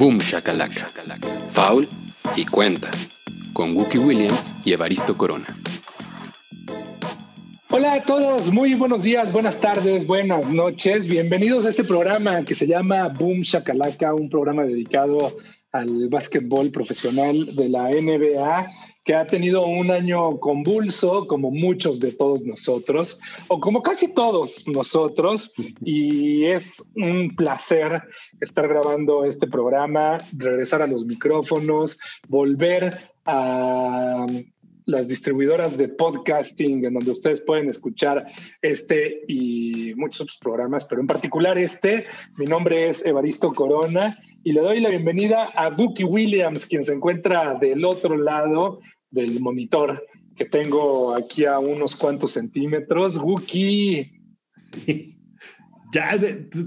Boom 0.00 0.16
Shakalaka, 0.16 0.88
Foul 1.52 1.86
y 2.34 2.46
Cuenta, 2.46 2.90
con 3.52 3.76
Wookie 3.76 3.98
Williams 3.98 4.54
y 4.64 4.72
Evaristo 4.72 5.14
Corona. 5.14 5.44
Hola 7.68 7.92
a 7.92 8.02
todos, 8.02 8.50
muy 8.50 8.72
buenos 8.76 9.02
días, 9.02 9.30
buenas 9.30 9.60
tardes, 9.60 10.06
buenas 10.06 10.46
noches. 10.46 11.06
Bienvenidos 11.06 11.66
a 11.66 11.68
este 11.68 11.84
programa 11.84 12.46
que 12.46 12.54
se 12.54 12.66
llama 12.66 13.08
Boom 13.08 13.42
Shakalaka, 13.42 14.14
un 14.14 14.30
programa 14.30 14.62
dedicado 14.62 15.36
al 15.70 16.08
básquetbol 16.08 16.70
profesional 16.70 17.54
de 17.54 17.68
la 17.68 17.90
NBA 17.90 18.72
que 19.10 19.16
ha 19.16 19.26
tenido 19.26 19.66
un 19.66 19.90
año 19.90 20.38
convulso, 20.38 21.26
como 21.26 21.50
muchos 21.50 21.98
de 21.98 22.12
todos 22.12 22.44
nosotros, 22.44 23.20
o 23.48 23.58
como 23.58 23.82
casi 23.82 24.14
todos 24.14 24.68
nosotros, 24.68 25.52
y 25.84 26.44
es 26.44 26.80
un 26.94 27.34
placer 27.34 28.04
estar 28.40 28.68
grabando 28.68 29.24
este 29.24 29.48
programa, 29.48 30.18
regresar 30.38 30.82
a 30.82 30.86
los 30.86 31.06
micrófonos, 31.06 32.00
volver 32.28 32.98
a 33.26 34.26
las 34.86 35.08
distribuidoras 35.08 35.76
de 35.76 35.88
podcasting 35.88 36.84
en 36.84 36.94
donde 36.94 37.10
ustedes 37.10 37.40
pueden 37.40 37.68
escuchar 37.68 38.24
este 38.62 39.22
y 39.26 39.92
muchos 39.96 40.20
otros 40.20 40.38
programas, 40.38 40.84
pero 40.84 41.00
en 41.00 41.08
particular 41.08 41.58
este. 41.58 42.06
Mi 42.36 42.44
nombre 42.44 42.88
es 42.88 43.04
Evaristo 43.04 43.52
Corona 43.52 44.16
y 44.44 44.52
le 44.52 44.60
doy 44.60 44.78
la 44.78 44.90
bienvenida 44.90 45.46
a 45.56 45.70
Bucky 45.70 46.04
Williams, 46.04 46.64
quien 46.64 46.84
se 46.84 46.92
encuentra 46.92 47.56
del 47.56 47.84
otro 47.84 48.16
lado 48.16 48.78
del 49.10 49.40
monitor 49.40 50.06
que 50.36 50.44
tengo 50.44 51.14
aquí 51.14 51.44
a 51.44 51.58
unos 51.58 51.94
cuantos 51.96 52.32
centímetros. 52.32 53.18
Bucky. 53.18 54.12
Ya 55.92 56.16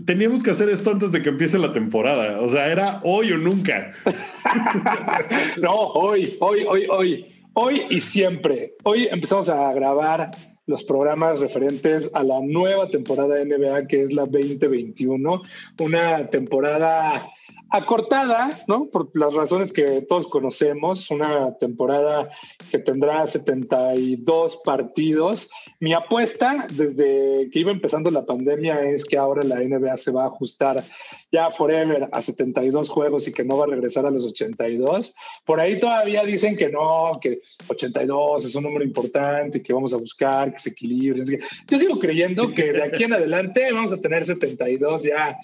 teníamos 0.05 0.43
que 0.43 0.51
hacer 0.51 0.67
esto 0.67 0.91
antes 0.91 1.13
de 1.13 1.21
que 1.21 1.29
empiece 1.29 1.57
la 1.57 1.71
temporada. 1.71 2.41
O 2.41 2.49
sea, 2.49 2.69
era 2.69 2.99
hoy 3.05 3.31
o 3.31 3.37
nunca. 3.37 3.93
no, 5.61 5.71
hoy, 5.71 6.35
hoy, 6.41 6.65
hoy, 6.67 6.87
hoy. 6.89 7.25
Hoy 7.53 7.83
y 7.89 8.01
siempre. 8.01 8.73
Hoy 8.83 9.07
empezamos 9.09 9.47
a 9.47 9.71
grabar 9.71 10.31
los 10.65 10.83
programas 10.83 11.39
referentes 11.39 12.11
a 12.13 12.23
la 12.23 12.41
nueva 12.41 12.89
temporada 12.89 13.35
de 13.35 13.45
NBA 13.45 13.87
que 13.87 14.01
es 14.01 14.11
la 14.11 14.23
2021. 14.23 15.41
Una 15.79 16.27
temporada 16.29 17.25
acortada, 17.73 18.63
¿no? 18.67 18.85
Por 18.85 19.09
las 19.15 19.33
razones 19.33 19.73
que 19.73 20.01
todos 20.01 20.27
conocemos, 20.27 21.09
una 21.09 21.57
temporada 21.57 22.29
que 22.69 22.77
tendrá 22.77 23.25
72 23.25 24.59
partidos. 24.63 25.49
Mi 25.79 25.91
apuesta 25.91 26.67
desde 26.71 27.49
que 27.49 27.59
iba 27.59 27.71
empezando 27.71 28.11
la 28.11 28.27
pandemia 28.27 28.79
es 28.83 29.05
que 29.05 29.17
ahora 29.17 29.41
la 29.41 29.55
NBA 29.55 29.97
se 29.97 30.11
va 30.11 30.25
a 30.25 30.27
ajustar 30.27 30.83
ya 31.31 31.49
forever 31.49 32.07
a 32.11 32.21
72 32.21 32.89
juegos 32.89 33.27
y 33.27 33.33
que 33.33 33.43
no 33.43 33.57
va 33.57 33.63
a 33.63 33.69
regresar 33.69 34.05
a 34.05 34.11
los 34.11 34.23
82. 34.23 35.15
Por 35.43 35.59
ahí 35.59 35.79
todavía 35.79 36.23
dicen 36.23 36.55
que 36.55 36.69
no, 36.69 37.13
que 37.19 37.41
82 37.69 38.45
es 38.45 38.53
un 38.53 38.65
número 38.65 38.85
importante 38.85 39.63
que 39.63 39.73
vamos 39.73 39.95
a 39.95 39.97
buscar 39.97 40.53
que 40.53 40.59
se 40.59 40.69
equilibre. 40.69 41.23
Yo 41.67 41.79
sigo 41.79 41.97
creyendo 41.97 42.53
que 42.53 42.71
de 42.71 42.83
aquí 42.83 43.05
en 43.05 43.13
adelante 43.13 43.73
vamos 43.73 43.91
a 43.91 43.97
tener 43.99 44.25
72 44.25 45.01
ya 45.01 45.39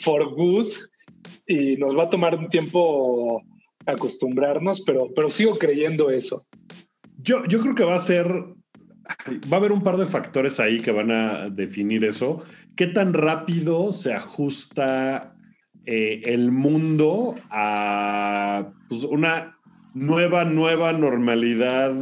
for 0.00 0.34
good 0.34 0.68
y 1.46 1.76
nos 1.76 1.96
va 1.96 2.04
a 2.04 2.10
tomar 2.10 2.36
un 2.36 2.48
tiempo 2.48 3.42
acostumbrarnos, 3.86 4.82
pero, 4.82 5.08
pero 5.14 5.30
sigo 5.30 5.56
creyendo 5.56 6.10
eso. 6.10 6.46
Yo, 7.18 7.44
yo 7.46 7.60
creo 7.60 7.74
que 7.74 7.84
va 7.84 7.94
a 7.94 7.98
ser, 7.98 8.26
va 8.28 9.52
a 9.52 9.56
haber 9.56 9.72
un 9.72 9.82
par 9.82 9.96
de 9.96 10.06
factores 10.06 10.60
ahí 10.60 10.80
que 10.80 10.92
van 10.92 11.10
a 11.10 11.50
definir 11.50 12.04
eso. 12.04 12.42
¿Qué 12.76 12.86
tan 12.86 13.14
rápido 13.14 13.92
se 13.92 14.14
ajusta 14.14 15.36
eh, 15.86 16.22
el 16.24 16.50
mundo 16.50 17.34
a 17.50 18.72
pues, 18.88 19.04
una 19.04 19.58
nueva, 19.94 20.44
nueva 20.44 20.92
normalidad 20.92 21.94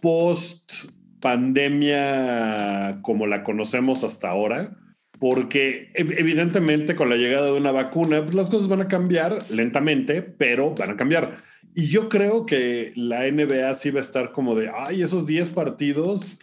post 0.00 0.72
pandemia 1.20 3.00
como 3.02 3.26
la 3.26 3.44
conocemos 3.44 4.04
hasta 4.04 4.28
ahora? 4.28 4.76
Porque 5.18 5.90
evidentemente 5.94 6.94
con 6.94 7.08
la 7.08 7.16
llegada 7.16 7.46
de 7.46 7.52
una 7.52 7.72
vacuna, 7.72 8.22
pues 8.22 8.34
las 8.34 8.50
cosas 8.50 8.68
van 8.68 8.82
a 8.82 8.88
cambiar 8.88 9.50
lentamente, 9.50 10.22
pero 10.22 10.74
van 10.74 10.90
a 10.90 10.96
cambiar. 10.96 11.42
Y 11.76 11.88
yo 11.88 12.08
creo 12.08 12.46
que 12.46 12.92
la 12.94 13.28
NBA 13.28 13.74
sí 13.74 13.90
va 13.90 13.98
a 13.98 14.02
estar 14.02 14.32
como 14.32 14.54
de, 14.54 14.70
ay, 14.72 15.02
esos 15.02 15.26
10 15.26 15.50
partidos 15.50 16.38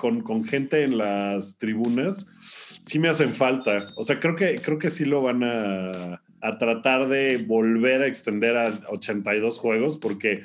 con, 0.00 0.22
con, 0.22 0.44
gente 0.44 0.84
en 0.84 0.96
las 0.96 1.58
tribunas, 1.58 2.26
sí 2.40 2.98
me 2.98 3.08
hacen 3.08 3.34
falta. 3.34 3.88
O 3.96 4.04
sea, 4.04 4.20
creo 4.20 4.36
que, 4.36 4.54
creo 4.56 4.78
que 4.78 4.88
sí 4.88 5.04
lo 5.04 5.20
van 5.20 5.44
a, 5.44 6.22
a 6.40 6.58
tratar 6.58 7.08
de 7.08 7.38
volver 7.38 8.02
a 8.02 8.06
extender 8.06 8.56
a 8.56 8.80
82 8.88 9.58
juegos, 9.58 9.98
porque 9.98 10.44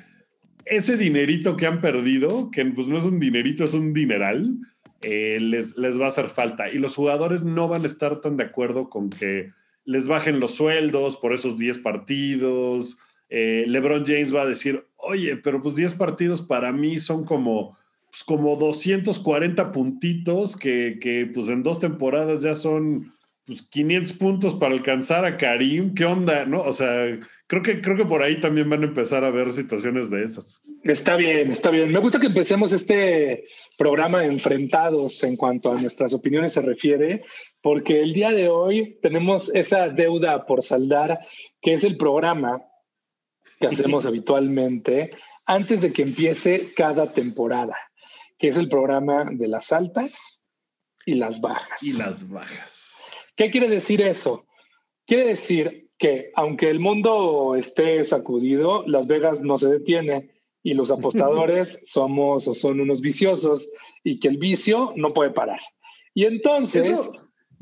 ese 0.66 0.97
dinerito 0.97 1.56
que 1.56 1.66
han 1.66 1.81
perdido, 1.81 2.52
que 2.52 2.66
pues 2.66 2.88
no 2.88 2.97
es 2.97 3.03
un 3.03 3.20
dinerito, 3.20 3.64
es 3.64 3.74
un 3.74 3.94
dineral, 3.94 4.58
eh, 5.01 5.37
les, 5.41 5.77
les 5.77 5.99
va 5.99 6.05
a 6.05 6.09
hacer 6.09 6.27
falta. 6.27 6.69
Y 6.69 6.77
los 6.77 6.95
jugadores 6.95 7.43
no 7.43 7.67
van 7.67 7.83
a 7.83 7.87
estar 7.87 8.21
tan 8.21 8.37
de 8.37 8.43
acuerdo 8.43 8.89
con 8.89 9.09
que 9.09 9.51
les 9.85 10.07
bajen 10.07 10.39
los 10.39 10.55
sueldos 10.55 11.17
por 11.17 11.33
esos 11.33 11.57
10 11.57 11.79
partidos. 11.79 12.99
Eh, 13.29 13.65
LeBron 13.67 14.05
James 14.05 14.33
va 14.33 14.43
a 14.43 14.47
decir, 14.47 14.85
oye, 14.97 15.37
pero 15.37 15.61
pues 15.61 15.75
10 15.75 15.95
partidos 15.95 16.41
para 16.41 16.71
mí 16.71 16.99
son 16.99 17.25
como, 17.25 17.77
pues 18.11 18.23
como 18.23 18.55
240 18.55 19.71
puntitos 19.71 20.57
que, 20.57 20.99
que 21.01 21.29
pues 21.33 21.47
en 21.47 21.63
dos 21.63 21.79
temporadas 21.79 22.41
ya 22.41 22.55
son 22.55 23.13
pues 23.49 23.63
500 23.63 24.13
puntos 24.13 24.53
para 24.53 24.75
alcanzar 24.75 25.25
a 25.25 25.35
Karim. 25.35 25.95
¿Qué 25.95 26.05
onda? 26.05 26.45
¿No? 26.45 26.61
O 26.61 26.71
sea, 26.71 27.19
creo 27.47 27.63
que, 27.63 27.81
creo 27.81 27.97
que 27.97 28.05
por 28.05 28.21
ahí 28.21 28.39
también 28.39 28.69
van 28.69 28.83
a 28.83 28.85
empezar 28.85 29.23
a 29.23 29.31
ver 29.31 29.51
situaciones 29.51 30.11
de 30.11 30.23
esas. 30.23 30.61
Está 30.83 31.15
bien, 31.15 31.51
está 31.51 31.71
bien. 31.71 31.91
Me 31.91 31.97
gusta 31.97 32.19
que 32.19 32.27
empecemos 32.27 32.71
este 32.73 33.45
programa 33.75 34.23
enfrentados 34.23 35.23
en 35.23 35.35
cuanto 35.35 35.71
a 35.71 35.81
nuestras 35.81 36.13
opiniones 36.13 36.53
se 36.53 36.61
refiere, 36.61 37.23
porque 37.59 38.03
el 38.03 38.13
día 38.13 38.29
de 38.29 38.49
hoy 38.49 38.99
tenemos 39.01 39.49
esa 39.55 39.89
deuda 39.89 40.45
por 40.45 40.61
saldar, 40.61 41.17
que 41.59 41.73
es 41.73 41.83
el 41.83 41.97
programa 41.97 42.61
que 43.59 43.66
hacemos 43.66 44.05
habitualmente 44.05 45.09
antes 45.47 45.81
de 45.81 45.91
que 45.91 46.03
empiece 46.03 46.71
cada 46.75 47.11
temporada, 47.11 47.75
que 48.37 48.49
es 48.49 48.57
el 48.57 48.69
programa 48.69 49.25
de 49.31 49.47
las 49.47 49.73
altas 49.73 50.45
y 51.03 51.16
las 51.16 51.41
bajas. 51.41 51.81
Y 51.81 51.93
las 51.93 52.29
bajas. 52.29 52.78
¿Qué 53.39 53.51
quiere 53.51 53.69
decir 53.69 54.01
eso? 54.01 54.45
Quiere 55.07 55.27
decir 55.27 55.91
que 55.97 56.29
aunque 56.35 56.69
el 56.69 56.81
mundo 56.81 57.55
esté 57.55 58.03
sacudido, 58.03 58.83
Las 58.85 59.07
Vegas 59.07 59.39
no 59.39 59.57
se 59.57 59.69
detiene 59.69 60.29
y 60.61 60.73
los 60.73 60.91
apostadores 60.91 61.81
somos 61.85 62.49
o 62.49 62.53
son 62.53 62.81
unos 62.81 62.99
viciosos 62.99 63.69
y 64.03 64.19
que 64.19 64.28
el 64.28 64.39
vicio 64.39 64.91
no 64.97 65.11
puede 65.11 65.29
parar. 65.29 65.61
Y 66.13 66.25
entonces... 66.25 66.99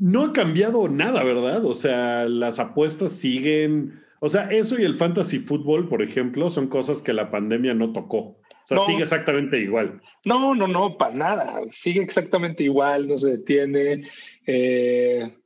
no 0.00 0.24
ha 0.24 0.32
cambiado 0.32 0.88
nada, 0.88 1.22
¿verdad? 1.22 1.64
O 1.64 1.74
sea, 1.74 2.26
las 2.26 2.58
apuestas 2.58 3.12
siguen... 3.12 4.02
O 4.18 4.28
sea, 4.28 4.48
eso 4.48 4.80
y 4.80 4.84
el 4.84 4.96
fantasy 4.96 5.38
fútbol, 5.38 5.88
por 5.88 6.02
ejemplo, 6.02 6.50
son 6.50 6.66
cosas 6.66 7.02
que 7.02 7.12
la 7.12 7.30
pandemia 7.30 7.74
no 7.74 7.92
tocó. 7.92 8.18
O 8.18 8.40
sea, 8.64 8.78
sigue 8.84 9.02
exactamente 9.02 9.60
igual. 9.60 10.02
No, 10.24 10.56
no, 10.56 10.66
no, 10.66 10.98
para 10.98 11.14
nada. 11.14 11.60
Sigue 11.70 12.02
exactamente 12.02 12.64
igual, 12.64 13.06
no 13.06 13.16
se 13.16 13.30
detiene. 13.30 14.08
Eh, 14.44 15.37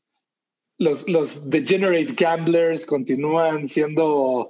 los, 0.79 1.09
los 1.09 1.49
degenerate 1.49 2.15
gamblers 2.15 2.87
continúan 2.87 3.69
siendo 3.69 4.49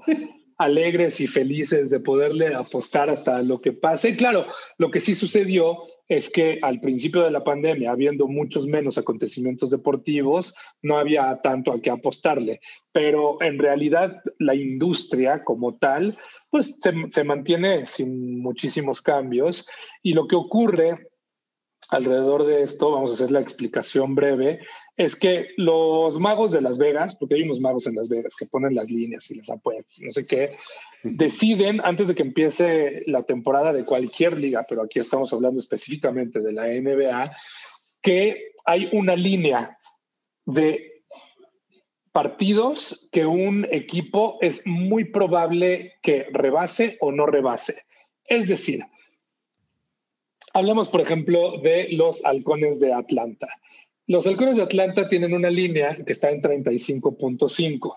alegres 0.59 1.21
y 1.21 1.27
felices 1.27 1.91
de 1.91 2.00
poderle 2.00 2.55
apostar 2.55 3.10
hasta 3.10 3.43
lo 3.43 3.60
que 3.60 3.72
pase. 3.72 4.16
Claro, 4.16 4.47
lo 4.78 4.91
que 4.91 5.01
sí 5.01 5.15
sucedió 5.15 5.78
es 6.09 6.30
que 6.30 6.59
al 6.63 6.80
principio 6.80 7.22
de 7.22 7.30
la 7.30 7.42
pandemia, 7.42 7.91
habiendo 7.91 8.27
muchos 8.27 8.66
menos 8.66 8.98
acontecimientos 8.98 9.71
deportivos, 9.71 10.54
no 10.83 10.98
había 10.98 11.41
tanto 11.42 11.72
a 11.72 11.80
qué 11.80 11.91
apostarle. 11.91 12.60
Pero 12.92 13.41
en 13.41 13.59
realidad 13.59 14.21
la 14.39 14.54
industria 14.54 15.42
como 15.42 15.78
tal, 15.78 16.19
pues 16.51 16.77
se, 16.78 16.92
se 17.10 17.24
mantiene 17.24 17.86
sin 17.86 18.41
muchísimos 18.41 19.01
cambios. 19.01 19.66
Y 20.03 20.13
lo 20.13 20.28
que 20.28 20.36
ocurre 20.36 21.09
alrededor 21.89 22.45
de 22.45 22.63
esto, 22.63 22.91
vamos 22.91 23.10
a 23.10 23.15
hacer 23.15 23.30
la 23.30 23.41
explicación 23.41 24.15
breve, 24.15 24.60
es 24.97 25.16
que 25.16 25.48
los 25.56 26.21
magos 26.21 26.53
de 26.53 26.60
Las 26.60 26.78
Vegas, 26.78 27.15
porque 27.16 27.36
hay 27.36 27.42
unos 27.42 27.60
magos 27.60 27.86
en 27.86 27.94
Las 27.94 28.09
Vegas 28.09 28.34
que 28.36 28.47
ponen 28.47 28.74
las 28.74 28.91
líneas 28.91 29.30
y 29.30 29.36
las 29.36 29.50
apuestas, 29.50 30.00
no 30.00 30.10
sé 30.10 30.27
qué, 30.27 30.56
deciden 31.03 31.80
antes 31.83 32.09
de 32.09 32.15
que 32.15 32.22
empiece 32.22 33.03
la 33.06 33.22
temporada 33.22 33.72
de 33.72 33.84
cualquier 33.84 34.39
liga, 34.39 34.66
pero 34.68 34.83
aquí 34.83 34.98
estamos 34.98 35.33
hablando 35.33 35.60
específicamente 35.60 36.41
de 36.41 36.53
la 36.53 36.66
NBA, 36.66 37.33
que 38.03 38.53
hay 38.65 38.89
una 38.92 39.16
línea 39.16 39.78
de 40.44 41.04
partidos 42.12 43.09
que 43.10 43.24
un 43.24 43.66
equipo 43.71 44.36
es 44.42 44.66
muy 44.66 45.04
probable 45.04 45.95
que 46.03 46.27
rebase 46.30 46.98
o 47.00 47.10
no 47.10 47.24
rebase. 47.24 47.83
Es 48.27 48.48
decir, 48.48 48.84
Hablamos, 50.54 50.88
por 50.88 51.00
ejemplo, 51.00 51.59
de 51.62 51.88
los 51.92 52.24
halcones 52.27 52.78
de 52.78 52.92
Atlanta. 52.92 53.48
Los 54.07 54.27
halcones 54.27 54.57
de 54.57 54.63
Atlanta 54.63 55.09
tienen 55.09 55.33
una 55.33 55.51
línea 55.51 55.97
que 56.04 56.13
está 56.13 56.31
en 56.31 56.43
35.5. 56.43 57.97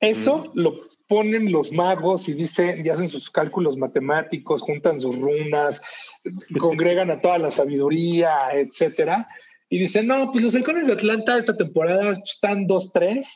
Eso 0.00 0.50
lo 0.54 0.80
ponen 1.06 1.52
los 1.52 1.70
magos 1.70 2.28
y 2.28 2.34
dicen 2.34 2.84
y 2.84 2.88
hacen 2.88 3.08
sus 3.08 3.30
cálculos 3.30 3.76
matemáticos, 3.76 4.62
juntan 4.62 4.98
sus 4.98 5.20
runas, 5.20 5.82
congregan 6.58 7.10
a 7.10 7.20
toda 7.20 7.38
la 7.38 7.50
sabiduría, 7.50 8.52
etcétera, 8.52 9.28
y 9.68 9.78
dicen, 9.78 10.06
no, 10.06 10.30
pues 10.32 10.44
los 10.44 10.54
halcones 10.54 10.86
de 10.86 10.94
Atlanta 10.94 11.38
esta 11.38 11.56
temporada 11.56 12.20
están 12.24 12.66
2-3, 12.66 13.26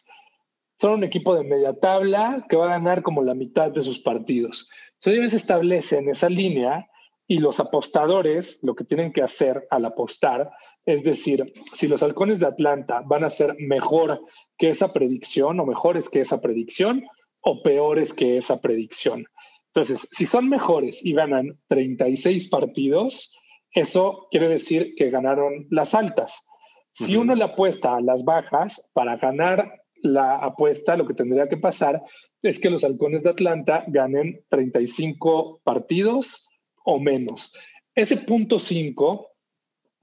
son 0.79 0.95
un 0.95 1.05
equipo 1.05 1.35
de 1.35 1.45
media 1.45 1.73
tabla 1.73 2.45
que 2.49 2.57
va 2.57 2.67
a 2.67 2.79
ganar 2.79 3.03
como 3.03 3.23
la 3.23 3.35
mitad 3.35 3.71
de 3.71 3.83
sus 3.83 4.01
partidos. 4.01 4.71
Entonces 4.95 5.21
ellos 5.21 5.33
establecen 5.35 6.09
esa 6.11 6.29
línea 6.29 6.89
y 7.28 7.38
los 7.38 7.61
apostadores 7.61 8.61
lo 8.62 8.75
que 8.75 8.84
tienen 8.84 9.12
que 9.12 9.23
hacer 9.23 9.67
al 9.70 9.84
apostar 9.84 10.50
es 10.87 11.02
decir, 11.02 11.44
si 11.75 11.88
los 11.88 12.02
halcones 12.05 12.38
de 12.38 12.46
Atlanta 12.46 13.02
van 13.05 13.25
a 13.25 13.31
ser 13.31 13.56
mejor 13.58 14.23
que 14.56 14.70
esa 14.70 14.93
predicción 14.93 15.58
o 15.58 15.67
mejores 15.67 16.08
que 16.08 16.20
esa 16.20 16.40
predicción 16.40 17.05
o 17.40 17.61
peores 17.62 18.12
que 18.12 18.37
esa 18.37 18.62
predicción. 18.62 19.26
Entonces, 19.75 20.08
si 20.12 20.26
son 20.26 20.49
mejores 20.49 21.05
y 21.05 21.12
ganan 21.12 21.58
36 21.67 22.49
partidos, 22.49 23.37
eso 23.73 24.28
quiere 24.31 24.49
decir 24.49 24.94
que 24.96 25.11
ganaron 25.11 25.67
las 25.70 25.94
altas. 25.94 26.46
Si 26.93 27.17
uno 27.17 27.34
le 27.34 27.44
apuesta 27.44 27.96
a 27.96 28.00
las 28.00 28.25
bajas, 28.25 28.90
para 28.94 29.17
ganar 29.17 29.82
la 29.96 30.37
apuesta, 30.37 30.96
lo 30.96 31.06
que 31.06 31.14
tendría 31.14 31.49
que 31.49 31.58
pasar 31.58 32.00
es 32.43 32.58
que 32.58 32.70
los 32.70 32.84
halcones 32.84 33.25
de 33.25 33.31
Atlanta 33.31 33.84
ganen 33.88 34.40
35 34.49 35.61
partidos 35.62 36.49
o 36.87 36.99
menos. 36.99 37.53
Ese 37.94 38.17
punto 38.17 38.59
5 38.59 39.37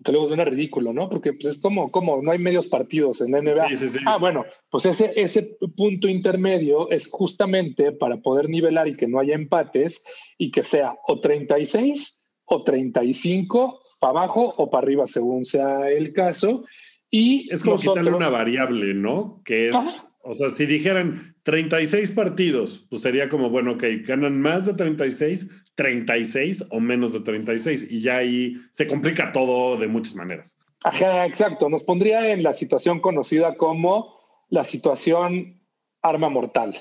que 0.03 0.11
luego 0.11 0.27
suena 0.27 0.45
ridículo, 0.45 0.93
¿no? 0.93 1.09
Porque 1.09 1.33
pues, 1.33 1.55
es 1.55 1.61
como, 1.61 1.89
como 1.91 2.21
no 2.21 2.31
hay 2.31 2.39
medios 2.39 2.67
partidos 2.67 3.21
en 3.21 3.31
la 3.31 3.41
NBA. 3.41 3.67
Ah, 4.05 4.17
bueno, 4.17 4.45
pues 4.69 4.85
ese, 4.85 5.13
ese 5.15 5.57
punto 5.75 6.07
intermedio 6.07 6.89
es 6.91 7.07
justamente 7.07 7.91
para 7.91 8.17
poder 8.17 8.49
nivelar 8.49 8.87
y 8.87 8.95
que 8.95 9.07
no 9.07 9.19
haya 9.19 9.33
empates 9.33 10.03
y 10.37 10.51
que 10.51 10.63
sea 10.63 10.95
o 11.07 11.21
36 11.21 12.27
o 12.45 12.63
35 12.63 13.81
para 13.99 14.11
abajo 14.11 14.53
o 14.57 14.69
para 14.69 14.83
arriba, 14.83 15.07
según 15.07 15.45
sea 15.45 15.89
el 15.89 16.11
caso. 16.13 16.65
Y 17.09 17.47
es 17.53 17.63
como 17.63 17.77
quitarle 17.77 18.11
una 18.11 18.29
variable, 18.29 18.93
¿no? 18.93 19.41
Que 19.45 19.69
es, 19.69 19.75
o 20.23 20.35
sea, 20.35 20.49
si 20.49 20.65
dijeran 20.65 21.35
36 21.43 22.11
partidos, 22.11 22.85
pues 22.89 23.01
sería 23.01 23.29
como, 23.29 23.49
bueno, 23.49 23.73
ok, 23.73 23.83
ganan 24.05 24.41
más 24.41 24.65
de 24.65 24.73
36, 24.73 25.49
36 25.75 26.65
o 26.69 26.79
menos 26.79 27.13
de 27.13 27.21
36 27.21 27.87
y 27.89 28.01
ya 28.01 28.17
ahí 28.17 28.57
se 28.71 28.87
complica 28.87 29.31
todo 29.31 29.77
de 29.77 29.87
muchas 29.87 30.15
maneras. 30.15 30.57
Ajá, 30.83 31.25
exacto. 31.25 31.69
Nos 31.69 31.83
pondría 31.83 32.31
en 32.31 32.43
la 32.43 32.53
situación 32.53 32.99
conocida 32.99 33.55
como 33.55 34.15
la 34.49 34.63
situación 34.63 35.61
arma 36.01 36.29
mortal, 36.29 36.75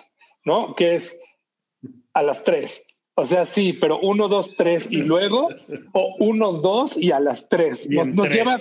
¿no? 0.45 0.75
Que 0.75 0.97
es 0.97 1.19
a 2.13 2.23
las 2.23 2.45
3. 2.45 2.87
O 3.15 3.27
sea, 3.27 3.47
sí, 3.47 3.75
pero 3.75 4.01
1, 4.01 4.29
2, 4.29 4.57
3 4.57 4.91
y 4.91 4.97
luego, 5.03 5.49
o 5.93 6.17
1, 6.19 6.53
2 6.55 6.97
y 6.97 7.13
a 7.13 7.21
las 7.21 7.49
3. 7.49 7.91
Nos, 7.91 8.31
lleva, 8.31 8.57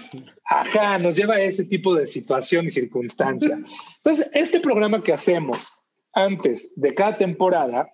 ajá, 0.45 0.97
nos 0.99 1.15
lleva 1.15 1.35
a 1.35 1.41
ese 1.41 1.63
tipo 1.65 1.95
de 1.95 2.07
situación 2.07 2.65
y 2.65 2.69
circunstancia. 2.69 3.59
Entonces, 3.97 4.29
este 4.33 4.59
programa 4.59 5.01
que 5.03 5.13
hacemos 5.13 5.71
antes 6.13 6.73
de 6.75 6.93
cada 6.93 7.17
temporada, 7.17 7.89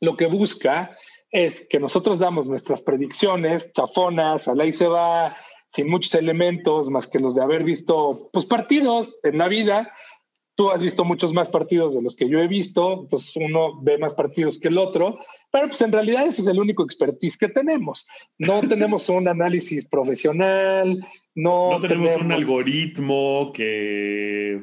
lo 0.00 0.16
que 0.16 0.26
busca 0.26 0.96
es 1.30 1.66
que 1.68 1.78
nosotros 1.78 2.18
damos 2.18 2.46
nuestras 2.46 2.82
predicciones 2.82 3.72
chafonas, 3.72 4.48
a 4.48 4.54
la 4.54 4.70
se 4.72 4.88
va, 4.88 5.36
sin 5.68 5.88
muchos 5.88 6.14
elementos 6.14 6.88
más 6.90 7.06
que 7.06 7.20
los 7.20 7.34
de 7.34 7.42
haber 7.42 7.62
visto 7.62 8.28
pues, 8.32 8.44
partidos 8.44 9.20
en 9.22 9.38
la 9.38 9.48
vida. 9.48 9.92
Tú 10.56 10.70
has 10.70 10.82
visto 10.82 11.04
muchos 11.04 11.32
más 11.32 11.48
partidos 11.48 11.94
de 11.94 12.02
los 12.02 12.16
que 12.16 12.28
yo 12.28 12.40
he 12.40 12.48
visto, 12.48 13.06
pues 13.08 13.34
uno 13.36 13.80
ve 13.80 13.96
más 13.96 14.12
partidos 14.14 14.58
que 14.58 14.68
el 14.68 14.76
otro, 14.76 15.18
pero 15.50 15.68
pues 15.68 15.80
en 15.80 15.92
realidad 15.92 16.26
ese 16.26 16.42
es 16.42 16.48
el 16.48 16.60
único 16.60 16.84
expertise 16.84 17.38
que 17.38 17.48
tenemos. 17.48 18.06
No 18.36 18.60
tenemos 18.68 19.08
un 19.08 19.28
análisis 19.28 19.88
profesional, 19.88 20.98
no, 21.34 21.70
no 21.70 21.80
tenemos, 21.80 22.08
tenemos 22.08 22.22
un 22.22 22.32
algoritmo 22.32 23.52
que 23.54 24.60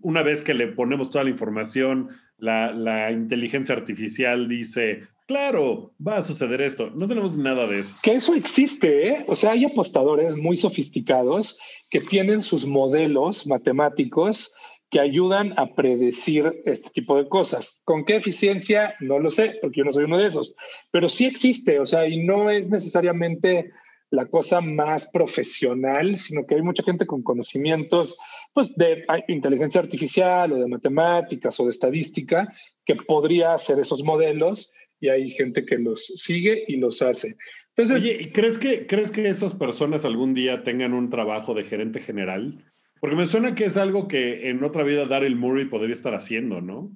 una 0.00 0.22
vez 0.22 0.42
que 0.42 0.54
le 0.54 0.68
ponemos 0.68 1.10
toda 1.10 1.24
la 1.24 1.30
información, 1.30 2.08
la, 2.38 2.72
la, 2.72 3.10
inteligencia 3.12 3.74
artificial 3.74 4.48
dice, 4.48 5.02
claro, 5.26 5.92
va 6.04 6.16
a 6.16 6.22
suceder 6.22 6.60
esto. 6.60 6.90
No 6.90 7.06
tenemos 7.08 7.36
nada 7.36 7.66
de 7.66 7.80
eso. 7.80 7.94
Que 8.02 8.14
eso 8.14 8.34
existe, 8.34 9.08
¿eh? 9.08 9.24
O 9.28 9.36
sea, 9.36 9.52
hay 9.52 9.64
apostadores 9.64 10.36
muy 10.36 10.56
sofisticados 10.56 11.60
que 11.90 12.00
tienen 12.00 12.42
sus 12.42 12.66
modelos 12.66 13.46
matemáticos 13.46 14.54
que 14.90 15.00
ayudan 15.00 15.52
a 15.56 15.74
predecir 15.74 16.62
este 16.64 16.90
tipo 16.90 17.16
de 17.16 17.28
cosas. 17.28 17.82
¿Con 17.84 18.04
qué 18.04 18.16
eficiencia? 18.16 18.94
No 19.00 19.18
lo 19.18 19.30
sé, 19.30 19.58
porque 19.60 19.78
yo 19.78 19.84
no 19.84 19.92
soy 19.92 20.04
uno 20.04 20.18
de 20.18 20.28
esos, 20.28 20.54
pero 20.90 21.08
sí 21.08 21.26
existe, 21.26 21.80
o 21.80 21.86
sea, 21.86 22.06
y 22.06 22.24
no 22.24 22.50
es 22.50 22.70
necesariamente 22.70 23.72
la 24.10 24.26
cosa 24.26 24.60
más 24.60 25.08
profesional, 25.12 26.18
sino 26.18 26.46
que 26.46 26.54
hay 26.54 26.62
mucha 26.62 26.84
gente 26.84 27.06
con 27.06 27.22
conocimientos 27.22 28.16
pues, 28.54 28.74
de 28.76 29.04
inteligencia 29.28 29.80
artificial 29.80 30.52
o 30.52 30.56
de 30.56 30.68
matemáticas 30.68 31.58
o 31.58 31.64
de 31.64 31.70
estadística 31.70 32.52
que 32.84 32.94
podría 32.94 33.54
hacer 33.54 33.80
esos 33.80 34.04
modelos 34.04 34.72
y 35.06 35.08
hay 35.08 35.30
gente 35.30 35.64
que 35.64 35.78
los 35.78 36.04
sigue 36.04 36.64
y 36.66 36.76
los 36.76 37.00
hace. 37.00 37.36
Entonces, 37.76 38.02
Oye, 38.02 38.32
¿crees 38.32 38.58
que, 38.58 38.86
¿crees 38.86 39.10
que 39.10 39.28
esas 39.28 39.54
personas 39.54 40.04
algún 40.04 40.34
día 40.34 40.62
tengan 40.62 40.94
un 40.94 41.10
trabajo 41.10 41.54
de 41.54 41.64
gerente 41.64 42.00
general? 42.00 42.64
Porque 43.00 43.16
me 43.16 43.26
suena 43.26 43.54
que 43.54 43.66
es 43.66 43.76
algo 43.76 44.08
que 44.08 44.48
en 44.48 44.64
otra 44.64 44.82
vida 44.82 45.06
Daryl 45.06 45.36
Murray 45.36 45.66
podría 45.66 45.94
estar 45.94 46.14
haciendo, 46.14 46.60
¿no? 46.60 46.90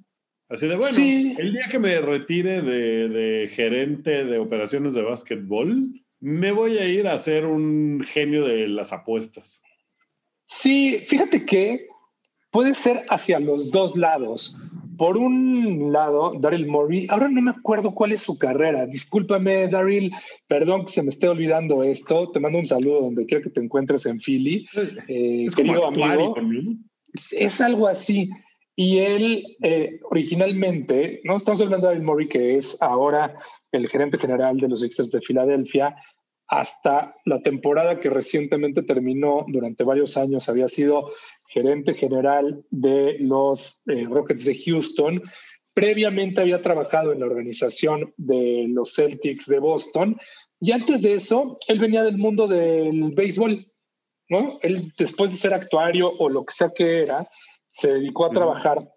Así 0.48 0.66
de 0.66 0.76
bueno, 0.76 0.98
el 0.98 1.52
día 1.52 1.68
que 1.70 1.78
me 1.78 2.00
retire 2.00 2.62
de, 2.62 3.08
de, 3.08 3.48
gerente 3.48 4.24
de 4.24 4.38
operaciones 4.38 4.94
de 4.94 5.02
básquetbol, 5.02 6.02
me 6.18 6.50
voy 6.50 6.78
a 6.78 6.88
ir 6.88 7.06
a 7.06 7.18
ser 7.18 7.46
un 7.46 8.00
genio 8.00 8.44
de 8.44 8.66
las 8.66 8.92
apuestas. 8.92 9.62
Sí, 10.46 11.02
fíjate 11.06 11.44
que 11.46 11.86
puede 12.50 12.74
ser 12.74 13.04
hacia 13.08 13.38
los 13.38 13.70
dos 13.70 13.96
lados 13.96 14.56
por 15.00 15.16
un 15.16 15.94
lado, 15.94 16.30
Daryl 16.38 16.66
Morey, 16.66 17.06
ahora 17.08 17.30
no 17.30 17.40
me 17.40 17.52
acuerdo 17.52 17.94
cuál 17.94 18.12
es 18.12 18.20
su 18.20 18.36
carrera. 18.36 18.84
Discúlpame, 18.84 19.66
Daryl, 19.66 20.12
perdón 20.46 20.84
que 20.84 20.92
se 20.92 21.02
me 21.02 21.08
esté 21.08 21.26
olvidando 21.26 21.82
esto. 21.82 22.30
Te 22.32 22.38
mando 22.38 22.58
un 22.58 22.66
saludo 22.66 23.00
donde 23.00 23.24
quiera 23.24 23.42
que 23.42 23.48
te 23.48 23.60
encuentres 23.60 24.04
en 24.04 24.20
Philly. 24.20 24.66
Eh, 25.08 25.46
es 25.46 25.54
querido 25.54 25.86
amigo. 25.86 26.34
Es 27.30 27.62
algo 27.62 27.88
así. 27.88 28.28
Y 28.76 28.98
él 28.98 29.56
eh, 29.62 30.00
originalmente, 30.10 31.22
no 31.24 31.38
estamos 31.38 31.62
hablando 31.62 31.86
de 31.86 31.94
Daryl 31.94 32.06
Morey, 32.06 32.28
que 32.28 32.58
es 32.58 32.76
ahora 32.82 33.34
el 33.72 33.88
gerente 33.88 34.18
general 34.18 34.58
de 34.58 34.68
los 34.68 34.82
Sixers 34.82 35.10
de 35.10 35.22
Filadelfia, 35.22 35.96
hasta 36.46 37.16
la 37.24 37.40
temporada 37.40 38.00
que 38.00 38.10
recientemente 38.10 38.82
terminó 38.82 39.46
durante 39.48 39.82
varios 39.82 40.18
años 40.18 40.46
había 40.50 40.68
sido 40.68 41.10
gerente 41.50 41.94
general 41.94 42.64
de 42.70 43.18
los 43.20 43.82
eh, 43.88 44.06
Rockets 44.08 44.44
de 44.44 44.56
Houston. 44.64 45.22
Previamente 45.74 46.40
había 46.40 46.62
trabajado 46.62 47.12
en 47.12 47.20
la 47.20 47.26
organización 47.26 48.12
de 48.16 48.66
los 48.68 48.94
Celtics 48.94 49.46
de 49.46 49.58
Boston 49.58 50.16
y 50.60 50.72
antes 50.72 51.00
de 51.02 51.14
eso, 51.14 51.58
él 51.68 51.80
venía 51.80 52.02
del 52.02 52.18
mundo 52.18 52.46
del 52.46 53.12
béisbol, 53.12 53.66
¿no? 54.28 54.58
Él, 54.62 54.92
después 54.98 55.30
de 55.30 55.36
ser 55.36 55.54
actuario 55.54 56.12
o 56.18 56.28
lo 56.28 56.44
que 56.44 56.52
sea 56.52 56.72
que 56.74 57.02
era, 57.02 57.26
se 57.70 57.94
dedicó 57.94 58.26
a 58.26 58.30
trabajar 58.30 58.92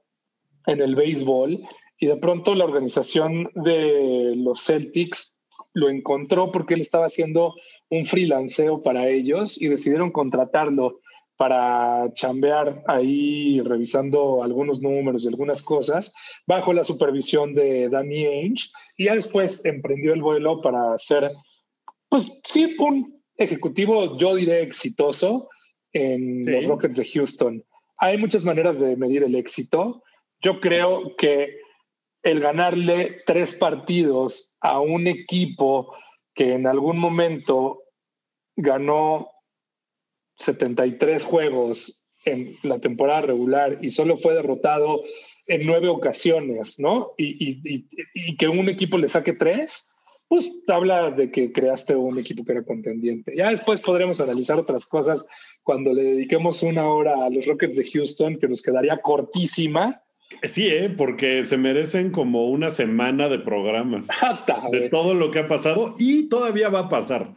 en 0.67 0.81
el 0.81 0.95
béisbol 0.95 1.61
y 1.97 2.05
de 2.07 2.17
pronto 2.17 2.53
la 2.53 2.65
organización 2.65 3.49
de 3.55 4.33
los 4.35 4.65
Celtics 4.65 5.39
lo 5.73 5.89
encontró 5.89 6.51
porque 6.51 6.73
él 6.75 6.81
estaba 6.81 7.05
haciendo 7.05 7.55
un 7.89 8.05
freelanceo 8.05 8.81
para 8.81 9.07
ellos 9.07 9.59
y 9.59 9.69
decidieron 9.69 10.11
contratarlo 10.11 10.99
para 11.43 12.13
chambear 12.13 12.85
ahí 12.87 13.59
revisando 13.59 14.41
algunos 14.43 14.81
números 14.81 15.25
y 15.25 15.27
algunas 15.27 15.61
cosas 15.61 16.13
bajo 16.47 16.71
la 16.71 16.85
supervisión 16.85 17.53
de 17.53 17.89
Danny 17.89 18.25
Ainge 18.25 18.69
y 18.95 19.07
ya 19.07 19.15
después 19.15 19.65
emprendió 19.65 20.13
el 20.13 20.21
vuelo 20.21 20.61
para 20.61 20.97
ser, 20.99 21.33
pues 22.07 22.39
sí, 22.45 22.77
un 22.79 23.21
ejecutivo, 23.35 24.17
yo 24.17 24.35
diré 24.35 24.61
exitoso 24.61 25.49
en 25.91 26.49
los 26.49 26.63
Rockets 26.63 26.95
de 26.95 27.05
Houston. 27.09 27.65
Hay 27.97 28.17
muchas 28.17 28.45
maneras 28.45 28.79
de 28.79 28.95
medir 28.95 29.23
el 29.23 29.35
éxito. 29.35 30.01
Yo 30.39 30.61
creo 30.61 31.13
que 31.17 31.57
el 32.21 32.39
ganarle 32.39 33.17
tres 33.25 33.55
partidos 33.55 34.55
a 34.61 34.79
un 34.79 35.07
equipo 35.07 35.93
que 36.33 36.53
en 36.53 36.67
algún 36.67 36.97
momento 36.97 37.83
ganó 38.55 39.32
73 40.37 41.23
juegos 41.25 42.05
en 42.25 42.55
la 42.63 42.79
temporada 42.79 43.21
regular 43.21 43.79
y 43.81 43.89
solo 43.89 44.17
fue 44.17 44.33
derrotado 44.33 45.03
en 45.47 45.61
nueve 45.65 45.89
ocasiones, 45.89 46.79
¿no? 46.79 47.11
Y, 47.17 47.87
que 48.37 48.47
un 48.47 48.69
equipo 48.69 48.97
le 48.97 49.09
saque 49.09 49.33
tres, 49.33 49.91
pues 50.27 50.49
habla 50.67 51.11
de 51.11 51.31
que 51.31 51.51
creaste 51.51 51.95
un 51.95 52.17
equipo 52.17 52.45
que 52.45 52.53
era 52.53 52.63
contendiente. 52.63 53.33
Ya 53.35 53.49
después 53.49 53.81
podremos 53.81 54.21
analizar 54.21 54.57
otras 54.57 54.85
cosas 54.85 55.25
cuando 55.63 55.93
le 55.93 56.03
dediquemos 56.03 56.63
una 56.63 56.87
hora 56.87 57.25
a 57.25 57.29
los 57.29 57.45
Rockets 57.45 57.75
de 57.75 57.89
Houston, 57.89 58.37
que 58.39 58.47
nos 58.47 58.61
quedaría 58.61 58.97
cortísima, 58.97 60.03
Sí, 60.43 60.67
¿eh? 60.67 60.89
porque 60.89 61.43
se 61.43 61.57
merecen 61.57 62.11
como 62.11 62.49
una 62.49 62.71
semana 62.71 63.29
de 63.29 63.39
programas 63.39 64.07
de 64.71 64.89
todo 64.89 65.13
lo 65.13 65.31
que 65.31 65.39
ha 65.39 65.47
pasado 65.47 65.95
y 65.99 66.27
todavía 66.27 66.69
va 66.69 66.79
a 66.79 66.89
pasar. 66.89 67.35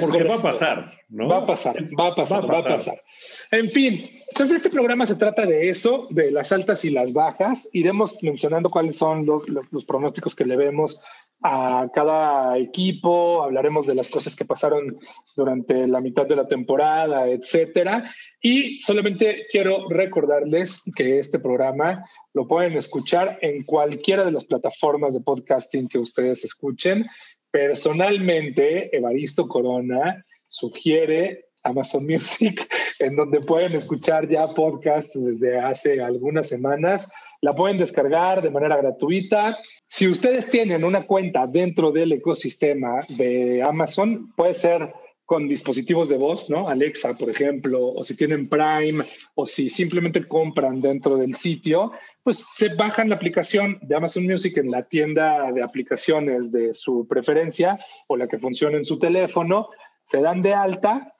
Porque 0.00 0.24
va 0.24 0.36
a 0.36 0.42
pasar, 0.42 0.92
¿no? 1.08 1.28
Va 1.28 1.38
a 1.38 1.46
pasar, 1.46 1.76
va 1.98 2.08
a 2.08 2.14
pasar, 2.14 2.50
va 2.50 2.58
a 2.58 2.64
pasar. 2.64 3.02
En 3.50 3.68
fin, 3.68 4.08
entonces 4.30 4.56
este 4.56 4.70
programa 4.70 5.06
se 5.06 5.16
trata 5.16 5.44
de 5.44 5.68
eso, 5.68 6.06
de 6.10 6.30
las 6.30 6.50
altas 6.52 6.84
y 6.84 6.90
las 6.90 7.12
bajas. 7.12 7.68
Iremos 7.72 8.16
mencionando 8.22 8.70
cuáles 8.70 8.96
son 8.96 9.26
los, 9.26 9.48
los 9.48 9.84
pronósticos 9.84 10.34
que 10.34 10.46
le 10.46 10.56
vemos 10.56 11.00
a 11.42 11.88
cada 11.92 12.56
equipo, 12.56 13.42
hablaremos 13.42 13.86
de 13.86 13.96
las 13.96 14.08
cosas 14.08 14.36
que 14.36 14.44
pasaron 14.44 14.98
durante 15.36 15.88
la 15.88 16.00
mitad 16.00 16.26
de 16.26 16.36
la 16.36 16.46
temporada, 16.46 17.28
etcétera. 17.28 18.04
Y 18.40 18.78
solamente 18.80 19.46
quiero 19.50 19.88
recordarles 19.88 20.82
que 20.94 21.18
este 21.18 21.40
programa 21.40 22.04
lo 22.32 22.46
pueden 22.46 22.74
escuchar 22.74 23.38
en 23.42 23.64
cualquiera 23.64 24.24
de 24.24 24.32
las 24.32 24.44
plataformas 24.44 25.14
de 25.14 25.20
podcasting 25.20 25.88
que 25.88 25.98
ustedes 25.98 26.44
escuchen. 26.44 27.06
Personalmente, 27.52 28.96
Evaristo 28.96 29.46
Corona 29.46 30.24
sugiere 30.48 31.50
Amazon 31.64 32.06
Music, 32.06 32.66
en 32.98 33.14
donde 33.14 33.40
pueden 33.40 33.72
escuchar 33.72 34.28
ya 34.28 34.48
podcasts 34.48 35.12
desde 35.14 35.58
hace 35.58 36.00
algunas 36.00 36.48
semanas. 36.48 37.12
La 37.42 37.52
pueden 37.52 37.76
descargar 37.76 38.40
de 38.40 38.50
manera 38.50 38.78
gratuita. 38.78 39.58
Si 39.88 40.08
ustedes 40.08 40.50
tienen 40.50 40.82
una 40.82 41.06
cuenta 41.06 41.46
dentro 41.46 41.92
del 41.92 42.12
ecosistema 42.12 43.00
de 43.18 43.62
Amazon, 43.62 44.32
puede 44.34 44.54
ser 44.54 44.92
con 45.24 45.48
dispositivos 45.48 46.08
de 46.08 46.18
voz, 46.18 46.50
¿no? 46.50 46.68
Alexa, 46.68 47.16
por 47.16 47.30
ejemplo, 47.30 47.80
o 47.80 48.04
si 48.04 48.16
tienen 48.16 48.48
Prime, 48.48 49.04
o 49.34 49.46
si 49.46 49.70
simplemente 49.70 50.26
compran 50.26 50.80
dentro 50.80 51.16
del 51.16 51.34
sitio, 51.34 51.92
pues 52.22 52.44
se 52.54 52.74
bajan 52.74 53.08
la 53.08 53.16
aplicación 53.16 53.78
de 53.82 53.96
Amazon 53.96 54.24
Music 54.26 54.56
en 54.58 54.70
la 54.70 54.82
tienda 54.88 55.50
de 55.52 55.62
aplicaciones 55.62 56.52
de 56.52 56.74
su 56.74 57.06
preferencia 57.08 57.78
o 58.08 58.16
la 58.16 58.28
que 58.28 58.38
funcione 58.38 58.78
en 58.78 58.84
su 58.84 58.98
teléfono, 58.98 59.68
se 60.04 60.20
dan 60.20 60.42
de 60.42 60.52
alta 60.52 61.12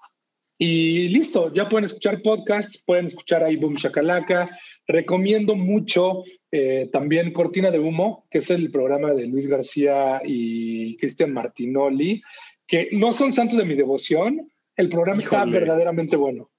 y 0.65 1.09
listo, 1.09 1.53
ya 1.53 1.69
pueden 1.69 1.87
escuchar 1.87 2.23
podcasts, 2.23 2.81
pueden 2.87 3.07
escuchar 3.07 3.43
ahí 3.43 3.57
Boom 3.57 3.75
Shakalaka. 3.75 4.49
Recomiendo 4.87 5.57
mucho 5.57 6.23
eh, 6.53 6.89
también 6.93 7.33
Cortina 7.33 7.73
de 7.73 7.81
Humo, 7.81 8.29
que 8.31 8.39
es 8.39 8.51
el 8.51 8.71
programa 8.71 9.13
de 9.13 9.27
Luis 9.27 9.49
García 9.49 10.21
y 10.25 10.97
Cristian 10.99 11.33
Martinoli, 11.33 12.23
que 12.67 12.89
no 12.93 13.13
son 13.13 13.33
santos 13.33 13.59
de 13.59 13.65
mi 13.65 13.75
devoción. 13.75 14.51
El 14.77 14.89
programa 14.89 15.21
está 15.21 15.45
verdaderamente 15.45 16.17
bueno. 16.17 16.51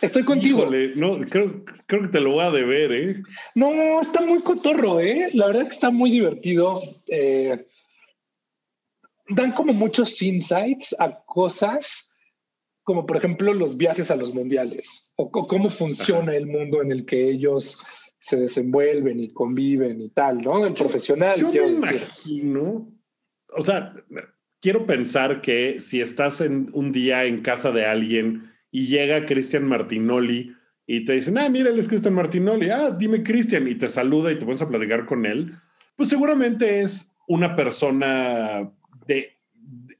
Estoy 0.00 0.24
contigo. 0.24 0.66
no, 0.96 1.18
creo, 1.28 1.64
creo, 1.86 2.02
que 2.02 2.08
te 2.08 2.20
lo 2.20 2.32
voy 2.32 2.44
a 2.44 2.50
deber, 2.50 2.92
¿eh? 2.92 3.22
No, 3.54 4.00
está 4.00 4.22
muy 4.22 4.40
cotorro, 4.40 4.98
¿eh? 5.00 5.30
La 5.34 5.46
verdad 5.46 5.62
que 5.62 5.74
está 5.74 5.90
muy 5.90 6.10
divertido. 6.10 6.80
Eh, 7.06 7.66
dan 9.28 9.52
como 9.52 9.72
muchos 9.72 10.20
insights 10.20 10.96
a 10.98 11.22
cosas 11.24 12.10
como 12.84 13.06
por 13.06 13.16
ejemplo 13.16 13.52
los 13.52 13.76
viajes 13.76 14.10
a 14.10 14.16
los 14.16 14.32
mundiales 14.34 15.12
o, 15.16 15.30
cómo 15.30 15.70
funciona 15.70 16.36
el 16.36 16.46
mundo 16.46 16.82
en 16.82 16.92
el 16.92 17.04
que 17.06 17.30
ellos 17.30 17.80
se 18.20 18.36
desenvuelven 18.36 19.20
y 19.20 19.32
conviven 19.32 20.00
y 20.00 20.10
tal, 20.10 20.40
¿no? 20.40 20.64
El 20.64 20.74
profesional. 20.74 21.38
Yo 21.38 21.50
me 21.50 21.66
imagino, 21.66 22.90
o 23.54 23.62
sea, 23.62 23.94
quiero 24.64 24.86
pensar 24.86 25.42
que 25.42 25.78
si 25.78 26.00
estás 26.00 26.40
en 26.40 26.70
un 26.72 26.90
día 26.90 27.26
en 27.26 27.42
casa 27.42 27.70
de 27.70 27.84
alguien 27.84 28.50
y 28.70 28.86
llega 28.86 29.26
Cristian 29.26 29.64
Martinoli 29.64 30.56
y 30.86 31.04
te 31.04 31.12
dicen, 31.12 31.36
ah, 31.36 31.50
mira, 31.50 31.68
él 31.68 31.78
es 31.78 31.86
Cristian 31.86 32.14
Martinoli, 32.14 32.70
ah, 32.70 32.90
dime 32.90 33.22
Cristian, 33.22 33.68
y 33.68 33.74
te 33.74 33.90
saluda 33.90 34.32
y 34.32 34.38
te 34.38 34.46
pones 34.46 34.62
a 34.62 34.68
platicar 34.70 35.04
con 35.04 35.26
él, 35.26 35.52
pues 35.96 36.08
seguramente 36.08 36.80
es 36.80 37.14
una 37.28 37.54
persona 37.56 38.72
de 39.06 39.36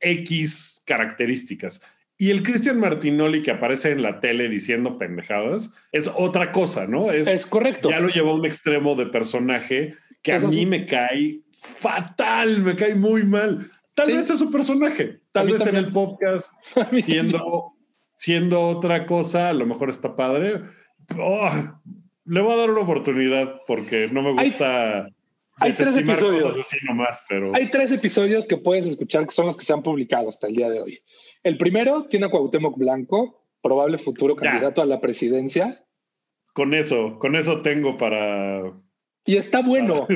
X 0.01 0.83
características. 0.87 1.83
Y 2.17 2.31
el 2.31 2.43
Cristian 2.43 2.81
Martinoli 2.81 3.43
que 3.43 3.51
aparece 3.51 3.91
en 3.91 4.01
la 4.01 4.19
tele 4.21 4.49
diciendo 4.49 4.97
pendejadas 4.97 5.75
es 5.93 6.11
otra 6.15 6.53
cosa, 6.53 6.87
¿no? 6.87 7.13
Es, 7.13 7.47
correcto. 7.49 7.91
Ya 7.91 8.01
lo 8.01 8.09
llevó 8.09 8.31
a 8.31 8.37
un 8.37 8.47
extremo 8.47 8.95
de 8.95 9.05
personaje 9.05 9.97
que 10.23 10.33
a 10.33 10.39
mí 10.39 10.65
me 10.65 10.87
cae 10.87 11.41
fatal, 11.53 12.63
me 12.63 12.75
cae 12.77 12.95
muy 12.95 13.25
mal. 13.25 13.71
Tal 13.95 14.09
vez 14.09 14.29
es 14.29 14.39
su 14.39 14.51
personaje, 14.51 15.21
tal 15.31 15.53
vez 15.53 15.65
en 15.67 15.77
el 15.77 15.93
podcast, 15.93 16.53
siendo, 17.03 17.75
siendo 18.15 18.61
otra 18.63 19.07
cosa, 19.07 19.51
a 19.51 19.55
lo 19.55 19.67
mejor 19.67 19.89
está 19.89 20.17
padre. 20.17 20.63
Oh, 21.17 21.51
le 22.25 22.41
voy 22.41 22.53
a 22.53 22.57
dar 22.57 22.71
una 22.71 22.81
oportunidad 22.81 23.61
porque 23.67 24.09
no 24.11 24.23
me 24.23 24.33
gusta. 24.33 25.09
Hay, 25.57 25.73
tres 25.73 25.97
episodios. 25.97 26.59
Así 26.59 26.79
nomás, 26.85 27.23
pero... 27.29 27.55
Hay 27.55 27.71
tres 27.71 27.93
episodios 27.93 28.49
que 28.49 28.57
puedes 28.57 28.87
escuchar 28.87 29.25
que 29.27 29.31
son 29.31 29.47
los 29.47 29.57
que 29.57 29.65
se 29.65 29.73
han 29.73 29.85
publicado 29.85 30.29
hasta 30.29 30.49
el 30.49 30.57
día 30.57 30.69
de 30.69 30.81
hoy. 30.81 31.01
El 31.45 31.57
primero 31.59 32.07
tiene 32.07 32.27
a 32.27 32.31
Cuauhtémoc 32.31 32.77
Blanco, 32.77 33.45
probable 33.63 33.99
futuro 33.99 34.35
candidato 34.35 34.83
a 34.83 34.87
la 34.87 35.01
presidencia. 35.01 35.85
Con 36.55 36.75
eso, 36.75 37.19
con 37.19 37.37
eso 37.37 37.63
tengo 37.63 37.97
para. 37.97 38.73
Y 39.27 39.37
está 39.37 39.63
bueno. 39.63 40.07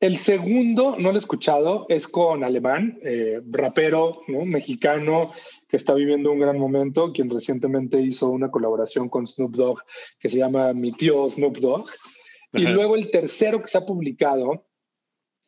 El 0.00 0.18
segundo, 0.18 0.96
no 0.98 1.10
lo 1.10 1.14
he 1.14 1.18
escuchado, 1.18 1.86
es 1.88 2.06
con 2.06 2.44
Alemán, 2.44 2.98
eh, 3.02 3.40
rapero 3.50 4.22
mexicano 4.28 5.32
que 5.68 5.78
está 5.78 5.94
viviendo 5.94 6.30
un 6.30 6.40
gran 6.40 6.58
momento, 6.58 7.12
quien 7.12 7.30
recientemente 7.30 8.00
hizo 8.00 8.28
una 8.28 8.50
colaboración 8.50 9.08
con 9.08 9.26
Snoop 9.26 9.54
Dogg 9.54 9.82
que 10.18 10.28
se 10.28 10.38
llama 10.38 10.74
Mi 10.74 10.92
tío 10.92 11.28
Snoop 11.28 11.58
Dogg. 11.58 11.86
Y 12.52 12.62
luego 12.66 12.96
el 12.96 13.10
tercero 13.10 13.62
que 13.62 13.68
se 13.68 13.78
ha 13.78 13.86
publicado 13.86 14.66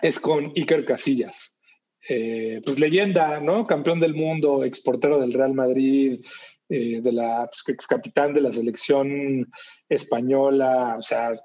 es 0.00 0.18
con 0.18 0.52
Iker 0.56 0.86
Casillas. 0.86 1.60
Eh, 2.08 2.60
pues 2.64 2.78
leyenda, 2.78 3.40
¿no? 3.40 3.66
Campeón 3.66 4.00
del 4.00 4.14
mundo, 4.14 4.64
exportero 4.64 5.18
del 5.18 5.32
Real 5.32 5.52
Madrid, 5.54 6.20
eh, 6.68 7.00
de 7.02 7.12
la 7.12 7.46
pues, 7.46 7.62
ex 7.68 7.86
capitán 7.86 8.32
de 8.32 8.40
la 8.40 8.52
selección 8.52 9.50
española, 9.88 10.96
o 10.98 11.02
sea, 11.02 11.38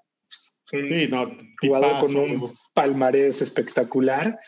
un 0.74 0.88
sí, 0.88 1.08
no, 1.08 1.32
jugador 1.62 2.00
con 2.00 2.16
un 2.16 2.54
palmarés 2.74 3.42
espectacular. 3.42 4.40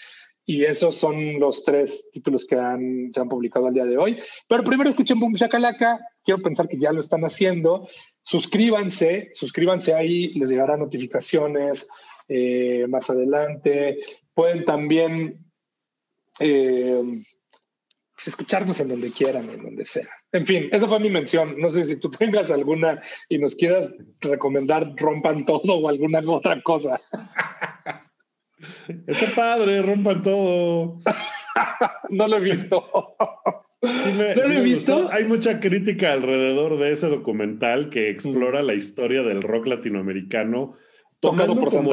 Y 0.45 0.65
esos 0.65 0.95
son 0.95 1.39
los 1.39 1.63
tres 1.63 2.09
títulos 2.11 2.45
que 2.45 2.55
han, 2.55 3.11
se 3.13 3.19
han 3.19 3.29
publicado 3.29 3.67
al 3.67 3.73
día 3.73 3.85
de 3.85 3.97
hoy. 3.97 4.19
Pero 4.49 4.63
primero 4.63 4.89
escuchen 4.89 5.19
Boom 5.19 5.35
Shakalaka. 5.35 5.99
Quiero 6.23 6.41
pensar 6.41 6.67
que 6.67 6.79
ya 6.79 6.91
lo 6.91 6.99
están 6.99 7.21
haciendo. 7.21 7.87
Suscríbanse, 8.23 9.31
suscríbanse 9.33 9.93
ahí, 9.93 10.33
les 10.33 10.49
llegarán 10.49 10.79
notificaciones 10.79 11.87
eh, 12.27 12.85
más 12.89 13.09
adelante. 13.09 13.99
Pueden 14.33 14.65
también 14.65 15.45
eh, 16.39 17.23
pues, 18.21 18.27
escucharnos 18.27 18.79
en 18.79 18.89
donde 18.89 19.11
quieran, 19.11 19.49
en 19.49 19.63
donde 19.63 19.83
sea. 19.85 20.07
En 20.31 20.45
fin, 20.45 20.69
esa 20.71 20.87
fue 20.87 20.99
mi 20.99 21.09
mención. 21.09 21.55
No 21.59 21.69
sé 21.69 21.85
si 21.85 21.99
tú 21.99 22.11
tengas 22.19 22.51
alguna 22.51 23.01
y 23.29 23.39
nos 23.39 23.55
quieras 23.55 23.91
recomendar 24.19 24.93
rompan 24.95 25.43
todo 25.45 25.73
o 25.75 25.89
alguna 25.89 26.21
otra 26.27 26.61
cosa. 26.61 26.99
Está 29.07 29.33
padre, 29.35 29.81
rompan 29.81 30.21
todo. 30.21 30.99
no 32.09 32.27
lo 32.27 32.37
he 32.37 32.41
visto. 32.41 33.15
¿No 33.81 34.47
lo 34.47 34.53
he 34.53 34.61
visto? 34.61 35.09
Hay 35.11 35.25
mucha 35.25 35.59
crítica 35.59 36.13
alrededor 36.13 36.77
de 36.77 36.91
ese 36.91 37.07
documental 37.07 37.89
que 37.89 38.11
explora 38.11 38.61
mm. 38.61 38.65
la 38.67 38.75
historia 38.75 39.23
del 39.23 39.41
rock 39.41 39.65
latinoamericano, 39.65 40.75
tomando 41.19 41.55
por 41.55 41.71
como 41.71 41.91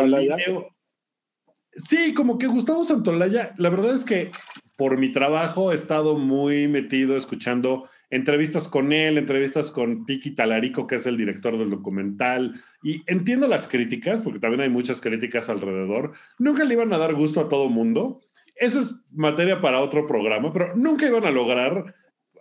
Sí, 1.73 2.13
como 2.13 2.39
que 2.39 2.49
Gustavo 2.49 2.85
Santolaya, 2.85 3.55
la 3.57 3.71
verdad 3.71 3.95
es 3.95 4.05
que 4.05 4.31
por 4.79 4.97
mi 4.97 5.11
trabajo 5.11 5.73
he 5.73 5.75
estado 5.75 6.17
muy 6.17 6.69
metido 6.69 7.17
escuchando 7.17 7.91
entrevistas 8.11 8.69
con 8.69 8.93
él, 8.93 9.19
entrevistas 9.19 9.73
con 9.73 10.07
Piki 10.07 10.37
Talarico, 10.37 10.87
que 10.87 10.95
es 10.95 11.07
el 11.07 11.17
director 11.17 11.59
del 11.59 11.69
documental, 11.69 12.55
y 12.81 13.03
entiendo 13.09 13.49
las 13.49 13.67
críticas, 13.67 14.23
porque 14.23 14.39
también 14.39 14.61
hay 14.61 14.69
muchas 14.69 15.01
críticas 15.01 15.49
alrededor. 15.49 16.13
Nunca 16.39 16.63
le 16.63 16.75
iban 16.75 16.93
a 16.93 16.99
dar 16.99 17.15
gusto 17.15 17.41
a 17.41 17.49
todo 17.49 17.69
mundo. 17.69 18.21
Esa 18.55 18.79
es 18.79 19.05
materia 19.11 19.61
para 19.61 19.81
otro 19.81 20.07
programa, 20.07 20.53
pero 20.53 20.77
nunca 20.77 21.09
iban 21.09 21.27
a 21.27 21.33
lograr 21.33 21.97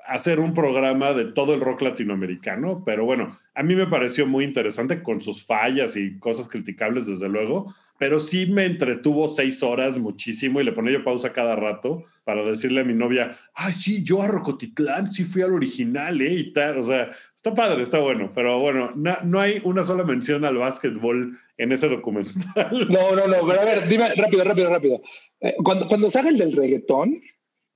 hacer 0.06 0.40
un 0.40 0.54
programa 0.54 1.14
de 1.14 1.26
todo 1.26 1.56
el 1.56 1.62
rock 1.62 1.82
latinoamericano, 1.82 2.84
pero 2.86 3.04
bueno, 3.04 3.36
a 3.56 3.64
mí 3.64 3.76
me 3.76 3.88
pareció 3.88 4.28
muy 4.28 4.46
interesante 4.46 5.02
con 5.02 5.22
sus 5.22 5.44
fallas 5.44 5.98
y 5.98 6.20
cosas 6.20 6.48
criticables, 6.48 7.08
desde 7.08 7.30
luego, 7.30 7.74
pero 7.98 8.20
sí 8.20 8.46
me 8.46 8.66
entretuvo 8.66 9.28
seis 9.28 9.64
horas 9.64 9.98
muchísimo 9.98 10.62
y 10.62 10.64
le 10.64 10.72
ponía 10.72 10.94
yo 10.94 11.04
pausa 11.04 11.34
cada 11.34 11.56
rato 11.56 12.06
para 12.24 12.44
decirle 12.44 12.82
a 12.82 12.84
mi 12.84 12.94
novia, 12.94 13.38
ay, 13.54 13.74
sí, 13.74 14.04
yo 14.04 14.22
a 14.22 14.28
Rocotitlán 14.28 15.12
sí 15.12 15.24
fui 15.24 15.42
al 15.42 15.54
original, 15.54 16.22
¿eh? 16.22 16.34
Y 16.34 16.54
tal, 16.54 16.78
o 16.78 16.84
sea, 16.84 17.12
está 17.36 17.54
padre, 17.54 17.82
está 17.82 18.00
bueno, 18.00 18.32
pero 18.36 18.60
bueno, 18.60 18.92
no, 18.96 19.40
hay 19.40 19.62
una 19.64 19.84
sola 19.84 20.04
mención 20.04 20.44
al 20.44 20.58
básquetbol 20.58 21.38
en 21.58 21.72
ese 21.72 21.88
documental. 21.88 22.36
No, 22.90 23.16
no, 23.16 23.28
no, 23.28 23.48
pero 23.48 23.62
a 23.62 23.66
ver, 23.66 23.88
dime 23.88 24.14
rápido, 24.16 24.44
rápido, 24.44 24.70
rápido. 24.70 25.02
Eh, 25.40 25.56
cuando, 25.64 25.88
cuando 25.88 26.10
salga 26.10 26.30
el 26.30 26.38
del 26.38 26.54
reggaetón, 26.54 27.20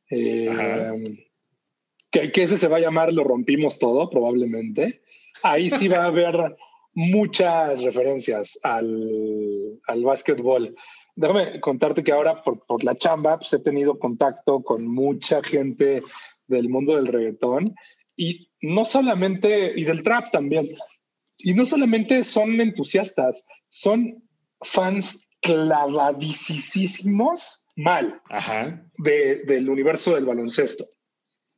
eh, 0.09 1.01
que, 2.11 2.31
que 2.31 2.43
ese 2.43 2.57
se 2.57 2.67
va 2.67 2.75
a 2.77 2.81
llamar 2.81 3.13
Lo 3.13 3.23
rompimos 3.23 3.79
todo, 3.79 4.09
probablemente, 4.09 5.01
ahí 5.43 5.69
sí 5.69 5.87
va 5.87 5.99
a 5.99 6.07
haber 6.07 6.35
muchas 6.93 7.81
referencias 7.83 8.59
al, 8.63 8.85
al 9.87 10.03
básquetbol. 10.03 10.75
Déjame 11.15 11.59
contarte 11.59 12.03
que 12.03 12.11
ahora 12.11 12.41
por, 12.41 12.65
por 12.65 12.83
la 12.83 12.95
chamba 12.95 13.37
pues, 13.37 13.53
he 13.53 13.59
tenido 13.59 13.99
contacto 13.99 14.63
con 14.63 14.87
mucha 14.87 15.43
gente 15.43 16.01
del 16.47 16.69
mundo 16.69 16.95
del 16.95 17.07
reggaetón 17.07 17.75
y 18.15 18.49
no 18.61 18.85
solamente, 18.85 19.73
y 19.75 19.83
del 19.83 20.03
trap 20.03 20.31
también, 20.31 20.69
y 21.37 21.53
no 21.53 21.65
solamente 21.65 22.23
son 22.23 22.61
entusiastas, 22.61 23.47
son 23.69 24.23
fans 24.61 25.27
clavadísimos 25.41 27.65
mal 27.75 28.21
De, 28.97 29.41
del 29.47 29.69
universo 29.69 30.13
del 30.13 30.25
baloncesto. 30.25 30.85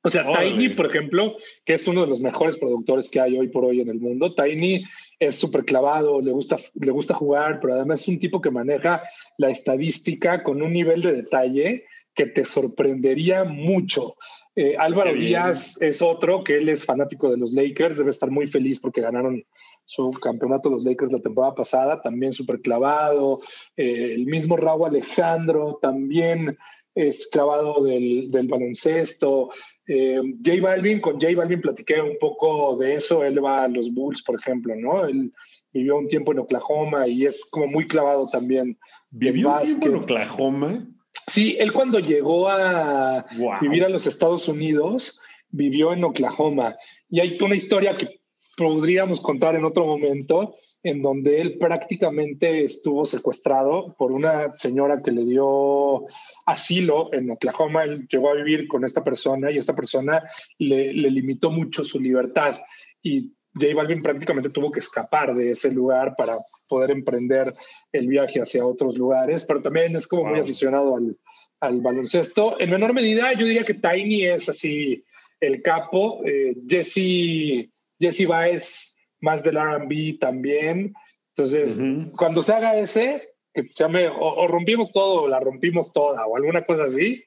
O 0.06 0.10
sea, 0.10 0.26
Tiny, 0.26 0.70
por 0.70 0.88
ejemplo, 0.88 1.38
que 1.66 1.76
es 1.76 1.88
uno 1.88 2.02
de 2.02 2.08
los 2.08 2.20
mejores 2.20 2.58
productores 2.58 3.10
que 3.10 3.22
hay 3.22 3.38
hoy 3.38 3.48
por 3.48 3.64
hoy 3.64 3.80
en 3.80 3.88
el 3.88 4.02
mundo, 4.02 4.36
Tiny 4.36 4.84
es 5.18 5.36
súper 5.36 5.64
clavado, 5.64 6.20
le 6.20 6.32
gusta, 6.32 6.58
le 6.76 6.92
gusta 6.92 7.14
jugar, 7.14 7.60
pero 7.62 7.76
además 7.76 8.02
es 8.02 8.10
un 8.10 8.20
tipo 8.20 8.42
que 8.42 8.52
maneja 8.52 9.02
la 9.38 9.50
estadística 9.50 10.44
con 10.44 10.62
un 10.62 10.74
nivel 10.74 11.02
de 11.02 11.14
detalle 11.14 11.86
que 12.14 12.26
te 12.26 12.44
sorprendería 12.44 13.46
mucho. 13.46 14.18
Eh, 14.56 14.76
Álvaro 14.78 15.14
Díaz 15.14 15.82
es 15.82 16.02
otro, 16.02 16.44
que 16.44 16.58
él 16.58 16.70
es 16.70 16.86
fanático 16.86 17.32
de 17.32 17.38
los 17.38 17.54
Lakers, 17.54 17.98
debe 17.98 18.12
estar 18.12 18.30
muy 18.30 18.48
feliz 18.48 18.80
porque 18.80 19.02
ganaron 19.02 19.44
su 19.86 20.12
campeonato 20.12 20.70
los 20.70 20.84
Lakers 20.84 21.12
la 21.12 21.20
temporada 21.20 21.56
pasada, 21.56 22.02
también 22.02 22.34
súper 22.34 22.62
clavado. 22.62 23.40
Eh, 23.76 24.14
el 24.14 24.26
mismo 24.26 24.56
Raúl 24.58 24.90
Alejandro 24.90 25.80
también 25.82 26.58
es 26.96 27.28
clavado 27.28 27.84
del, 27.84 28.30
del 28.32 28.48
baloncesto. 28.48 29.50
Eh, 29.88 30.22
J 30.46 30.62
Balvin, 30.62 31.02
con 31.02 31.20
J 31.20 31.36
Balvin 31.36 31.62
platiqué 31.62 32.02
un 32.02 32.18
poco 32.20 32.78
de 32.78 32.96
eso, 32.96 33.24
él 33.24 33.44
va 33.44 33.64
a 33.64 33.68
los 33.68 33.94
Bulls, 33.94 34.24
por 34.24 34.40
ejemplo, 34.40 34.74
¿no? 34.76 35.06
Él 35.06 35.32
vivió 35.72 35.98
un 35.98 36.08
tiempo 36.08 36.32
en 36.32 36.40
Oklahoma 36.40 37.08
y 37.08 37.26
es 37.26 37.44
como 37.50 37.68
muy 37.68 37.88
clavado 37.88 38.30
también. 38.30 38.78
¿Vivió 39.10 39.52
un 39.52 39.60
tiempo 39.64 39.88
en 39.88 39.96
Oklahoma? 39.96 40.88
Sí, 41.28 41.58
él 41.60 41.74
cuando 41.74 42.00
llegó 42.00 42.48
a 42.50 43.26
vivir 43.62 43.84
a 43.84 43.90
los 43.90 44.08
Estados 44.08 44.48
Unidos, 44.48 45.20
vivió 45.50 45.94
en 45.94 46.04
Oklahoma. 46.04 46.76
Y 47.10 47.20
hay 47.20 47.38
una 47.42 47.56
historia 47.56 47.96
que 47.96 48.20
podríamos 48.58 49.22
contar 49.22 49.56
en 49.56 49.66
otro 49.66 49.86
momento, 49.86 50.56
en 50.84 51.02
donde 51.02 51.40
él 51.40 51.58
prácticamente 51.58 52.66
estuvo 52.66 53.06
secuestrado 53.06 53.96
por 53.98 54.12
una 54.12 54.54
señora 54.54 55.02
que 55.02 55.12
le 55.12 55.24
dio 55.24 56.06
asilo 56.46 57.10
en 57.14 57.32
Oklahoma. 57.32 57.86
Él 57.86 58.06
llegó 58.10 58.30
a 58.30 58.36
vivir 58.36 58.68
con 58.68 58.84
esta 58.84 59.02
persona 59.02 59.50
y 59.50 59.58
esta 59.58 59.76
persona 59.76 60.24
le, 60.60 60.92
limitó 60.94 61.52
mucho 61.52 61.86
su 61.86 62.02
libertad. 62.02 62.60
Y 63.02 63.32
J 63.54 63.74
Balvin 63.74 64.02
prácticamente 64.02 64.50
tuvo 64.50 64.72
que 64.72 64.82
escapar 64.82 65.34
de 65.34 65.52
ese 65.52 65.72
lugar 65.72 66.16
para 66.18 66.38
poder 66.68 66.92
emprender 66.92 67.54
el 67.94 68.08
viaje 68.08 68.42
hacia 68.42 68.66
otros 68.66 68.98
lugares, 68.98 69.46
pero 69.46 69.62
también 69.62 69.96
es 69.96 70.06
como 70.06 70.26
muy 70.26 70.40
aficionado 70.40 70.98
al, 70.98 71.18
al, 71.62 71.80
baloncesto. 71.80 72.60
En 72.60 72.72
menor 72.72 72.94
medida, 72.94 73.32
yo 73.34 73.46
diría 73.46 73.64
que 73.64 73.76
Tiny 73.76 74.26
es 74.26 74.50
así 74.50 75.06
el 75.40 75.62
capo. 75.62 76.22
Eh, 76.26 76.56
Jesse, 76.68 77.70
Jesse 78.00 78.28
Baez 78.28 78.93
más 79.24 79.42
del 79.42 79.56
RB 79.56 80.20
también. 80.20 80.94
Entonces, 81.30 81.82
cuando 82.18 82.44
se 82.44 82.54
haga 82.54 82.78
ese, 82.78 83.30
que 83.54 83.64
llame, 83.74 84.08
o, 84.08 84.48
rompimos 84.48 84.92
todo, 84.92 85.24
o 85.24 85.28
la 85.28 85.40
rompimos 85.40 85.92
toda, 85.92 86.26
o 86.28 86.36
alguna 86.36 86.64
cosa 86.66 86.84
así, 86.84 87.24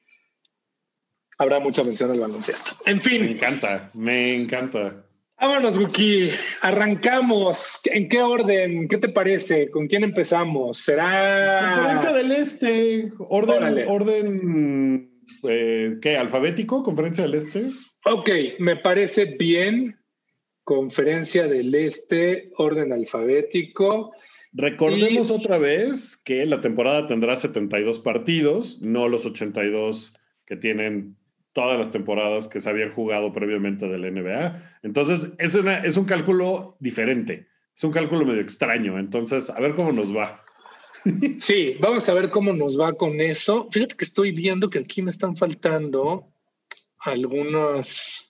habrá 1.39 1.59
mucha 1.59 1.83
mención 1.83 2.11
al 2.11 2.19
baloncesto. 2.19 2.71
En 2.85 3.01
fin. 3.01 3.23
Me 3.23 3.31
encanta, 3.31 3.89
me 3.95 4.35
encanta. 4.35 5.03
Vámonos, 5.39 5.77
Guki. 5.77 6.29
Arrancamos. 6.61 7.81
¿En 7.85 8.07
qué 8.09 8.21
orden? 8.21 8.87
¿Qué 8.87 8.97
te 8.97 9.09
parece? 9.09 9.69
¿Con 9.69 9.87
quién 9.87 10.03
empezamos? 10.03 10.77
¿Será. 10.79 11.73
Conferencia 11.75 12.13
del 12.13 12.31
Este. 12.31 13.11
Orden. 13.19 13.87
orden 13.87 15.11
eh, 15.43 15.97
¿Qué? 16.01 16.17
¿Alfabético? 16.17 16.83
¿Conferencia 16.83 17.23
del 17.23 17.35
Este? 17.35 17.65
Ok, 18.05 18.29
me 18.59 18.77
parece 18.77 19.25
bien. 19.25 19.97
Conferencia 20.67 21.47
del 21.47 21.73
Este, 21.73 22.51
orden 22.57 22.91
alfabético. 22.91 24.11
Recordemos 24.51 25.31
otra 25.31 25.57
vez 25.57 26.17
que 26.17 26.45
la 26.45 26.59
temporada 26.59 27.05
tendrá 27.05 27.37
72 27.37 28.01
partidos, 28.01 28.81
no 28.81 29.07
los 29.07 29.25
82 29.25 30.11
que 30.45 30.57
tienen 30.57 31.15
todas 31.53 31.79
las 31.79 31.89
temporadas 31.89 32.49
que 32.49 32.59
se 32.59 32.69
habían 32.69 32.91
jugado 32.91 33.31
previamente 33.31 33.87
del 33.87 34.13
NBA. 34.13 34.79
Entonces, 34.83 35.29
es, 35.37 35.55
una, 35.55 35.77
es 35.85 35.95
un 35.95 36.03
cálculo 36.03 36.75
diferente, 36.81 37.47
es 37.73 37.85
un 37.85 37.93
cálculo 37.93 38.25
medio 38.25 38.41
extraño. 38.41 38.99
Entonces, 38.99 39.49
a 39.49 39.61
ver 39.61 39.73
cómo 39.73 39.93
nos 39.93 40.13
va. 40.13 40.43
Sí, 41.39 41.77
vamos 41.79 42.09
a 42.09 42.13
ver 42.13 42.29
cómo 42.29 42.51
nos 42.51 42.77
va 42.77 42.91
con 42.91 43.21
eso. 43.21 43.69
Fíjate 43.71 43.95
que 43.95 44.03
estoy 44.03 44.33
viendo 44.33 44.69
que 44.69 44.79
aquí 44.79 45.01
me 45.01 45.11
están 45.11 45.37
faltando 45.37 46.27
algunos 46.99 48.26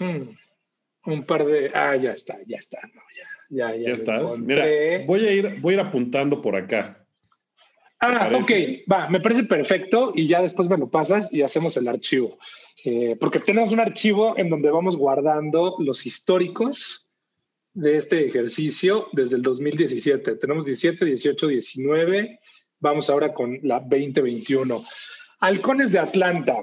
Hmm. 0.00 0.34
Un 1.06 1.22
par 1.24 1.44
de. 1.44 1.70
Ah, 1.72 1.94
ya 1.94 2.12
está, 2.12 2.38
ya 2.46 2.56
está. 2.56 2.78
ya, 3.50 3.74
ya, 3.74 3.76
ya. 3.76 3.92
estás. 3.92 4.38
Mira, 4.38 4.64
voy 5.06 5.26
a, 5.26 5.32
ir, 5.32 5.60
voy 5.60 5.74
a 5.74 5.76
ir 5.76 5.80
apuntando 5.80 6.42
por 6.42 6.56
acá. 6.56 7.06
Ah, 8.02 8.30
ok, 8.34 8.50
va, 8.90 9.10
me 9.10 9.20
parece 9.20 9.44
perfecto 9.44 10.12
y 10.16 10.26
ya 10.26 10.40
después 10.40 10.70
me 10.70 10.78
lo 10.78 10.90
pasas 10.90 11.30
y 11.34 11.42
hacemos 11.42 11.76
el 11.76 11.86
archivo. 11.86 12.38
Eh, 12.84 13.14
porque 13.20 13.40
tenemos 13.40 13.72
un 13.72 13.80
archivo 13.80 14.38
en 14.38 14.48
donde 14.48 14.70
vamos 14.70 14.96
guardando 14.96 15.76
los 15.78 16.06
históricos 16.06 17.10
de 17.74 17.98
este 17.98 18.26
ejercicio 18.26 19.08
desde 19.12 19.36
el 19.36 19.42
2017. 19.42 20.36
Tenemos 20.36 20.64
17, 20.64 21.04
18, 21.04 21.46
19. 21.46 22.40
Vamos 22.78 23.10
ahora 23.10 23.34
con 23.34 23.58
la 23.62 23.80
2021. 23.80 24.82
Halcones 25.40 25.92
de 25.92 25.98
Atlanta. 25.98 26.56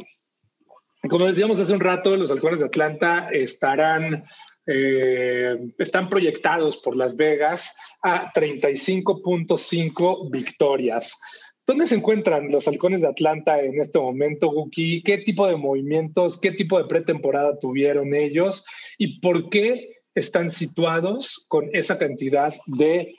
Como 1.10 1.28
decíamos 1.28 1.60
hace 1.60 1.74
un 1.74 1.80
rato, 1.80 2.16
los 2.18 2.32
halcones 2.32 2.60
de 2.60 2.66
Atlanta 2.66 3.30
estarán, 3.32 4.26
eh, 4.66 5.56
están 5.78 6.10
proyectados 6.10 6.78
por 6.78 6.98
Las 6.98 7.16
Vegas 7.16 7.78
a 8.02 8.34
35.5 8.34 10.30
victorias. 10.32 11.18
¿Dónde 11.66 11.88
se 11.88 11.96
encuentran 11.96 12.50
los 12.52 12.68
halcones 12.68 13.02
de 13.02 13.08
Atlanta 13.08 13.60
en 13.62 13.80
este 13.80 14.00
momento, 14.00 14.50
Guki? 14.50 15.04
¿Qué 15.04 15.20
tipo 15.20 15.48
de 15.48 15.56
movimientos, 15.56 16.40
qué 16.40 16.52
tipo 16.52 16.78
de 16.78 16.86
pretemporada 16.86 17.60
tuvieron 17.60 18.14
ellos? 18.14 18.66
¿Y 18.98 19.20
por 19.20 19.50
qué 19.50 19.98
están 20.16 20.50
situados 20.50 21.46
con 21.48 21.70
esa 21.74 22.00
cantidad 22.00 22.54
de 22.66 23.16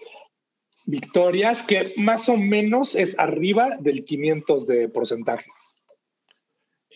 victorias 0.86 1.66
que 1.66 1.92
más 1.96 2.28
o 2.28 2.36
menos 2.36 2.96
es 2.96 3.18
arriba 3.18 3.76
del 3.80 4.04
500 4.04 4.66
de 4.66 4.88
porcentaje? 4.88 5.46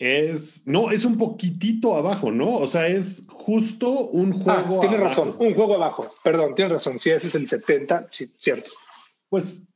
Es, 0.05 0.67
no, 0.67 0.91
es 0.91 1.05
un 1.05 1.17
poquitito 1.17 1.95
abajo, 1.95 2.29
¿no? 2.29 2.57
O 2.57 2.67
sea, 2.67 2.89
es 2.89 3.25
justo 3.29 4.09
un 4.09 4.33
ah, 4.33 4.65
juego. 4.65 4.77
Ah, 4.79 4.81
tienes 4.81 4.99
razón, 4.99 5.33
un 5.39 5.53
juego 5.53 5.75
abajo. 5.75 6.13
Perdón, 6.21 6.55
tienes 6.55 6.73
razón. 6.73 6.99
Sí, 6.99 7.09
ese 7.09 7.27
es 7.27 7.35
el 7.35 7.47
70, 7.47 8.09
sí, 8.11 8.29
cierto. 8.35 8.69
Pues 9.29 9.69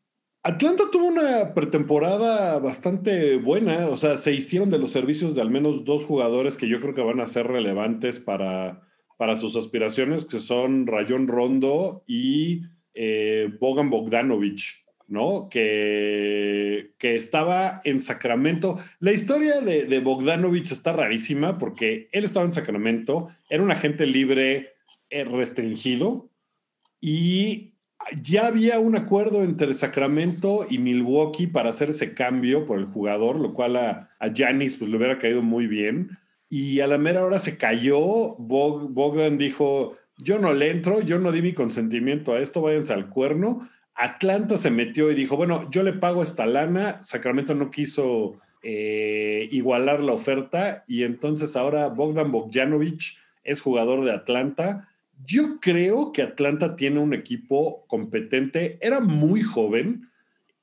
Atlanta 0.43 0.83
tuvo 0.91 1.05
una 1.05 1.53
pretemporada 1.53 2.59
bastante 2.59 3.37
buena. 3.37 3.87
O 3.87 3.95
sea, 3.95 4.17
se 4.17 4.33
hicieron 4.33 4.69
de 4.69 4.79
los 4.79 4.91
servicios 4.91 5.33
de 5.33 5.41
al 5.41 5.49
menos 5.49 5.85
dos 5.85 6.03
jugadores 6.03 6.57
que 6.57 6.67
yo 6.67 6.81
creo 6.81 6.93
que 6.93 7.03
van 7.03 7.21
a 7.21 7.27
ser 7.27 7.47
relevantes 7.47 8.19
para, 8.19 8.81
para 9.15 9.37
sus 9.37 9.55
aspiraciones, 9.55 10.25
que 10.25 10.39
son 10.39 10.87
Rayón 10.87 11.29
Rondo 11.29 12.03
y 12.05 12.63
eh, 12.95 13.49
Bogan 13.61 13.89
Bogdanovich. 13.89 14.83
¿No? 15.07 15.49
Que, 15.49 16.93
que 16.97 17.15
estaba 17.15 17.81
en 17.83 17.99
Sacramento. 17.99 18.79
La 18.99 19.11
historia 19.11 19.61
de, 19.61 19.85
de 19.85 19.99
Bogdanovich 19.99 20.71
está 20.71 20.93
rarísima 20.93 21.57
porque 21.57 22.09
él 22.11 22.23
estaba 22.25 22.45
en 22.45 22.51
Sacramento, 22.51 23.29
era 23.49 23.63
un 23.63 23.71
agente 23.71 24.05
libre 24.05 24.73
eh, 25.09 25.23
restringido 25.23 26.29
y 26.99 27.73
ya 28.21 28.47
había 28.47 28.79
un 28.79 28.95
acuerdo 28.95 29.43
entre 29.43 29.73
Sacramento 29.73 30.65
y 30.69 30.77
Milwaukee 30.79 31.47
para 31.47 31.69
hacer 31.69 31.89
ese 31.89 32.13
cambio 32.13 32.65
por 32.65 32.79
el 32.79 32.85
jugador, 32.85 33.37
lo 33.37 33.53
cual 33.53 33.75
a, 33.75 34.09
a 34.19 34.33
Giannis 34.33 34.75
pues, 34.75 34.89
le 34.89 34.97
hubiera 34.97 35.19
caído 35.19 35.41
muy 35.41 35.67
bien. 35.67 36.17
Y 36.49 36.79
a 36.79 36.87
la 36.87 36.97
mera 36.97 37.25
hora 37.25 37.39
se 37.39 37.57
cayó. 37.57 38.35
Bogdan 38.37 39.37
dijo: 39.37 39.97
Yo 40.17 40.39
no 40.39 40.53
le 40.53 40.71
entro, 40.71 41.01
yo 41.01 41.19
no 41.19 41.31
di 41.31 41.41
mi 41.41 41.53
consentimiento 41.53 42.33
a 42.33 42.39
esto, 42.39 42.61
váyanse 42.61 42.93
al 42.93 43.09
cuerno. 43.09 43.67
Atlanta 43.97 44.57
se 44.57 44.69
metió 44.69 45.11
y 45.11 45.15
dijo, 45.15 45.35
bueno, 45.35 45.69
yo 45.71 45.83
le 45.83 45.93
pago 45.93 46.21
esta 46.23 46.45
lana, 46.45 47.01
Sacramento 47.01 47.55
no 47.55 47.71
quiso 47.71 48.39
eh, 48.61 49.49
igualar 49.51 50.01
la 50.01 50.13
oferta 50.13 50.83
y 50.87 51.03
entonces 51.03 51.55
ahora 51.55 51.89
Bogdan 51.89 52.31
Bogdanovic 52.31 53.17
es 53.43 53.61
jugador 53.61 54.03
de 54.05 54.11
Atlanta. 54.11 54.87
Yo 55.25 55.59
creo 55.59 56.11
que 56.11 56.21
Atlanta 56.21 56.75
tiene 56.75 56.99
un 56.99 57.13
equipo 57.13 57.85
competente, 57.87 58.77
era 58.81 58.99
muy 58.99 59.41
joven, 59.41 60.09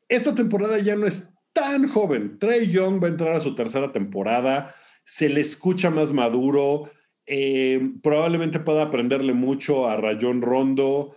esta 0.09 0.35
temporada 0.35 0.79
ya 0.79 0.95
no 0.97 1.07
es 1.07 1.31
tan 1.53 1.89
joven, 1.89 2.39
Trey 2.39 2.71
Young 2.71 3.03
va 3.03 3.09
a 3.09 3.11
entrar 3.11 3.35
a 3.35 3.41
su 3.41 3.55
tercera 3.55 3.91
temporada, 3.91 4.75
se 5.05 5.29
le 5.29 5.41
escucha 5.41 5.91
más 5.91 6.13
maduro, 6.13 6.89
Eh, 7.27 7.81
probablemente 8.03 8.61
pueda 8.61 8.83
aprenderle 8.83 9.33
mucho 9.33 9.89
a 9.89 9.97
Rayón 9.97 10.43
Rondo. 10.43 11.17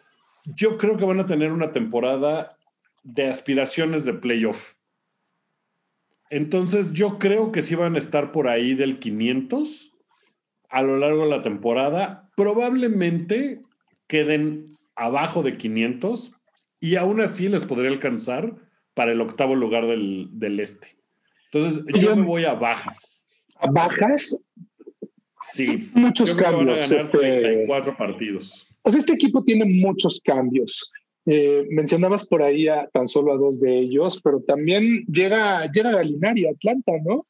Yo 0.56 0.78
creo 0.78 0.98
que 0.98 1.06
van 1.06 1.20
a 1.20 1.26
tener 1.26 1.52
una 1.52 1.72
temporada 1.72 2.58
de 3.04 3.28
aspiraciones 3.28 4.06
de 4.06 4.14
playoff. 4.14 4.74
Entonces 6.30 6.94
yo 6.94 7.20
creo 7.20 7.52
que 7.52 7.62
sí 7.62 7.76
van 7.76 7.96
a 7.96 8.00
estar 8.00 8.32
por 8.32 8.48
ahí 8.48 8.74
del 8.74 9.00
500 9.00 9.98
a 10.70 10.82
lo 10.82 10.98
largo 10.98 11.24
de 11.24 11.30
la 11.30 11.42
temporada. 11.42 12.30
Probablemente 12.36 13.62
queden 14.08 14.66
abajo 14.96 15.44
de 15.44 15.58
500 15.58 16.34
y 16.80 16.96
aún 16.96 17.22
así 17.22 17.48
les 17.48 17.64
podría 17.66 17.90
alcanzar 17.90 18.56
para 18.94 19.12
el 19.12 19.22
octavo 19.22 19.56
lugar 19.56 19.88
del, 19.88 20.30
del 20.34 20.60
este. 20.60 20.98
Entonces 21.52 21.84
yo 22.02 22.16
me 22.16 22.24
voy 22.24 22.46
a 22.46 22.56
bajas. 22.56 23.28
¿A 23.56 23.72
bajas? 23.72 24.44
Sí. 25.42 25.90
Muchos 25.94 26.34
cambios. 26.36 26.66
Van 26.66 26.70
a 26.70 26.82
ganar 26.82 27.00
este... 27.00 27.18
34 27.18 27.96
partidos. 27.96 28.68
Sea, 28.90 29.00
este 29.00 29.14
equipo 29.14 29.44
tiene 29.44 29.66
muchos 29.66 30.22
cambios. 30.24 30.92
Eh, 31.26 31.68
mencionabas 31.70 32.26
por 32.26 32.42
ahí 32.42 32.70
a, 32.70 32.88
tan 32.94 33.08
solo 33.08 33.34
a 33.34 33.38
dos 33.38 33.60
de 33.60 33.78
ellos, 33.78 34.22
pero 34.24 34.42
también 34.42 35.06
llega, 35.08 35.70
llega 35.72 35.92
Galinari 35.92 36.46
a 36.46 36.52
Atlanta, 36.52 36.94
¿no? 37.04 37.26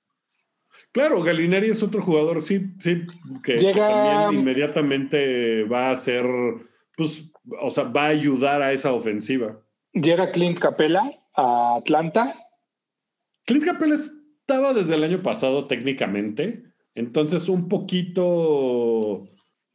Claro, 0.91 1.23
Galinari 1.23 1.69
es 1.69 1.81
otro 1.81 2.01
jugador, 2.01 2.43
sí, 2.43 2.61
sí, 2.79 3.01
que, 3.43 3.57
llega... 3.57 3.87
también 3.87 4.41
inmediatamente 4.41 5.63
va 5.63 5.89
a 5.89 5.95
ser, 5.95 6.25
pues, 6.95 7.31
o 7.59 7.71
sea, 7.71 7.85
va 7.85 8.05
a 8.05 8.09
ayudar 8.09 8.61
a 8.61 8.71
esa 8.71 8.93
ofensiva. 8.93 9.59
Llega 9.93 10.31
Clint 10.31 10.59
Capella 10.59 11.01
a 11.35 11.77
Atlanta. 11.77 12.35
Clint 13.45 13.65
Capella 13.65 13.95
estaba 13.95 14.73
desde 14.73 14.93
el 14.93 15.03
año 15.03 15.23
pasado 15.23 15.65
técnicamente, 15.65 16.63
entonces 16.93 17.49
un 17.49 17.67
poquito 17.67 19.27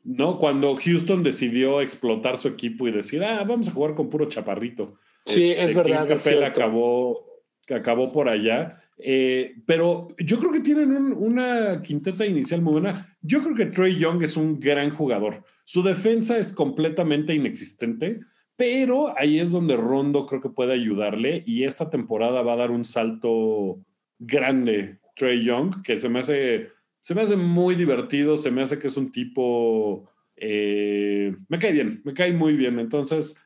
¿no? 0.04 0.38
Cuando 0.38 0.76
Houston 0.76 1.22
decidió 1.22 1.80
explotar 1.80 2.36
su 2.36 2.48
equipo 2.48 2.88
y 2.88 2.92
decir, 2.92 3.22
ah, 3.24 3.44
vamos 3.44 3.68
a 3.68 3.72
jugar 3.72 3.94
con 3.94 4.10
puro 4.10 4.26
chaparrito. 4.26 4.98
Sí, 5.26 5.50
es 5.50 5.70
este, 5.70 5.74
verdad. 5.74 6.08
Capela 6.08 6.48
acabó, 6.48 7.24
acabó 7.68 8.12
por 8.12 8.28
allá. 8.28 8.78
Eh, 8.98 9.56
pero 9.66 10.08
yo 10.18 10.38
creo 10.38 10.52
que 10.52 10.60
tienen 10.60 11.12
una 11.12 11.80
quinteta 11.82 12.26
inicial 12.26 12.62
muy 12.62 12.74
buena. 12.74 13.16
Yo 13.20 13.40
creo 13.40 13.54
que 13.54 13.66
Trey 13.66 13.96
Young 13.96 14.22
es 14.22 14.36
un 14.36 14.60
gran 14.60 14.90
jugador. 14.90 15.44
Su 15.64 15.82
defensa 15.82 16.38
es 16.38 16.52
completamente 16.52 17.34
inexistente, 17.34 18.20
pero 18.56 19.18
ahí 19.18 19.40
es 19.40 19.50
donde 19.50 19.76
Rondo 19.76 20.26
creo 20.26 20.40
que 20.40 20.50
puede 20.50 20.74
ayudarle 20.74 21.42
y 21.46 21.64
esta 21.64 21.90
temporada 21.90 22.42
va 22.42 22.52
a 22.52 22.56
dar 22.56 22.70
un 22.70 22.84
salto 22.84 23.80
grande 24.18 24.98
Trey 25.16 25.44
Young, 25.44 25.82
que 25.82 25.96
se 25.96 26.08
me 26.08 26.20
hace 26.20 26.68
se 27.02 27.16
me 27.16 27.22
hace 27.22 27.36
muy 27.36 27.74
divertido, 27.74 28.36
se 28.36 28.52
me 28.52 28.62
hace 28.62 28.78
que 28.78 28.86
es 28.86 28.96
un 28.96 29.10
tipo, 29.10 30.08
eh, 30.36 31.34
me 31.48 31.58
cae 31.58 31.72
bien, 31.72 32.00
me 32.04 32.14
cae 32.14 32.32
muy 32.32 32.56
bien. 32.56 32.78
Entonces, 32.78 33.36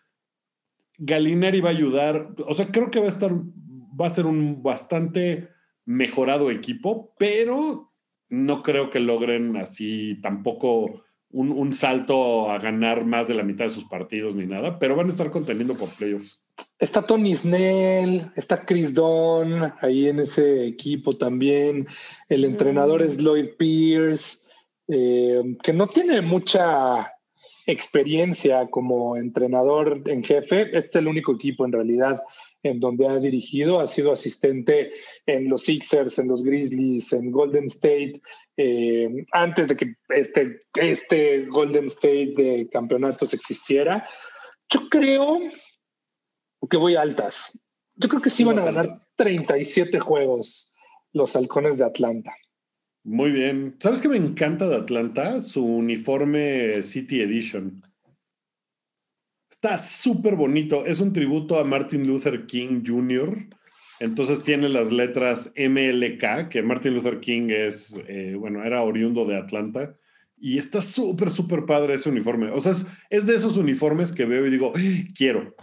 Galinari 0.99 1.63
va 1.63 1.71
a 1.71 1.73
ayudar, 1.73 2.35
o 2.47 2.53
sea, 2.53 2.67
creo 2.67 2.91
que 2.91 3.01
va 3.01 3.07
a 3.07 3.09
estar, 3.09 3.33
va 3.33 4.07
a 4.07 4.11
ser 4.11 4.27
un 4.27 4.63
bastante 4.63 5.49
mejorado 5.87 6.51
equipo, 6.51 7.09
pero 7.19 7.95
no 8.29 8.63
creo 8.63 8.91
que 8.91 9.01
logren 9.01 9.57
así 9.57 10.21
tampoco 10.21 11.03
un, 11.31 11.51
un, 11.53 11.73
salto 11.75 12.51
a 12.51 12.59
ganar 12.59 13.05
más 13.05 13.29
de 13.29 13.35
la 13.35 13.43
mitad 13.43 13.65
de 13.65 13.71
sus 13.71 13.85
partidos 13.85 14.35
ni 14.35 14.47
nada, 14.47 14.79
pero 14.79 14.97
van 14.97 15.07
a 15.07 15.11
estar 15.11 15.31
conteniendo 15.31 15.77
por 15.77 15.89
playoffs. 15.91 16.41
Está 16.79 17.03
Tony 17.03 17.35
Snell, 17.35 18.31
está 18.37 18.65
Chris 18.65 18.95
Don 18.95 19.73
ahí 19.81 20.09
en 20.09 20.21
ese 20.21 20.67
equipo 20.67 21.13
también. 21.13 21.87
El 22.29 22.45
entrenador 22.45 23.03
es 23.03 23.19
Lloyd 23.19 23.51
Pierce, 23.59 24.47
eh, 24.89 25.57
que 25.63 25.73
no 25.73 25.89
tiene 25.89 26.21
mucha 26.21 27.13
experiencia 27.67 28.69
como 28.69 29.17
entrenador 29.17 30.03
en 30.07 30.23
jefe. 30.23 30.63
Este 30.63 30.79
es 30.79 30.97
el 30.97 31.09
único 31.09 31.35
equipo 31.35 31.65
en 31.65 31.73
realidad 31.73 32.23
en 32.67 32.81
donde 32.81 33.07
ha 33.07 33.19
dirigido. 33.19 33.81
Ha 33.81 33.89
sido 33.89 34.13
asistente 34.13 34.93
en 35.27 35.49
los 35.49 35.65
Sixers, 35.65 36.19
en 36.19 36.29
los 36.29 36.43
Grizzlies, 36.43 37.13
en 37.13 37.31
Golden 37.31 37.67
State, 37.67 38.21
eh, 38.57 39.27
antes 39.33 39.69
de 39.69 39.77
que 39.77 39.95
este, 40.09 40.61
este 40.75 41.47
Golden 41.47 41.87
State 41.87 42.35
de 42.37 42.69
campeonatos 42.71 43.35
existiera. 43.35 44.09
Yo 44.69 44.89
creo 44.89 45.41
que 46.69 46.77
voy 46.77 46.97
altas. 46.97 47.59
Yo 47.95 48.09
creo 48.09 48.21
que 48.21 48.31
sí 48.31 48.45
van 48.45 48.59
a 48.59 48.65
ganar 48.65 48.99
37 49.17 49.99
juegos 50.01 50.75
los 51.13 51.35
halcones 51.35 51.79
de 51.79 51.85
Atlanta. 51.85 52.35
Muy 53.05 53.31
bien. 53.31 53.77
¿Sabes 53.79 54.01
qué 54.01 54.09
me 54.09 54.17
encanta 54.17 54.69
de 54.69 54.77
Atlanta? 54.77 55.41
Su 55.41 55.65
uniforme 55.65 56.83
City 56.83 57.21
Edition. 57.21 57.83
Está 59.67 59.79
súper 59.79 60.37
bonito. 60.37 60.87
Es 60.87 61.01
un 61.01 61.13
tributo 61.13 61.59
a 61.59 61.65
Martin 61.65 62.07
Luther 62.07 62.47
King 62.47 62.85
Jr. 62.87 63.49
Entonces 63.99 64.45
tiene 64.45 64.69
las 64.69 64.93
letras 64.93 65.53
MLK, 65.57 66.49
que 66.51 66.63
Martin 66.63 66.95
Luther 66.95 67.19
King 67.19 67.49
es, 67.51 68.01
eh, 68.07 68.37
bueno, 68.39 68.63
era 68.63 68.85
oriundo 68.85 69.25
de 69.25 69.37
Atlanta. 69.37 69.97
Y 70.39 70.59
está 70.59 70.81
súper, 70.81 71.31
súper 71.31 71.67
padre 71.67 71.95
ese 71.95 72.09
uniforme. 72.11 72.53
O 72.53 72.61
sea, 72.61 72.71
es, 72.71 72.87
es, 73.11 73.27
de 73.27 73.35
esos 73.35 73.57
uniformes 73.57 74.13
que 74.13 74.25
veo 74.25 74.47
y 74.47 74.51
digo, 74.51 74.73
quiero. 75.17 75.57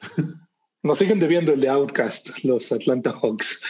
Nos 0.82 0.98
siguen 0.98 1.20
debiendo 1.20 1.52
el 1.52 1.60
de 1.60 1.68
Outcast, 1.68 2.30
los 2.44 2.72
Atlanta 2.72 3.12
Hawks. 3.12 3.62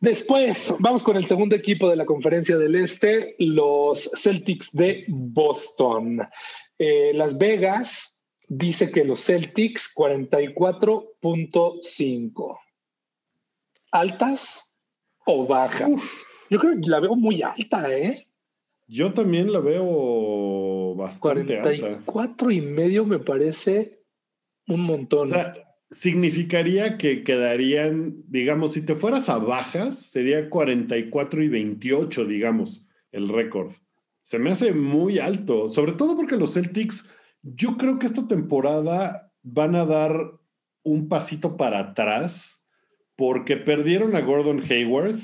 Después, 0.00 0.74
vamos 0.80 1.04
con 1.04 1.16
el 1.16 1.26
segundo 1.26 1.54
equipo 1.54 1.88
de 1.88 1.94
la 1.94 2.06
conferencia 2.06 2.58
del 2.58 2.74
Este, 2.74 3.36
los 3.38 4.10
Celtics 4.16 4.72
de 4.72 5.04
Boston. 5.06 6.26
Eh, 6.76 7.12
Las 7.14 7.38
Vegas 7.38 8.17
dice 8.48 8.90
que 8.90 9.04
los 9.04 9.22
Celtics 9.24 9.94
44.5. 9.94 12.58
¿Altas 13.90 14.78
o 15.24 15.46
bajas? 15.46 16.28
Yo 16.50 16.58
creo 16.58 16.78
que 16.80 16.88
la 16.88 17.00
veo 17.00 17.16
muy 17.16 17.42
alta, 17.42 17.94
¿eh? 17.96 18.26
Yo 18.86 19.12
también 19.12 19.52
la 19.52 19.60
veo 19.60 20.94
bastante 20.94 21.58
44 21.58 22.50
y 22.50 22.62
medio 22.62 23.04
me 23.04 23.18
parece 23.18 24.00
un 24.66 24.80
montón 24.82 25.28
significaría 25.90 26.98
que 26.98 27.24
quedarían, 27.24 28.22
digamos, 28.28 28.74
si 28.74 28.84
te 28.84 28.94
fueras 28.94 29.28
a 29.28 29.38
bajas, 29.38 29.98
sería 29.98 30.50
44 30.50 31.42
y 31.42 31.48
28, 31.48 32.24
digamos, 32.26 32.86
el 33.10 33.28
récord. 33.28 33.72
Se 34.22 34.38
me 34.38 34.50
hace 34.50 34.72
muy 34.72 35.18
alto, 35.18 35.70
sobre 35.70 35.92
todo 35.92 36.14
porque 36.14 36.36
los 36.36 36.54
Celtics, 36.54 37.10
yo 37.42 37.76
creo 37.76 37.98
que 37.98 38.06
esta 38.06 38.26
temporada 38.26 39.32
van 39.42 39.74
a 39.74 39.84
dar 39.84 40.12
un 40.82 41.08
pasito 41.08 41.56
para 41.56 41.80
atrás 41.80 42.66
porque 43.16 43.56
perdieron 43.56 44.14
a 44.14 44.20
Gordon 44.20 44.62
Hayward, 44.68 45.16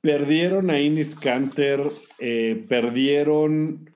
perdieron 0.00 0.70
a 0.70 0.80
Innis 0.80 1.14
Canter, 1.14 1.80
eh, 2.18 2.64
perdieron 2.68 3.94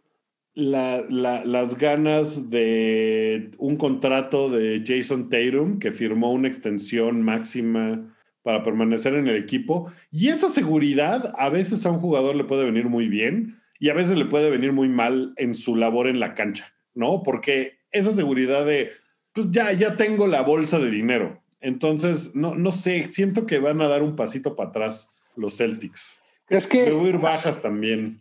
las 0.54 1.78
ganas 1.78 2.50
de 2.50 3.50
un 3.58 3.76
contrato 3.76 4.50
de 4.50 4.84
Jason 4.86 5.30
Tatum, 5.30 5.78
que 5.78 5.92
firmó 5.92 6.30
una 6.32 6.48
extensión 6.48 7.22
máxima 7.22 8.14
para 8.42 8.62
permanecer 8.62 9.14
en 9.14 9.28
el 9.28 9.36
equipo. 9.36 9.90
Y 10.10 10.28
esa 10.28 10.48
seguridad 10.48 11.32
a 11.38 11.48
veces 11.48 11.86
a 11.86 11.90
un 11.90 12.00
jugador 12.00 12.36
le 12.36 12.44
puede 12.44 12.66
venir 12.66 12.86
muy 12.86 13.08
bien 13.08 13.61
y 13.82 13.90
a 13.90 13.94
veces 13.94 14.16
le 14.16 14.26
puede 14.26 14.48
venir 14.48 14.72
muy 14.72 14.88
mal 14.88 15.34
en 15.36 15.56
su 15.56 15.74
labor 15.74 16.06
en 16.06 16.20
la 16.20 16.36
cancha, 16.36 16.72
¿no? 16.94 17.24
Porque 17.24 17.80
esa 17.90 18.12
seguridad 18.12 18.64
de, 18.64 18.92
pues 19.32 19.50
ya, 19.50 19.72
ya 19.72 19.96
tengo 19.96 20.28
la 20.28 20.42
bolsa 20.42 20.78
de 20.78 20.88
dinero. 20.88 21.42
Entonces, 21.60 22.36
no, 22.36 22.54
no 22.54 22.70
sé, 22.70 23.08
siento 23.08 23.44
que 23.44 23.58
van 23.58 23.82
a 23.82 23.88
dar 23.88 24.04
un 24.04 24.14
pasito 24.14 24.54
para 24.54 24.68
atrás 24.68 25.16
los 25.34 25.56
Celtics. 25.56 26.22
Es 26.48 26.68
que... 26.68 26.84
Debo 26.84 27.08
ir 27.08 27.18
bajas 27.18 27.60
también. 27.60 28.20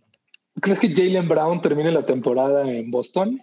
¿Crees 0.60 0.80
que 0.80 0.96
Jalen 0.96 1.30
Brown 1.30 1.62
termine 1.62 1.92
la 1.92 2.08
temporada 2.08 2.68
en 2.68 2.90
Boston? 2.90 3.40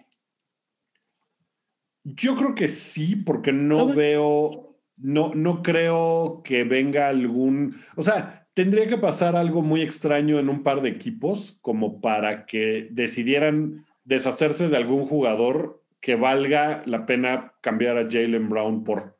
Yo 2.03 2.35
creo 2.35 2.53
que 2.53 2.67
sí, 2.67 3.15
porque 3.15 3.53
no 3.53 3.93
veo, 3.93 4.75
no, 4.97 5.31
no 5.33 5.63
creo 5.63 6.41
que 6.43 6.65
venga 6.65 7.07
algún, 7.07 7.77
o 7.95 8.01
sea, 8.01 8.38
tendría 8.53 8.87
que 8.87 8.97
pasar 8.97 9.35
algo 9.35 9.61
muy 9.61 9.81
extraño 9.81 10.39
en 10.39 10.49
un 10.49 10.63
par 10.63 10.81
de 10.81 10.89
equipos 10.89 11.57
como 11.61 12.01
para 12.01 12.45
que 12.45 12.87
decidieran 12.91 13.85
deshacerse 14.03 14.69
de 14.69 14.77
algún 14.77 15.05
jugador 15.05 15.83
que 16.01 16.15
valga 16.15 16.83
la 16.85 17.05
pena 17.05 17.53
cambiar 17.61 17.97
a 17.97 18.07
Jalen 18.09 18.49
Brown 18.49 18.83
por. 18.83 19.17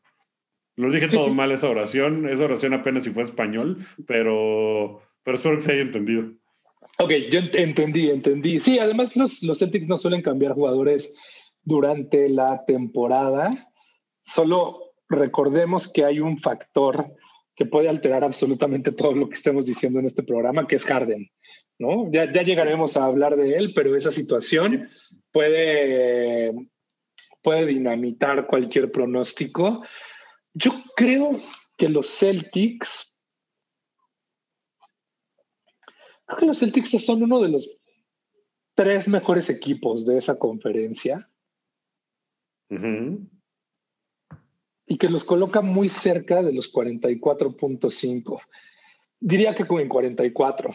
Lo 0.76 0.89
dije 0.92 1.10
todo 1.10 1.30
mal 1.30 1.52
esa 1.52 1.70
oración, 1.70 2.28
esa 2.30 2.46
oración 2.46 2.74
apenas 2.74 3.04
si 3.04 3.12
fue 3.12 3.24
español, 3.24 3.86
pero, 4.08 5.02
pero 5.24 5.36
espero 5.36 5.56
que 5.56 5.62
se 5.62 5.74
haya 5.74 5.82
entendido. 5.82 6.32
Ok, 7.00 7.12
yo 7.30 7.39
entendí, 7.54 8.10
entendí. 8.10 8.60
Sí, 8.60 8.80
además 8.80 9.15
los, 9.15 9.44
los 9.44 9.60
Celtics 9.60 9.88
no 9.88 9.98
suelen 9.98 10.22
cambiar 10.22 10.54
jugadores 10.54 11.18
durante 11.63 12.30
la 12.30 12.63
temporada. 12.65 13.52
Solo 14.24 14.94
recordemos 15.10 15.92
que 15.92 16.06
hay 16.06 16.20
un 16.20 16.39
factor 16.39 17.13
que 17.60 17.65
puede 17.65 17.89
alterar 17.89 18.24
absolutamente 18.24 18.93
todo 18.93 19.13
lo 19.13 19.28
que 19.28 19.36
estemos 19.36 19.65
diciendo 19.65 20.00
en 20.00 20.06
este 20.06 20.24
programa, 20.24 20.65
que 20.65 20.78
es 20.78 20.86
Harden. 20.86 21.30
¿no? 21.78 22.10
Ya, 22.10 22.32
ya 22.32 22.41
llegaremos 22.41 22.95
a 22.95 23.04
hablar 23.04 23.36
de 23.36 23.58
él, 23.58 23.74
pero 23.76 23.98
esa 23.98 24.13
situación 24.13 24.89
puede, 25.34 26.54
puede 27.41 27.65
dinamitar 27.65 28.48
cualquier 28.48 28.93
pronóstico. 28.93 29.84
Yo 30.54 30.72
creo 30.95 31.32
que 31.76 31.89
los 31.89 32.08
Celtics, 32.08 33.13
creo 36.28 36.39
que 36.39 36.45
los 36.45 36.60
Celtics 36.60 36.91
son 37.04 37.24
uno 37.24 37.41
de 37.41 37.50
los 37.50 37.82
tres 38.74 39.10
mejores 39.10 39.50
equipos 39.50 40.06
de 40.06 40.17
esa 40.17 40.39
conferencia. 40.39 41.30
Y 44.89 44.97
que 44.97 45.08
los 45.08 45.23
coloca 45.23 45.62
muy 45.62 45.88
cerca 45.88 46.43
de 46.43 46.52
los 46.52 46.73
44.5. 46.73 48.41
Diría 49.21 49.56
que 49.56 49.63
en 49.63 49.88
44. 49.88 50.73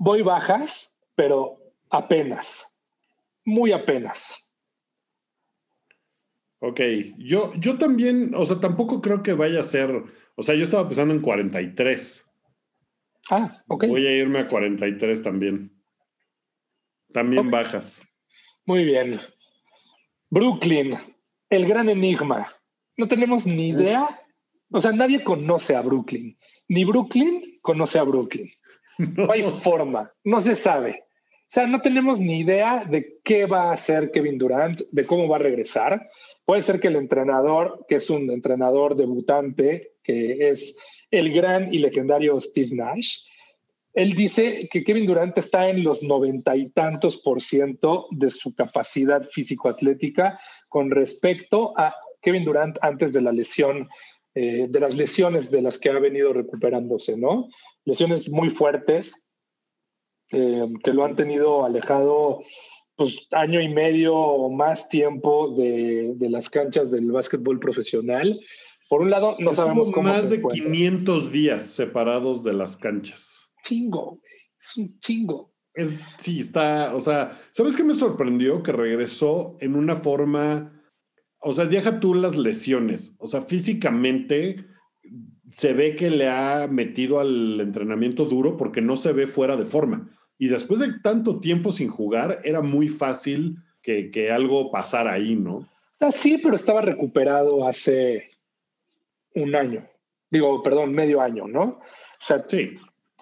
Voy 0.00 0.22
bajas, 0.22 0.98
pero 1.14 1.58
apenas. 1.90 2.76
Muy 3.44 3.70
apenas. 3.72 4.50
Ok, 6.60 6.80
yo, 7.18 7.52
yo 7.54 7.76
también, 7.76 8.34
o 8.34 8.44
sea, 8.44 8.60
tampoco 8.60 9.00
creo 9.00 9.22
que 9.22 9.34
vaya 9.34 9.60
a 9.60 9.64
ser, 9.64 10.04
o 10.36 10.42
sea, 10.42 10.54
yo 10.54 10.62
estaba 10.62 10.88
pensando 10.88 11.12
en 11.12 11.20
43. 11.20 12.30
Ah, 13.30 13.62
ok. 13.68 13.86
Voy 13.88 14.06
a 14.06 14.16
irme 14.16 14.38
a 14.38 14.48
43 14.48 15.22
también. 15.22 15.72
También 17.12 17.50
bajas. 17.50 18.02
Muy 18.64 18.84
bien. 18.84 19.20
Brooklyn, 20.30 20.96
el 21.50 21.66
gran 21.66 21.88
enigma. 21.88 22.46
No 23.02 23.08
tenemos 23.08 23.44
ni 23.44 23.70
idea. 23.70 24.06
O 24.70 24.80
sea, 24.80 24.92
nadie 24.92 25.24
conoce 25.24 25.74
a 25.74 25.80
Brooklyn. 25.80 26.38
Ni 26.68 26.84
Brooklyn 26.84 27.58
conoce 27.60 27.98
a 27.98 28.04
Brooklyn. 28.04 28.48
No. 28.96 29.26
no 29.26 29.32
hay 29.32 29.42
forma. 29.42 30.12
No 30.22 30.40
se 30.40 30.54
sabe. 30.54 31.02
O 31.02 31.44
sea, 31.48 31.66
no 31.66 31.80
tenemos 31.80 32.20
ni 32.20 32.38
idea 32.38 32.84
de 32.84 33.18
qué 33.24 33.46
va 33.46 33.70
a 33.70 33.72
hacer 33.72 34.12
Kevin 34.12 34.38
Durant, 34.38 34.82
de 34.92 35.04
cómo 35.04 35.26
va 35.26 35.34
a 35.34 35.40
regresar. 35.40 36.08
Puede 36.44 36.62
ser 36.62 36.78
que 36.78 36.86
el 36.86 36.94
entrenador, 36.94 37.84
que 37.88 37.96
es 37.96 38.08
un 38.08 38.30
entrenador 38.30 38.94
debutante, 38.94 39.94
que 40.04 40.50
es 40.50 40.78
el 41.10 41.32
gran 41.32 41.74
y 41.74 41.78
legendario 41.78 42.40
Steve 42.40 42.76
Nash, 42.76 43.26
él 43.94 44.12
dice 44.14 44.68
que 44.70 44.84
Kevin 44.84 45.06
Durant 45.06 45.36
está 45.36 45.68
en 45.68 45.82
los 45.82 46.04
noventa 46.04 46.54
y 46.54 46.70
tantos 46.70 47.16
por 47.16 47.42
ciento 47.42 48.06
de 48.12 48.30
su 48.30 48.54
capacidad 48.54 49.28
físico-atlética 49.28 50.38
con 50.68 50.92
respecto 50.92 51.74
a 51.76 51.96
Kevin 52.22 52.44
Durant 52.44 52.78
antes 52.82 53.12
de 53.12 53.20
la 53.20 53.32
lesión, 53.32 53.88
eh, 54.34 54.66
de 54.68 54.80
las 54.80 54.94
lesiones 54.94 55.50
de 55.50 55.62
las 55.62 55.78
que 55.78 55.90
ha 55.90 55.98
venido 55.98 56.32
recuperándose, 56.32 57.18
¿no? 57.18 57.48
Lesiones 57.84 58.30
muy 58.30 58.48
fuertes 58.48 59.26
eh, 60.30 60.66
que 60.82 60.94
lo 60.94 61.04
han 61.04 61.16
tenido 61.16 61.64
alejado 61.64 62.40
pues 62.96 63.26
año 63.32 63.60
y 63.60 63.68
medio 63.68 64.14
o 64.14 64.50
más 64.50 64.88
tiempo 64.88 65.54
de, 65.56 66.14
de 66.16 66.30
las 66.30 66.48
canchas 66.48 66.90
del 66.90 67.10
básquetbol 67.10 67.58
profesional. 67.58 68.40
Por 68.88 69.00
un 69.00 69.10
lado, 69.10 69.36
no 69.38 69.50
Estuvo 69.50 69.54
sabemos 69.54 69.90
cómo 69.90 70.08
más 70.08 70.24
se 70.24 70.28
de 70.28 70.36
encuentra. 70.36 70.64
500 70.70 71.32
días 71.32 71.62
separados 71.66 72.44
de 72.44 72.52
las 72.52 72.76
canchas. 72.76 73.50
Chingo, 73.64 74.20
es 74.60 74.76
un 74.76 74.98
chingo. 75.00 75.52
Es, 75.74 76.00
sí, 76.18 76.40
está, 76.40 76.94
o 76.94 77.00
sea, 77.00 77.40
¿sabes 77.50 77.74
qué 77.74 77.84
me 77.84 77.94
sorprendió? 77.94 78.62
Que 78.62 78.72
regresó 78.72 79.56
en 79.60 79.74
una 79.74 79.96
forma, 79.96 80.81
o 81.42 81.52
sea, 81.52 81.66
deja 81.66 82.00
tú 82.00 82.14
las 82.14 82.36
lesiones, 82.36 83.16
o 83.18 83.26
sea, 83.26 83.40
físicamente 83.42 84.64
se 85.50 85.72
ve 85.74 85.96
que 85.96 86.08
le 86.10 86.28
ha 86.28 86.66
metido 86.70 87.20
al 87.20 87.60
entrenamiento 87.60 88.24
duro 88.24 88.56
porque 88.56 88.80
no 88.80 88.96
se 88.96 89.12
ve 89.12 89.26
fuera 89.26 89.56
de 89.56 89.64
forma. 89.66 90.08
Y 90.38 90.48
después 90.48 90.80
de 90.80 90.94
tanto 91.02 91.40
tiempo 91.40 91.72
sin 91.72 91.88
jugar, 91.88 92.40
era 92.44 92.62
muy 92.62 92.88
fácil 92.88 93.56
que, 93.82 94.10
que 94.10 94.30
algo 94.32 94.70
pasara 94.70 95.12
ahí, 95.12 95.34
¿no? 95.36 95.68
Sea, 95.98 96.10
sí, 96.10 96.38
pero 96.42 96.56
estaba 96.56 96.80
recuperado 96.80 97.66
hace 97.68 98.30
un 99.34 99.54
año. 99.54 99.86
Digo, 100.30 100.62
perdón, 100.62 100.92
medio 100.92 101.20
año, 101.20 101.46
¿no? 101.46 101.62
O 101.62 101.80
sea, 102.20 102.44
Sí, 102.48 102.70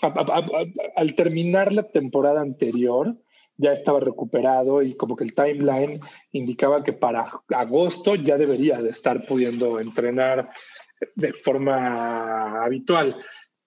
a- 0.03 0.07
a- 0.07 0.39
a- 0.39 0.67
al 0.97 1.15
terminar 1.15 1.73
la 1.73 1.83
temporada 1.91 2.41
anterior, 2.41 3.17
ya 3.61 3.73
estaba 3.73 4.01
recuperado 4.01 4.83
y 4.83 4.95
como 4.95 5.17
que 5.17 5.25
el 5.25 5.35
timeline 5.35 6.01
indicaba 6.33 6.83
que 6.83 6.93
para 6.93 7.43
agosto 7.51 8.15
ya 8.15 8.39
debería 8.39 8.81
de 8.81 8.91
estar 8.91 9.27
pudiendo 9.27 9.79
entrenar 9.79 10.51
de 11.15 11.33
forma 11.33 12.65
habitual. 12.65 13.17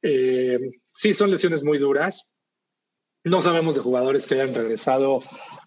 Eh, 0.02 0.60
sí, 0.94 1.14
son 1.14 1.32
lesiones 1.32 1.64
muy 1.64 1.78
duras. 1.78 2.36
No 3.24 3.42
sabemos 3.42 3.76
de 3.76 3.82
jugadores 3.82 4.28
que 4.28 4.34
hayan 4.34 4.54
regresado 4.54 5.20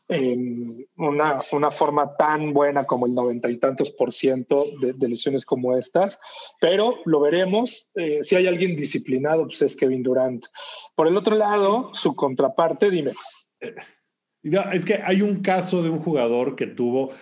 en 0.08 0.86
una, 0.96 1.40
una 1.52 1.70
forma 1.70 2.14
tan 2.16 2.52
buena 2.52 2.84
como 2.84 3.06
el 3.06 3.14
noventa 3.14 3.48
y 3.48 3.58
tantos 3.58 3.90
por 3.92 4.12
ciento 4.12 4.66
de, 4.80 4.92
de 4.92 5.08
lesiones 5.08 5.44
como 5.46 5.76
estas, 5.76 6.20
pero 6.60 6.98
lo 7.06 7.20
veremos. 7.20 7.88
Eh, 7.94 8.20
si 8.22 8.36
hay 8.36 8.46
alguien 8.46 8.76
disciplinado, 8.76 9.46
pues 9.46 9.62
es 9.62 9.76
Kevin 9.76 10.02
Durant. 10.02 10.44
Por 10.94 11.06
el 11.06 11.16
otro 11.16 11.34
lado, 11.34 11.90
su 11.94 12.14
contraparte, 12.14 12.90
dime. 12.90 13.12
Es 14.72 14.84
que 14.84 15.00
hay 15.04 15.22
un 15.22 15.42
caso 15.42 15.82
de 15.82 15.90
un 15.90 15.98
jugador 15.98 16.54
que 16.54 16.66
tuvo. 16.66 17.12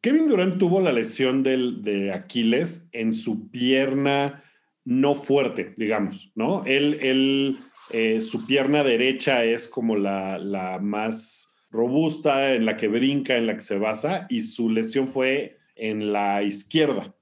Kevin 0.00 0.26
Durant 0.26 0.58
tuvo 0.58 0.80
la 0.80 0.92
lesión 0.92 1.42
del, 1.42 1.82
de 1.82 2.12
Aquiles 2.12 2.88
en 2.92 3.12
su 3.12 3.50
pierna 3.50 4.44
no 4.84 5.14
fuerte, 5.14 5.74
digamos, 5.76 6.32
¿no? 6.34 6.64
Él, 6.64 6.98
él 7.02 7.58
eh, 7.90 8.20
su 8.20 8.46
pierna 8.46 8.82
derecha 8.82 9.44
es 9.44 9.68
como 9.68 9.96
la, 9.96 10.38
la 10.38 10.78
más 10.78 11.54
robusta, 11.70 12.54
en 12.54 12.64
la 12.64 12.76
que 12.76 12.88
brinca, 12.88 13.36
en 13.36 13.46
la 13.46 13.54
que 13.54 13.60
se 13.60 13.76
basa, 13.76 14.26
y 14.30 14.42
su 14.42 14.70
lesión 14.70 15.08
fue 15.08 15.58
en 15.74 16.12
la 16.12 16.42
izquierda. 16.42 17.14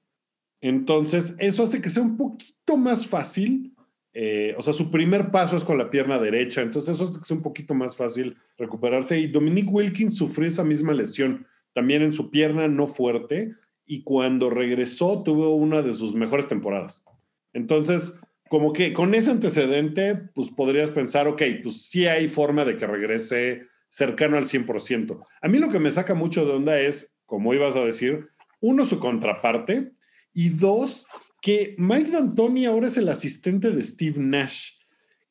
Entonces, 0.61 1.37
eso 1.39 1.65
hace 1.65 1.83
que 1.83 1.89
sea 1.89 2.03
un 2.03 2.17
poquito 2.17 2.77
más 2.77 3.07
fácil. 3.07 3.76
Eh, 4.19 4.55
o 4.57 4.63
sea, 4.63 4.73
su 4.73 4.91
primer 4.91 5.31
paso 5.31 5.59
es 5.59 5.65
con 5.65 5.77
la 5.77 5.91
pierna 5.91 6.19
derecha, 6.19 6.63
entonces 6.63 6.99
eso 6.99 7.23
sea 7.23 7.37
un 7.37 7.43
poquito 7.43 7.75
más 7.75 7.99
fácil 7.99 8.39
recuperarse. 8.57 9.19
Y 9.19 9.27
Dominic 9.27 9.71
Wilkins 9.71 10.17
sufrió 10.17 10.49
esa 10.49 10.65
misma 10.65 10.95
lesión, 10.95 11.47
también 11.75 12.01
en 12.01 12.15
su 12.15 12.31
pierna 12.31 12.67
no 12.67 12.87
fuerte, 12.87 13.53
y 13.85 14.05
cuando 14.05 14.49
regresó 14.49 15.23
tuvo 15.23 15.55
una 15.55 15.83
de 15.83 15.93
sus 15.93 16.15
mejores 16.15 16.49
temporadas. 16.49 17.05
Entonces, 17.53 18.19
como 18.49 18.73
que 18.73 18.95
con 18.95 19.15
ese 19.15 19.33
antecedente, 19.33 20.17
pues 20.35 20.49
podrías 20.49 20.91
pensar, 20.91 21.29
ok, 21.29 21.43
pues 21.63 21.83
sí 21.83 22.07
hay 22.07 22.27
forma 22.27 22.65
de 22.65 22.79
que 22.79 22.87
regrese 22.87 23.67
cercano 23.91 24.39
al 24.39 24.49
100%. 24.49 25.27
A 25.43 25.49
mí 25.49 25.59
lo 25.59 25.69
que 25.69 25.79
me 25.79 25.91
saca 25.91 26.15
mucho 26.15 26.47
de 26.47 26.53
onda 26.53 26.81
es, 26.81 27.19
como 27.27 27.53
ibas 27.53 27.77
a 27.77 27.85
decir, 27.85 28.31
uno, 28.63 28.87
su 28.87 28.99
contraparte, 28.99 29.93
y 30.33 30.49
dos, 30.49 31.07
que 31.47 31.77
Mike 31.79 32.11
D'Antoni 32.11 32.67
ahora 32.67 32.89
es 32.89 32.97
el 32.97 33.09
asistente 33.09 33.71
de 33.71 33.81
Steve 33.81 34.19
Nash. 34.19 34.71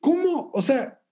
¿Cómo, 0.00 0.50
o 0.54 0.62
sea, 0.62 1.02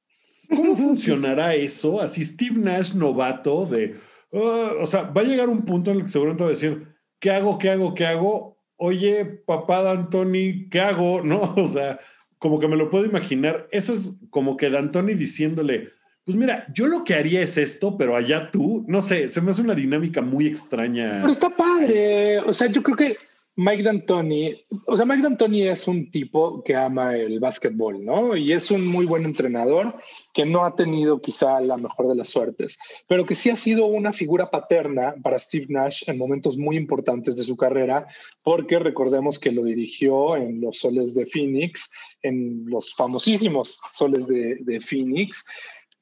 cómo 0.48 0.74
funcionará 0.78 1.54
eso? 1.54 2.00
Así 2.00 2.24
Steve 2.24 2.58
Nash 2.58 2.94
novato 2.94 3.66
de, 3.66 3.96
"Ah", 4.32 4.72
o 4.80 4.86
sea, 4.86 5.02
va 5.02 5.20
a 5.20 5.24
llegar 5.24 5.50
un 5.50 5.66
punto 5.66 5.90
en 5.90 5.98
el 5.98 6.04
que 6.04 6.08
seguramente 6.08 6.44
va 6.44 6.48
a 6.48 6.52
decir, 6.52 6.88
¿qué 7.18 7.32
hago, 7.32 7.58
qué 7.58 7.68
hago, 7.68 7.92
qué 7.92 8.06
hago? 8.06 8.58
Oye, 8.76 9.26
papá 9.26 9.82
D'Antoni, 9.82 10.70
¿qué 10.70 10.80
hago? 10.80 11.20
¿No? 11.22 11.52
O 11.54 11.68
sea, 11.68 12.00
como 12.38 12.58
que 12.58 12.66
me 12.66 12.78
lo 12.78 12.88
puedo 12.88 13.04
imaginar. 13.04 13.68
Eso 13.72 13.92
es 13.92 14.12
como 14.30 14.56
que 14.56 14.70
D'Antoni 14.70 15.12
diciéndole, 15.12 15.90
pues 16.24 16.34
mira, 16.34 16.64
yo 16.72 16.86
lo 16.86 17.04
que 17.04 17.12
haría 17.12 17.42
es 17.42 17.58
esto, 17.58 17.98
pero 17.98 18.16
allá 18.16 18.50
tú, 18.50 18.86
no 18.88 19.02
sé, 19.02 19.28
se 19.28 19.42
me 19.42 19.50
hace 19.50 19.60
una 19.60 19.74
dinámica 19.74 20.22
muy 20.22 20.46
extraña. 20.46 21.18
Pero 21.20 21.30
está 21.30 21.50
padre. 21.50 22.38
O 22.38 22.54
sea, 22.54 22.68
yo 22.68 22.82
creo 22.82 22.96
que 22.96 23.16
Mike 23.56 23.84
D'Antoni, 23.84 24.52
o 24.86 24.96
sea, 24.96 25.06
Mike 25.06 25.22
D'Antoni 25.22 25.68
es 25.68 25.86
un 25.86 26.10
tipo 26.10 26.64
que 26.64 26.74
ama 26.74 27.16
el 27.16 27.38
básquetbol, 27.38 28.04
¿no? 28.04 28.36
Y 28.36 28.50
es 28.50 28.72
un 28.72 28.84
muy 28.84 29.06
buen 29.06 29.24
entrenador 29.24 29.94
que 30.32 30.44
no 30.44 30.64
ha 30.64 30.74
tenido 30.74 31.20
quizá 31.20 31.60
la 31.60 31.76
mejor 31.76 32.08
de 32.08 32.16
las 32.16 32.30
suertes, 32.30 32.76
pero 33.06 33.24
que 33.24 33.36
sí 33.36 33.50
ha 33.50 33.56
sido 33.56 33.86
una 33.86 34.12
figura 34.12 34.50
paterna 34.50 35.14
para 35.22 35.38
Steve 35.38 35.66
Nash 35.68 36.02
en 36.08 36.18
momentos 36.18 36.56
muy 36.56 36.76
importantes 36.76 37.36
de 37.36 37.44
su 37.44 37.56
carrera, 37.56 38.08
porque 38.42 38.80
recordemos 38.80 39.38
que 39.38 39.52
lo 39.52 39.62
dirigió 39.62 40.34
en 40.34 40.60
los 40.60 40.78
soles 40.78 41.14
de 41.14 41.24
Phoenix, 41.24 41.92
en 42.22 42.64
los 42.66 42.92
famosísimos 42.96 43.78
soles 43.92 44.26
de, 44.26 44.56
de 44.62 44.80
Phoenix. 44.80 45.44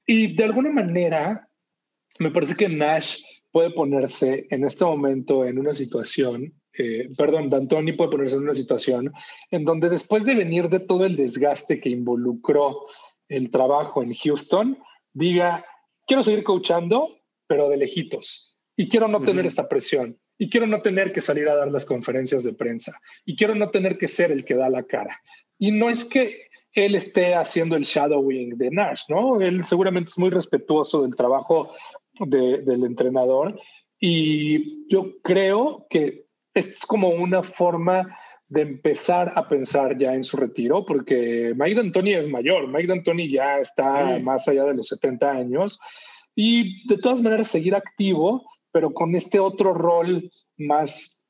Y 0.07 0.35
de 0.35 0.45
alguna 0.45 0.71
manera, 0.71 1.51
me 2.19 2.31
parece 2.31 2.55
que 2.55 2.71
Nash 2.71 3.23
puede 3.51 3.71
ponerse 3.73 4.47
en 4.49 4.65
este 4.65 4.87
momento 4.87 5.45
en 5.45 5.59
una 5.59 5.75
situación, 5.75 6.55
eh, 6.79 7.09
perdón, 7.17 7.51
D'Antoni 7.51 7.93
puede 7.93 8.11
ponerse 8.11 8.37
en 8.37 8.43
una 8.43 8.55
situación 8.55 9.13
en 9.51 9.65
donde 9.65 9.89
después 9.89 10.25
de 10.25 10.35
venir 10.35 10.69
de 10.69 10.81
todo 10.81 11.05
el 11.05 11.17
desgaste 11.17 11.81
que 11.81 11.91
involucró 11.91 12.87
el 13.29 13.51
trabajo 13.51 14.03
en 14.03 14.15
Houston, 14.15 14.79
diga, 15.13 15.65
quiero 16.07 16.23
seguir 16.23 16.43
coachando, 16.45 17.09
pero 17.47 17.69
de 17.69 17.77
lejitos, 17.77 18.57
y 18.77 18.89
quiero 18.89 19.09
no 19.09 19.21
tener 19.23 19.45
Ujú. 19.45 19.49
esta 19.49 19.69
presión. 19.69 20.19
y 20.39 20.51
quiero 20.51 20.67
no 20.67 20.83
tener 20.83 21.13
que 21.13 21.21
salir 21.21 21.49
a 21.49 21.55
dar 21.55 21.71
las 21.71 21.85
conferencias 21.85 22.43
de 22.43 22.53
prensa 22.55 22.99
y 23.25 23.37
quiero 23.37 23.55
no 23.55 23.71
tener 23.71 23.97
que 23.97 24.09
ser 24.09 24.33
el 24.33 24.45
que 24.45 24.57
da 24.57 24.69
la 24.69 24.83
cara. 24.83 25.17
Y 25.57 25.71
no 25.71 25.89
es 25.89 26.05
que 26.05 26.49
él 26.73 26.97
esté 26.97 27.35
haciendo 27.35 27.77
el 27.77 27.85
shadowing 27.85 28.57
de 28.59 28.71
Nash, 28.73 29.03
¿no? 29.09 29.41
Él 29.41 29.65
seguramente 29.65 30.11
es 30.11 30.19
muy 30.19 30.31
respetuoso 30.31 31.03
del 31.03 31.15
trabajo 31.15 31.71
del 32.19 32.83
entrenador 32.83 33.57
y 34.01 34.89
yo 34.89 35.21
creo 35.23 35.87
que 35.89 36.22
es 36.55 36.81
como 36.81 37.09
una 37.09 37.43
forma 37.43 38.17
de 38.49 38.63
empezar 38.63 39.33
a 39.35 39.49
pensar 39.49 39.97
ya 39.97 40.15
en 40.15 40.25
su 40.25 40.37
retiro, 40.37 40.85
porque 40.85 41.55
Mike 41.57 41.75
D'Antoni 41.75 42.13
es 42.13 42.29
mayor, 42.29 42.69
Mike 42.69 42.87
D'Antoni 42.87 43.29
ya 43.29 43.59
está 43.59 44.19
más 44.19 44.47
allá 44.47 44.65
de 44.65 44.75
los 44.75 44.89
70 44.89 45.31
años 45.31 45.81
y 46.35 46.87
de 46.87 46.99
todas 46.99 47.23
maneras 47.23 47.49
seguir 47.49 47.75
activo, 47.75 48.47
pero 48.71 48.93
con 48.93 49.15
este 49.15 49.39
otro 49.39 49.73
rol 49.73 50.31
más, 50.59 51.27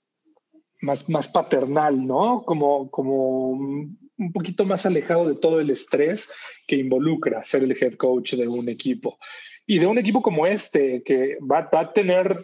más, 0.80 1.08
más 1.08 1.28
paternal, 1.28 2.04
¿no? 2.06 2.42
Como, 2.44 2.90
como 2.90 3.50
un 3.50 4.32
poquito 4.32 4.64
más 4.64 4.84
alejado 4.84 5.28
de 5.28 5.38
todo 5.38 5.60
el 5.60 5.70
estrés 5.70 6.28
que 6.66 6.76
involucra 6.76 7.44
ser 7.44 7.62
el 7.62 7.76
head 7.80 7.94
coach 7.94 8.34
de 8.34 8.48
un 8.48 8.68
equipo. 8.68 9.18
Y 9.66 9.78
de 9.78 9.86
un 9.86 9.98
equipo 9.98 10.22
como 10.22 10.46
este, 10.46 11.02
que 11.04 11.36
va, 11.40 11.68
va 11.72 11.80
a 11.80 11.92
tener 11.92 12.36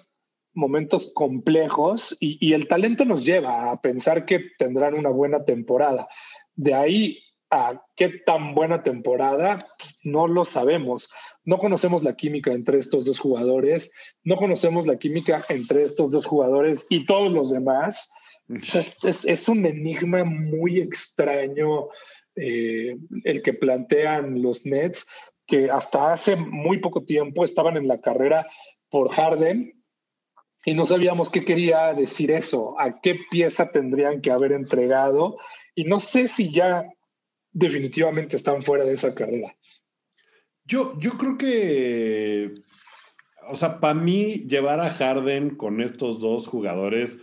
momentos 0.54 1.12
complejos 1.14 2.16
y, 2.20 2.52
el 2.52 2.68
talento 2.68 3.04
nos 3.04 3.24
lleva 3.24 3.70
a 3.70 3.80
pensar 3.80 4.24
que 4.24 4.50
tendrán 4.58 4.94
una 4.94 5.10
buena 5.10 5.44
temporada. 5.44 6.08
De 6.54 6.74
ahí 6.74 7.22
a 7.50 7.82
qué 7.96 8.08
tan 8.26 8.54
buena 8.54 8.82
temporada, 8.82 9.58
no 10.02 10.26
lo 10.26 10.44
sabemos. 10.44 11.10
No 11.44 11.58
conocemos 11.58 12.02
la 12.02 12.14
química 12.14 12.52
entre 12.52 12.78
estos 12.78 13.04
dos 13.04 13.18
jugadores, 13.18 13.92
no 14.22 14.36
conocemos 14.36 14.86
la 14.86 14.98
química 14.98 15.42
entre 15.48 15.82
estos 15.82 16.10
dos 16.10 16.26
jugadores 16.26 16.86
y 16.90 17.06
todos 17.06 17.32
los 17.32 17.50
demás. 17.50 18.12
es, 18.48 19.24
es, 19.24 19.48
un 19.48 19.64
enigma 19.64 20.24
muy 20.24 20.80
extraño 20.80 21.88
eh, 22.36 22.96
el 23.24 23.42
que 23.42 23.54
plantean 23.54 24.42
los 24.42 24.64
Nets, 24.64 25.06
que 25.46 25.70
hasta 25.70 26.12
hace 26.12 26.36
muy 26.36 26.78
poco 26.78 27.04
tiempo 27.04 27.44
estaban 27.44 27.76
en 27.76 27.88
la 27.88 28.00
carrera 28.00 28.46
por 28.90 29.10
Harden 29.10 29.77
y 30.68 30.74
no 30.74 30.84
sabíamos 30.84 31.30
qué 31.30 31.46
quería 31.46 31.94
decir 31.94 32.30
eso, 32.30 32.78
a 32.78 33.00
qué 33.00 33.18
pieza 33.30 33.70
tendrían 33.70 34.20
que 34.20 34.30
haber 34.30 34.52
entregado. 34.52 35.38
Y 35.74 35.84
no 35.84 35.98
sé 35.98 36.28
si 36.28 36.52
ya 36.52 36.84
definitivamente 37.50 38.36
están 38.36 38.60
fuera 38.60 38.84
de 38.84 38.92
esa 38.92 39.14
carrera. 39.14 39.56
Yo, 40.66 40.92
yo 40.98 41.12
creo 41.12 41.38
que, 41.38 42.52
o 43.48 43.56
sea, 43.56 43.80
para 43.80 43.94
mí 43.94 44.44
llevar 44.46 44.80
a 44.80 44.90
Harden 44.90 45.56
con 45.56 45.80
estos 45.80 46.20
dos 46.20 46.46
jugadores, 46.46 47.18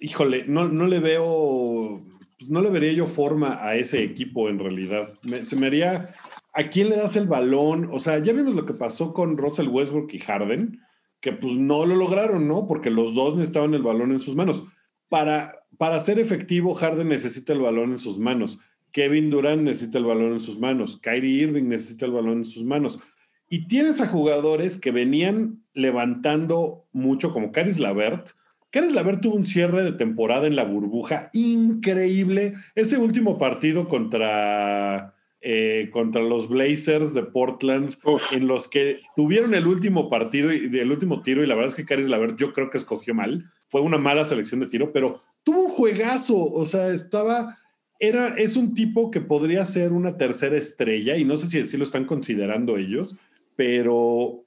híjole, 0.00 0.44
no, 0.48 0.66
no 0.66 0.88
le 0.88 0.98
veo, 0.98 2.04
pues 2.40 2.50
no 2.50 2.60
le 2.60 2.70
vería 2.70 2.92
yo 2.92 3.06
forma 3.06 3.56
a 3.60 3.76
ese 3.76 4.02
equipo 4.02 4.48
en 4.48 4.58
realidad. 4.58 5.16
se 5.44 5.54
me 5.54 5.68
haría, 5.68 6.12
¿a 6.52 6.64
quién 6.64 6.88
le 6.88 6.96
das 6.96 7.14
el 7.14 7.28
balón? 7.28 7.88
O 7.92 8.00
sea, 8.00 8.18
ya 8.18 8.32
vimos 8.32 8.56
lo 8.56 8.66
que 8.66 8.74
pasó 8.74 9.14
con 9.14 9.38
Russell 9.38 9.68
Westbrook 9.68 10.12
y 10.12 10.18
Harden, 10.18 10.83
que 11.24 11.32
pues 11.32 11.54
no 11.54 11.86
lo 11.86 11.96
lograron, 11.96 12.46
¿no? 12.46 12.66
Porque 12.66 12.90
los 12.90 13.14
dos 13.14 13.34
necesitaban 13.34 13.72
el 13.72 13.80
balón 13.80 14.12
en 14.12 14.18
sus 14.18 14.36
manos. 14.36 14.62
Para, 15.08 15.64
para 15.78 15.98
ser 15.98 16.18
efectivo, 16.18 16.74
Harden 16.74 17.08
necesita 17.08 17.54
el 17.54 17.60
balón 17.60 17.92
en 17.92 17.98
sus 17.98 18.18
manos. 18.18 18.58
Kevin 18.92 19.30
Durant 19.30 19.62
necesita 19.62 19.96
el 19.96 20.04
balón 20.04 20.32
en 20.32 20.40
sus 20.40 20.58
manos, 20.60 21.00
Kyrie 21.00 21.44
Irving 21.44 21.64
necesita 21.64 22.04
el 22.04 22.12
balón 22.12 22.36
en 22.38 22.44
sus 22.44 22.62
manos. 22.62 23.00
Y 23.48 23.68
tienes 23.68 24.02
a 24.02 24.06
jugadores 24.06 24.78
que 24.78 24.90
venían 24.90 25.64
levantando 25.72 26.84
mucho, 26.92 27.32
como 27.32 27.52
Caris 27.52 27.78
Lavert. 27.78 28.32
Caris 28.68 28.92
Lavert 28.92 29.22
tuvo 29.22 29.36
un 29.36 29.46
cierre 29.46 29.82
de 29.82 29.92
temporada 29.92 30.46
en 30.46 30.56
la 30.56 30.64
burbuja 30.64 31.30
increíble. 31.32 32.52
Ese 32.74 32.98
último 32.98 33.38
partido 33.38 33.88
contra, 33.88 35.13
eh, 35.46 35.90
contra 35.92 36.22
los 36.22 36.48
Blazers 36.48 37.12
de 37.12 37.22
Portland, 37.22 37.96
en 38.32 38.46
los 38.46 38.66
que 38.66 39.00
tuvieron 39.14 39.52
el 39.54 39.66
último 39.66 40.08
partido 40.08 40.50
y 40.52 40.78
el 40.78 40.90
último 40.90 41.20
tiro, 41.20 41.44
y 41.44 41.46
la 41.46 41.54
verdad 41.54 41.68
es 41.68 41.74
que 41.74 41.84
Caris 41.84 42.08
Lavert 42.08 42.38
yo 42.38 42.54
creo 42.54 42.70
que 42.70 42.78
escogió 42.78 43.14
mal. 43.14 43.50
Fue 43.68 43.82
una 43.82 43.98
mala 43.98 44.24
selección 44.24 44.60
de 44.60 44.68
tiro, 44.68 44.90
pero 44.90 45.22
tuvo 45.42 45.64
un 45.64 45.70
juegazo. 45.70 46.42
O 46.42 46.64
sea, 46.64 46.88
estaba 46.88 47.58
era, 47.98 48.28
es 48.36 48.56
un 48.56 48.74
tipo 48.74 49.10
que 49.10 49.20
podría 49.20 49.64
ser 49.64 49.92
una 49.92 50.16
tercera 50.16 50.56
estrella, 50.56 51.16
y 51.16 51.24
no 51.24 51.36
sé 51.36 51.48
si 51.48 51.58
así 51.58 51.76
lo 51.76 51.84
están 51.84 52.06
considerando 52.06 52.76
ellos, 52.76 53.16
pero 53.56 54.44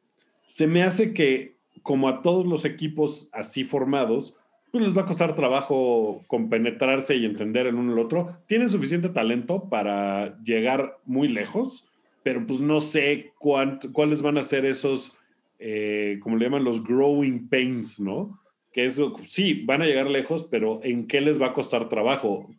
se 0.48 0.66
me 0.66 0.84
hace 0.84 1.14
que, 1.14 1.58
como 1.84 2.10
a 2.10 2.22
todos 2.22 2.48
los 2.48 2.66
equipos 2.66 3.30
así 3.34 3.64
formados, 3.64 4.36
pues 4.72 4.84
les 4.84 4.98
va 4.98 5.02
a 5.02 5.06
costar 5.06 5.36
trabajo 5.36 6.24
compenetrarse 6.28 7.16
y 7.16 7.26
entender 7.26 7.68
el 7.68 7.76
uno 7.76 7.94
el 7.94 8.00
otro. 8.00 8.38
Tienen 8.48 8.70
suficiente 8.70 9.10
talento 9.10 9.70
para 9.70 10.38
llegar 10.44 10.98
muy 11.06 11.28
lejos, 11.28 11.90
pero 12.24 12.46
pues 12.46 12.60
no 12.60 12.82
sé 12.82 13.32
cuáles 13.40 14.22
van 14.22 14.38
a 14.38 14.44
ser 14.44 14.66
esos, 14.66 15.18
eh, 15.60 16.20
como 16.22 16.38
le 16.38 16.46
llaman, 16.46 16.64
los 16.64 16.84
growing 16.84 17.48
pains, 17.48 18.00
¿no? 18.00 18.40
Que 18.74 18.86
eso, 18.86 19.16
sí, 19.24 19.64
van 19.66 19.82
a 19.82 19.86
llegar 19.86 20.10
lejos, 20.10 20.44
pero 20.52 20.82
¿en 20.84 21.08
qué 21.08 21.22
les 21.22 21.42
va 21.42 21.48
a 21.48 21.54
costar 21.54 21.90
trabajo? 21.90 22.50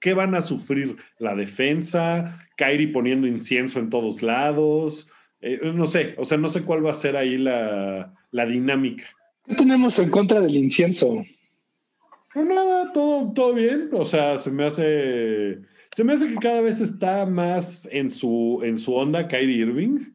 ¿Qué 0.00 0.14
van 0.14 0.34
a 0.34 0.42
sufrir? 0.42 0.96
¿La 1.18 1.34
defensa? 1.34 2.40
¿Kyrie 2.56 2.88
poniendo 2.88 3.26
incienso 3.26 3.80
en 3.80 3.90
todos 3.90 4.22
lados? 4.22 5.10
Eh, 5.46 5.60
no 5.74 5.84
sé, 5.84 6.14
o 6.16 6.24
sea, 6.24 6.38
no 6.38 6.48
sé 6.48 6.62
cuál 6.62 6.84
va 6.84 6.92
a 6.92 6.94
ser 6.94 7.18
ahí 7.18 7.36
la, 7.36 8.14
dinámica. 8.48 9.04
¿Qué 9.46 9.54
tenemos 9.54 9.98
en 9.98 10.10
contra 10.10 10.40
del 10.40 10.56
incienso? 10.56 11.24
No, 12.34 12.44
nada, 12.44 12.92
todo, 12.92 13.32
todo 13.32 13.54
bien. 13.54 13.90
O 13.92 14.04
sea, 14.04 14.38
se 14.38 14.50
me 14.50 14.64
hace. 14.64 15.60
Se 15.90 16.02
me 16.02 16.14
hace 16.14 16.28
que 16.28 16.36
cada 16.36 16.60
vez 16.60 16.80
está 16.80 17.24
más 17.26 17.88
en 17.92 18.10
su, 18.10 18.60
en 18.64 18.78
su 18.78 18.94
onda 18.94 19.28
Kyrie 19.28 19.58
Irving. 19.58 20.12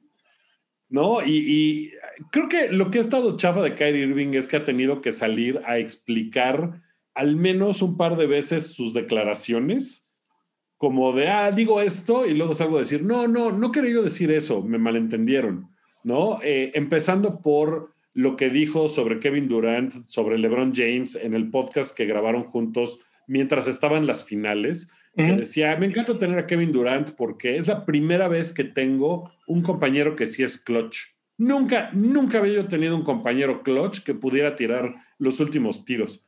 ¿No? 0.89 1.23
Y, 1.23 1.37
y 1.37 1.91
creo 2.31 2.49
que 2.49 2.69
lo 2.69 2.89
que 2.89 2.97
ha 2.97 3.01
estado 3.01 3.37
chafa 3.37 3.61
de 3.61 3.75
Kyrie 3.75 4.07
Irving 4.07 4.33
es 4.33 4.47
que 4.47 4.57
ha 4.57 4.63
tenido 4.63 5.01
que 5.01 5.11
salir 5.11 5.61
a 5.65 5.77
explicar 5.77 6.81
al 7.13 7.35
menos 7.35 7.81
un 7.81 7.97
par 7.97 8.15
de 8.15 8.27
veces 8.27 8.73
sus 8.73 8.93
declaraciones, 8.93 10.09
como 10.77 11.11
de, 11.11 11.27
ah, 11.27 11.51
digo 11.51 11.81
esto, 11.81 12.25
y 12.25 12.33
luego 12.33 12.55
salgo 12.55 12.77
a 12.77 12.79
decir, 12.79 13.03
no, 13.03 13.27
no, 13.27 13.51
no 13.51 13.71
quería 13.71 13.99
decir 14.01 14.31
eso, 14.31 14.61
me 14.61 14.77
malentendieron, 14.77 15.69
¿no? 16.03 16.39
Eh, 16.41 16.71
empezando 16.75 17.41
por 17.41 17.93
lo 18.13 18.35
que 18.35 18.49
dijo 18.49 18.87
sobre 18.87 19.19
Kevin 19.19 19.47
Durant, 19.47 19.93
sobre 20.05 20.37
LeBron 20.37 20.73
James 20.73 21.15
en 21.15 21.33
el 21.33 21.49
podcast 21.49 21.95
que 21.95 22.05
grabaron 22.05 22.43
juntos 22.43 22.99
mientras 23.27 23.67
estaban 23.67 24.05
las 24.05 24.25
finales. 24.25 24.91
decía, 25.15 25.75
me 25.77 25.85
encanta 25.85 26.17
tener 26.17 26.39
a 26.39 26.47
Kevin 26.47 26.71
Durant 26.71 27.11
porque 27.11 27.57
es 27.57 27.67
la 27.67 27.85
primera 27.85 28.27
vez 28.27 28.53
que 28.53 28.63
tengo 28.63 29.31
un 29.47 29.61
compañero 29.61 30.15
que 30.15 30.27
sí 30.27 30.43
es 30.43 30.57
clutch. 30.57 30.97
Nunca, 31.37 31.91
nunca 31.93 32.39
había 32.39 32.55
yo 32.55 32.67
tenido 32.67 32.95
un 32.95 33.03
compañero 33.03 33.63
clutch 33.63 34.03
que 34.03 34.13
pudiera 34.13 34.55
tirar 34.55 34.95
los 35.19 35.39
últimos 35.39 35.85
tiros. 35.85 36.25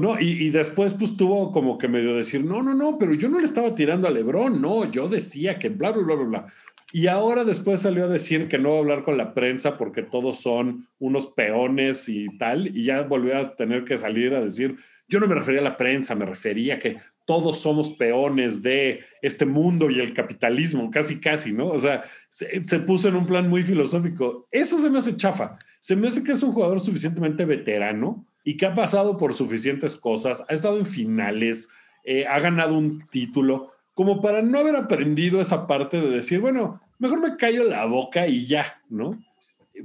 No, 0.00 0.20
y, 0.20 0.50
después 0.50 0.94
pues 0.94 1.16
tuvo 1.16 1.52
como 1.52 1.78
que 1.78 1.88
medio 1.88 2.14
decir, 2.14 2.44
no, 2.44 2.62
no, 2.62 2.74
no, 2.74 2.98
pero 2.98 3.14
yo 3.14 3.28
no 3.28 3.40
le 3.40 3.46
estaba 3.46 3.74
tirando 3.74 4.06
a 4.06 4.10
Lebron, 4.10 4.60
no, 4.60 4.90
yo 4.90 5.08
decía 5.08 5.58
que 5.58 5.70
bla, 5.70 5.90
bla, 5.90 6.02
bla, 6.02 6.14
bla, 6.14 6.24
bla. 6.24 6.46
Y 6.90 7.06
ahora 7.06 7.44
después 7.44 7.82
salió 7.82 8.04
a 8.04 8.08
decir 8.08 8.48
que 8.48 8.58
no 8.58 8.70
va 8.70 8.76
a 8.76 8.78
hablar 8.80 9.04
con 9.04 9.18
la 9.18 9.34
prensa 9.34 9.76
porque 9.76 10.02
todos 10.02 10.40
son 10.40 10.88
unos 10.98 11.26
peones 11.26 12.08
y 12.08 12.26
tal, 12.38 12.76
y 12.76 12.84
ya 12.84 13.02
volvió 13.02 13.36
a 13.36 13.56
tener 13.56 13.84
que 13.84 13.98
salir 13.98 14.34
a 14.34 14.42
decir, 14.42 14.76
yo 15.06 15.20
no 15.20 15.26
me 15.26 15.34
refería 15.34 15.60
a 15.60 15.64
la 15.64 15.76
prensa, 15.76 16.14
me 16.14 16.24
refería 16.24 16.74
a 16.74 16.78
que 16.78 16.96
todos 17.28 17.60
somos 17.60 17.90
peones 17.90 18.62
de 18.62 19.00
este 19.20 19.44
mundo 19.44 19.90
y 19.90 20.00
el 20.00 20.14
capitalismo, 20.14 20.90
casi, 20.90 21.20
casi, 21.20 21.52
¿no? 21.52 21.68
O 21.68 21.78
sea, 21.78 22.02
se, 22.30 22.48
puso 22.80 23.08
en 23.08 23.16
un 23.16 23.26
plan 23.26 23.50
muy 23.50 23.62
filosófico. 23.62 24.48
Eso 24.50 24.78
se 24.78 24.88
me 24.88 24.96
hace 24.96 25.14
chafa. 25.14 25.58
Se 25.78 25.94
me 25.94 26.08
hace 26.08 26.24
que 26.24 26.32
es 26.32 26.42
un 26.42 26.52
jugador 26.52 26.80
suficientemente 26.80 27.44
veterano 27.44 28.26
y 28.44 28.56
que 28.56 28.64
ha 28.64 28.74
pasado 28.74 29.18
por 29.18 29.34
suficientes 29.34 29.94
cosas, 29.94 30.42
ha 30.48 30.54
estado 30.54 30.78
en 30.78 30.86
finales, 30.86 31.68
eh, 32.02 32.26
ha 32.26 32.38
ganado 32.40 32.78
un 32.78 33.06
título, 33.08 33.72
como 33.98 34.20
para 34.20 34.42
no 34.42 34.60
haber 34.60 34.76
aprendido 34.76 35.40
esa 35.40 35.66
parte 35.66 36.00
de 36.00 36.08
decir, 36.08 36.38
bueno, 36.38 36.80
mejor 37.00 37.20
me 37.20 37.36
callo 37.36 37.64
la 37.64 37.84
boca 37.84 38.28
y 38.28 38.46
ya, 38.46 38.80
¿no? 38.88 39.20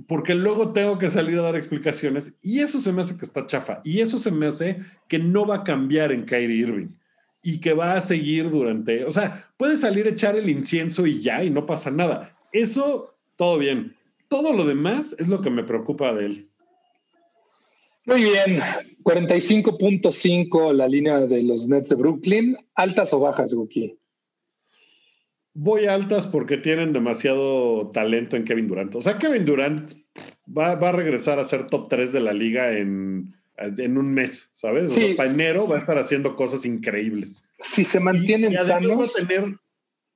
Porque 0.07 0.35
luego 0.35 0.71
tengo 0.71 0.99
que 0.99 1.09
salir 1.09 1.39
a 1.39 1.41
dar 1.41 1.55
explicaciones 1.55 2.37
y 2.43 2.59
eso 2.59 2.79
se 2.79 2.91
me 2.91 3.01
hace 3.01 3.17
que 3.17 3.25
está 3.25 3.47
chafa 3.47 3.81
y 3.83 4.01
eso 4.01 4.19
se 4.19 4.29
me 4.29 4.45
hace 4.45 4.81
que 5.07 5.17
no 5.17 5.47
va 5.47 5.55
a 5.55 5.63
cambiar 5.63 6.11
en 6.11 6.25
Kyrie 6.25 6.57
Irving 6.57 6.89
y 7.41 7.59
que 7.59 7.73
va 7.73 7.95
a 7.95 8.01
seguir 8.01 8.51
durante, 8.51 9.03
o 9.03 9.09
sea, 9.09 9.51
puede 9.57 9.77
salir 9.77 10.05
a 10.05 10.11
echar 10.11 10.35
el 10.35 10.47
incienso 10.47 11.07
y 11.07 11.19
ya 11.19 11.43
y 11.43 11.49
no 11.49 11.65
pasa 11.65 11.89
nada. 11.89 12.37
Eso, 12.51 13.15
todo 13.35 13.57
bien. 13.57 13.95
Todo 14.27 14.53
lo 14.53 14.63
demás 14.63 15.15
es 15.17 15.27
lo 15.27 15.41
que 15.41 15.49
me 15.49 15.63
preocupa 15.63 16.13
de 16.13 16.25
él. 16.27 16.49
Muy 18.05 18.21
bien, 18.21 18.61
45.5 19.01 20.71
la 20.71 20.87
línea 20.87 21.21
de 21.21 21.41
los 21.41 21.67
Nets 21.67 21.89
de 21.89 21.95
Brooklyn. 21.95 22.55
¿Altas 22.75 23.11
o 23.11 23.19
bajas, 23.19 23.55
Guki? 23.55 23.97
Voy 25.53 25.85
altas 25.85 26.27
porque 26.27 26.57
tienen 26.57 26.93
demasiado 26.93 27.91
talento 27.91 28.35
en 28.35 28.43
Kevin 28.43 28.67
Durant. 28.67 28.95
O 28.95 29.01
sea, 29.01 29.17
Kevin 29.17 29.45
Durant 29.45 29.91
va, 30.47 30.71
a 30.71 30.91
regresar 30.91 31.39
a 31.39 31.43
ser 31.43 31.67
top 31.67 31.89
3 31.89 32.11
de 32.11 32.19
la 32.19 32.33
liga 32.33 32.71
en, 32.71 33.35
en 33.57 33.97
un 33.97 34.13
mes, 34.13 34.51
¿sabes? 34.55 34.91
O 34.91 34.95
sea, 34.95 35.15
para 35.15 35.29
enero 35.29 35.67
va 35.67 35.75
a 35.75 35.79
estar 35.79 35.97
haciendo 35.97 36.35
cosas 36.35 36.65
increíbles. 36.65 37.43
Si 37.59 37.85
se 37.85 37.99
mantienen 37.99 38.57
sanos. 38.57 39.13
tener, 39.13 39.57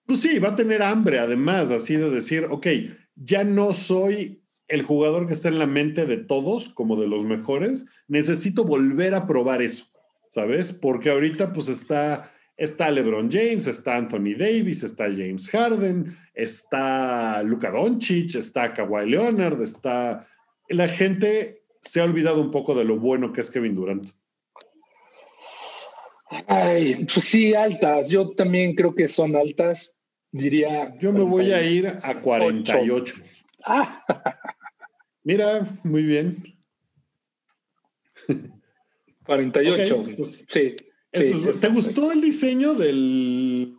pues 0.06 0.22
sí, 0.22 0.40
va 0.40 0.50
a 0.50 0.56
tener 0.56 0.82
hambre, 0.82 1.20
además, 1.20 1.70
así 1.72 1.96
de 1.96 2.10
decir, 2.10 2.48
ok, 2.50 2.68
ya 3.16 3.44
no 3.44 3.74
soy 3.74 4.42
el 4.68 4.84
jugador 4.84 5.28
que 5.28 5.34
está 5.34 5.48
en 5.50 5.60
la 5.60 5.68
mente 5.68 6.06
de 6.06 6.18
todos, 6.18 6.70
como 6.70 7.00
de 7.00 7.08
los 7.08 7.24
mejores, 7.24 7.86
necesito 8.08 8.66
volver 8.66 9.16
a 9.16 9.28
probar 9.28 9.62
eso, 9.62 9.86
¿sabes? 10.30 10.74
Porque 10.74 11.10
ahorita 11.10 11.54
pues 11.54 11.70
está 11.70 12.32
Está 12.58 12.90
LeBron 12.90 13.30
James, 13.32 13.68
está 13.68 13.96
Anthony 13.96 14.36
Davis, 14.36 14.84
está 14.84 15.06
James 15.06 15.48
Harden, 15.50 16.18
está 16.34 17.44
Luka 17.44 17.70
Doncic, 17.70 18.36
está 18.36 18.74
Kawhi 18.74 19.10
Leonard, 19.10 19.62
está... 19.62 20.28
La 20.70 20.88
gente 20.88 21.62
se 21.82 22.02
ha 22.02 22.04
olvidado 22.04 22.42
un 22.42 22.50
poco 22.50 22.74
de 22.74 22.84
lo 22.84 22.98
bueno 22.98 23.32
que 23.32 23.42
es 23.42 23.52
Kevin 23.52 23.76
Durant. 23.76 24.08
Ay, 26.48 27.06
pues 27.06 27.26
sí, 27.26 27.54
altas. 27.54 28.10
Yo 28.10 28.32
también 28.32 28.76
creo 28.76 28.94
que 28.94 29.08
son 29.08 29.36
altas. 29.36 30.02
Diría. 30.32 30.98
Yo 31.00 31.14
me 31.14 31.24
voy 31.24 31.54
a 31.54 31.64
ir 31.64 31.88
a 31.88 32.22
48. 32.22 33.16
Ah. 33.64 34.04
Mira, 35.24 35.66
muy 35.84 36.04
bien. 36.04 36.58
48. 39.26 40.06
Pues 40.18 40.46
sí. 40.50 40.76
¿Te 41.12 41.68
gustó 41.70 42.12
el 42.12 42.22
diseño 42.22 42.74
del, 42.74 43.76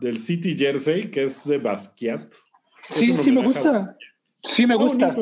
del 0.00 0.18
City 0.18 0.56
Jersey, 0.56 1.10
que 1.10 1.24
es 1.24 1.44
de 1.44 1.58
Basquiat? 1.58 2.32
Sí, 2.90 3.12
sí 3.14 3.32
me 3.32 3.44
gusta. 3.44 3.96
Sí 4.42 4.66
me 4.66 4.74
gusta. 4.74 5.16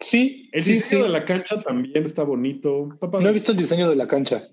Sí. 0.00 0.48
El 0.52 0.64
diseño 0.64 1.04
de 1.04 1.08
la 1.08 1.24
cancha 1.24 1.62
también 1.62 2.04
está 2.04 2.22
bonito. 2.22 2.88
no 3.00 3.28
he 3.28 3.32
visto 3.32 3.52
el 3.52 3.58
diseño 3.58 3.88
de 3.88 3.96
la 3.96 4.06
cancha. 4.06 4.48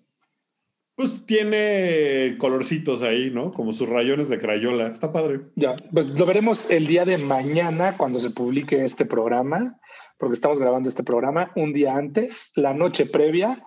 Pues 0.95 1.25
tiene 1.25 2.37
colorcitos 2.37 3.01
ahí, 3.01 3.31
¿no? 3.31 3.51
Como 3.51 3.73
sus 3.73 3.89
rayones 3.89 4.29
de 4.29 4.39
crayola. 4.39 4.87
Está 4.87 5.11
padre. 5.11 5.41
Ya, 5.55 5.75
pues 5.91 6.07
lo 6.11 6.25
veremos 6.25 6.69
el 6.69 6.85
día 6.85 7.03
de 7.03 7.17
mañana 7.17 7.97
cuando 7.97 8.19
se 8.19 8.29
publique 8.29 8.85
este 8.85 9.05
programa, 9.05 9.79
porque 10.19 10.35
estamos 10.35 10.59
grabando 10.59 10.87
este 10.87 11.03
programa 11.03 11.51
un 11.55 11.73
día 11.73 11.95
antes, 11.95 12.51
la 12.55 12.75
noche 12.75 13.07
previa 13.07 13.59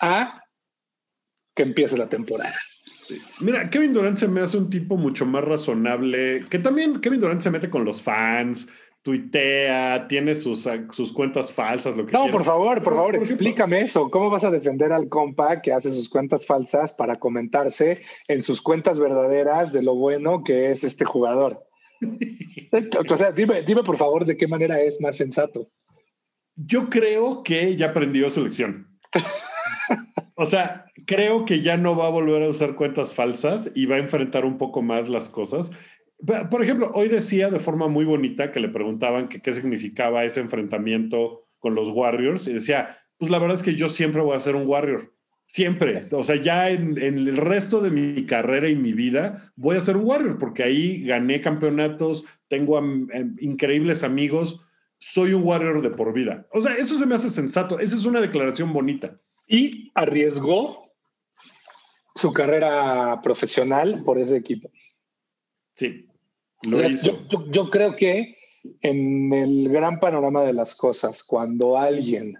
a 0.00 0.40
que 1.54 1.62
empiece 1.62 1.96
la 1.96 2.08
temporada. 2.08 2.54
Mira, 3.40 3.68
Kevin 3.68 3.92
Durant 3.92 4.18
se 4.18 4.28
me 4.28 4.40
hace 4.40 4.56
un 4.56 4.70
tipo 4.70 4.96
mucho 4.96 5.26
más 5.26 5.44
razonable, 5.44 6.44
que 6.48 6.58
también 6.58 7.00
Kevin 7.00 7.20
Durant 7.20 7.40
se 7.40 7.50
mete 7.50 7.68
con 7.68 7.84
los 7.84 8.02
fans, 8.02 8.68
tuitea, 9.02 10.06
tiene 10.06 10.34
sus, 10.34 10.68
sus 10.90 11.12
cuentas 11.12 11.52
falsas, 11.52 11.96
lo 11.96 12.06
que 12.06 12.12
No, 12.12 12.30
por 12.30 12.44
favor, 12.44 12.82
por 12.82 12.94
favor, 12.94 13.16
explícame 13.16 13.82
eso. 13.82 14.08
¿Cómo 14.10 14.30
vas 14.30 14.44
a 14.44 14.50
defender 14.50 14.92
al 14.92 15.08
compa 15.08 15.60
que 15.60 15.72
hace 15.72 15.92
sus 15.92 16.08
cuentas 16.08 16.46
falsas 16.46 16.92
para 16.92 17.16
comentarse 17.16 18.00
en 18.28 18.42
sus 18.42 18.62
cuentas 18.62 18.98
verdaderas 18.98 19.72
de 19.72 19.82
lo 19.82 19.96
bueno 19.96 20.44
que 20.44 20.70
es 20.70 20.84
este 20.84 21.04
jugador? 21.04 21.66
o 23.10 23.16
sea, 23.16 23.32
dime, 23.32 23.62
dime 23.62 23.82
por 23.82 23.96
favor 23.96 24.24
de 24.24 24.36
qué 24.36 24.46
manera 24.46 24.80
es 24.80 25.00
más 25.00 25.16
sensato. 25.16 25.68
Yo 26.54 26.88
creo 26.88 27.42
que 27.42 27.74
ya 27.76 27.86
aprendió 27.86 28.30
su 28.30 28.42
lección. 28.42 28.88
O 30.34 30.46
sea, 30.46 30.86
creo 31.06 31.44
que 31.44 31.60
ya 31.60 31.76
no 31.76 31.96
va 31.96 32.06
a 32.06 32.10
volver 32.10 32.42
a 32.42 32.48
usar 32.48 32.74
cuentas 32.74 33.14
falsas 33.14 33.72
y 33.74 33.86
va 33.86 33.96
a 33.96 34.00
enfrentar 34.00 34.44
un 34.44 34.58
poco 34.58 34.82
más 34.82 35.08
las 35.08 35.28
cosas. 35.28 35.70
Por 36.50 36.62
ejemplo, 36.62 36.90
hoy 36.94 37.08
decía 37.08 37.50
de 37.50 37.60
forma 37.60 37.88
muy 37.88 38.04
bonita 38.04 38.52
que 38.52 38.60
le 38.60 38.68
preguntaban 38.68 39.28
que 39.28 39.40
qué 39.40 39.52
significaba 39.52 40.24
ese 40.24 40.40
enfrentamiento 40.40 41.48
con 41.58 41.74
los 41.74 41.90
Warriors 41.90 42.46
y 42.46 42.52
decía, 42.52 42.98
pues 43.18 43.30
la 43.30 43.38
verdad 43.38 43.56
es 43.56 43.62
que 43.62 43.74
yo 43.74 43.88
siempre 43.88 44.20
voy 44.20 44.36
a 44.36 44.40
ser 44.40 44.54
un 44.56 44.66
Warrior. 44.66 45.12
Siempre. 45.46 46.08
O 46.12 46.24
sea, 46.24 46.36
ya 46.36 46.70
en, 46.70 46.96
el 46.96 47.36
resto 47.36 47.80
de 47.80 47.90
mi 47.90 48.24
carrera 48.24 48.70
y 48.70 48.76
mi 48.76 48.92
vida 48.92 49.52
voy 49.54 49.76
a 49.76 49.80
ser 49.80 49.96
un 49.96 50.06
Warrior 50.06 50.38
porque 50.38 50.62
ahí 50.62 51.04
gané 51.04 51.40
campeonatos, 51.40 52.24
tengo 52.48 52.80
increíbles 53.38 54.02
amigos, 54.02 54.66
soy 54.98 55.34
un 55.34 55.42
Warrior 55.42 55.82
de 55.82 55.90
por 55.90 56.14
vida. 56.14 56.46
O 56.52 56.60
sea, 56.60 56.74
eso 56.76 56.96
se 56.96 57.04
me 57.06 57.16
hace 57.16 57.28
sensato. 57.28 57.80
Esa 57.80 57.96
es 57.96 58.06
una 58.06 58.20
declaración 58.20 58.72
bonita 58.72 59.20
y 59.46 59.90
arriesgó 59.94 60.91
su 62.14 62.32
carrera 62.32 63.20
profesional 63.22 64.02
por 64.04 64.18
ese 64.18 64.36
equipo. 64.36 64.70
Sí, 65.74 66.08
lo 66.62 66.88
hizo. 66.88 67.18
Yo, 67.50 67.70
creo 67.70 67.96
que 67.96 68.36
en 68.80 69.32
el 69.32 69.68
gran 69.68 69.98
panorama 70.00 70.42
de 70.42 70.52
las 70.52 70.74
cosas, 70.74 71.24
cuando 71.24 71.78
alguien 71.78 72.34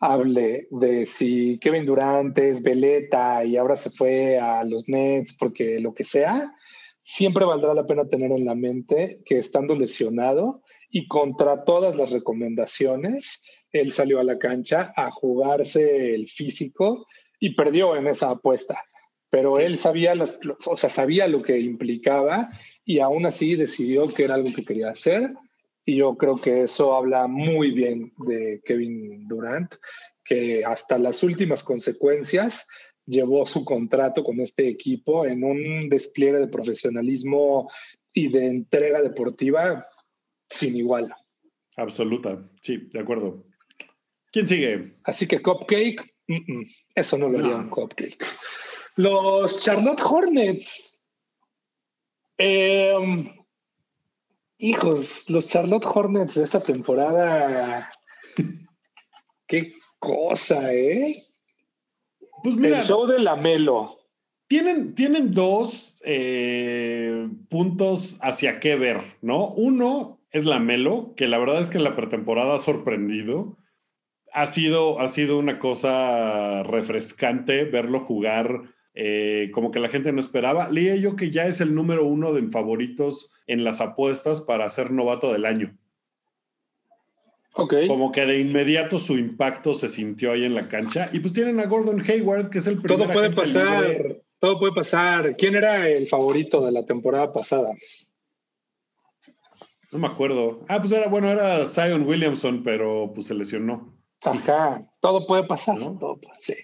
hable 0.00 0.66
de 0.70 1.04
si 1.04 1.58
Kevin 1.58 1.84
Durant 1.84 2.38
es 2.38 2.62
veleta 2.62 3.44
y 3.44 3.56
ahora 3.56 3.76
se 3.76 3.90
fue 3.90 4.38
a 4.38 4.64
los 4.64 4.88
Nets 4.88 5.36
porque 5.38 5.78
lo 5.78 5.92
que 5.92 6.04
sea, 6.04 6.54
siempre 7.02 7.44
valdrá 7.44 7.74
la 7.74 7.86
pena 7.86 8.08
tener 8.08 8.32
en 8.32 8.46
la 8.46 8.54
mente 8.54 9.20
que 9.26 9.38
estando 9.38 9.76
lesionado 9.76 10.62
y 10.88 11.06
contra 11.06 11.64
todas 11.64 11.96
las 11.96 12.10
recomendaciones, 12.10 13.42
él 13.72 13.92
salió 13.92 14.20
a 14.20 14.24
la 14.24 14.38
cancha 14.38 14.92
a 14.96 15.10
jugarse 15.10 16.14
el 16.14 16.28
físico 16.28 17.06
y 17.38 17.54
perdió 17.54 17.96
en 17.96 18.06
esa 18.06 18.30
apuesta. 18.30 18.82
Pero 19.30 19.58
él 19.58 19.78
sabía, 19.78 20.14
las, 20.14 20.40
o 20.66 20.76
sea, 20.76 20.90
sabía 20.90 21.28
lo 21.28 21.42
que 21.42 21.58
implicaba 21.58 22.50
y 22.84 22.98
aún 22.98 23.26
así 23.26 23.54
decidió 23.54 24.12
que 24.12 24.24
era 24.24 24.34
algo 24.34 24.52
que 24.54 24.64
quería 24.64 24.90
hacer. 24.90 25.32
Y 25.84 25.96
yo 25.96 26.16
creo 26.16 26.36
que 26.36 26.62
eso 26.62 26.94
habla 26.94 27.26
muy 27.26 27.70
bien 27.70 28.12
de 28.26 28.60
Kevin 28.64 29.26
Durant, 29.28 29.74
que 30.24 30.64
hasta 30.64 30.98
las 30.98 31.22
últimas 31.22 31.62
consecuencias 31.62 32.68
llevó 33.06 33.46
su 33.46 33.64
contrato 33.64 34.22
con 34.22 34.40
este 34.40 34.68
equipo 34.68 35.26
en 35.26 35.42
un 35.42 35.88
despliegue 35.88 36.38
de 36.38 36.48
profesionalismo 36.48 37.70
y 38.12 38.28
de 38.28 38.46
entrega 38.46 39.00
deportiva 39.02 39.84
sin 40.48 40.76
igual. 40.76 41.12
Absoluta, 41.76 42.48
sí, 42.62 42.88
de 42.92 43.00
acuerdo. 43.00 43.46
¿Quién 44.32 44.46
sigue? 44.46 44.94
Así 45.04 45.26
que 45.26 45.40
Cupcake, 45.40 46.14
eso 46.94 47.18
no 47.18 47.28
lo 47.28 47.38
haría 47.38 47.56
un 47.56 47.70
Cupcake. 47.70 48.24
Los 49.00 49.60
Charlotte 49.60 50.02
Hornets. 50.02 51.02
Em, 52.36 53.30
hijos, 54.58 55.30
los 55.30 55.48
Charlotte 55.48 55.86
Hornets 55.86 56.34
de 56.34 56.44
esta 56.44 56.62
temporada. 56.62 57.90
Qué 59.46 59.72
cosa, 59.98 60.74
¿eh? 60.74 61.16
Pues 62.42 62.56
mira, 62.56 62.80
El 62.80 62.84
show 62.84 63.06
de 63.06 63.20
la 63.20 63.36
Melo. 63.36 63.98
Tienen, 64.46 64.94
tienen 64.94 65.32
dos 65.32 66.02
eh, 66.04 67.26
puntos 67.48 68.18
hacia 68.20 68.60
qué 68.60 68.76
ver, 68.76 69.00
¿no? 69.22 69.46
Uno 69.46 70.20
es 70.30 70.44
la 70.44 70.58
Melo, 70.58 71.14
que 71.16 71.26
la 71.26 71.38
verdad 71.38 71.60
es 71.60 71.70
que 71.70 71.78
en 71.78 71.84
la 71.84 71.96
pretemporada 71.96 72.56
ha 72.56 72.58
sorprendido 72.58 73.56
ha 74.32 74.46
sido, 74.46 75.00
ha 75.00 75.08
sido 75.08 75.38
una 75.38 75.58
cosa 75.58 76.62
refrescante 76.62 77.64
verlo 77.64 78.00
jugar 78.00 78.62
eh, 78.94 79.50
como 79.52 79.70
que 79.70 79.80
la 79.80 79.88
gente 79.88 80.12
no 80.12 80.20
esperaba. 80.20 80.70
Leía 80.70 80.96
yo 80.96 81.16
que 81.16 81.30
ya 81.30 81.46
es 81.46 81.60
el 81.60 81.74
número 81.74 82.04
uno 82.04 82.32
de 82.32 82.48
favoritos 82.50 83.32
en 83.46 83.64
las 83.64 83.80
apuestas 83.80 84.40
para 84.40 84.68
ser 84.70 84.90
novato 84.90 85.32
del 85.32 85.46
año. 85.46 85.76
Okay. 87.52 87.88
Como 87.88 88.12
que 88.12 88.26
de 88.26 88.38
inmediato 88.38 88.98
su 88.98 89.18
impacto 89.18 89.74
se 89.74 89.88
sintió 89.88 90.32
ahí 90.32 90.44
en 90.44 90.54
la 90.54 90.68
cancha. 90.68 91.10
Y 91.12 91.18
pues 91.18 91.32
tienen 91.32 91.58
a 91.60 91.66
Gordon 91.66 92.00
Hayward, 92.00 92.48
que 92.48 92.58
es 92.58 92.66
el 92.66 92.80
primer. 92.80 93.06
Todo 93.06 93.12
puede 93.12 93.30
pasar. 93.30 94.22
Todo 94.38 94.58
puede 94.58 94.72
pasar. 94.72 95.36
¿Quién 95.36 95.56
era 95.56 95.88
el 95.88 96.06
favorito 96.08 96.64
de 96.64 96.72
la 96.72 96.86
temporada 96.86 97.32
pasada? 97.32 97.72
No 99.92 99.98
me 99.98 100.06
acuerdo. 100.06 100.64
Ah, 100.68 100.78
pues 100.78 100.92
era 100.92 101.08
bueno, 101.08 101.28
era 101.28 101.66
Zion 101.66 102.06
Williamson, 102.06 102.62
pero 102.62 103.10
pues 103.12 103.26
se 103.26 103.34
lesionó. 103.34 103.96
Ajá, 104.22 104.86
todo 105.00 105.26
puede 105.26 105.44
pasar, 105.44 105.78
¿no? 105.78 105.98
Todo 105.98 106.20
sí. 106.38 106.54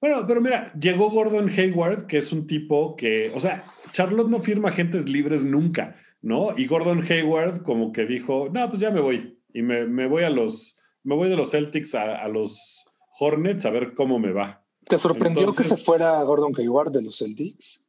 Bueno, 0.00 0.24
pero 0.26 0.40
mira, 0.40 0.72
llegó 0.78 1.10
Gordon 1.10 1.48
Hayward, 1.48 2.06
que 2.06 2.18
es 2.18 2.32
un 2.32 2.46
tipo 2.46 2.94
que, 2.96 3.32
o 3.34 3.40
sea, 3.40 3.64
Charlotte 3.90 4.28
no 4.28 4.38
firma 4.38 4.68
agentes 4.68 5.08
libres 5.08 5.44
nunca, 5.44 5.96
¿no? 6.22 6.56
Y 6.56 6.66
Gordon 6.66 7.02
Hayward 7.02 7.62
como 7.62 7.92
que 7.92 8.06
dijo, 8.06 8.48
no, 8.52 8.68
pues 8.68 8.80
ya 8.80 8.90
me 8.90 9.00
voy. 9.00 9.40
Y 9.52 9.62
me, 9.62 10.06
voy 10.06 10.22
a 10.22 10.30
los, 10.30 10.78
me 11.02 11.16
voy 11.16 11.28
de 11.28 11.36
los 11.36 11.50
Celtics 11.50 11.94
a, 11.94 12.28
los 12.28 12.84
Hornets 13.18 13.66
a 13.66 13.70
ver 13.70 13.94
cómo 13.94 14.18
me 14.18 14.32
va. 14.32 14.64
¿Te 14.84 14.98
sorprendió 14.98 15.52
que 15.52 15.64
se 15.64 15.76
fuera 15.76 16.22
Gordon 16.22 16.52
Hayward 16.56 16.92
de 16.92 17.02
los 17.02 17.18
Celtics? 17.18 17.84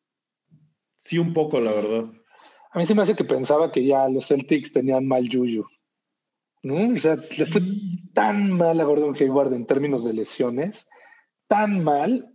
Sí, 0.96 1.20
un 1.20 1.34
poco, 1.34 1.60
la 1.60 1.72
verdad. 1.72 2.06
A 2.72 2.80
mí 2.80 2.86
se 2.86 2.96
me 2.96 3.04
hace 3.04 3.16
que 3.16 3.24
pensaba 3.24 3.72
que 3.72 3.86
ya 3.86 4.10
los 4.10 4.28
Celtics 4.28 4.74
tenían 4.74 5.08
mal 5.08 5.30
yuyu. 5.30 5.66
¿no? 6.64 6.94
O 6.94 7.00
sea, 7.00 7.16
le 7.16 7.46
fue 7.46 7.62
tan 8.14 8.52
mal 8.52 8.80
a 8.80 8.84
Gordon 8.84 9.16
Hayward 9.16 9.54
en 9.54 9.66
términos 9.66 10.04
de 10.04 10.14
lesiones, 10.14 10.90
tan 11.50 11.84
mal. 11.84 12.34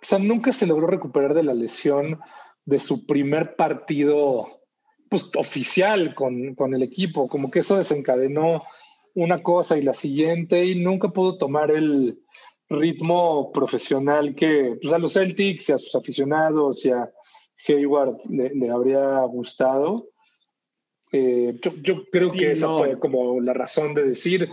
O 0.00 0.06
sea, 0.06 0.18
nunca 0.18 0.52
se 0.52 0.66
logró 0.66 0.86
recuperar 0.86 1.34
de 1.34 1.42
la 1.42 1.52
lesión 1.52 2.20
de 2.64 2.78
su 2.78 3.04
primer 3.04 3.56
partido 3.56 4.62
pues, 5.10 5.30
oficial 5.36 6.14
con, 6.14 6.54
con 6.54 6.74
el 6.74 6.82
equipo, 6.82 7.28
como 7.28 7.50
que 7.50 7.58
eso 7.58 7.76
desencadenó 7.76 8.62
una 9.14 9.38
cosa 9.38 9.76
y 9.76 9.82
la 9.82 9.94
siguiente 9.94 10.64
y 10.64 10.82
nunca 10.82 11.08
pudo 11.08 11.36
tomar 11.36 11.70
el 11.70 12.18
ritmo 12.68 13.52
profesional 13.52 14.34
que 14.34 14.76
pues, 14.80 14.92
a 14.92 14.98
los 14.98 15.12
Celtics 15.12 15.68
y 15.68 15.72
a 15.72 15.78
sus 15.78 15.94
aficionados 15.94 16.84
y 16.84 16.90
a 16.90 17.10
Hayward 17.68 18.18
le, 18.28 18.70
habría 18.70 19.20
gustado. 19.22 20.10
Eh, 21.12 21.58
yo, 21.60 22.04
creo 22.10 22.32
que 22.32 22.50
esa 22.50 22.68
fue 22.68 22.98
como 22.98 23.40
la 23.40 23.52
razón 23.52 23.94
de 23.94 24.04
decir, 24.04 24.48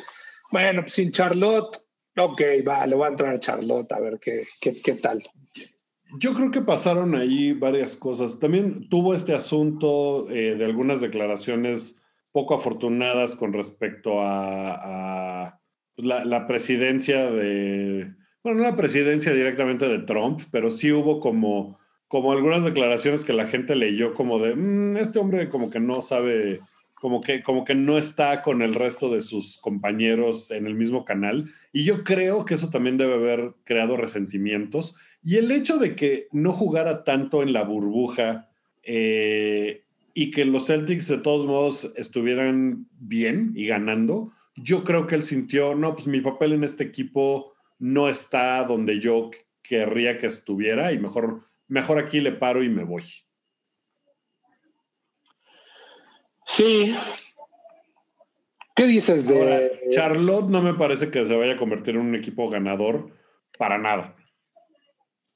bueno, 0.51 0.81
pues 0.81 0.93
sin 0.93 1.11
Charlotte, 1.11 1.77
ok, 2.17 2.41
va, 2.67 2.85
le 2.87 2.95
voy 2.95 3.05
a 3.05 3.11
entrar 3.11 3.35
a 3.35 3.39
Charlotte 3.39 3.91
a 3.91 3.99
ver 3.99 4.19
qué, 4.19 4.45
qué, 4.59 4.81
qué 4.81 4.93
tal. 4.93 5.21
Yo 6.19 6.33
creo 6.33 6.51
que 6.51 6.61
pasaron 6.61 7.15
ahí 7.15 7.53
varias 7.53 7.95
cosas. 7.95 8.39
También 8.39 8.89
tuvo 8.89 9.13
este 9.13 9.33
asunto 9.33 10.29
eh, 10.29 10.55
de 10.55 10.65
algunas 10.65 10.99
declaraciones 10.99 12.01
poco 12.31 12.55
afortunadas 12.55 13.35
con 13.35 13.53
respecto 13.53 14.21
a, 14.21 15.59
pues, 15.95 16.07
la, 16.07 16.47
presidencia 16.47 17.29
de, 17.29 18.13
bueno, 18.43 18.59
no 18.59 18.63
la 18.63 18.75
presidencia 18.75 19.33
directamente 19.33 19.87
de 19.87 19.99
Trump, 19.99 20.41
pero 20.51 20.69
sí 20.69 20.91
hubo 20.91 21.19
como, 21.19 21.79
como 22.07 22.31
algunas 22.31 22.63
declaraciones 22.63 23.25
que 23.25 23.33
la 23.33 23.47
gente 23.47 23.75
leyó 23.75 24.13
como 24.13 24.39
de, 24.39 24.55
mm, 24.55 24.97
este 24.97 25.19
hombre 25.19 25.49
como 25.49 25.69
que 25.69 25.79
no 25.79 26.01
sabe, 26.01 26.59
como 27.01 27.19
que, 27.19 27.41
como 27.41 27.65
que 27.65 27.73
no 27.73 27.97
está 27.97 28.43
con 28.43 28.61
el 28.61 28.75
resto 28.75 29.09
de 29.09 29.21
sus 29.21 29.57
compañeros 29.57 30.51
en 30.51 30.67
el 30.67 30.75
mismo 30.75 31.03
canal. 31.03 31.49
Y 31.73 31.83
yo 31.83 32.03
creo 32.03 32.45
que 32.45 32.53
eso 32.53 32.69
también 32.69 32.97
debe 32.97 33.15
haber 33.15 33.55
creado 33.63 33.97
resentimientos 33.97 34.97
y 35.23 35.37
el 35.37 35.51
hecho 35.51 35.77
de 35.77 35.95
que 35.95 36.27
no 36.31 36.51
jugara 36.51 37.03
tanto 37.03 37.41
en 37.41 37.53
la 37.53 37.63
burbuja 37.63 38.49
eh, 38.83 39.83
y 40.13 40.29
que 40.29 40.45
los 40.45 40.67
Celtics 40.67 41.07
de 41.07 41.17
todos 41.17 41.47
modos 41.47 41.91
estuvieran 41.95 42.87
bien 42.99 43.53
y 43.55 43.65
ganando, 43.65 44.31
yo 44.55 44.83
creo 44.83 45.07
que 45.07 45.15
él 45.15 45.23
sintió, 45.23 45.73
no, 45.73 45.95
pues 45.95 46.05
mi 46.05 46.21
papel 46.21 46.53
en 46.53 46.63
este 46.63 46.83
equipo 46.83 47.53
no 47.79 48.09
está 48.09 48.63
donde 48.63 48.99
yo 48.99 49.31
querría 49.63 50.19
que 50.19 50.27
estuviera 50.27 50.91
y 50.91 50.99
mejor, 50.99 51.41
mejor 51.67 51.97
aquí 51.97 52.19
le 52.19 52.31
paro 52.31 52.63
y 52.63 52.69
me 52.69 52.83
voy. 52.83 53.03
Sí. 56.51 56.93
¿Qué 58.75 58.85
dices 58.85 59.25
de... 59.25 59.71
Charlotte 59.91 60.49
no 60.49 60.61
me 60.61 60.73
parece 60.73 61.09
que 61.09 61.25
se 61.25 61.35
vaya 61.35 61.53
a 61.53 61.57
convertir 61.57 61.95
en 61.95 62.01
un 62.01 62.15
equipo 62.15 62.49
ganador 62.49 63.09
para 63.57 63.77
nada. 63.77 64.17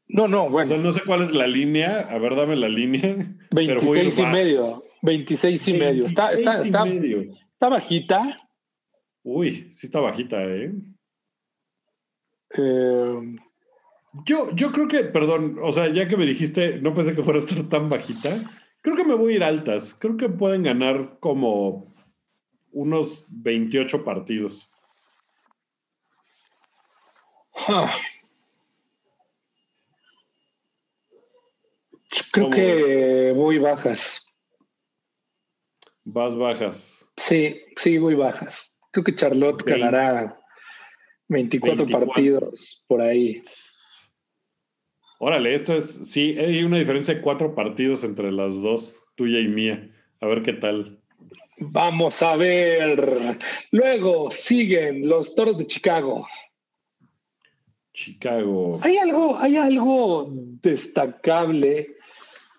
No, 0.08 0.28
no, 0.28 0.50
bueno. 0.50 0.78
no 0.78 0.92
sé 0.92 1.02
cuál 1.06 1.22
es 1.22 1.32
la 1.32 1.48
línea. 1.48 2.02
A 2.02 2.18
ver, 2.18 2.36
dame 2.36 2.58
la 2.58 2.68
línea. 2.68 3.34
26 3.56 4.20
y 4.20 4.26
medio. 4.26 4.84
26 5.04 5.68
y 5.70 5.74
medio. 5.74 6.06
Está, 6.06 6.34
está, 6.34 6.62
está, 6.62 6.86
está, 6.86 7.70
bajita. 7.70 8.36
Uy, 9.24 9.72
sí 9.72 9.88
está 9.88 10.02
bajita, 10.02 10.44
¿eh? 10.44 10.74
¿eh? 12.58 13.36
yo, 14.26 14.54
yo 14.54 14.72
creo 14.74 14.88
que, 14.90 15.06
perdón, 15.06 15.60
o 15.62 15.72
sea, 15.72 15.88
ya 15.88 16.10
que 16.10 16.18
me 16.18 16.26
dijiste, 16.26 16.80
no 16.82 16.94
pensé 16.94 17.16
que 17.16 17.24
fuera 17.24 17.40
a 17.40 17.42
estar 17.42 17.64
tan 17.70 17.90
bajita. 17.90 18.38
Creo 18.86 18.96
que 18.98 19.04
me 19.04 19.16
voy 19.16 19.34
a 19.34 19.36
ir 19.38 19.44
altas. 19.44 19.96
Creo 19.96 20.16
que 20.16 20.30
pueden 20.30 20.62
ganar 20.62 21.18
como 21.20 21.92
unos 22.72 23.26
28 23.30 24.06
partidos. 24.06 24.72
Creo 32.32 32.52
que 32.52 33.34
voy 33.36 33.58
bajas. 33.58 34.32
Vas 36.04 36.36
bajas. 36.36 37.12
Sí, 37.18 37.60
sí, 37.78 37.98
voy 37.98 38.14
bajas. 38.14 38.78
Creo 38.92 39.04
que 39.04 39.16
Charlotte 39.16 39.64
ganará 39.64 40.40
24, 41.28 41.88
partidos 41.88 42.86
por 42.88 43.02
ahí. 43.02 43.42
Órale, 45.20 45.56
esto 45.56 45.74
es, 45.74 45.86
sí, 46.12 46.38
hay 46.38 46.64
una 46.64 46.78
diferencia 46.78 47.16
de 47.16 47.22
cuatro 47.22 47.56
partidos 47.56 48.04
entre 48.04 48.32
las 48.32 48.62
dos, 48.62 49.08
tuya 49.16 49.40
y 49.40 49.48
mía. 49.48 49.90
A 50.20 50.28
ver 50.28 50.44
qué 50.44 50.54
tal. 50.54 51.00
Vamos 51.58 52.22
a 52.22 52.36
ver. 52.36 53.38
Luego 53.72 54.30
siguen 54.30 55.08
los 55.08 55.36
Toros 55.36 55.58
de 55.58 55.68
Chicago. 55.68 56.28
Chicago. 57.94 58.80
Hay 58.84 58.98
algo, 58.98 59.38
hay 59.38 59.56
algo 59.56 60.28
destacable 60.30 61.96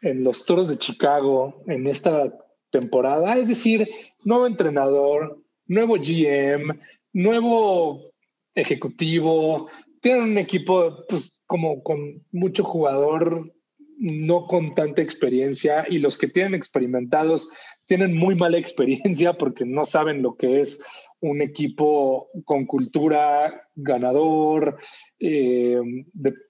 en 0.00 0.24
los 0.24 0.46
Toros 0.46 0.68
de 0.68 0.78
Chicago 0.78 1.62
en 1.66 1.86
esta 1.86 2.32
temporada. 2.70 3.36
Es 3.36 3.48
decir, 3.48 3.86
nuevo 4.24 4.46
entrenador, 4.46 5.42
nuevo 5.66 5.96
GM, 5.96 6.80
nuevo 7.12 8.12
ejecutivo. 8.54 9.68
Tienen 10.00 10.22
un 10.22 10.38
equipo 10.38 11.04
pues, 11.06 11.35
como 11.46 11.82
con 11.82 12.24
mucho 12.32 12.64
jugador, 12.64 13.52
no 13.98 14.46
con 14.46 14.74
tanta 14.74 15.02
experiencia, 15.02 15.86
y 15.88 15.98
los 15.98 16.18
que 16.18 16.28
tienen 16.28 16.54
experimentados 16.54 17.50
tienen 17.86 18.16
muy 18.16 18.34
mala 18.34 18.58
experiencia 18.58 19.32
porque 19.34 19.64
no 19.64 19.84
saben 19.84 20.22
lo 20.22 20.36
que 20.36 20.60
es 20.60 20.80
un 21.20 21.40
equipo 21.40 22.28
con 22.44 22.66
cultura 22.66 23.68
ganador, 23.74 24.78
eh, 25.18 25.80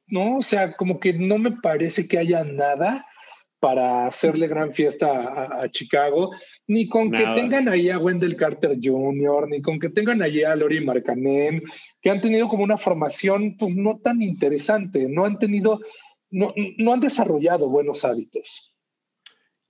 no, 0.09 0.39
o 0.39 0.43
sea, 0.43 0.73
como 0.73 0.99
que 0.99 1.13
no 1.13 1.39
me 1.39 1.53
parece 1.53 2.09
que 2.09 2.19
haya 2.19 2.45
nada 2.45 3.05
para 3.67 4.07
hacerle 4.07 4.47
gran 4.47 4.73
fiesta 4.73 5.61
a, 5.61 5.69
Chicago, 5.69 6.31
ni 6.69 6.89
con 6.89 7.11
que 7.11 7.27
tengan 7.35 7.69
ahí 7.69 7.91
a 7.91 7.99
Wendell 7.99 8.37
Carter 8.37 8.79
Jr., 8.81 9.49
ni 9.49 9.61
con 9.61 9.81
que 9.81 9.89
tengan 9.89 10.23
allí 10.23 10.45
a 10.45 10.55
Lori 10.55 10.85
Marcanen, 10.85 11.65
que 12.01 12.09
han 12.09 12.21
tenido 12.21 12.47
como 12.47 12.63
una 12.63 12.79
formación 12.79 13.57
pues 13.59 13.75
no 13.75 13.99
tan 13.99 14.23
interesante, 14.23 15.09
no 15.09 15.25
han 15.25 15.41
tenido, 15.41 15.81
no, 16.31 16.47
no 16.79 16.93
han 16.93 17.01
desarrollado 17.01 17.69
buenos 17.69 18.05
hábitos. 18.05 18.73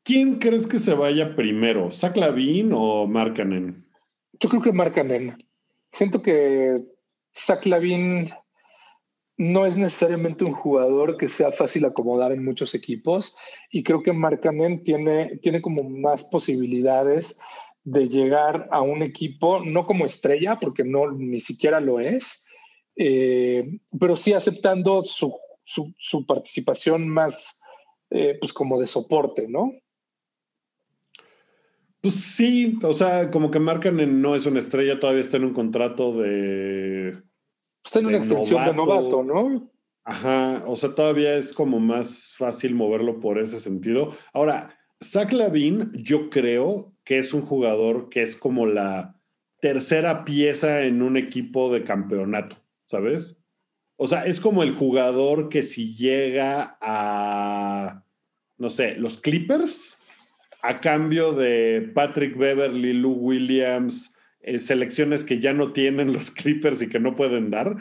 ¿Quién 0.03 0.35
crees 0.41 0.67
que 0.67 0.79
se 0.79 0.93
vaya 0.93 1.35
primero, 1.35 1.91
Zach 1.91 2.19
Lavin 2.19 2.73
o 2.75 3.07
Marcanen? 3.07 3.83
Yo 4.39 4.51
creo 4.51 4.61
que 4.61 4.73
Marcanen. 4.73 5.39
Siento 5.91 6.21
que 6.21 6.83
Zach 7.35 7.65
Lavin 7.65 8.29
no 9.39 9.67
es 9.67 9.77
necesariamente 9.77 10.45
un 10.45 10.55
jugador 10.55 11.17
que 11.17 11.29
sea 11.29 11.53
fácil 11.53 11.85
acomodar 11.85 12.33
en 12.33 12.45
muchos 12.45 12.75
equipos 12.75 13.37
y 13.71 13.83
creo 13.83 14.03
que 14.03 14.13
Marcanen 14.13 14.83
tiene, 14.83 15.39
tiene 15.43 15.61
como 15.61 15.83
más 15.83 16.25
posibilidades 16.25 17.39
de 17.85 18.09
llegar 18.09 18.69
a 18.73 18.81
un 18.81 19.03
equipo, 19.03 19.65
no 19.65 19.87
como 19.87 20.07
estrella, 20.07 20.59
porque 20.59 20.85
no 20.85 21.13
ni 21.13 21.41
siquiera 21.41 21.81
lo 21.81 22.01
es, 22.01 22.45
eh, 22.97 23.79
pero 24.01 24.17
sí 24.17 24.33
aceptando 24.33 25.03
su, 25.03 25.39
participación 26.27 27.09
más, 27.09 27.61
eh, 28.11 28.39
pues 28.41 28.53
como 28.53 28.81
de 28.81 28.87
soporte, 28.87 29.47
¿no? 29.49 29.73
Pues 32.01 32.15
sí, 32.15 32.79
o 32.83 32.93
sea, 32.93 33.31
como 33.31 33.51
que 33.51 33.61
Marcanen 33.61 34.21
no 34.21 34.35
es 34.35 34.47
una 34.47 34.61
estrella, 34.61 34.99
todavía 34.99 35.21
está 35.21 35.37
en 35.37 35.45
un 35.45 35.55
contrato 35.55 36.13
de 36.17 37.23
Está 37.87 38.01
en 38.01 38.07
una 38.07 38.19
extensión 38.19 38.65
de 38.65 38.75
novato, 38.75 39.23
¿no? 39.23 39.71
Ajá, 40.05 40.63
o 40.67 40.77
sea, 40.77 40.95
todavía 40.95 41.37
es 41.37 41.53
como 41.53 41.79
más 41.79 42.35
fácil 42.37 42.75
moverlo 42.75 43.21
por 43.21 43.39
ese 43.39 43.61
sentido. 43.61 44.13
Ahora, 44.33 44.77
Zach 45.03 45.33
Lavin, 45.33 45.93
yo 45.95 46.29
creo 46.29 46.93
que 47.05 47.19
es 47.19 47.33
un 47.33 47.43
jugador 47.43 48.09
que 48.09 48.23
es 48.23 48.37
como 48.37 48.67
la 48.67 49.21
tercera 49.61 50.25
pieza 50.25 50.83
en 50.83 51.01
un 51.01 51.17
equipo 51.17 51.73
de 51.73 51.85
campeonato, 51.85 52.57
¿sabes? 52.87 53.45
O 53.97 54.09
sea, 54.09 54.27
es 54.27 54.41
como 54.41 54.65
el 54.65 54.73
jugador 54.75 55.49
que 55.49 55.63
si 55.63 55.95
llega 55.95 56.77
a, 56.81 58.05
no 58.59 58.71
sé, 58.71 58.97
los 58.97 59.19
Clippers, 59.19 59.99
a 60.61 60.81
cambio 60.81 61.33
de 61.33 61.93
Patrick 61.95 62.37
Beverly, 62.37 62.95
Lou 62.95 63.13
Williams, 63.13 64.16
eh, 64.47 64.61
selecciones 64.61 65.25
que 65.25 65.41
ya 65.41 65.53
no 65.53 65.73
tienen 65.73 66.13
los 66.13 66.31
Clippers 66.33 66.81
y 66.81 66.89
que 66.89 67.01
no 67.01 67.15
pueden 67.15 67.51
dar. 67.51 67.77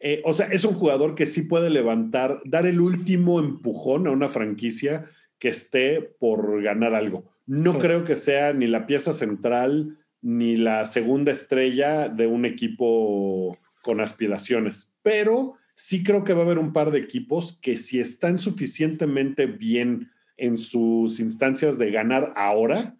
Eh, 0.00 0.20
o 0.24 0.32
sea, 0.32 0.46
es 0.46 0.64
un 0.64 0.74
jugador 0.74 1.14
que 1.14 1.26
sí 1.26 1.42
puede 1.42 1.70
levantar, 1.70 2.40
dar 2.44 2.66
el 2.66 2.80
último 2.80 3.38
empujón 3.38 4.06
a 4.06 4.10
una 4.10 4.28
franquicia 4.28 5.06
que 5.38 5.48
esté 5.48 6.02
por 6.02 6.60
ganar 6.62 6.94
algo. 6.94 7.32
No 7.46 7.78
creo 7.78 8.04
que 8.04 8.16
sea 8.16 8.52
ni 8.52 8.66
la 8.66 8.86
pieza 8.86 9.12
central 9.12 9.96
ni 10.20 10.56
la 10.56 10.84
segunda 10.84 11.30
estrella 11.32 12.08
de 12.08 12.26
un 12.26 12.44
equipo 12.44 13.56
con 13.82 14.00
aspiraciones, 14.00 14.92
pero 15.02 15.54
sí 15.76 16.02
creo 16.02 16.24
que 16.24 16.34
va 16.34 16.40
a 16.40 16.44
haber 16.44 16.58
un 16.58 16.72
par 16.72 16.90
de 16.90 16.98
equipos 16.98 17.58
que 17.62 17.76
si 17.76 18.00
están 18.00 18.40
suficientemente 18.40 19.46
bien 19.46 20.10
en 20.36 20.58
sus 20.58 21.20
instancias 21.20 21.78
de 21.78 21.92
ganar 21.92 22.32
ahora, 22.36 22.97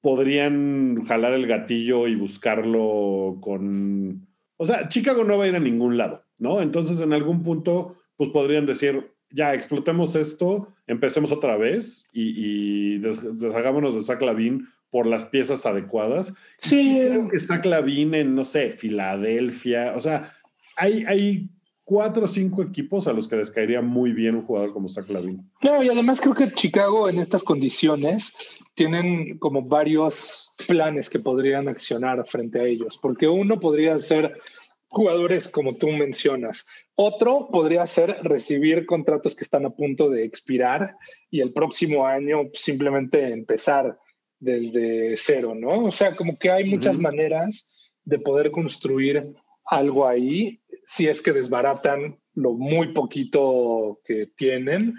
podrían 0.00 1.04
jalar 1.04 1.32
el 1.32 1.46
gatillo 1.46 2.06
y 2.06 2.14
buscarlo 2.14 3.38
con... 3.40 4.26
O 4.56 4.66
sea, 4.66 4.88
Chicago 4.88 5.24
no 5.24 5.38
va 5.38 5.44
a 5.44 5.48
ir 5.48 5.56
a 5.56 5.60
ningún 5.60 5.96
lado, 5.96 6.24
¿no? 6.38 6.60
Entonces 6.60 7.00
en 7.00 7.12
algún 7.12 7.42
punto, 7.42 7.96
pues 8.16 8.30
podrían 8.30 8.66
decir, 8.66 9.12
ya 9.30 9.54
explotemos 9.54 10.16
esto, 10.16 10.68
empecemos 10.86 11.32
otra 11.32 11.56
vez 11.56 12.08
y, 12.12 12.98
deshagámonos 12.98 13.94
de 13.94 14.02
Zach 14.02 14.20
Lavin 14.20 14.68
por 14.90 15.06
las 15.06 15.24
piezas 15.26 15.64
adecuadas. 15.66 16.34
Sí. 16.58 16.98
creo 16.98 17.28
que 17.28 17.40
Zach 17.40 17.64
Lavin 17.64 18.14
en, 18.14 18.34
no 18.34 18.44
sé, 18.44 18.70
Filadelfia, 18.70 19.94
o 19.94 20.00
sea, 20.00 20.34
hay, 20.76 21.04
hay 21.06 21.50
cuatro 21.90 22.22
o 22.22 22.28
cinco 22.28 22.62
equipos 22.62 23.08
a 23.08 23.12
los 23.12 23.26
que 23.26 23.34
les 23.34 23.50
caería 23.50 23.82
muy 23.82 24.12
bien 24.12 24.36
un 24.36 24.46
jugador 24.46 24.72
como 24.72 24.88
Zach 24.88 25.10
Lavin. 25.10 25.50
No, 25.64 25.82
y 25.82 25.88
además 25.88 26.20
creo 26.20 26.36
que 26.36 26.52
Chicago 26.52 27.08
en 27.08 27.18
estas 27.18 27.42
condiciones 27.42 28.32
tienen 28.76 29.38
como 29.40 29.62
varios 29.62 30.52
planes 30.68 31.10
que 31.10 31.18
podrían 31.18 31.66
accionar 31.66 32.24
frente 32.28 32.60
a 32.60 32.64
ellos, 32.64 32.96
porque 33.02 33.26
uno 33.26 33.58
podría 33.58 33.98
ser 33.98 34.38
jugadores 34.86 35.48
como 35.48 35.78
tú 35.78 35.88
mencionas. 35.88 36.64
Otro 36.94 37.48
podría 37.50 37.84
ser 37.88 38.18
recibir 38.22 38.86
contratos 38.86 39.34
que 39.34 39.42
están 39.42 39.66
a 39.66 39.70
punto 39.70 40.08
de 40.10 40.22
expirar 40.24 40.94
y 41.28 41.40
el 41.40 41.52
próximo 41.52 42.06
año 42.06 42.50
simplemente 42.54 43.32
empezar 43.32 43.98
desde 44.38 45.16
cero, 45.16 45.54
¿no? 45.56 45.86
O 45.86 45.90
sea, 45.90 46.14
como 46.14 46.38
que 46.38 46.52
hay 46.52 46.70
muchas 46.70 46.96
maneras 46.96 47.96
de 48.04 48.20
poder 48.20 48.52
construir 48.52 49.34
algo 49.64 50.06
ahí 50.06 50.59
si 50.90 51.06
es 51.06 51.22
que 51.22 51.32
desbaratan 51.32 52.18
lo 52.34 52.54
muy 52.54 52.92
poquito 52.92 54.00
que 54.04 54.26
tienen. 54.36 54.96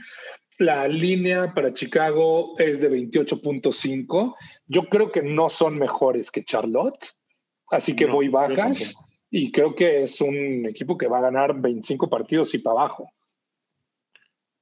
La 0.57 0.87
línea 0.87 1.53
para 1.53 1.73
Chicago 1.73 2.57
es 2.57 2.79
de 2.79 2.89
28.5. 2.89 4.35
Yo 4.67 4.83
creo 4.83 5.11
que 5.11 5.21
no 5.21 5.49
son 5.49 5.77
mejores 5.77 6.31
que 6.31 6.45
Charlotte, 6.45 7.09
así 7.71 7.93
que 7.93 8.05
voy 8.05 8.29
bajas 8.29 8.95
y 9.29 9.51
creo 9.51 9.75
que 9.75 10.03
es 10.03 10.21
un 10.21 10.65
equipo 10.65 10.97
que 10.97 11.07
va 11.07 11.17
a 11.17 11.23
ganar 11.23 11.59
25 11.59 12.09
partidos 12.09 12.55
y 12.55 12.59
para 12.59 12.79
abajo. 12.79 13.09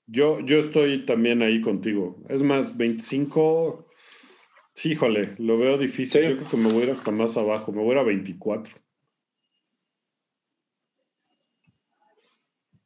Yo, 0.07 0.39
yo 0.39 0.57
estoy 0.57 1.05
también 1.05 1.43
ahí 1.43 1.61
contigo. 1.61 2.23
Es 2.27 2.41
más, 2.41 2.75
25, 2.75 3.87
híjole, 4.83 5.35
lo 5.37 5.59
veo 5.59 5.77
difícil. 5.77 6.23
Yo 6.23 6.37
creo 6.37 6.49
que 6.49 6.57
me 6.57 6.73
voy 6.73 6.81
a 6.81 6.85
ir 6.85 6.91
hasta 6.91 7.11
más 7.11 7.37
abajo, 7.37 7.71
me 7.71 7.83
voy 7.83 7.89
a 7.89 7.93
ir 7.93 7.97
a 7.99 8.03
24. 8.03 8.88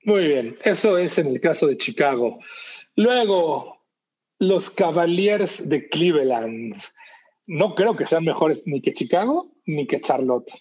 Muy 0.06 0.28
bien, 0.28 0.58
eso 0.64 0.98
es 0.98 1.18
en 1.18 1.28
el 1.28 1.40
caso 1.40 1.68
de 1.68 1.78
Chicago. 1.78 2.40
Luego, 2.96 3.84
los 4.40 4.70
Cavaliers 4.70 5.68
de 5.68 5.88
Cleveland. 5.90 6.76
No 7.48 7.76
creo 7.76 7.96
que 7.96 8.06
sean 8.06 8.26
mejores 8.26 8.64
ni 8.66 8.82
que 8.82 8.94
Chicago 8.94 9.52
ni 9.66 9.88
que 9.88 10.02
Charlotte. 10.02 10.52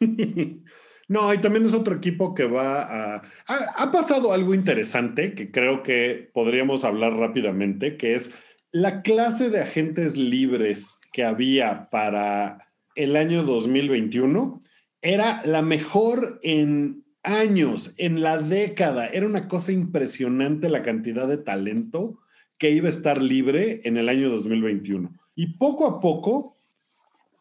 No, 1.10 1.34
y 1.34 1.38
también 1.38 1.66
es 1.66 1.74
otro 1.74 1.96
equipo 1.96 2.36
que 2.36 2.44
va 2.44 3.16
a... 3.16 3.22
Ha, 3.48 3.90
pasado 3.90 4.32
algo 4.32 4.54
interesante 4.54 5.34
que 5.34 5.50
creo 5.50 5.82
que 5.82 6.30
podríamos 6.32 6.84
hablar 6.84 7.14
rápidamente, 7.14 7.96
que 7.96 8.14
es 8.14 8.32
la 8.70 9.02
clase 9.02 9.50
de 9.50 9.60
agentes 9.60 10.16
libres 10.16 11.00
que 11.12 11.24
había 11.24 11.82
para 11.90 12.64
el 12.94 13.16
año 13.16 13.42
2021 13.42 14.60
era 15.02 15.42
la 15.44 15.62
mejor 15.62 16.38
en 16.44 17.04
años, 17.22 17.94
en 17.98 18.22
la 18.22 18.38
década. 18.38 19.06
Era 19.06 19.26
una 19.26 19.48
cosa 19.48 19.72
impresionante 19.72 20.68
la 20.68 20.82
cantidad 20.82 21.28
de 21.28 21.38
talento 21.38 22.18
que 22.58 22.70
iba 22.70 22.88
a 22.88 22.92
estar 22.92 23.22
libre 23.22 23.80
en 23.84 23.96
el 23.96 24.08
año 24.08 24.28
2021. 24.30 25.12
Y 25.34 25.58
poco 25.58 25.86
a 25.86 26.00
poco 26.00 26.58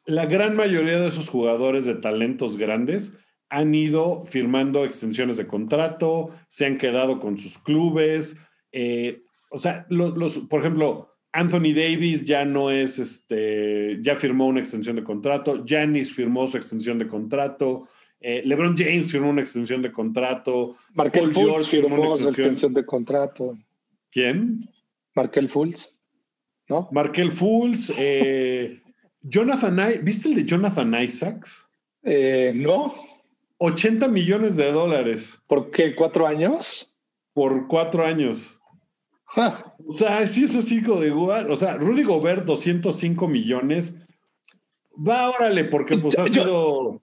la 0.06 0.26
gran 0.26 0.56
mayoría 0.56 1.00
de 1.00 1.08
esos 1.08 1.30
jugadores 1.30 1.86
de 1.86 1.96
talentos 1.96 2.58
grandes 2.58 3.20
han 3.50 3.74
ido 3.76 4.24
firmando 4.24 4.84
extensiones 4.86 5.38
de 5.38 5.48
contrato, 5.48 6.30
se 6.48 6.66
han 6.66 6.78
quedado 6.78 7.20
con 7.20 7.38
sus 7.38 7.58
clubes. 7.58 8.38
Eh, 8.72 9.24
o 9.50 9.58
sea, 9.58 9.86
los, 9.90 10.38
por 10.50 10.62
ejemplo, 10.62 11.10
Anthony 11.32 11.74
Davis 11.76 12.24
ya 12.24 12.46
no 12.46 12.72
es, 12.72 13.00
este, 13.00 14.00
ya 14.02 14.16
firmó 14.16 14.48
una 14.48 14.60
extensión 14.60 14.96
de 14.96 15.04
contrato, 15.04 15.64
Janis 15.68 16.14
firmó 16.14 16.48
su 16.48 16.58
extensión 16.58 16.98
de 17.00 17.08
contrato, 17.08 17.88
eh, 18.22 18.42
LeBron 18.46 18.76
James 18.78 19.12
firmó 19.12 19.30
una 19.30 19.42
extensión 19.42 19.82
de 19.82 19.92
contrato, 19.92 20.76
Markel 20.94 21.34
Fultz 21.34 21.70
firmó 21.70 22.16
una 22.16 22.30
extensión 22.30 22.74
de 22.74 22.86
contrato. 22.86 23.58
¿Quién? 24.12 24.70
Markel 25.16 25.50
Fultz, 25.50 26.00
¿no? 26.68 26.90
Markel 26.92 27.32
Fultz, 27.32 27.92
eh, 27.98 28.82
Jonathan, 29.22 29.80
¿viste 30.04 30.30
el 30.30 30.36
de 30.36 30.46
Jonathan 30.46 31.02
Isaacs? 31.02 31.70
Eh, 32.04 32.54
no. 32.56 32.94
80 33.58 34.08
millones 34.08 34.56
de 34.56 34.72
dólares. 34.72 35.38
¿Por 35.48 35.70
qué? 35.72 35.94
¿Cuatro 35.94 36.26
años? 36.26 36.98
Por 37.34 37.68
cuatro 37.68 38.06
años. 38.06 38.60
O 39.36 39.92
sea, 39.92 40.26
sí 40.26 40.44
es 40.44 40.56
así 40.56 40.82
de 40.82 41.12
O 41.12 41.56
sea, 41.56 41.78
Rudy 41.78 42.04
Gobert, 42.04 42.46
205 42.46 43.28
millones. 43.28 44.02
Va, 44.96 45.30
órale, 45.30 45.66
porque 45.66 45.98
pues 45.98 46.18
ha 46.18 46.26
sido. 46.28 47.02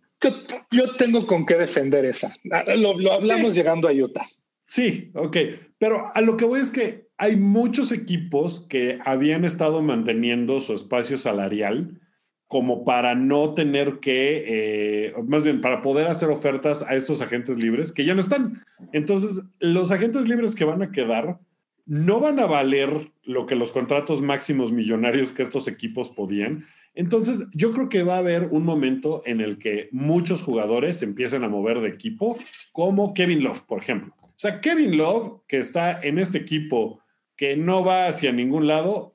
Yo, 0.71 0.97
tengo 0.97 1.27
con 1.27 1.47
qué 1.47 1.57
defender 1.57 2.05
esa. 2.05 2.33
Ah, 2.51 2.64
lo, 2.75 3.12
hablamos 3.12 3.55
llegando 3.55 3.89
a 3.89 3.93
Utah. 3.93 4.27
Sí, 4.64 5.11
ok. 5.14 5.37
Pero 5.79 6.11
a 6.14 6.21
lo 6.21 6.37
que 6.37 6.45
voy 6.45 6.61
es 6.61 6.71
que 6.71 7.09
hay 7.19 7.37
muchos 7.37 7.93
equipos 7.93 8.61
que 8.61 8.99
habían 9.05 9.45
estado 9.45 9.83
manteniendo 9.83 10.61
su 10.61 10.75
espacio 10.75 11.19
salarial 11.19 12.01
como 12.49 12.85
para 12.85 13.14
no 13.14 13.55
tener 13.55 13.99
que, 13.99 14.45
eh, 14.47 15.12
más 15.27 15.43
bien, 15.43 15.61
para 15.61 15.83
poder 15.83 16.07
hacer 16.07 16.31
ofertas 16.31 16.83
a 16.83 16.95
estos 16.95 17.21
agentes 17.21 17.59
libres 17.59 17.93
que 17.93 18.05
ya 18.05 18.14
no 18.14 18.21
están. 18.21 18.64
Entonces, 18.93 19.43
los 19.59 19.91
agentes 19.91 20.29
libres 20.29 20.55
que 20.55 20.64
van 20.64 20.83
a 20.83 20.93
quedar 20.93 21.41
no 21.87 22.21
van 22.21 22.39
a 22.39 22.47
valer 22.47 23.12
lo 23.25 23.47
que 23.47 23.57
los 23.57 23.73
contratos 23.73 24.23
máximos 24.23 24.73
millonarios 24.73 25.33
que 25.33 25.43
estos 25.43 25.67
equipos 25.67 26.09
podían. 26.11 26.67
Entonces, 26.97 27.47
yo 27.53 27.73
creo 27.73 27.91
que 27.91 28.03
va 28.03 28.15
a 28.15 28.19
haber 28.19 28.49
un 28.51 28.65
momento 28.65 29.23
en 29.27 29.43
el 29.43 29.59
que 29.59 29.91
muchos 29.93 30.43
jugadores 30.43 31.03
empiecen 31.03 31.45
a 31.45 31.49
mover 31.49 31.81
de 31.81 31.89
equipo, 31.89 32.39
como 32.73 33.13
Kevin 33.13 33.45
Love, 33.45 33.63
por 33.63 33.79
ejemplo. 33.79 34.15
O 34.23 34.33
sea, 34.35 34.63
Kevin 34.63 34.97
Love, 34.97 35.43
que 35.47 35.59
está 35.59 36.01
en 36.01 36.19
este 36.19 36.39
equipo 36.39 37.01
que 37.37 37.55
no 37.55 37.85
va 37.85 38.07
hacia 38.07 38.33
ningún 38.33 38.67
lado, 38.67 39.15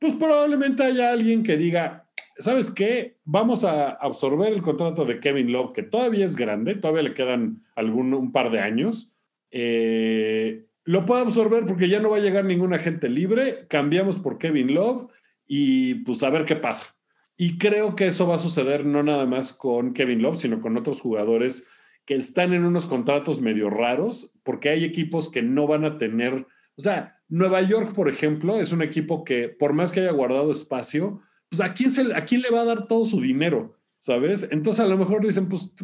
pues 0.00 0.14
probablemente 0.14 0.82
haya 0.82 1.12
alguien 1.12 1.44
que 1.44 1.56
diga, 1.56 2.08
¿sabes 2.36 2.72
qué? 2.72 3.16
Vamos 3.24 3.64
a 3.64 3.90
absorber 3.90 4.52
el 4.52 4.60
contrato 4.62 5.04
de 5.04 5.20
Kevin 5.20 5.52
Love, 5.52 5.72
que 5.72 5.82
todavía 5.84 6.24
es 6.24 6.34
grande, 6.34 6.74
todavía 6.74 7.04
le 7.04 7.14
quedan 7.14 7.62
algún, 7.76 8.12
un 8.12 8.32
par 8.32 8.50
de 8.50 8.58
años. 8.58 9.14
Eh, 9.52 10.66
lo 10.82 11.04
puede 11.04 11.22
absorber 11.22 11.64
porque 11.64 11.88
ya 11.88 12.00
no 12.00 12.10
va 12.10 12.16
a 12.16 12.20
llegar 12.20 12.44
ningún 12.44 12.74
agente 12.74 13.08
libre, 13.08 13.66
cambiamos 13.68 14.18
por 14.18 14.38
Kevin 14.38 14.74
Love 14.74 15.12
y 15.46 15.94
pues 16.02 16.24
a 16.24 16.30
ver 16.30 16.44
qué 16.44 16.56
pasa. 16.56 16.94
Y 17.36 17.58
creo 17.58 17.96
que 17.96 18.06
eso 18.06 18.26
va 18.28 18.36
a 18.36 18.38
suceder 18.38 18.86
no 18.86 19.02
nada 19.02 19.26
más 19.26 19.52
con 19.52 19.92
Kevin 19.92 20.22
Love, 20.22 20.38
sino 20.38 20.60
con 20.60 20.76
otros 20.76 21.00
jugadores 21.00 21.66
que 22.04 22.14
están 22.14 22.52
en 22.52 22.64
unos 22.64 22.86
contratos 22.86 23.40
medio 23.40 23.70
raros, 23.70 24.32
porque 24.42 24.68
hay 24.68 24.84
equipos 24.84 25.30
que 25.30 25.42
no 25.42 25.66
van 25.66 25.84
a 25.84 25.98
tener, 25.98 26.46
o 26.76 26.82
sea, 26.82 27.18
Nueva 27.28 27.62
York, 27.62 27.94
por 27.94 28.08
ejemplo, 28.08 28.60
es 28.60 28.72
un 28.72 28.82
equipo 28.82 29.24
que 29.24 29.48
por 29.48 29.72
más 29.72 29.90
que 29.90 30.00
haya 30.00 30.12
guardado 30.12 30.52
espacio, 30.52 31.22
pues 31.48 31.60
¿a 31.60 31.72
quién, 31.72 31.90
se, 31.90 32.14
¿a 32.14 32.24
quién 32.24 32.42
le 32.42 32.50
va 32.50 32.60
a 32.60 32.66
dar 32.66 32.86
todo 32.86 33.04
su 33.04 33.20
dinero? 33.20 33.78
¿Sabes? 33.98 34.48
Entonces 34.52 34.84
a 34.84 34.88
lo 34.88 34.98
mejor 34.98 35.26
dicen, 35.26 35.48
pues 35.48 35.74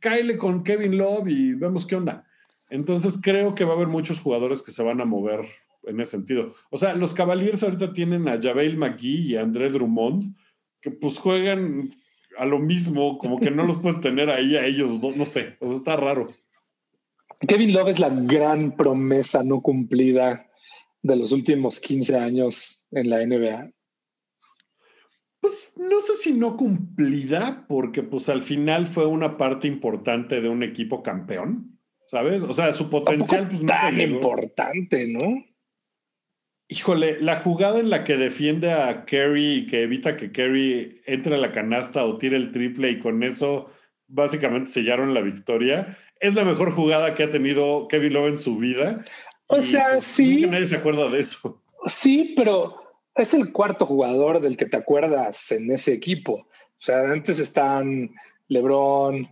cáele 0.00 0.38
con 0.38 0.62
Kevin 0.62 0.96
Love 0.96 1.26
y 1.26 1.54
vemos 1.54 1.86
qué 1.86 1.96
onda. 1.96 2.24
Entonces 2.70 3.18
creo 3.20 3.54
que 3.54 3.64
va 3.64 3.72
a 3.72 3.76
haber 3.76 3.88
muchos 3.88 4.20
jugadores 4.20 4.62
que 4.62 4.70
se 4.70 4.82
van 4.84 5.00
a 5.00 5.04
mover 5.04 5.40
en 5.82 6.00
ese 6.00 6.12
sentido. 6.12 6.54
O 6.70 6.76
sea, 6.76 6.94
los 6.94 7.14
Cavaliers 7.14 7.62
ahorita 7.62 7.92
tienen 7.92 8.28
a 8.28 8.40
Javel 8.40 8.76
McGee 8.76 9.32
y 9.32 9.36
a 9.36 9.42
André 9.42 9.70
Drummond, 9.70 10.36
que 10.84 10.92
pues 10.92 11.18
juegan 11.18 11.90
a 12.38 12.44
lo 12.44 12.60
mismo, 12.60 13.18
como 13.18 13.40
que 13.40 13.50
no 13.50 13.66
los 13.66 13.78
puedes 13.78 14.00
tener 14.00 14.30
ahí 14.30 14.56
a 14.56 14.64
ellos, 14.64 15.02
no, 15.02 15.10
no 15.10 15.24
sé, 15.24 15.56
o 15.58 15.66
sea, 15.66 15.76
está 15.76 15.96
raro. 15.96 16.28
Kevin 17.48 17.72
Love 17.72 17.88
es 17.88 17.98
la 17.98 18.10
gran 18.10 18.76
promesa 18.76 19.42
no 19.42 19.60
cumplida 19.60 20.46
de 21.02 21.16
los 21.16 21.32
últimos 21.32 21.80
15 21.80 22.16
años 22.16 22.86
en 22.92 23.10
la 23.10 23.26
NBA 23.26 23.74
pues 25.44 25.74
no 25.76 26.00
sé 26.00 26.14
si 26.14 26.32
no 26.32 26.56
cumplida, 26.56 27.66
porque 27.68 28.02
pues 28.02 28.30
al 28.30 28.42
final 28.42 28.86
fue 28.86 29.04
una 29.04 29.36
parte 29.36 29.68
importante 29.68 30.40
de 30.40 30.48
un 30.48 30.62
equipo 30.62 31.02
campeón, 31.02 31.78
¿sabes? 32.06 32.42
O 32.42 32.54
sea, 32.54 32.72
su 32.72 32.88
potencial 32.88 33.46
pues 33.48 33.60
no 33.60 33.66
tan 33.66 34.00
importante, 34.00 35.06
¿no? 35.06 35.44
Híjole, 36.68 37.20
la 37.20 37.40
jugada 37.40 37.78
en 37.78 37.90
la 37.90 38.04
que 38.04 38.16
defiende 38.16 38.72
a 38.72 39.04
Kerry 39.04 39.52
y 39.52 39.66
que 39.66 39.82
evita 39.82 40.16
que 40.16 40.32
Kerry 40.32 41.02
entre 41.06 41.34
a 41.34 41.38
la 41.38 41.52
canasta 41.52 42.04
o 42.04 42.16
tire 42.16 42.36
el 42.36 42.52
triple 42.52 42.90
y 42.90 42.98
con 42.98 43.22
eso 43.22 43.70
básicamente 44.06 44.70
sellaron 44.70 45.12
la 45.12 45.20
victoria, 45.20 45.98
es 46.20 46.34
la 46.34 46.44
mejor 46.44 46.72
jugada 46.72 47.14
que 47.14 47.24
ha 47.24 47.30
tenido 47.30 47.88
Kevin 47.88 48.14
Love 48.14 48.28
en 48.28 48.38
su 48.38 48.56
vida. 48.56 49.04
O 49.48 49.60
sea, 49.60 49.88
pues, 49.92 50.04
sí. 50.04 50.46
Nadie 50.46 50.66
se 50.66 50.76
acuerda 50.76 51.08
de 51.08 51.18
eso. 51.18 51.62
Sí, 51.86 52.32
pero 52.36 52.76
es 53.14 53.34
el 53.34 53.52
cuarto 53.52 53.84
jugador 53.86 54.40
del 54.40 54.56
que 54.56 54.66
te 54.66 54.76
acuerdas 54.76 55.52
en 55.52 55.70
ese 55.70 55.92
equipo. 55.92 56.32
O 56.34 56.80
sea, 56.80 57.10
antes 57.10 57.40
están 57.40 58.10
LeBron, 58.48 59.28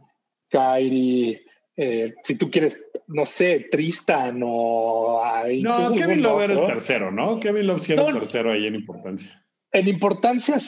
Kyrie, 0.49 1.43
Eh, 1.85 2.15
si 2.23 2.39
tú 2.39 2.49
quieres, 2.49 2.87
no 3.09 3.27
sé, 3.27 3.67
Tristan 3.69 4.41
o... 4.45 5.21
no, 5.63 5.93
Kevin 5.93 6.23
Love 6.23 6.43
era 6.45 6.53
el 6.53 6.67
tercero, 6.67 7.11
¿no? 7.11 7.41
Kevin 7.41 7.67
Love 7.67 7.83
sí 7.83 7.93
era 7.95 8.07
el 8.07 8.21
tercero 8.21 8.53
ahí 8.53 8.67
en 8.67 8.77
importancia. 8.77 9.45
En 9.73 9.89
importancia, 9.89 10.59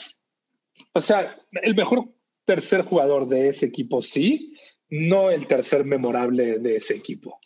o 0.91 0.99
sea, 0.99 1.37
el 1.61 1.73
mejor 1.73 2.09
tercer 2.43 2.81
jugador 2.81 3.29
de 3.29 3.47
ese 3.47 3.65
equipo 3.65 4.03
sí, 4.03 4.57
no 4.89 5.31
el 5.31 5.47
tercer 5.47 5.85
memorable 5.85 6.59
de 6.59 6.75
ese 6.75 6.95
equipo. 6.95 7.39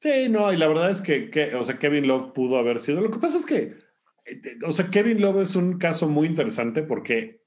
Sí, 0.00 0.28
no, 0.28 0.52
y 0.52 0.56
la 0.56 0.66
verdad 0.66 0.90
es 0.90 1.02
que, 1.02 1.54
o 1.54 1.62
sea, 1.62 1.78
Kevin 1.78 2.08
Love 2.08 2.32
pudo 2.32 2.58
haber 2.58 2.80
sido. 2.80 3.00
Lo 3.00 3.12
que 3.12 3.20
pasa 3.20 3.38
es 3.38 3.46
que, 3.46 3.76
eh, 4.24 4.40
o 4.66 4.72
sea, 4.72 4.90
Kevin 4.90 5.20
Love 5.20 5.42
es 5.42 5.54
un 5.54 5.78
caso 5.78 6.08
muy 6.08 6.26
interesante 6.26 6.82
porque 6.82 7.42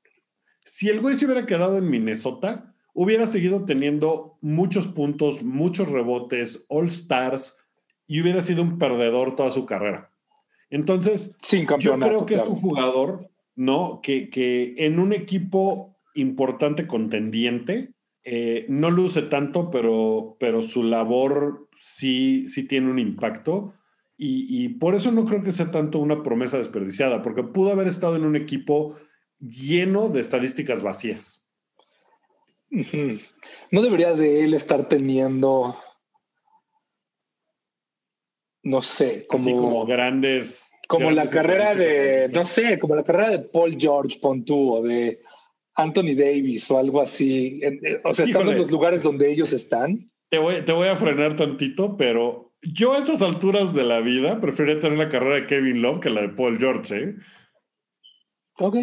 si 0.64 0.88
el 0.88 1.02
güey 1.02 1.16
se 1.16 1.26
hubiera 1.26 1.46
quedado 1.46 1.78
en 1.78 1.90
Minnesota, 1.90 2.75
hubiera 2.96 3.28
seguido 3.28 3.66
teniendo 3.66 4.40
muchos 4.42 4.88
puntos, 4.88 5.44
muchos 5.44 5.90
rebotes, 5.92 6.66
All 6.70 6.88
Stars 6.88 7.60
y 8.08 8.22
hubiera 8.22 8.42
sido 8.42 8.64
un 8.64 8.80
perdedor 8.80 9.36
toda 9.36 9.52
su 9.52 9.68
carrera. 9.68 10.12
Entonces, 10.72 11.38
yo 11.80 12.00
creo 12.00 12.26
que 12.26 12.36
es 12.36 12.42
un 12.42 12.56
jugador, 12.56 13.30
¿no? 13.56 14.00
Que, 14.02 14.30
que 14.30 14.74
en 14.78 15.00
un 15.00 15.14
equipo 15.14 15.96
importante 16.16 16.88
contendiente, 16.88 17.94
eh, 18.24 18.66
no 18.70 18.90
luce 18.90 19.22
tanto, 19.24 19.70
pero, 19.70 20.38
pero 20.40 20.62
su 20.62 20.84
labor 20.84 21.70
sí, 21.80 22.50
sí 22.50 22.68
tiene 22.68 22.90
un 22.90 22.98
impacto. 22.98 23.74
Y, 24.18 24.70
por 24.70 24.96
eso 24.96 25.12
no 25.12 25.26
creo 25.26 25.44
que 25.44 25.52
sea 25.52 25.72
tanto 25.72 26.00
una 26.00 26.24
promesa 26.24 26.58
desperdiciada, 26.58 27.22
porque 27.22 27.44
pudo 27.44 27.74
haber 27.74 27.88
estado 27.88 28.16
en 28.16 28.24
un 28.24 28.38
equipo 28.38 28.96
lleno 29.40 30.08
de 30.08 30.22
estadísticas 30.22 30.82
vacías. 30.82 31.45
No 33.72 33.82
debería 33.82 34.14
de 34.14 34.44
él 34.44 34.54
estar 34.54 34.88
teniendo, 34.88 35.76
no 38.64 38.82
sé, 38.82 39.26
como, 39.28 39.56
como 39.56 39.86
grandes. 39.86 40.74
Como 40.88 41.12
la 41.12 41.28
carrera 41.28 41.74
de, 41.74 42.30
no 42.30 42.44
sé, 42.46 42.78
como 42.78 42.96
la 42.96 43.04
carrera 43.04 43.30
de 43.32 43.40
Paul 43.40 43.76
George 43.80 44.20
Pontu 44.20 44.76
o 44.76 44.84
de 44.84 45.22
Anthony 45.76 46.16
Davis 46.16 46.70
o 46.70 46.78
algo 46.78 47.02
así. 47.02 47.62
O 48.04 48.14
sea, 48.14 48.26
estando 48.26 48.52
en 48.52 48.58
los 48.58 48.72
lugares 48.72 49.02
donde 49.02 49.32
ellos 49.32 49.54
están. 49.54 50.06
Te 50.30 50.38
voy, 50.38 50.64
te 50.64 50.72
voy 50.72 50.88
a 50.88 50.96
frenar 50.96 51.36
tantito, 51.36 51.98
pero 51.98 52.54
yo 52.62 52.94
a 52.94 53.00
estas 53.00 53.22
alturas 53.22 53.74
de 53.74 53.84
la 53.84 54.02
vida 54.02 54.40
prefiero 54.42 54.78
tener 54.80 54.98
la 54.98 55.10
carrera 55.10 55.36
de 55.36 55.48
Kevin 55.48 55.82
Love 55.82 56.00
que 56.00 56.10
la 56.10 56.22
de 56.22 56.30
Paul 56.30 56.58
George. 56.58 56.96
¿eh? 56.96 57.16
Ok. 58.60 58.76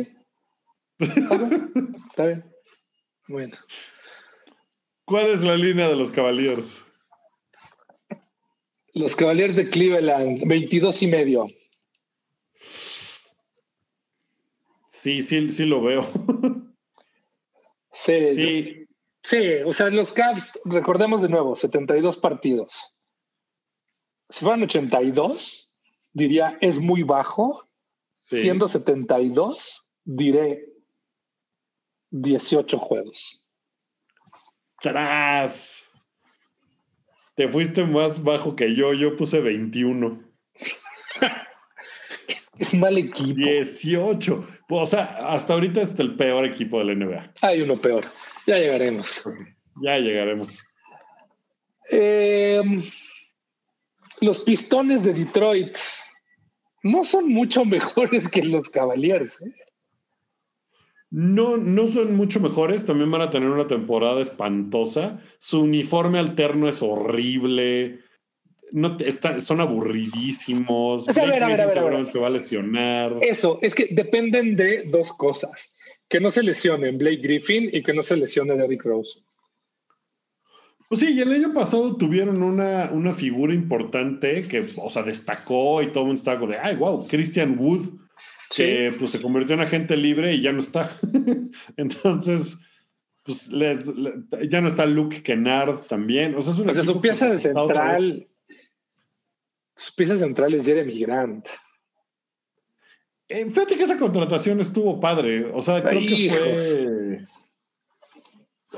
Está 0.99 2.27
bien. 2.27 2.52
Bueno. 3.33 3.57
¿Cuál 5.07 5.29
es 5.31 5.41
la 5.41 5.57
línea 5.57 5.89
de 5.89 5.97
los 5.97 6.11
Cavaliers? 6.11 6.85
Los 8.93 9.17
Cavaliers 9.17 9.57
de 9.57 9.71
Cleveland, 9.71 10.47
22 10.47 11.03
y 11.03 11.07
medio. 11.07 11.47
Sí, 14.91 15.23
sí, 15.23 15.51
sí 15.51 15.65
lo 15.65 15.83
veo. 15.83 16.07
Sí, 17.95 18.35
sí. 18.35 18.87
sí, 19.23 19.39
o 19.65 19.73
sea, 19.73 19.89
los 19.89 20.13
Cavs, 20.13 20.59
recordemos 20.65 21.23
de 21.23 21.29
nuevo, 21.29 21.55
72 21.55 22.17
partidos. 22.17 22.99
Si 24.29 24.45
fueran 24.45 24.65
82, 24.65 25.73
diría 26.13 26.59
es 26.61 26.79
muy 26.79 27.03
bajo. 27.03 27.67
Siendo 28.15 28.67
72, 28.67 29.87
diré 30.05 30.72
18 32.13 32.79
juegos. 32.79 33.43
¡Tras! 34.81 35.91
Te 37.35 37.49
fuiste 37.49 37.85
más 37.85 38.23
bajo 38.23 38.55
que 38.55 38.75
yo, 38.75 38.93
yo 38.93 39.17
puse 39.17 39.41
21. 39.41 40.23
es 42.59 42.75
mal 42.75 42.99
equipo. 42.99 43.35
18. 43.35 44.47
O 44.69 44.87
sea, 44.87 45.05
hasta 45.33 45.55
ahorita 45.55 45.81
es 45.81 45.99
el 45.99 46.17
peor 46.17 46.45
equipo 46.45 46.79
de 46.79 46.85
la 46.85 46.95
NBA. 46.95 47.33
Hay 47.41 47.63
uno 47.63 47.81
peor. 47.81 48.05
Ya 48.47 48.59
llegaremos. 48.59 49.25
Ya 49.83 49.97
llegaremos. 49.97 50.63
Em, 51.91 52.83
los 54.21 54.41
pistones 54.41 55.03
de 55.03 55.15
Detroit 55.15 55.77
no 56.83 57.05
son 57.05 57.29
mucho 57.29 57.65
mejores 57.65 58.29
que 58.29 58.43
los 58.43 58.69
Cavaliers. 58.69 59.41
¿eh? 59.41 59.55
No, 61.13 61.57
no 61.57 61.87
son 61.87 62.17
mucho 62.17 62.41
mejores. 62.41 62.85
También 62.85 63.11
van 63.11 63.23
a 63.23 63.31
tener 63.31 63.49
una 63.49 63.69
temporada 63.69 64.21
espantosa. 64.21 65.21
Su 65.39 65.61
uniforme 65.61 66.19
alterno 66.19 66.69
es 66.69 66.83
horrible 66.83 68.01
no 68.73 68.97
son 69.41 69.61
aburridísimos. 69.61 71.09
a 71.09 71.27
ver, 71.27 71.43
a 71.43 71.49
ver, 71.49 71.61
a 71.61 71.85
ver, 71.85 72.05
se 72.05 72.19
va 72.19 72.27
a 72.27 72.31
lesionar. 72.31 73.17
Eso, 73.21 73.59
es 73.63 73.75
que 73.75 73.89
dependen 73.91 74.57
de 74.57 74.85
dos 74.85 75.13
cosas. 75.13 75.75
Que 76.09 76.21
no 76.21 76.31
se 76.31 76.43
lesionen 76.43 76.99
Blake 76.99 77.21
Griffin 77.23 77.71
y 77.73 77.83
que 77.83 77.95
no 77.95 78.03
se 78.03 78.17
lesione 78.17 78.57
Derrick 78.57 78.85
Rose. 78.85 79.21
Pues 80.89 81.01
sí, 81.01 81.15
y 81.15 81.21
el 81.21 81.33
año 81.33 81.55
pasado 81.55 81.97
tuvieron 81.97 82.43
una, 82.43 82.91
una 82.93 83.13
figura 83.13 83.55
importante 83.55 84.47
que, 84.47 84.67
o 84.77 84.91
sea, 84.91 85.03
destacó 85.03 85.83
y 85.83 85.91
todo 85.91 86.01
el 86.01 86.09
mundo 86.09 86.19
estaba 86.19 86.39
como 86.39 86.53
de, 86.53 86.59
ay, 86.59 86.77
wow, 86.77 87.07
Christian 87.09 87.57
Wood, 87.59 87.89
que 88.55 88.95
pues 88.99 89.11
se 89.11 89.23
convirtió 89.23 89.55
en 89.55 89.63
agente 89.63 89.97
libre 89.97 90.35
y 90.35 90.43
ya 90.43 90.53
no 90.53 90.61
está. 90.61 90.91
Entonces, 91.77 92.61
pues 93.23 93.51
ya 94.49 94.61
no 94.61 94.69
está 94.69 94.87
Luke 94.87 95.23
Kennard 95.23 95.87
también. 95.89 96.35
O 96.35 96.43
sea, 96.43 96.53
es 96.53 96.59
una 96.59 96.75
su 96.75 97.01
pieza 97.01 97.31
de 97.31 97.39
central 97.39 98.29
sus 99.83 99.95
piezas 99.95 100.21
centrales, 100.21 100.65
Jeremy 100.65 100.99
Grant. 101.01 101.49
Eh, 103.29 103.47
fíjate 103.47 103.77
que 103.77 103.85
esa 103.85 103.99
contratación 103.99 104.61
estuvo 104.61 105.01
padre. 105.01 105.51
O 105.53 105.63
sea, 105.63 105.83
creo 105.83 106.01
que 106.01 106.31
fue. 106.31 107.27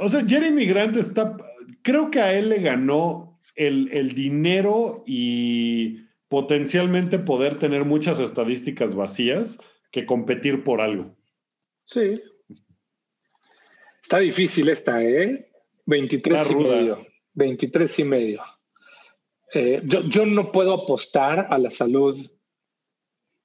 O 0.01 0.09
sea, 0.09 0.25
Jeremy 0.27 0.65
Grant 0.67 0.97
está. 0.97 1.37
Creo 1.83 2.11
que 2.11 2.21
a 2.21 2.33
él 2.33 2.49
le 2.49 2.61
ganó 2.61 3.41
el, 3.55 3.91
el 3.93 4.13
dinero 4.13 5.05
y 5.07 6.04
potencialmente 6.29 7.19
poder 7.19 7.59
tener 7.59 7.85
muchas 7.85 8.21
estadísticas 8.21 8.95
vacías 8.95 9.61
que 9.91 10.07
competir 10.07 10.65
por 10.65 10.81
algo. 10.81 11.15
Sí. 11.85 12.15
Está 14.03 14.19
difícil 14.19 14.69
esta, 14.69 15.03
¿eh? 15.03 15.51
23 15.87 16.51
y 16.51 16.55
medio. 16.57 17.07
23 17.35 17.99
y 17.99 18.05
medio. 18.05 18.43
Eh, 19.55 19.83
yo, 19.85 20.27
no 20.27 20.51
puedo 20.51 20.75
apostar 20.75 21.47
a 21.49 21.59
la 21.59 21.71
salud 21.71 22.19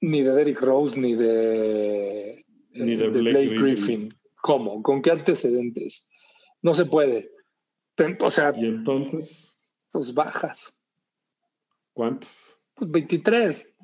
ni 0.00 0.22
de 0.22 0.32
Derrick 0.32 0.60
Rose 0.60 0.98
ni 0.98 1.14
de, 1.14 2.44
ni 2.72 2.96
de, 2.96 3.08
Blake, 3.08 3.58
Griffin. 3.58 4.08
¿Cómo? 4.42 4.82
¿Con 4.82 5.02
qué 5.02 5.12
antecedentes? 5.12 6.10
No 6.62 6.74
se 6.74 6.86
puede. 6.86 7.30
O 8.20 8.30
sea. 8.30 8.52
¿Y 8.56 8.66
entonces? 8.66 9.54
Pues 9.92 10.12
bajas. 10.14 10.78
¿Cuántos? 11.92 12.59
Pues 12.80 12.90
23. 12.92 13.76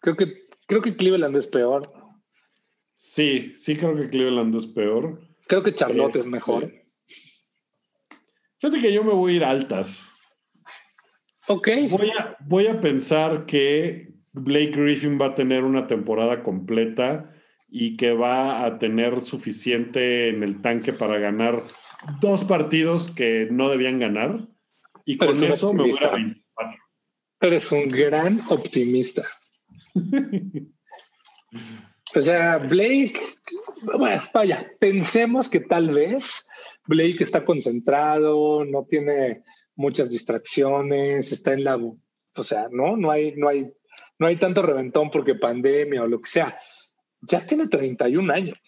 Creo 0.00 0.16
que, 0.16 0.46
creo 0.66 0.80
que 0.80 0.96
Cleveland 0.96 1.36
es 1.36 1.46
peor. 1.46 1.82
Sí, 2.96 3.52
sí 3.54 3.76
creo 3.76 3.94
que 3.94 4.08
Cleveland 4.08 4.54
es 4.54 4.66
peor. 4.66 5.20
Creo 5.46 5.62
que 5.62 5.74
Charlotte 5.74 6.16
es 6.16 6.26
mejor. 6.26 6.64
Este, 6.64 6.88
fíjate 8.58 8.80
que 8.80 8.94
yo 8.94 9.04
me 9.04 9.12
voy 9.12 9.34
a 9.34 9.36
ir 9.36 9.44
altas. 9.44 10.10
Ok. 11.48 11.68
Voy 11.90 12.10
a, 12.18 12.34
voy 12.40 12.66
a 12.66 12.80
pensar 12.80 13.44
que 13.44 14.14
Blake 14.32 14.70
Griffin 14.70 15.20
va 15.20 15.26
a 15.26 15.34
tener 15.34 15.64
una 15.64 15.86
temporada 15.86 16.42
completa 16.42 17.30
y 17.68 17.98
que 17.98 18.12
va 18.12 18.64
a 18.64 18.78
tener 18.78 19.20
suficiente 19.20 20.30
en 20.30 20.42
el 20.42 20.62
tanque 20.62 20.94
para 20.94 21.18
ganar 21.18 21.62
dos 22.22 22.44
partidos 22.44 23.10
que 23.10 23.48
no 23.50 23.68
debían 23.68 23.98
ganar. 23.98 24.48
Y 25.04 25.18
con 25.18 25.44
eso 25.44 25.74
me 25.74 25.82
voy 25.82 25.98
a 26.02 26.08
24. 26.08 26.87
Eres 27.40 27.70
un 27.72 27.88
gran 27.88 28.40
optimista. 28.48 29.22
o 32.14 32.20
sea, 32.20 32.58
Blake, 32.58 33.20
bueno, 33.82 34.22
vaya, 34.34 34.70
pensemos 34.80 35.48
que 35.48 35.60
tal 35.60 35.90
vez 35.90 36.48
Blake 36.86 37.22
está 37.22 37.44
concentrado, 37.44 38.64
no 38.64 38.86
tiene 38.86 39.42
muchas 39.76 40.10
distracciones, 40.10 41.30
está 41.32 41.52
en 41.52 41.64
la, 41.64 41.76
o 41.76 42.44
sea, 42.44 42.68
no, 42.70 42.96
no 42.96 43.10
hay, 43.10 43.34
no 43.36 43.48
hay, 43.48 43.70
no 44.18 44.26
hay 44.26 44.36
tanto 44.36 44.62
reventón 44.62 45.10
porque 45.10 45.34
pandemia 45.34 46.02
o 46.02 46.08
lo 46.08 46.20
que 46.20 46.30
sea. 46.30 46.58
Ya 47.22 47.44
tiene 47.44 47.68
31 47.68 48.32
años. 48.32 48.58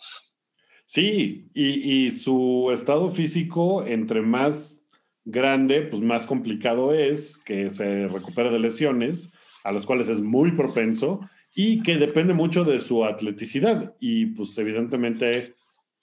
Sí, 0.86 1.48
y, 1.54 2.10
su 2.10 2.70
estado 2.72 3.10
físico, 3.10 3.84
entre 3.86 4.22
más 4.22 4.79
grande, 5.24 5.82
pues 5.82 6.02
más 6.02 6.26
complicado 6.26 6.94
es 6.94 7.38
que 7.38 7.68
se 7.70 8.08
recupere 8.08 8.50
de 8.50 8.58
lesiones, 8.58 9.32
a 9.64 9.72
las 9.72 9.86
cuales 9.86 10.08
es 10.08 10.20
muy 10.20 10.52
propenso 10.52 11.20
y 11.54 11.82
que 11.82 11.96
depende 11.96 12.34
mucho 12.34 12.64
de 12.64 12.80
su 12.80 13.04
atleticidad. 13.04 13.94
Y 14.00 14.26
pues 14.26 14.56
evidentemente 14.58 15.54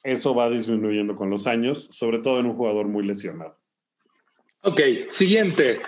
eso 0.03 0.35
va 0.35 0.49
disminuyendo 0.49 1.15
con 1.15 1.29
los 1.29 1.47
años, 1.47 1.89
sobre 1.91 2.19
todo 2.19 2.39
en 2.39 2.45
un 2.47 2.55
jugador 2.55 2.87
muy 2.87 3.05
lesionado. 3.05 3.59
Ok, 4.61 4.81
siguiente. 5.09 5.79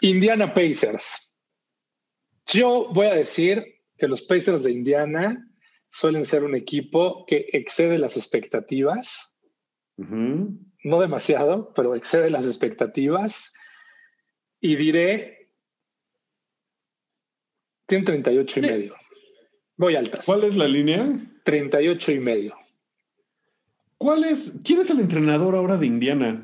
Indiana 0.00 0.52
Pacers. 0.52 1.34
Yo 2.46 2.88
voy 2.92 3.06
a 3.06 3.14
decir 3.14 3.64
que 3.96 4.08
los 4.08 4.22
Pacers 4.22 4.62
de 4.62 4.72
Indiana 4.72 5.44
suelen 5.90 6.24
ser 6.24 6.44
un 6.44 6.54
equipo 6.54 7.24
que 7.26 7.46
excede 7.52 7.98
las 7.98 8.16
expectativas. 8.16 9.36
No 10.84 11.00
demasiado, 11.00 11.72
pero 11.74 11.94
excede 11.94 12.30
las 12.30 12.46
expectativas. 12.46 13.52
Y 14.60 14.76
diré, 14.76 15.50
tiene 17.86 18.04
38 18.04 18.58
y 18.58 18.62
medio. 18.62 18.96
Voy 19.76 19.96
altas. 19.96 20.26
¿Cuál 20.26 20.44
es 20.44 20.56
la 20.56 20.68
línea? 20.68 21.06
38 21.44 22.12
y 22.12 22.20
medio. 22.20 22.56
¿Cuál 23.96 24.24
es? 24.24 24.60
¿Quién 24.64 24.80
es 24.80 24.90
el 24.90 25.00
entrenador 25.00 25.54
ahora 25.54 25.76
de 25.76 25.86
Indiana? 25.86 26.42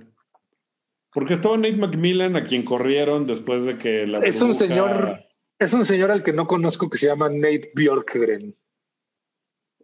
Porque 1.12 1.34
estaba 1.34 1.56
Nate 1.56 1.76
McMillan, 1.76 2.34
a 2.34 2.46
quien 2.46 2.64
corrieron 2.64 3.26
después 3.26 3.64
de 3.64 3.78
que 3.78 4.06
la. 4.06 4.18
Es 4.20 4.40
un 4.40 4.54
señor. 4.54 5.24
Es 5.58 5.72
un 5.72 5.84
señor 5.84 6.10
al 6.10 6.24
que 6.24 6.32
no 6.32 6.46
conozco 6.46 6.90
que 6.90 6.98
se 6.98 7.06
llama 7.06 7.28
Nate 7.28 7.70
Bjorkgren. 7.74 8.56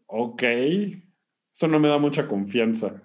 Ok. 0.07 0.43
Eso 0.43 1.69
no 1.69 1.79
me 1.79 1.89
da 1.89 1.99
mucha 1.99 2.27
confianza. 2.27 3.03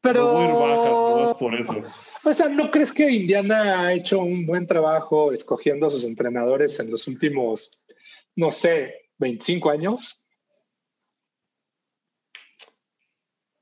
Pero. 0.00 0.42
ir 0.42 0.54
bajas, 0.54 0.96
no 0.96 1.30
es 1.30 1.36
por 1.36 1.54
eso. 1.54 1.82
O 2.24 2.34
sea, 2.34 2.48
¿no 2.48 2.70
crees 2.70 2.92
que 2.92 3.10
Indiana 3.10 3.80
ha 3.80 3.94
hecho 3.94 4.20
un 4.20 4.46
buen 4.46 4.66
trabajo 4.66 5.32
escogiendo 5.32 5.86
a 5.86 5.90
sus 5.90 6.04
entrenadores 6.04 6.78
en 6.80 6.90
los 6.90 7.06
últimos, 7.08 7.82
no 8.36 8.50
sé, 8.50 9.08
25 9.18 9.70
años? 9.70 10.26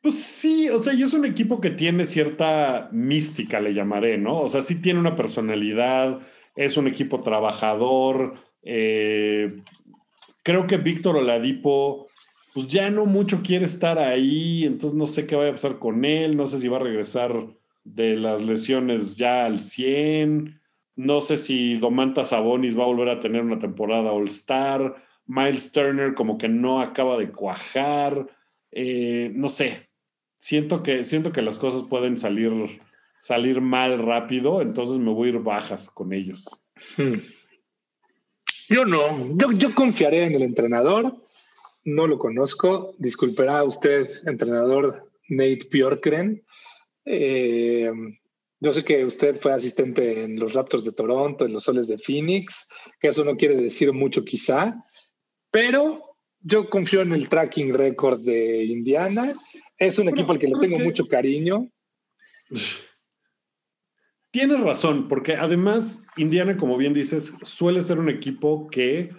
Pues 0.00 0.14
sí, 0.14 0.68
o 0.70 0.80
sea, 0.80 0.94
y 0.94 1.02
es 1.02 1.12
un 1.12 1.24
equipo 1.24 1.60
que 1.60 1.70
tiene 1.70 2.04
cierta 2.04 2.88
mística, 2.92 3.60
le 3.60 3.74
llamaré, 3.74 4.16
¿no? 4.16 4.40
O 4.40 4.48
sea, 4.48 4.62
sí 4.62 4.80
tiene 4.80 5.00
una 5.00 5.16
personalidad, 5.16 6.20
es 6.54 6.76
un 6.76 6.86
equipo 6.86 7.22
trabajador. 7.22 8.38
Eh, 8.62 9.62
creo 10.42 10.66
que 10.66 10.76
Víctor 10.76 11.16
Oladipo, 11.16 12.08
pues 12.54 12.68
ya 12.68 12.90
no 12.90 13.06
mucho 13.06 13.42
quiere 13.42 13.64
estar 13.64 13.98
ahí, 13.98 14.64
entonces 14.64 14.96
no 14.96 15.06
sé 15.06 15.26
qué 15.26 15.36
vaya 15.36 15.50
a 15.50 15.54
pasar 15.54 15.78
con 15.78 16.04
él, 16.04 16.36
no 16.36 16.46
sé 16.46 16.58
si 16.58 16.68
va 16.68 16.78
a 16.78 16.80
regresar 16.80 17.46
de 17.84 18.16
las 18.16 18.40
lesiones 18.42 19.16
ya 19.16 19.44
al 19.44 19.60
100, 19.60 20.60
no 20.96 21.20
sé 21.20 21.36
si 21.36 21.78
Domantas 21.78 22.30
Sabonis 22.30 22.78
va 22.78 22.84
a 22.84 22.88
volver 22.88 23.08
a 23.08 23.20
tener 23.20 23.42
una 23.42 23.58
temporada 23.58 24.12
All-Star, 24.12 24.96
Miles 25.26 25.72
Turner 25.72 26.14
como 26.14 26.38
que 26.38 26.48
no 26.48 26.80
acaba 26.80 27.16
de 27.16 27.30
cuajar, 27.30 28.26
eh, 28.72 29.30
no 29.34 29.48
sé, 29.48 29.88
siento 30.38 30.82
que, 30.82 31.04
siento 31.04 31.32
que 31.32 31.42
las 31.42 31.58
cosas 31.58 31.82
pueden 31.84 32.16
salir, 32.18 32.80
salir 33.20 33.60
mal 33.60 33.98
rápido, 33.98 34.62
entonces 34.62 34.98
me 34.98 35.12
voy 35.12 35.28
a 35.28 35.32
ir 35.32 35.38
bajas 35.38 35.90
con 35.90 36.12
ellos. 36.12 36.64
Hmm. 36.96 37.20
Yo 38.68 38.84
no, 38.84 39.36
yo, 39.36 39.52
yo 39.52 39.74
confiaré 39.74 40.24
en 40.24 40.34
el 40.34 40.42
entrenador, 40.42 41.16
no 41.94 42.06
lo 42.06 42.18
conozco, 42.18 42.94
disculpará 42.98 43.64
usted, 43.64 44.08
entrenador 44.26 45.10
Nate 45.28 45.68
Bjorkren. 45.70 46.44
Eh, 47.04 47.90
yo 48.60 48.72
sé 48.72 48.84
que 48.84 49.04
usted 49.04 49.40
fue 49.40 49.52
asistente 49.52 50.24
en 50.24 50.38
los 50.38 50.52
Raptors 50.54 50.84
de 50.84 50.92
Toronto, 50.92 51.46
en 51.46 51.52
los 51.52 51.64
Soles 51.64 51.86
de 51.86 51.98
Phoenix, 51.98 52.68
que 53.00 53.08
eso 53.08 53.24
no 53.24 53.36
quiere 53.36 53.56
decir 53.56 53.92
mucho 53.92 54.24
quizá, 54.24 54.84
pero 55.50 56.16
yo 56.40 56.68
confío 56.68 57.02
en 57.02 57.12
el 57.12 57.28
tracking 57.28 57.74
record 57.74 58.20
de 58.20 58.64
Indiana 58.64 59.34
es 59.78 59.98
un 59.98 60.08
equipo 60.08 60.32
al 60.32 60.38
que 60.38 60.48
le 60.48 60.58
tengo 60.60 60.78
mucho 60.78 61.06
cariño. 61.06 61.70
Tienes 64.30 64.60
razón, 64.60 65.08
porque 65.08 65.36
además 65.36 66.06
Indiana, 66.16 66.56
como 66.56 66.76
bien 66.76 66.92
dices, 66.92 67.34
suele 67.42 67.82
ser 67.82 67.98
un 67.98 68.10
equipo 68.10 68.68
que 68.68 69.10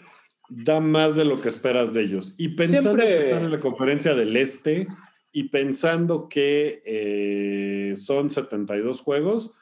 da 0.49 0.79
más 0.79 1.15
de 1.15 1.25
lo 1.25 1.39
que 1.39 1.49
esperas 1.49 1.93
de 1.93 2.01
ellos. 2.01 2.35
Y 2.37 2.49
pensando 2.49 2.95
que 2.95 3.17
están 3.17 3.45
en 3.45 3.51
la 3.51 3.59
conferencia 3.59 4.15
del 4.15 4.35
Este 4.35 4.87
y 5.31 5.49
pensando 5.49 6.27
que 6.27 6.81
eh, 6.85 7.95
son 7.95 8.31
72 8.31 9.01
juegos, 9.01 9.55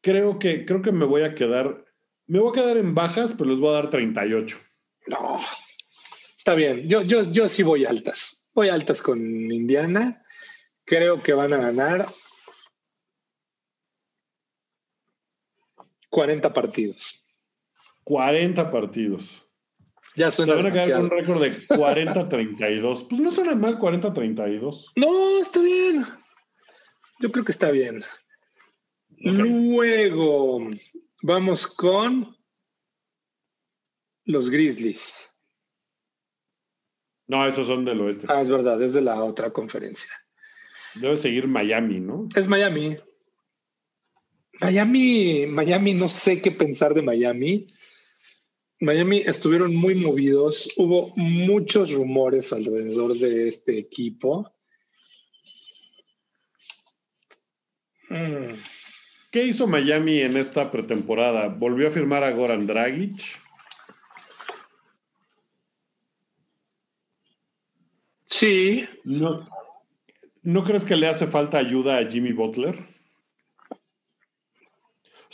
creo 0.00 0.38
que, 0.38 0.64
creo 0.64 0.82
que 0.82 0.92
me 0.92 1.04
voy 1.04 1.22
a 1.22 1.34
quedar, 1.34 1.84
me 2.26 2.38
voy 2.38 2.50
a 2.50 2.62
quedar 2.62 2.76
en 2.76 2.94
bajas, 2.94 3.32
pero 3.36 3.50
les 3.50 3.58
voy 3.58 3.70
a 3.70 3.80
dar 3.80 3.90
38. 3.90 4.56
No, 5.08 5.40
está 6.38 6.54
bien, 6.54 6.88
yo, 6.88 7.02
yo, 7.02 7.22
yo 7.30 7.48
sí 7.48 7.62
voy 7.62 7.84
altas. 7.84 8.48
Voy 8.54 8.68
altas 8.68 9.02
con 9.02 9.18
Indiana. 9.50 10.24
Creo 10.84 11.20
que 11.20 11.32
van 11.32 11.52
a 11.52 11.56
ganar 11.56 12.06
40 16.08 16.52
partidos. 16.52 17.23
40 18.04 18.70
partidos. 18.70 19.46
Ya 20.16 20.30
suena 20.30 20.52
Se 20.52 20.62
van 20.62 20.66
a 20.66 20.72
quedar 20.72 20.92
con 20.92 21.04
un 21.04 21.10
récord 21.10 21.42
de 21.42 21.66
40-32. 21.68 23.08
Pues 23.08 23.20
no 23.20 23.30
suena 23.30 23.54
mal 23.54 23.78
40-32. 23.78 24.92
No, 24.96 25.40
está 25.40 25.60
bien. 25.60 26.06
Yo 27.20 27.32
creo 27.32 27.44
que 27.44 27.52
está 27.52 27.70
bien. 27.70 28.04
Luego 29.18 30.68
vamos 31.22 31.66
con 31.66 32.36
los 34.24 34.50
Grizzlies. 34.50 35.30
No, 37.26 37.46
esos 37.46 37.66
son 37.66 37.84
del 37.84 38.00
oeste. 38.02 38.26
Ah, 38.28 38.42
es 38.42 38.50
verdad, 38.50 38.80
es 38.82 38.92
de 38.92 39.00
la 39.00 39.22
otra 39.24 39.50
conferencia. 39.50 40.10
Debe 40.94 41.16
seguir 41.16 41.48
Miami, 41.48 42.00
¿no? 42.00 42.28
Es 42.36 42.46
Miami. 42.46 42.98
Miami, 44.60 45.46
Miami, 45.46 45.94
no 45.94 46.08
sé 46.08 46.40
qué 46.40 46.50
pensar 46.50 46.94
de 46.94 47.02
Miami. 47.02 47.66
Miami 48.84 49.18
estuvieron 49.18 49.74
muy 49.74 49.94
movidos, 49.94 50.72
hubo 50.76 51.12
muchos 51.16 51.92
rumores 51.92 52.52
alrededor 52.52 53.18
de 53.18 53.48
este 53.48 53.78
equipo. 53.78 54.52
Mm. 58.10 58.54
¿Qué 59.30 59.44
hizo 59.44 59.66
Miami 59.66 60.20
en 60.20 60.36
esta 60.36 60.70
pretemporada? 60.70 61.48
¿Volvió 61.48 61.88
a 61.88 61.90
firmar 61.90 62.22
a 62.22 62.30
Goran 62.30 62.66
Dragic? 62.66 63.20
Sí. 68.26 68.86
¿No, 69.04 69.46
¿No 70.42 70.62
crees 70.62 70.84
que 70.84 70.94
le 70.94 71.06
hace 71.06 71.26
falta 71.26 71.56
ayuda 71.56 71.98
a 71.98 72.04
Jimmy 72.04 72.32
Butler? 72.32 72.93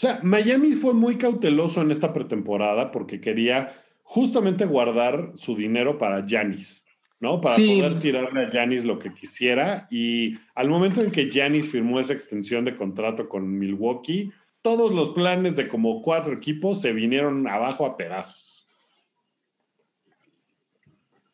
O 0.00 0.02
sea, 0.02 0.18
Miami 0.22 0.72
fue 0.72 0.94
muy 0.94 1.16
cauteloso 1.16 1.82
en 1.82 1.90
esta 1.90 2.14
pretemporada 2.14 2.90
porque 2.90 3.20
quería 3.20 3.84
justamente 4.02 4.64
guardar 4.64 5.32
su 5.34 5.54
dinero 5.54 5.98
para 5.98 6.24
Janis, 6.26 6.86
¿no? 7.18 7.38
Para 7.38 7.56
poder 7.56 7.98
tirarle 7.98 8.46
a 8.46 8.50
Janis 8.50 8.86
lo 8.86 8.98
que 8.98 9.12
quisiera. 9.12 9.86
Y 9.90 10.38
al 10.54 10.70
momento 10.70 11.02
en 11.02 11.10
que 11.10 11.30
Janis 11.30 11.70
firmó 11.70 12.00
esa 12.00 12.14
extensión 12.14 12.64
de 12.64 12.78
contrato 12.78 13.28
con 13.28 13.58
Milwaukee, 13.58 14.32
todos 14.62 14.94
los 14.94 15.10
planes 15.10 15.54
de 15.54 15.68
como 15.68 16.00
cuatro 16.00 16.32
equipos 16.32 16.80
se 16.80 16.94
vinieron 16.94 17.46
abajo 17.46 17.84
a 17.84 17.98
pedazos. 17.98 18.66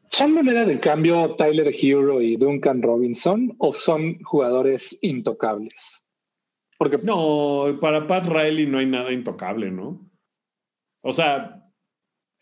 ¿Son 0.08 0.34
moneda 0.34 0.64
de 0.64 0.80
cambio 0.80 1.36
Tyler 1.36 1.72
Hero 1.72 2.20
y 2.20 2.36
Duncan 2.36 2.82
Robinson 2.82 3.54
o 3.58 3.72
son 3.72 4.20
jugadores 4.24 4.98
intocables? 5.02 6.05
No, 7.03 7.79
para 7.81 8.07
Pat 8.07 8.27
Riley 8.27 8.66
no 8.66 8.79
hay 8.79 8.87
nada 8.87 9.12
intocable, 9.12 9.70
¿no? 9.70 10.09
O 11.01 11.12
sea, 11.12 11.62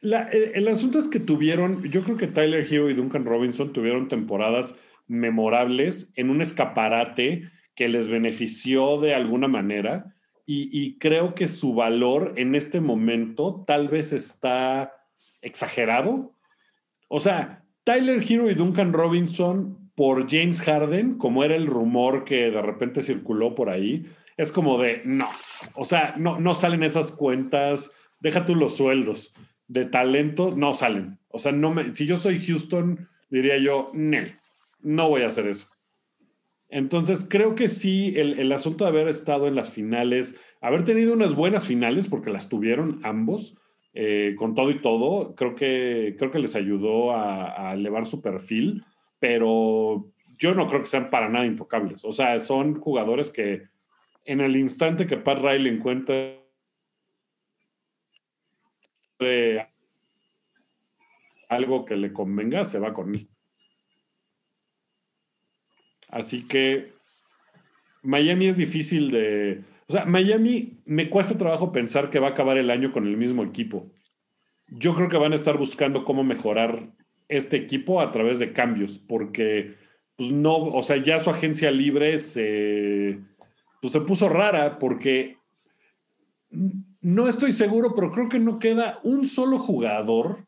el, 0.01 0.69
asunto 0.69 0.99
es 0.99 1.09
que 1.09 1.21
tuvieron, 1.21 1.83
yo 1.85 2.03
creo 2.03 2.17
que 2.17 2.27
Tyler 2.27 2.67
Hero 2.71 2.91
y 2.91 2.95
Duncan 2.95 3.25
Robinson 3.25 3.73
tuvieron 3.73 4.09
temporadas 4.09 4.75
memorables 5.07 6.13
en 6.17 6.31
un 6.31 6.41
escaparate 6.41 7.51
que 7.77 7.89
les 7.89 8.09
benefició 8.09 9.01
de 9.01 9.15
alguna 9.15 9.49
manera 9.49 10.15
y, 10.47 10.69
y 10.73 10.99
creo 10.99 11.35
que 11.35 11.49
su 11.49 11.75
valor 11.75 12.35
en 12.37 12.55
este 12.55 12.81
momento 12.81 13.65
tal 13.67 13.89
vez 13.89 14.13
está 14.13 14.95
exagerado 15.43 16.35
o 17.17 17.21
sea, 17.21 17.65
Tyler 17.85 18.25
Hero 18.29 18.51
y 18.51 18.55
Duncan 18.55 18.93
Robinson 18.93 19.91
por 19.95 20.29
James 20.29 20.61
Harden, 20.63 21.17
como 21.17 21.45
era 21.45 21.55
el 21.55 21.69
rumor 21.69 22.25
que 22.25 22.51
de 22.51 22.61
repente 22.63 23.05
circuló 23.05 23.55
por 23.55 23.71
ahí, 23.71 24.07
es 24.37 24.53
como 24.53 24.79
de 24.79 25.03
no. 25.05 25.29
O 25.75 25.85
sea, 25.85 26.15
no, 26.17 26.41
no 26.41 26.55
salen 26.55 26.83
esas 26.83 27.13
cuentas, 27.13 27.93
deja 28.21 28.45
tú 28.45 28.55
los 28.55 28.77
sueldos 28.77 29.35
de 29.69 29.85
talento, 29.85 30.55
no 30.57 30.75
salen. 30.75 31.19
O 31.29 31.39
sea, 31.39 31.53
no 31.53 31.73
me, 31.73 31.95
si 31.95 32.07
yo 32.07 32.17
soy 32.17 32.39
Houston, 32.39 33.09
diría 33.31 33.59
yo, 33.59 33.91
no, 33.95 34.19
no 34.83 35.09
voy 35.09 35.23
a 35.23 35.29
hacer 35.29 35.47
eso. 35.47 35.69
Entonces, 36.69 37.27
creo 37.29 37.55
que 37.55 37.69
sí, 37.69 38.15
el, 38.17 38.39
el, 38.41 38.51
asunto 38.53 38.85
de 38.85 38.91
haber 38.91 39.09
estado 39.09 39.47
en 39.47 39.55
las 39.55 39.71
finales, 39.71 40.41
haber 40.61 40.85
tenido 40.85 41.15
unas 41.15 41.35
buenas 41.35 41.67
finales, 41.67 42.09
porque 42.09 42.31
las 42.31 42.49
tuvieron 42.49 43.01
ambos, 43.05 43.57
eh, 43.97 44.35
con 44.37 44.57
todo 44.57 44.71
y 44.71 44.81
todo, 44.81 45.37
creo 45.37 45.55
que, 45.55 46.17
creo 46.19 46.33
que 46.33 46.41
les 46.41 46.57
ayudó 46.57 47.13
a, 47.15 47.75
elevar 47.75 48.07
su 48.07 48.21
perfil, 48.21 48.85
pero 49.21 50.11
yo 50.37 50.53
no 50.57 50.67
creo 50.67 50.81
que 50.81 50.89
sean 50.89 51.11
para 51.11 51.29
nada 51.29 51.47
intocables. 51.47 52.05
O 52.05 52.11
sea, 52.11 52.41
son 52.41 52.75
jugadores 52.75 53.31
que 53.31 53.63
en 54.25 54.41
el 54.41 54.57
instante 54.57 55.07
que 55.07 55.17
Pat 55.17 55.39
Riley 55.39 55.75
encuentre 55.75 56.45
algo 61.49 61.85
que 61.85 61.97
le 61.97 62.13
convenga, 62.13 62.65
se 62.65 62.79
va 62.79 62.93
con 62.93 63.15
él. 63.15 63.29
Así 66.09 66.47
que 66.47 66.93
Miami 68.03 68.49
es 68.49 68.57
difícil 68.57 69.11
de... 69.11 69.63
O 69.89 69.93
sea, 69.93 70.05
Miami 70.07 70.81
me 70.87 71.11
cuesta 71.11 71.37
trabajo 71.37 71.73
pensar 71.73 72.11
que 72.11 72.19
va 72.19 72.29
a 72.29 72.31
acabar 72.31 72.57
el 72.57 72.71
año 72.71 72.93
con 72.93 73.07
el 73.07 73.17
mismo 73.17 73.43
equipo. 73.43 73.91
Yo 74.69 74.95
creo 74.95 75.09
que 75.09 75.17
van 75.17 75.33
a 75.33 75.37
estar 75.37 75.59
buscando 75.59 76.05
cómo 76.05 76.25
mejorar 76.25 76.91
este 77.29 77.57
equipo 77.57 78.01
a 78.01 78.13
través 78.13 78.39
de 78.39 78.53
cambios, 78.53 78.99
porque 78.99 79.75
pues 80.17 80.31
no, 80.31 80.57
o 80.57 80.83
sea, 80.83 80.97
ya 80.97 81.19
su 81.19 81.31
agencia 81.31 81.71
libre 81.71 82.19
se, 82.19 83.19
pues, 83.85 83.93
se 83.93 84.01
puso 84.01 84.31
rara 84.31 84.79
porque 84.79 85.37
no 87.03 87.29
estoy 87.29 87.53
seguro, 87.53 87.95
pero 87.95 88.11
creo 88.11 88.31
que 88.31 88.39
no 88.39 88.59
queda 88.59 88.99
un 89.03 89.29
solo 89.29 89.59
jugador 89.59 90.47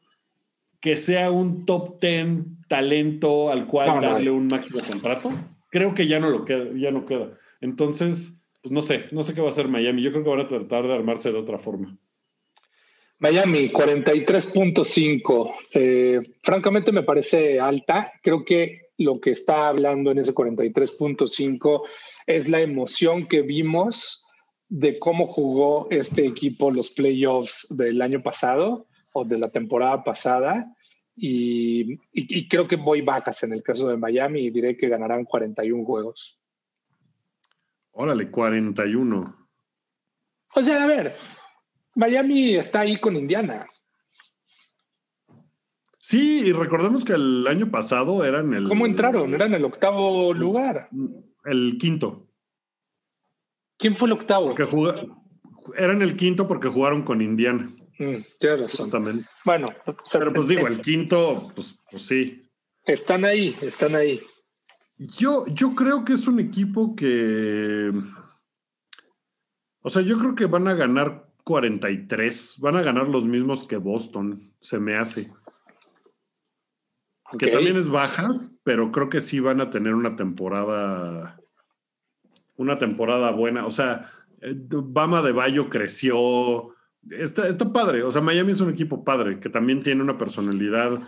que 0.81 0.97
sea 0.97 1.31
un 1.31 1.67
top 1.67 2.01
10 2.01 2.47
talento 2.67 3.51
al 3.51 3.67
cual 3.67 4.01
darle 4.01 4.31
un 4.31 4.47
máximo 4.47 4.79
contrato. 4.89 5.35
Creo 5.71 5.95
que 5.95 6.07
ya 6.07 6.19
no 6.19 6.31
lo 6.31 6.47
queda, 6.47 6.65
ya 6.77 6.91
no 6.91 7.05
queda. 7.05 7.37
Entonces, 7.61 8.43
pues 8.63 8.73
no 8.73 8.81
sé, 8.81 9.05
no 9.11 9.23
sé 9.23 9.35
qué 9.35 9.43
va 9.43 9.49
a 9.49 9.51
hacer 9.51 9.69
Miami. 9.69 10.01
Yo 10.01 10.13
creo 10.13 10.25
que 10.25 10.31
van 10.31 10.41
a 10.41 10.47
tratar 10.47 10.87
de 10.87 10.95
armarse 10.95 11.31
de 11.31 11.39
otra 11.39 11.59
forma. 11.59 11.95
Miami, 13.19 13.71
43.5. 13.71 15.53
Eh, 15.75 16.23
francamente 16.43 16.91
me 16.91 17.03
parece 17.03 17.61
alta. 17.61 18.15
Creo 18.23 18.47
que 18.47 18.86
lo 18.99 19.21
que 19.21 19.31
está 19.31 19.69
hablando 19.69 20.11
en 20.11 20.19
ese 20.19 20.35
43.5 20.35 21.83
es 22.27 22.49
la 22.49 22.61
emoción 22.61 23.27
que 23.27 23.43
vimos 23.43 24.27
de 24.69 24.99
cómo 24.99 25.27
jugó 25.27 25.89
este 25.91 26.27
equipo 26.27 26.71
los 26.71 26.91
playoffs 26.91 27.67
del 27.71 28.03
año 28.03 28.23
pasado 28.23 28.87
o 29.13 29.25
de 29.25 29.39
la 29.39 29.51
temporada 29.51 30.03
pasada. 30.03 30.73
Y, 31.15 31.99
creo 32.49 32.69
que 32.69 32.77
voy 32.77 33.01
vacas 33.01 33.43
en 33.43 33.53
el 33.53 33.63
caso 33.63 33.89
de 33.89 33.97
Miami 33.97 34.41
y 34.47 34.51
diré 34.51 34.77
que 34.77 34.89
ganarán 34.89 35.25
41 35.25 35.85
juegos. 35.85 36.39
Órale, 37.93 38.31
41. 38.31 39.49
O 40.55 40.63
sea, 40.63 40.85
a 40.85 40.87
ver, 40.87 41.15
Miami 41.95 42.57
está 42.57 42.81
ahí 42.81 42.99
con 42.99 43.17
Indiana. 43.17 43.67
Sí, 46.09 46.43
y 46.45 46.53
recordemos 46.53 47.05
que 47.05 47.15
el 47.15 47.45
año 47.49 47.69
pasado 47.69 48.25
eran 48.25 48.55
el. 48.55 48.69
¿Cómo 48.69 48.87
entraron? 48.87 49.35
Eran 49.35 49.55
el 49.55 49.65
octavo 49.65 50.33
lugar. 50.33 50.89
El 51.45 51.79
quinto. 51.81 52.29
¿Quién 53.77 53.97
fue 53.97 54.07
el 54.07 54.13
octavo? 54.13 54.55
Porque 54.55 54.69
eran 55.77 56.03
el 56.03 56.15
quinto 56.15 56.47
porque 56.47 56.69
jugaron 56.69 57.03
con 57.03 57.21
Indiana. 57.21 57.69
Mm, 57.99 58.19
tienes 58.39 58.61
razón. 58.61 59.27
Bueno, 59.45 59.67
pero 60.13 60.33
pues 60.33 60.47
digo, 60.47 60.69
el 60.69 60.81
quinto, 60.81 61.51
pues, 61.57 61.77
pues 61.91 62.03
sí. 62.03 62.53
Están 62.85 63.25
ahí, 63.25 63.57
están 63.61 63.97
ahí. 63.97 64.21
Yo, 64.99 65.45
yo 65.49 65.75
creo 65.75 66.05
que 66.05 66.13
es 66.13 66.29
un 66.29 66.39
equipo 66.39 66.95
que. 66.95 67.91
O 69.81 69.91
sea, 69.91 70.03
yo 70.03 70.17
creo 70.21 70.37
que 70.37 70.47
van 70.47 70.69
a 70.69 70.75
ganar 70.75 71.33
43. 71.43 72.59
Van 72.61 72.77
a 72.77 72.83
ganar 72.83 73.09
los 73.09 73.25
mismos 73.25 73.65
que 73.65 73.77
Boston, 73.77 74.55
se 74.61 74.79
me 74.79 74.95
hace. 74.95 75.33
Que 77.39 77.49
también 77.49 77.77
es 77.77 77.89
bajas, 77.89 78.59
pero 78.63 78.93
creo 78.93 79.09
que 79.09 79.21
sí 79.21 79.41
van 79.41 79.61
a 79.61 79.71
tener 79.71 79.95
una 79.95 80.17
temporada. 80.17 81.41
Una 82.57 82.79
temporada 82.79 83.31
buena. 83.33 83.67
O 83.67 83.71
sea, 83.71 84.11
eh, 84.41 84.55
Bama 84.57 85.23
de 85.23 85.33
Bayo 85.33 85.69
creció. 85.69 86.75
Está, 87.11 87.49
está 87.49 87.73
padre. 87.73 88.03
O 88.03 88.11
sea, 88.11 88.23
Miami 88.23 88.53
es 88.53 88.61
un 88.61 88.71
equipo 88.71 89.05
padre 89.05 89.41
que 89.41 89.51
también 89.51 89.83
tiene 89.83 90.03
una 90.03 90.19
personalidad 90.19 91.01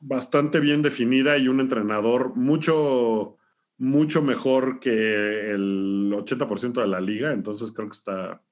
bastante 0.00 0.60
bien 0.60 0.82
definida 0.82 1.38
y 1.38 1.48
un 1.48 1.60
entrenador 1.60 2.36
mucho, 2.36 3.36
mucho 3.78 4.22
mejor 4.22 4.78
que 4.78 5.50
el 5.52 6.12
80% 6.12 6.80
de 6.80 6.86
la 6.86 7.00
liga. 7.00 7.32
Entonces 7.32 7.72
creo 7.72 7.88
que 7.88 7.96
está, 7.96 8.42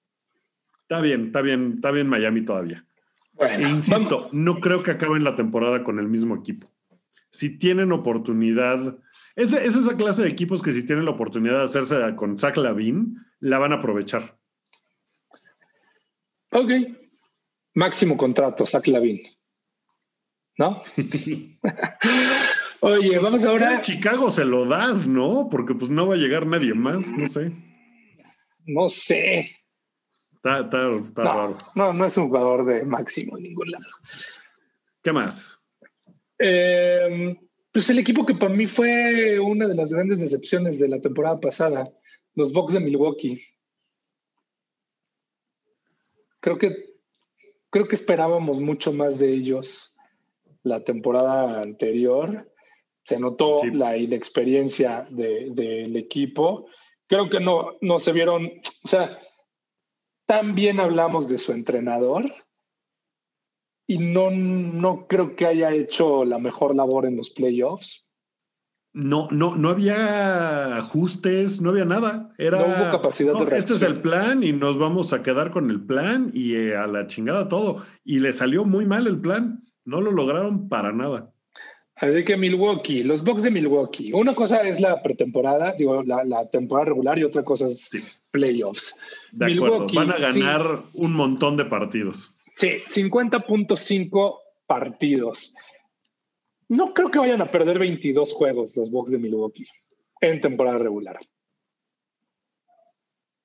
Está 0.84 1.00
bien, 1.00 1.26
está 1.26 1.40
bien, 1.40 1.72
está 1.76 1.90
bien 1.90 2.08
Miami 2.08 2.44
todavía. 2.44 2.84
Bueno, 3.34 3.68
insisto, 3.68 4.28
no 4.32 4.60
creo 4.60 4.82
que 4.82 4.92
acaben 4.92 5.24
la 5.24 5.36
temporada 5.36 5.84
con 5.84 5.98
el 5.98 6.08
mismo 6.08 6.36
equipo. 6.36 6.70
Si 7.30 7.58
tienen 7.58 7.90
oportunidad, 7.90 8.98
es, 9.34 9.52
es 9.52 9.74
esa 9.74 9.96
clase 9.96 10.22
de 10.22 10.28
equipos 10.28 10.62
que 10.62 10.72
si 10.72 10.86
tienen 10.86 11.04
la 11.04 11.10
oportunidad 11.10 11.58
de 11.58 11.64
hacerse 11.64 11.96
con 12.16 12.38
Zach 12.38 12.56
Lavin, 12.56 13.18
la 13.40 13.58
van 13.58 13.72
a 13.72 13.76
aprovechar. 13.76 14.38
Ok. 16.50 16.70
Máximo 17.74 18.16
contrato, 18.16 18.64
Zach 18.66 18.86
Lavin. 18.86 19.20
¿No? 20.56 20.80
Oye, 22.80 23.18
pues, 23.18 23.22
vamos 23.22 23.44
ahora. 23.44 23.78
A 23.78 23.80
Chicago 23.80 24.30
se 24.30 24.44
lo 24.44 24.66
das, 24.66 25.08
¿no? 25.08 25.48
Porque 25.50 25.74
pues 25.74 25.90
no 25.90 26.06
va 26.06 26.14
a 26.14 26.18
llegar 26.18 26.46
nadie 26.46 26.74
más, 26.74 27.12
no 27.16 27.26
sé. 27.26 27.50
No 28.66 28.88
sé. 28.88 29.50
Está, 30.44 30.62
no, 30.62 31.00
raro. 31.14 31.56
No, 31.74 31.94
no 31.94 32.04
es 32.04 32.16
un 32.18 32.28
jugador 32.28 32.66
de 32.66 32.84
máximo 32.84 33.38
en 33.38 33.44
ningún 33.44 33.70
lado. 33.70 33.86
¿Qué 35.02 35.10
más? 35.10 35.58
Eh, 36.38 37.34
pues 37.72 37.88
el 37.88 37.98
equipo 37.98 38.26
que 38.26 38.34
para 38.34 38.54
mí 38.54 38.66
fue 38.66 39.40
una 39.40 39.66
de 39.66 39.74
las 39.74 39.90
grandes 39.90 40.20
decepciones 40.20 40.78
de 40.78 40.88
la 40.88 41.00
temporada 41.00 41.40
pasada, 41.40 41.90
los 42.34 42.52
Bucks 42.52 42.74
de 42.74 42.80
Milwaukee. 42.80 43.42
Creo 46.40 46.58
que, 46.58 46.94
creo 47.70 47.88
que 47.88 47.96
esperábamos 47.96 48.60
mucho 48.60 48.92
más 48.92 49.18
de 49.18 49.32
ellos 49.32 49.96
la 50.62 50.84
temporada 50.84 51.62
anterior. 51.62 52.52
Se 53.02 53.18
notó 53.18 53.64
la 53.72 53.96
inexperiencia 53.96 55.08
del 55.10 55.96
equipo. 55.96 56.68
Creo 57.06 57.30
que 57.30 57.40
no, 57.40 57.78
no 57.80 57.98
se 57.98 58.12
vieron, 58.12 58.60
o 58.84 58.88
sea, 58.88 59.18
también 60.26 60.80
hablamos 60.80 61.28
de 61.28 61.38
su 61.38 61.52
entrenador 61.52 62.26
y 63.86 63.98
no, 63.98 64.30
no 64.30 65.06
creo 65.06 65.36
que 65.36 65.46
haya 65.46 65.72
hecho 65.72 66.24
la 66.24 66.38
mejor 66.38 66.74
labor 66.74 67.06
en 67.06 67.16
los 67.16 67.30
playoffs. 67.30 68.08
No, 68.94 69.28
no, 69.32 69.56
no 69.56 69.70
había 69.70 70.76
ajustes, 70.76 71.60
no 71.60 71.70
había 71.70 71.84
nada. 71.84 72.32
Era, 72.38 72.58
no 72.58 72.66
hubo 72.66 72.92
capacidad 72.92 73.32
de 73.32 73.44
reacción. 73.44 73.58
Este 73.58 73.74
es 73.74 73.82
el 73.82 74.00
plan 74.00 74.44
y 74.44 74.52
nos 74.52 74.78
vamos 74.78 75.12
a 75.12 75.22
quedar 75.22 75.50
con 75.50 75.68
el 75.68 75.84
plan 75.84 76.30
y 76.32 76.54
eh, 76.54 76.76
a 76.76 76.86
la 76.86 77.08
chingada 77.08 77.48
todo. 77.48 77.84
Y 78.04 78.20
le 78.20 78.32
salió 78.32 78.64
muy 78.64 78.86
mal 78.86 79.08
el 79.08 79.20
plan. 79.20 79.64
No 79.84 80.00
lo 80.00 80.12
lograron 80.12 80.68
para 80.68 80.92
nada. 80.92 81.34
Así 81.96 82.24
que 82.24 82.36
Milwaukee, 82.36 83.02
los 83.02 83.24
Bucks 83.24 83.42
de 83.42 83.50
Milwaukee. 83.50 84.12
Una 84.12 84.34
cosa 84.34 84.62
es 84.62 84.80
la 84.80 85.02
pretemporada, 85.02 85.74
digo, 85.76 86.02
la, 86.02 86.48
temporada 86.50 86.86
regular 86.86 87.18
y 87.18 87.24
otra 87.24 87.44
cosa 87.44 87.66
es 87.66 87.90
playoffs. 88.32 89.00
De 89.36 89.52
acuerdo, 89.52 89.86
van 89.92 90.12
a 90.12 90.18
ganar 90.18 90.62
un 90.94 91.12
montón 91.12 91.56
de 91.56 91.64
partidos. 91.64 92.32
Sí, 92.54 92.82
50.5 92.86 94.38
partidos. 94.66 95.56
No 96.68 96.94
creo 96.94 97.10
que 97.10 97.18
vayan 97.18 97.42
a 97.42 97.50
perder 97.50 97.80
22 97.80 98.32
juegos 98.32 98.76
los 98.76 98.90
Bucks 98.90 99.10
de 99.10 99.18
Milwaukee 99.18 99.66
en 100.20 100.40
temporada 100.40 100.78
regular. 100.78 101.18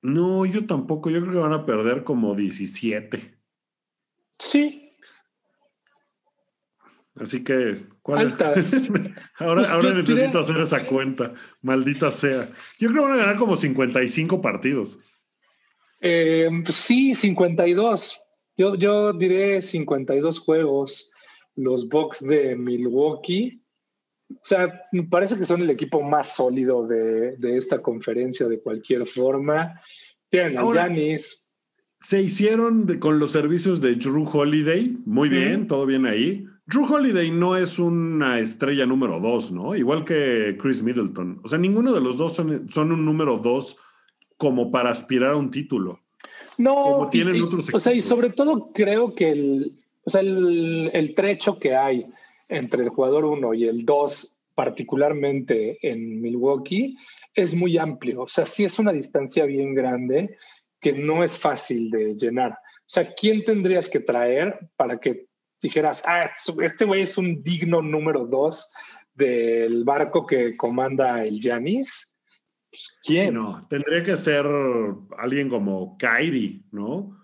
No, 0.02 0.46
yo 0.46 0.64
tampoco. 0.66 1.10
Yo 1.10 1.20
creo 1.20 1.32
que 1.32 1.38
van 1.40 1.52
a 1.52 1.66
perder 1.66 2.04
como 2.04 2.34
17. 2.34 3.36
Sí. 4.38 4.92
Así 7.16 7.42
que, 7.42 7.74
¿cuál 8.00 8.28
es? 8.28 8.34
ahora 9.38 9.62
pues 9.62 9.68
ahora 9.68 9.92
necesito 9.92 10.38
hacer 10.38 10.60
esa 10.60 10.86
cuenta. 10.86 11.34
Maldita 11.60 12.12
sea. 12.12 12.48
Yo 12.78 12.90
creo 12.90 13.02
que 13.02 13.08
van 13.10 13.18
a 13.18 13.22
ganar 13.22 13.38
como 13.38 13.56
55 13.56 14.40
partidos. 14.40 15.00
Eh, 16.00 16.48
sí, 16.68 17.14
52. 17.14 18.20
Yo, 18.56 18.74
yo 18.74 19.12
diré 19.12 19.62
52 19.62 20.38
juegos. 20.38 21.12
Los 21.56 21.88
Bucks 21.88 22.20
de 22.20 22.56
Milwaukee. 22.56 23.62
O 24.30 24.40
sea, 24.42 24.82
me 24.92 25.02
parece 25.04 25.36
que 25.36 25.44
son 25.44 25.62
el 25.62 25.70
equipo 25.70 26.02
más 26.02 26.36
sólido 26.36 26.86
de, 26.86 27.36
esta 27.56 27.82
conferencia 27.82 28.48
de 28.48 28.60
cualquier 28.60 29.06
forma. 29.06 29.80
Tienen 30.28 30.58
a 30.58 30.64
Giannis. 30.72 31.50
Se 31.98 32.22
hicieron 32.22 32.86
con 32.98 33.18
los 33.18 33.32
servicios 33.32 33.80
de 33.80 33.96
Drew 33.96 34.26
Holiday. 34.26 34.96
Muy 35.04 35.28
bien, 35.28 35.66
todo 35.66 35.84
bien 35.84 36.06
ahí. 36.06 36.46
Drew 36.64 36.84
Holiday 36.84 37.30
no 37.30 37.56
es 37.56 37.78
una 37.78 38.38
estrella 38.38 38.86
número 38.86 39.18
dos, 39.18 39.50
¿no? 39.50 39.74
Igual 39.74 40.04
que 40.04 40.56
Chris 40.58 40.82
Middleton. 40.82 41.40
O 41.42 41.48
sea, 41.48 41.58
ninguno 41.58 41.92
de 41.92 42.00
los 42.00 42.16
dos 42.16 42.34
son, 42.34 42.70
son 42.70 42.92
un 42.92 43.04
número 43.04 43.38
dos 43.38 43.76
como 44.40 44.70
para 44.70 44.88
aspirar 44.88 45.32
a 45.32 45.36
un 45.36 45.50
título. 45.50 46.00
No, 46.56 46.74
como 46.74 47.10
tienen 47.10 47.42
otros 47.42 47.68
O 47.74 47.78
sea, 47.78 47.92
y 47.92 48.00
sobre 48.00 48.30
todo 48.30 48.72
creo 48.72 49.14
que 49.14 49.28
el, 49.32 49.72
o 50.02 50.10
sea, 50.10 50.22
el, 50.22 51.12
trecho 51.14 51.58
que 51.58 51.76
hay 51.76 52.06
entre 52.48 52.84
el 52.84 52.88
jugador 52.88 53.26
1 53.26 53.52
y 53.52 53.66
el 53.66 53.84
2 53.84 54.40
particularmente 54.54 55.78
en 55.82 56.22
Milwaukee, 56.22 56.96
es 57.34 57.54
muy 57.54 57.76
amplio. 57.76 58.22
O 58.22 58.28
sea, 58.28 58.46
sí 58.46 58.64
es 58.64 58.78
una 58.78 58.92
distancia 58.92 59.44
bien 59.44 59.74
grande 59.74 60.38
que 60.80 60.92
no 60.92 61.22
es 61.22 61.36
fácil 61.36 61.90
de 61.90 62.14
llenar. 62.14 62.52
O 62.52 62.86
sea, 62.86 63.12
¿quién 63.12 63.44
tendrías 63.44 63.90
que 63.90 64.00
traer 64.00 64.58
para 64.76 64.98
que 64.98 65.26
dijeras, 65.60 66.02
ah, 66.06 66.30
este 66.62 66.84
güey 66.86 67.02
es 67.02 67.18
un 67.18 67.42
digno 67.42 67.82
número 67.82 68.24
dos 68.24 68.72
del 69.14 69.84
barco 69.84 70.26
que 70.26 70.56
comanda 70.56 71.24
el 71.24 71.40
Yanis? 71.40 72.16
Pues, 72.70 72.98
¿Quién? 73.02 73.34
no, 73.34 73.66
tendría 73.68 74.02
que 74.02 74.16
ser 74.16 74.46
alguien 75.18 75.48
como 75.48 75.96
Kyrie, 75.98 76.62
¿no? 76.70 77.16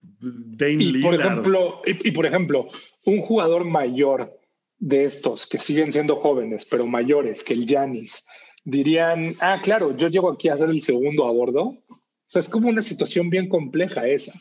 Dame 0.00 0.84
y 0.84 1.02
por 1.02 1.14
ejemplo, 1.14 1.82
y, 1.86 2.10
por 2.10 2.26
ejemplo, 2.26 2.68
un 3.04 3.20
jugador 3.20 3.64
mayor 3.64 4.38
de 4.78 5.04
estos 5.04 5.46
que 5.46 5.58
siguen 5.58 5.92
siendo 5.92 6.16
jóvenes, 6.16 6.66
pero 6.70 6.86
mayores 6.86 7.44
que 7.44 7.52
el 7.52 7.66
Yanis, 7.66 8.26
dirían, 8.64 9.34
ah, 9.40 9.60
claro, 9.62 9.96
yo 9.96 10.08
llego 10.08 10.30
aquí 10.30 10.48
a 10.48 10.56
ser 10.56 10.70
el 10.70 10.82
segundo 10.82 11.26
a 11.26 11.32
bordo. 11.32 11.62
O 11.62 12.32
sea, 12.32 12.40
es 12.40 12.48
como 12.48 12.68
una 12.68 12.82
situación 12.82 13.28
bien 13.28 13.48
compleja 13.48 14.06
esa. 14.06 14.32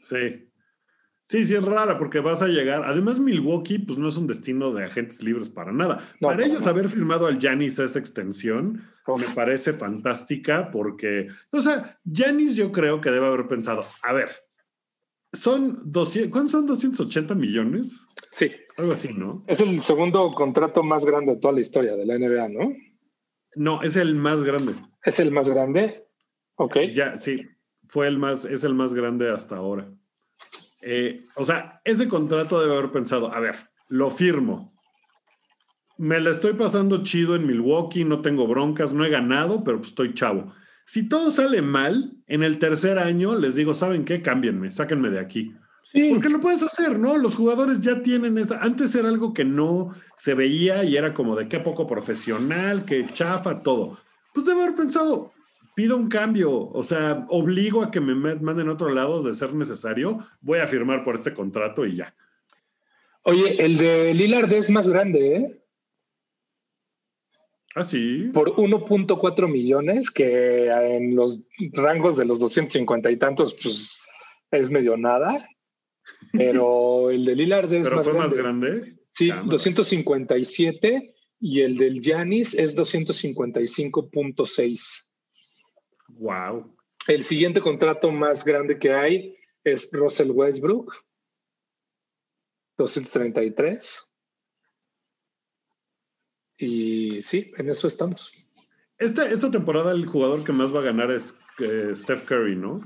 Sí. 0.00 0.48
Sí, 1.24 1.44
sí, 1.44 1.54
es 1.54 1.64
rara 1.64 1.98
porque 1.98 2.20
vas 2.20 2.42
a 2.42 2.48
llegar. 2.48 2.84
Además, 2.84 3.18
Milwaukee, 3.18 3.78
pues 3.78 3.98
no 3.98 4.08
es 4.08 4.16
un 4.16 4.26
destino 4.26 4.72
de 4.72 4.84
agentes 4.84 5.22
libres 5.22 5.48
para 5.48 5.72
nada. 5.72 6.06
para 6.20 6.44
ellos, 6.44 6.66
haber 6.66 6.88
firmado 6.88 7.26
al 7.26 7.40
Janis 7.40 7.78
esa 7.78 7.98
extensión 7.98 8.82
me 9.06 9.34
parece 9.34 9.72
fantástica 9.72 10.70
porque, 10.70 11.28
o 11.50 11.60
sea, 11.60 11.98
Janis 12.10 12.56
yo 12.56 12.72
creo 12.72 13.00
que 13.00 13.10
debe 13.10 13.26
haber 13.26 13.48
pensado, 13.48 13.84
a 14.02 14.12
ver, 14.12 14.30
son 15.32 15.80
200, 15.90 16.30
¿cuántos 16.30 16.52
son 16.52 16.66
280 16.66 17.34
millones? 17.34 18.06
Sí. 18.30 18.50
Algo 18.76 18.92
así, 18.92 19.12
¿no? 19.12 19.44
Es 19.46 19.60
el 19.60 19.82
segundo 19.82 20.30
contrato 20.32 20.82
más 20.82 21.04
grande 21.04 21.34
de 21.34 21.40
toda 21.40 21.54
la 21.54 21.60
historia 21.60 21.96
de 21.96 22.06
la 22.06 22.18
NBA, 22.18 22.48
¿no? 22.48 22.74
No, 23.56 23.82
es 23.82 23.96
el 23.96 24.14
más 24.14 24.42
grande. 24.42 24.74
¿Es 25.04 25.20
el 25.20 25.30
más 25.30 25.48
grande? 25.48 26.06
Ok. 26.56 26.78
Ya, 26.92 27.16
sí, 27.16 27.46
fue 27.88 28.08
el 28.08 28.18
más, 28.18 28.44
es 28.44 28.64
el 28.64 28.74
más 28.74 28.94
grande 28.94 29.30
hasta 29.30 29.56
ahora. 29.56 29.92
Eh, 30.86 31.24
o 31.36 31.44
sea, 31.44 31.80
ese 31.84 32.08
contrato 32.08 32.60
debe 32.60 32.76
haber 32.76 32.92
pensado, 32.92 33.32
a 33.32 33.40
ver, 33.40 33.70
lo 33.88 34.10
firmo. 34.10 34.70
Me 35.96 36.20
la 36.20 36.30
estoy 36.30 36.52
pasando 36.54 37.02
chido 37.02 37.34
en 37.34 37.46
Milwaukee, 37.46 38.04
no 38.04 38.20
tengo 38.20 38.46
broncas, 38.46 38.92
no 38.92 39.04
he 39.04 39.08
ganado, 39.08 39.64
pero 39.64 39.78
pues 39.78 39.90
estoy 39.90 40.12
chavo. 40.12 40.52
Si 40.84 41.08
todo 41.08 41.30
sale 41.30 41.62
mal, 41.62 42.12
en 42.26 42.42
el 42.42 42.58
tercer 42.58 42.98
año 42.98 43.34
les 43.36 43.54
digo, 43.54 43.72
¿saben 43.72 44.04
qué? 44.04 44.20
Cámbienme, 44.20 44.70
sáquenme 44.70 45.08
de 45.08 45.20
aquí. 45.20 45.54
Porque 46.10 46.28
lo 46.28 46.40
puedes 46.40 46.62
hacer, 46.62 46.98
¿no? 46.98 47.16
Los 47.16 47.36
jugadores 47.36 47.80
ya 47.80 48.02
tienen 48.02 48.36
esa. 48.36 48.58
Antes 48.58 48.94
era 48.94 49.08
algo 49.08 49.32
que 49.32 49.44
no 49.44 49.94
se 50.16 50.34
veía 50.34 50.82
y 50.82 50.96
era 50.96 51.14
como 51.14 51.36
de 51.36 51.48
qué 51.48 51.60
poco 51.60 51.86
profesional, 51.86 52.84
que 52.84 53.06
chafa, 53.12 53.62
todo. 53.62 53.98
Pues 54.32 54.44
debe 54.44 54.62
haber 54.62 54.74
pensado, 54.74 55.32
pido 55.74 55.96
un 55.96 56.08
cambio, 56.08 56.52
o 56.52 56.82
sea, 56.82 57.26
obligo 57.28 57.82
a 57.82 57.90
que 57.90 58.00
me 58.00 58.14
manden 58.14 58.68
a 58.68 58.72
otro 58.72 58.90
lado 58.90 59.22
de 59.22 59.34
ser 59.34 59.52
necesario, 59.54 60.26
voy 60.40 60.60
a 60.60 60.66
firmar 60.66 61.04
por 61.04 61.16
este 61.16 61.34
contrato 61.34 61.84
y 61.84 61.96
ya. 61.96 62.14
Oye, 63.22 63.62
el 63.64 63.76
de 63.78 64.14
Lillard 64.14 64.52
es 64.52 64.70
más 64.70 64.88
grande, 64.88 65.36
¿eh? 65.36 65.60
Ah, 67.74 67.82
sí. 67.82 68.30
Por 68.32 68.54
1.4 68.54 69.50
millones, 69.50 70.10
que 70.10 70.68
en 70.68 71.16
los 71.16 71.40
rangos 71.72 72.16
de 72.16 72.24
los 72.24 72.38
250 72.38 73.10
y 73.10 73.16
tantos, 73.16 73.56
pues 73.60 74.00
es 74.52 74.70
medio 74.70 74.96
nada. 74.96 75.44
Pero 76.32 77.10
el 77.14 77.24
de 77.24 77.34
Lillard 77.34 77.72
es 77.72 77.88
¿Pero 77.88 78.04
fue 78.04 78.12
más 78.12 78.32
grande. 78.32 78.94
Sí, 79.12 79.30
257 79.30 81.14
y 81.40 81.62
el 81.62 81.76
del 81.76 82.00
Janis 82.02 82.54
es 82.54 82.76
255.6. 82.76 85.13
Wow. 86.18 86.74
El 87.06 87.24
siguiente 87.24 87.60
contrato 87.60 88.10
más 88.10 88.44
grande 88.44 88.78
que 88.78 88.92
hay 88.92 89.36
es 89.62 89.90
Russell 89.92 90.30
Westbrook, 90.30 90.92
233. 92.78 94.10
Y 96.56 97.22
sí, 97.22 97.52
en 97.56 97.68
eso 97.68 97.88
estamos. 97.88 98.32
Esta, 98.98 99.28
esta 99.28 99.50
temporada 99.50 99.92
el 99.92 100.06
jugador 100.06 100.44
que 100.44 100.52
más 100.52 100.74
va 100.74 100.80
a 100.80 100.84
ganar 100.84 101.10
es 101.10 101.38
eh, 101.58 101.90
Steph 101.94 102.24
Curry, 102.24 102.56
¿no? 102.56 102.80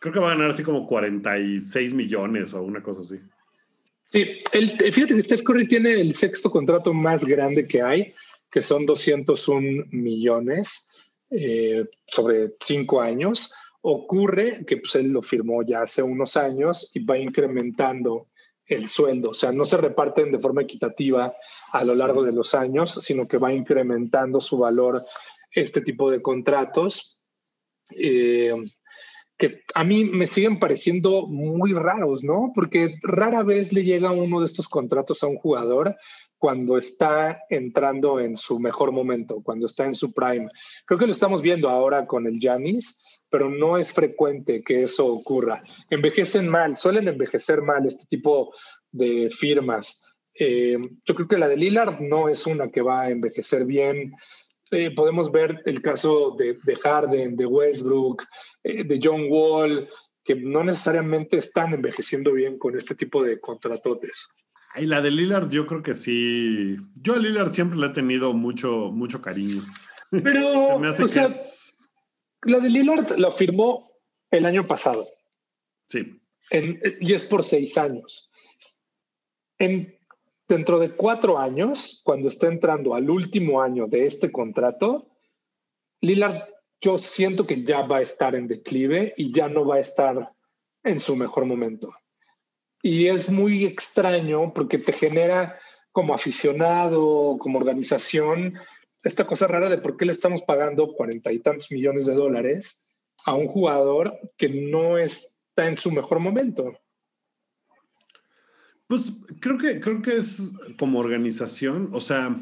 Creo 0.00 0.12
que 0.12 0.20
va 0.20 0.32
a 0.32 0.34
ganar 0.34 0.50
así 0.50 0.62
como 0.62 0.86
46 0.86 1.94
millones 1.94 2.54
o 2.54 2.62
una 2.62 2.82
cosa 2.82 3.02
así. 3.02 3.20
Sí, 4.04 4.42
el, 4.52 4.92
fíjate 4.92 5.14
que 5.14 5.22
Steph 5.22 5.42
Curry 5.42 5.68
tiene 5.68 5.92
el 6.00 6.14
sexto 6.14 6.50
contrato 6.50 6.92
más 6.92 7.24
grande 7.24 7.66
que 7.66 7.82
hay, 7.82 8.14
que 8.50 8.62
son 8.62 8.86
201 8.86 9.86
millones 9.90 10.92
eh, 11.30 11.84
sobre 12.06 12.54
cinco 12.60 13.00
años. 13.00 13.52
Ocurre 13.80 14.64
que 14.66 14.78
pues, 14.78 14.94
él 14.96 15.10
lo 15.10 15.22
firmó 15.22 15.62
ya 15.62 15.82
hace 15.82 16.02
unos 16.02 16.36
años 16.36 16.90
y 16.94 17.04
va 17.04 17.18
incrementando 17.18 18.28
el 18.66 18.88
sueldo, 18.88 19.30
o 19.30 19.34
sea, 19.34 19.52
no 19.52 19.64
se 19.64 19.76
reparten 19.76 20.32
de 20.32 20.40
forma 20.40 20.62
equitativa 20.62 21.32
a 21.70 21.84
lo 21.84 21.94
largo 21.94 22.24
de 22.24 22.32
los 22.32 22.52
años, 22.52 22.98
sino 23.00 23.28
que 23.28 23.38
va 23.38 23.52
incrementando 23.52 24.40
su 24.40 24.58
valor 24.58 25.04
este 25.52 25.80
tipo 25.82 26.10
de 26.10 26.20
contratos. 26.20 27.20
Eh, 27.90 28.52
que 29.38 29.62
a 29.74 29.84
mí 29.84 30.04
me 30.04 30.26
siguen 30.26 30.58
pareciendo 30.58 31.26
muy 31.26 31.72
raros, 31.72 32.24
¿no? 32.24 32.52
Porque 32.54 32.96
rara 33.02 33.42
vez 33.42 33.72
le 33.72 33.84
llega 33.84 34.10
uno 34.10 34.40
de 34.40 34.46
estos 34.46 34.66
contratos 34.66 35.22
a 35.22 35.26
un 35.26 35.36
jugador 35.36 35.94
cuando 36.38 36.76
está 36.78 37.40
entrando 37.48 38.20
en 38.20 38.36
su 38.36 38.58
mejor 38.58 38.92
momento, 38.92 39.42
cuando 39.42 39.66
está 39.66 39.84
en 39.84 39.94
su 39.94 40.12
prime. 40.12 40.48
Creo 40.84 40.98
que 40.98 41.06
lo 41.06 41.12
estamos 41.12 41.42
viendo 41.42 41.68
ahora 41.68 42.06
con 42.06 42.26
el 42.26 42.38
Janis, 42.40 43.02
pero 43.28 43.50
no 43.50 43.76
es 43.78 43.92
frecuente 43.92 44.62
que 44.62 44.84
eso 44.84 45.06
ocurra. 45.06 45.62
Envejecen 45.90 46.48
mal, 46.48 46.76
suelen 46.76 47.08
envejecer 47.08 47.62
mal 47.62 47.86
este 47.86 48.04
tipo 48.06 48.54
de 48.92 49.30
firmas. 49.30 50.02
Eh, 50.38 50.78
yo 51.04 51.14
creo 51.14 51.28
que 51.28 51.38
la 51.38 51.48
de 51.48 51.56
Lillard 51.56 52.00
no 52.00 52.28
es 52.28 52.46
una 52.46 52.70
que 52.70 52.82
va 52.82 53.02
a 53.02 53.10
envejecer 53.10 53.64
bien. 53.64 54.14
Eh, 54.70 54.90
podemos 54.94 55.30
ver 55.30 55.62
el 55.64 55.80
caso 55.80 56.34
de, 56.38 56.58
de 56.64 56.76
Harden, 56.76 57.36
de 57.36 57.46
Westbrook, 57.46 58.22
eh, 58.64 58.84
de 58.84 59.00
John 59.02 59.26
Wall, 59.30 59.88
que 60.24 60.34
no 60.34 60.64
necesariamente 60.64 61.38
están 61.38 61.72
envejeciendo 61.72 62.32
bien 62.32 62.58
con 62.58 62.76
este 62.76 62.94
tipo 62.94 63.22
de 63.22 63.40
contratotes. 63.40 64.28
Y 64.78 64.86
la 64.86 65.00
de 65.00 65.10
Lillard, 65.10 65.50
yo 65.50 65.66
creo 65.66 65.82
que 65.82 65.94
sí. 65.94 66.76
Yo 66.96 67.14
a 67.14 67.18
Lillard 67.18 67.52
siempre 67.52 67.78
le 67.78 67.86
he 67.86 67.90
tenido 67.90 68.32
mucho, 68.32 68.90
mucho 68.92 69.22
cariño. 69.22 69.62
Pero, 70.10 70.76
o 70.76 71.08
sea, 71.08 71.28
la 72.42 72.60
de 72.60 72.68
Lillard 72.68 73.18
la 73.18 73.30
firmó 73.32 73.90
el 74.30 74.44
año 74.46 74.66
pasado. 74.66 75.06
Sí. 75.88 76.20
y 77.00 77.14
es 77.14 77.24
por 77.24 77.44
seis 77.44 77.78
años. 77.78 78.30
En 79.58 79.96
dentro 80.48 80.78
de 80.78 80.90
cuatro 80.90 81.38
años, 81.38 82.02
cuando 82.04 82.28
esté 82.28 82.48
entrando 82.48 82.94
al 82.94 83.08
último 83.10 83.62
año 83.62 83.86
de 83.86 84.06
este 84.06 84.30
contrato, 84.30 85.08
Lillard, 86.00 86.48
yo 86.80 86.98
siento 86.98 87.46
que 87.46 87.64
ya 87.64 87.82
va 87.86 87.98
a 87.98 88.02
estar 88.02 88.34
en 88.34 88.46
declive 88.46 89.14
y 89.16 89.32
ya 89.32 89.48
no 89.48 89.64
va 89.64 89.76
a 89.76 89.80
estar 89.80 90.32
en 90.84 91.00
su 91.00 91.16
mejor 91.16 91.46
momento. 91.46 91.92
Y 92.86 93.08
es 93.08 93.32
muy 93.32 93.64
extraño 93.64 94.54
porque 94.54 94.78
te 94.78 94.92
genera 94.92 95.58
como 95.90 96.14
aficionado, 96.14 97.36
como 97.36 97.58
organización, 97.58 98.54
esta 99.02 99.26
cosa 99.26 99.48
rara 99.48 99.68
de 99.68 99.78
por 99.78 99.96
qué 99.96 100.04
le 100.04 100.12
estamos 100.12 100.42
pagando 100.42 100.92
cuarenta 100.92 101.32
y 101.32 101.40
tantos 101.40 101.68
millones 101.72 102.06
de 102.06 102.14
dólares 102.14 102.88
a 103.24 103.34
un 103.34 103.48
jugador 103.48 104.16
que 104.36 104.48
no 104.70 104.98
está 104.98 105.66
en 105.66 105.76
su 105.76 105.90
mejor 105.90 106.20
momento. 106.20 106.78
Pues 108.86 109.20
creo 109.40 109.58
que, 109.58 109.80
creo 109.80 110.00
que 110.00 110.18
es 110.18 110.52
como 110.78 111.00
organización, 111.00 111.90
o 111.92 112.00
sea, 112.00 112.36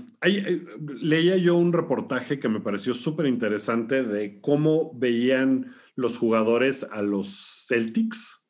leía 1.00 1.38
yo 1.38 1.56
un 1.56 1.72
reportaje 1.72 2.38
que 2.38 2.50
me 2.50 2.60
pareció 2.60 2.92
súper 2.92 3.24
interesante 3.24 4.02
de 4.02 4.42
cómo 4.42 4.92
veían 4.92 5.74
los 5.94 6.18
jugadores 6.18 6.84
a 6.84 7.00
los 7.00 7.64
Celtics 7.66 8.43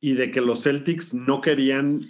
y 0.00 0.14
de 0.14 0.30
que 0.30 0.40
los 0.40 0.62
Celtics 0.62 1.14
no 1.14 1.40
querían, 1.40 2.00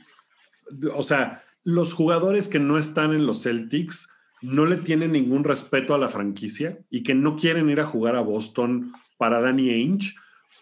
o 0.95 1.03
sea, 1.03 1.45
los 1.65 1.93
jugadores 1.93 2.49
que 2.49 2.59
no 2.59 2.79
están 2.79 3.13
en 3.15 3.27
los 3.27 3.43
Celtics 3.43 4.09
no 4.43 4.67
le 4.67 4.77
tienen 4.77 5.13
ningún 5.13 5.45
respeto 5.45 5.95
a 5.95 5.99
la 5.99 6.09
franquicia 6.09 6.79
y 6.91 7.03
que 7.03 7.15
no 7.15 7.37
quieren 7.37 7.71
ir 7.71 7.81
a 7.81 7.87
jugar 7.87 8.17
a 8.17 8.21
Boston 8.21 8.93
para 9.17 9.41
Danny 9.41 9.71
Ainge 9.71 10.15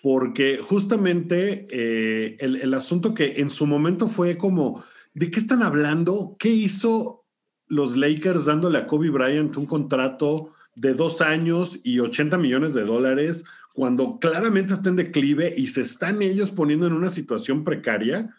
porque 0.03 0.59
justamente 0.63 1.67
eh, 1.71 2.37
el, 2.41 2.75
asunto 2.75 3.15
que 3.15 3.35
en 3.39 3.51
su 3.51 3.67
momento 3.67 4.09
fue 4.09 4.37
como, 4.37 4.85
¿de 5.15 5.31
qué 5.31 5.41
están 5.41 5.63
hablando? 5.63 6.35
¿Qué 6.39 6.49
hizo 6.49 7.25
los 7.67 7.97
Lakers 7.97 8.45
dándole 8.45 8.79
a 8.79 8.87
Kobe 8.87 9.11
Bryant 9.11 9.57
un 9.57 9.67
contrato 9.67 10.53
de 10.75 10.95
dos 10.95 11.21
años 11.21 11.81
y 11.83 11.99
80 11.99 12.39
millones 12.39 12.75
de 12.75 12.85
dólares 12.85 13.45
cuando 13.77 14.19
claramente 14.19 14.73
está 14.73 14.89
en 14.89 14.97
declive 14.97 15.55
y 15.55 15.67
se 15.67 15.83
están 15.83 16.23
ellos 16.23 16.51
poniendo 16.51 16.87
en 16.87 16.95
una 16.95 17.11
situación 17.11 17.63
precaria? 17.63 18.35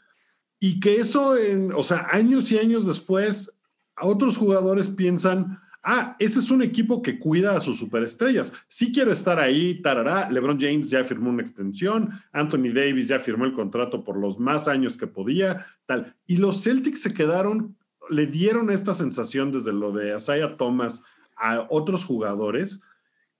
Y 0.59 0.79
que 0.79 0.95
eso, 0.95 1.37
en, 1.37 1.71
o 1.73 1.83
sea, 1.83 2.07
años 2.11 2.51
y 2.51 2.57
años 2.57 2.87
después, 2.87 3.61
otros 4.01 4.35
jugadores 4.35 4.87
piensan, 4.87 5.59
ah, 5.83 6.15
ese 6.17 6.39
es 6.39 6.49
un 6.49 6.63
equipo 6.63 7.03
que 7.03 7.19
cuida 7.19 7.55
a 7.55 7.59
sus 7.59 7.77
superestrellas. 7.77 8.51
Sí 8.67 8.91
quiero 8.91 9.11
estar 9.11 9.39
ahí, 9.39 9.79
tarará. 9.79 10.27
LeBron 10.31 10.59
James 10.59 10.89
ya 10.89 11.03
firmó 11.03 11.29
una 11.29 11.43
extensión, 11.43 12.09
Anthony 12.31 12.73
Davis 12.73 13.07
ya 13.07 13.19
firmó 13.19 13.45
el 13.45 13.53
contrato 13.53 14.03
por 14.03 14.17
los 14.17 14.39
más 14.39 14.67
años 14.67 14.97
que 14.97 15.05
podía, 15.05 15.67
tal. 15.85 16.15
Y 16.25 16.37
los 16.37 16.63
Celtics 16.63 17.03
se 17.03 17.13
quedaron, 17.13 17.77
le 18.09 18.25
dieron 18.25 18.71
esta 18.71 18.95
sensación 18.95 19.51
desde 19.51 19.71
lo 19.71 19.91
de 19.91 20.13
Asaya 20.13 20.57
Thomas 20.57 21.03
a 21.35 21.67
otros 21.69 22.05
jugadores 22.05 22.81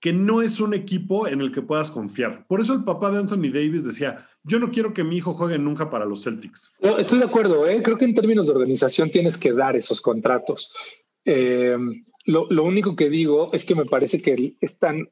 que 0.00 0.12
no 0.12 0.42
es 0.42 0.60
un 0.60 0.74
equipo 0.74 1.26
en 1.26 1.40
el 1.40 1.52
que 1.52 1.62
puedas 1.62 1.90
confiar. 1.90 2.46
Por 2.46 2.60
eso 2.60 2.72
el 2.72 2.84
papá 2.84 3.10
de 3.10 3.18
Anthony 3.18 3.50
Davis 3.52 3.84
decía, 3.84 4.26
yo 4.44 4.58
no 4.58 4.70
quiero 4.70 4.94
que 4.94 5.04
mi 5.04 5.16
hijo 5.16 5.34
juegue 5.34 5.58
nunca 5.58 5.90
para 5.90 6.04
los 6.04 6.24
Celtics. 6.24 6.74
estoy 6.98 7.18
de 7.18 7.24
acuerdo, 7.24 7.66
¿eh? 7.66 7.82
creo 7.82 7.98
que 7.98 8.04
en 8.04 8.14
términos 8.14 8.46
de 8.46 8.52
organización 8.52 9.10
tienes 9.10 9.36
que 9.36 9.52
dar 9.52 9.76
esos 9.76 10.00
contratos. 10.00 10.74
Eh, 11.24 11.76
lo, 12.26 12.46
lo, 12.50 12.64
único 12.64 12.94
que 12.94 13.10
digo 13.10 13.50
es 13.52 13.64
que 13.64 13.74
me 13.74 13.84
parece 13.84 14.22
que 14.22 14.56
están, 14.60 15.10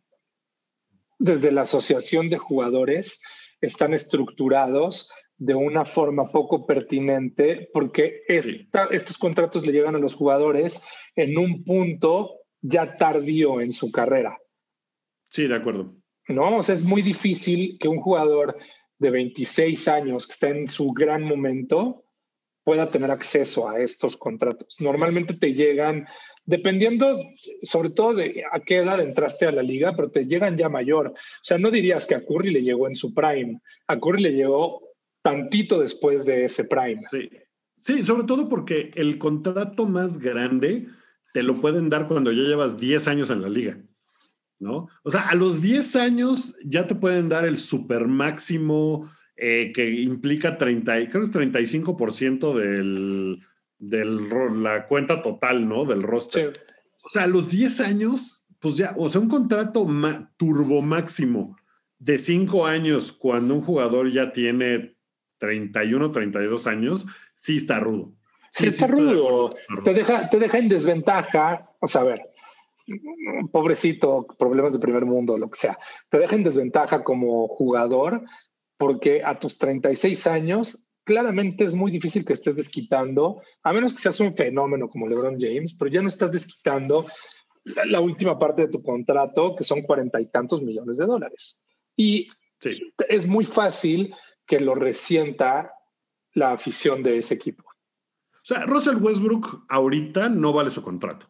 desde 1.19 1.51
la 1.51 1.63
asociación 1.63 2.31
de 2.31 2.39
jugadores, 2.39 3.21
están 3.61 3.93
estructurados 3.93 5.11
de 5.39 5.55
una 5.55 5.85
forma 5.85 6.31
poco 6.31 6.67
pertinente 6.67 7.69
porque 7.73 8.23
estos 8.29 9.19
contratos 9.19 9.67
le 9.67 9.73
llegan 9.73 9.95
a 9.95 9.99
los 9.99 10.15
jugadores 10.15 10.83
en 11.15 11.37
un 11.37 11.65
punto 11.65 12.41
ya 12.63 12.97
tardío 12.97 13.61
en 13.61 13.73
su 13.73 13.91
carrera. 13.91 14.39
Sí, 15.37 15.47
de 15.47 15.55
acuerdo. 15.55 15.95
No, 16.29 16.57
o 16.57 16.63
sea, 16.63 16.75
es 16.75 16.83
muy 16.83 17.03
difícil 17.03 17.77
que 17.79 17.89
un 17.89 18.01
jugador 18.01 18.57
de 18.99 19.11
26 19.11 19.87
años 19.87 20.27
que 20.27 20.33
está 20.33 20.49
en 20.49 20.67
su 20.67 20.93
gran 20.93 21.25
momento 21.25 22.07
pueda 22.65 22.91
tener 22.91 23.11
acceso 23.11 23.69
a 23.69 23.79
estos 23.79 24.17
contratos. 24.17 24.81
Normalmente 24.81 25.35
te 25.35 25.53
llegan, 25.53 26.07
dependiendo 26.47 27.21
sobre 27.63 27.91
todo 27.91 28.15
de 28.15 28.45
a 28.51 28.61
qué 28.61 28.79
edad 28.79 28.99
entraste 28.99 29.45
a 29.45 29.53
la 29.53 29.63
liga, 29.63 29.95
pero 29.95 30.11
te 30.11 30.25
llegan 30.25 30.57
ya 30.57 30.71
mayor. 30.71 31.09
O 31.09 31.15
sea, 31.43 31.59
no 31.59 31.71
dirías 31.71 32.07
que 32.07 32.15
a 32.15 32.25
Curry 32.25 32.51
le 32.51 32.63
llegó 32.63 32.89
en 32.89 32.97
su 32.97 33.13
prime, 33.13 33.61
a 33.89 34.01
Curry 34.01 34.23
le 34.23 34.33
llegó 34.33 34.89
tantito 35.21 35.79
después 35.79 36.25
de 36.25 36.47
ese 36.47 36.65
prime. 36.65 36.97
Sí, 36.97 37.29
sí 37.79 38.03
sobre 38.03 38.25
todo 38.25 38.49
porque 38.49 38.91
el 38.95 39.19
contrato 39.19 39.85
más 39.85 40.17
grande 40.17 40.87
te 41.35 41.43
lo 41.43 41.61
pueden 41.61 41.91
dar 41.91 42.09
cuando 42.09 42.33
ya 42.33 42.43
llevas 42.43 42.79
10 42.79 43.07
años 43.09 43.29
en 43.29 43.43
la 43.43 43.51
liga. 43.51 43.79
¿No? 44.59 44.89
O 45.03 45.11
sea, 45.11 45.29
a 45.29 45.35
los 45.35 45.61
10 45.61 45.97
años 45.97 46.57
ya 46.65 46.87
te 46.87 46.95
pueden 46.95 47.29
dar 47.29 47.45
el 47.45 47.59
super 47.59 48.07
máximo 48.07 49.11
eh, 49.37 49.73
que 49.75 49.91
implica 50.01 50.57
30, 50.57 51.11
creo 51.11 51.11
que 51.11 51.19
es 51.19 51.33
35% 51.33 52.55
del, 52.55 53.41
del, 53.79 54.63
la 54.63 54.87
cuenta 54.87 55.23
total, 55.23 55.69
¿no? 55.69 55.85
Del 55.85 56.03
roster. 56.03 56.53
O 57.05 57.09
sea, 57.09 57.25
a 57.25 57.27
los 57.27 57.51
10 57.51 57.81
años, 57.81 58.47
pues 58.59 58.77
ya, 58.77 58.95
o 58.97 59.09
sea, 59.09 59.21
un 59.21 59.29
contrato 59.29 59.87
turbo 60.37 60.83
máximo 60.83 61.57
de 61.99 62.19
5 62.19 62.67
años 62.67 63.13
cuando 63.13 63.55
un 63.55 63.61
jugador 63.61 64.11
ya 64.11 64.33
tiene 64.33 64.97
31, 65.39 66.13
32 66.13 66.67
años, 66.67 67.07
sí 67.35 67.57
está 67.57 67.79
rudo. 67.79 68.15
Sí, 68.51 68.69
está, 68.69 68.87
rudo. 68.87 69.51
Te, 69.85 69.93
deja, 69.93 70.31
te 70.31 70.39
deja 70.39 70.59
en 70.59 70.69
desventaja. 70.69 71.69
O 71.81 71.89
sea, 71.89 72.01
a 72.01 72.05
ver, 72.05 72.33
pobrecito, 73.51 74.27
problemas 74.39 74.73
de 74.73 74.79
primer 74.79 75.05
mundo, 75.05 75.37
lo 75.37 75.51
que 75.51 75.59
sea, 75.59 75.79
te 76.09 76.19
deja 76.19 76.37
en 76.37 76.45
desventaja 76.45 77.03
como 77.03 77.49
jugador 77.49 78.23
porque 78.79 79.23
a 79.25 79.39
tus 79.39 79.59
36 79.59 80.27
años 80.27 80.89
claramente 81.05 81.65
es 81.65 81.75
muy 81.75 81.91
difícil 81.91 82.25
que 82.25 82.33
estés 82.33 82.57
desquitando, 82.57 83.41
a 83.63 83.73
menos 83.73 83.93
que 83.93 84.03
seas 84.03 84.19
un 84.21 84.35
fenómeno 84.35 84.89
como 84.91 85.07
LeBron 85.07 85.39
James, 85.41 85.75
pero 85.79 85.91
ya 85.91 86.03
no 86.03 86.09
estás 86.09 86.33
desquitando 86.33 87.07
la, 87.65 88.01
última 88.01 88.39
parte 88.39 88.63
de 88.63 88.69
tu 88.69 88.83
contrato, 88.83 89.55
que 89.57 89.65
son 89.65 89.83
cuarenta 89.83 90.21
y 90.21 90.27
tantos 90.27 90.63
millones 90.63 90.99
de 90.99 91.07
dólares. 91.07 91.63
Y 91.97 92.29
es 93.09 93.27
muy 93.27 93.45
fácil 93.45 94.15
que 94.47 94.61
lo 94.61 94.75
resienta 94.75 95.73
la 96.35 96.53
afición 96.53 97.03
de 97.03 97.19
ese 97.19 97.35
equipo. 97.35 97.65
O 97.67 98.45
sea, 98.49 98.65
Russell 98.65 98.97
Westbrook 98.97 99.65
ahorita 99.69 100.29
no 100.29 100.53
vale 100.53 100.71
su 100.71 100.83
contrato. 100.83 101.29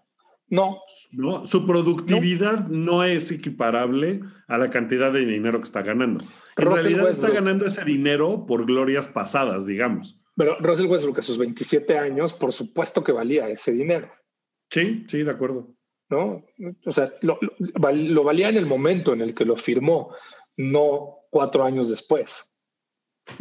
No. 0.49 0.83
no. 1.13 1.45
Su 1.45 1.67
productividad 1.67 2.69
no. 2.69 3.03
es 3.05 3.31
equiparable 3.33 4.21
a 4.47 4.59
la 4.59 4.71
cantidad 4.71 5.13
de 5.13 5.25
dinero 5.25 5.59
que 5.59 5.65
está 5.65 5.83
ganando. 5.83 6.25
En 6.57 6.67
realidad 6.67 7.11
está 7.11 7.31
ganando 7.31 7.67
ese 7.67 7.85
dinero 7.85 8.47
por 8.47 8.67
glorias 8.67 9.09
pasadas, 9.09 9.67
digamos. 9.67 10.21
Pero 10.37 10.57
Russell 10.61 10.87
Westbrook 10.87 11.19
a 11.19 11.23
sus 11.23 11.39
27 11.39 11.99
años, 11.99 12.33
por 12.33 12.53
supuesto 12.53 13.03
que 13.03 13.13
valía 13.13 13.49
ese 13.49 13.73
dinero. 13.73 14.11
Sí, 14.71 15.07
sí, 15.09 15.23
de 15.23 15.31
acuerdo. 15.31 15.75
¿No? 16.09 16.45
O 16.85 16.93
sea, 16.93 17.11
lo, 17.23 17.39
valía 17.81 18.49
en 18.49 18.57
el 18.57 18.67
momento 18.67 19.13
en 19.13 19.23
el 19.23 19.35
que 19.35 19.45
lo 19.45 19.57
firmó, 19.57 20.15
no 20.57 21.21
cuatro 21.31 21.65
años 21.65 21.91
después. 21.91 22.53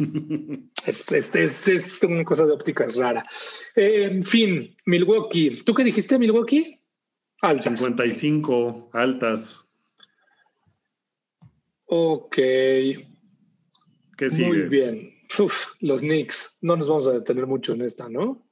es, 0.86 1.12
es, 1.12 1.68
es, 1.68 2.02
una 2.02 2.24
cosa 2.24 2.44
de 2.44 2.52
óptica 2.52 2.86
rara. 2.96 3.22
en 3.76 4.24
fin, 4.24 4.74
Milwaukee. 4.86 5.62
¿Tú 5.64 5.74
qué 5.74 5.84
dijiste, 5.84 6.18
Milwaukee? 6.18 6.75
Altas. 7.40 7.78
55 7.78 8.90
altas. 8.92 9.66
Ok. 11.86 12.36
¿Qué 12.36 14.30
sigue? 14.30 14.46
Muy 14.48 14.62
bien. 14.62 15.14
los 15.80 16.00
Knicks. 16.00 16.58
No 16.62 16.76
nos 16.76 16.88
vamos 16.88 17.06
a 17.06 17.12
detener 17.12 17.46
mucho 17.46 17.74
en 17.74 17.82
esta, 17.82 18.08
¿no? 18.08 18.46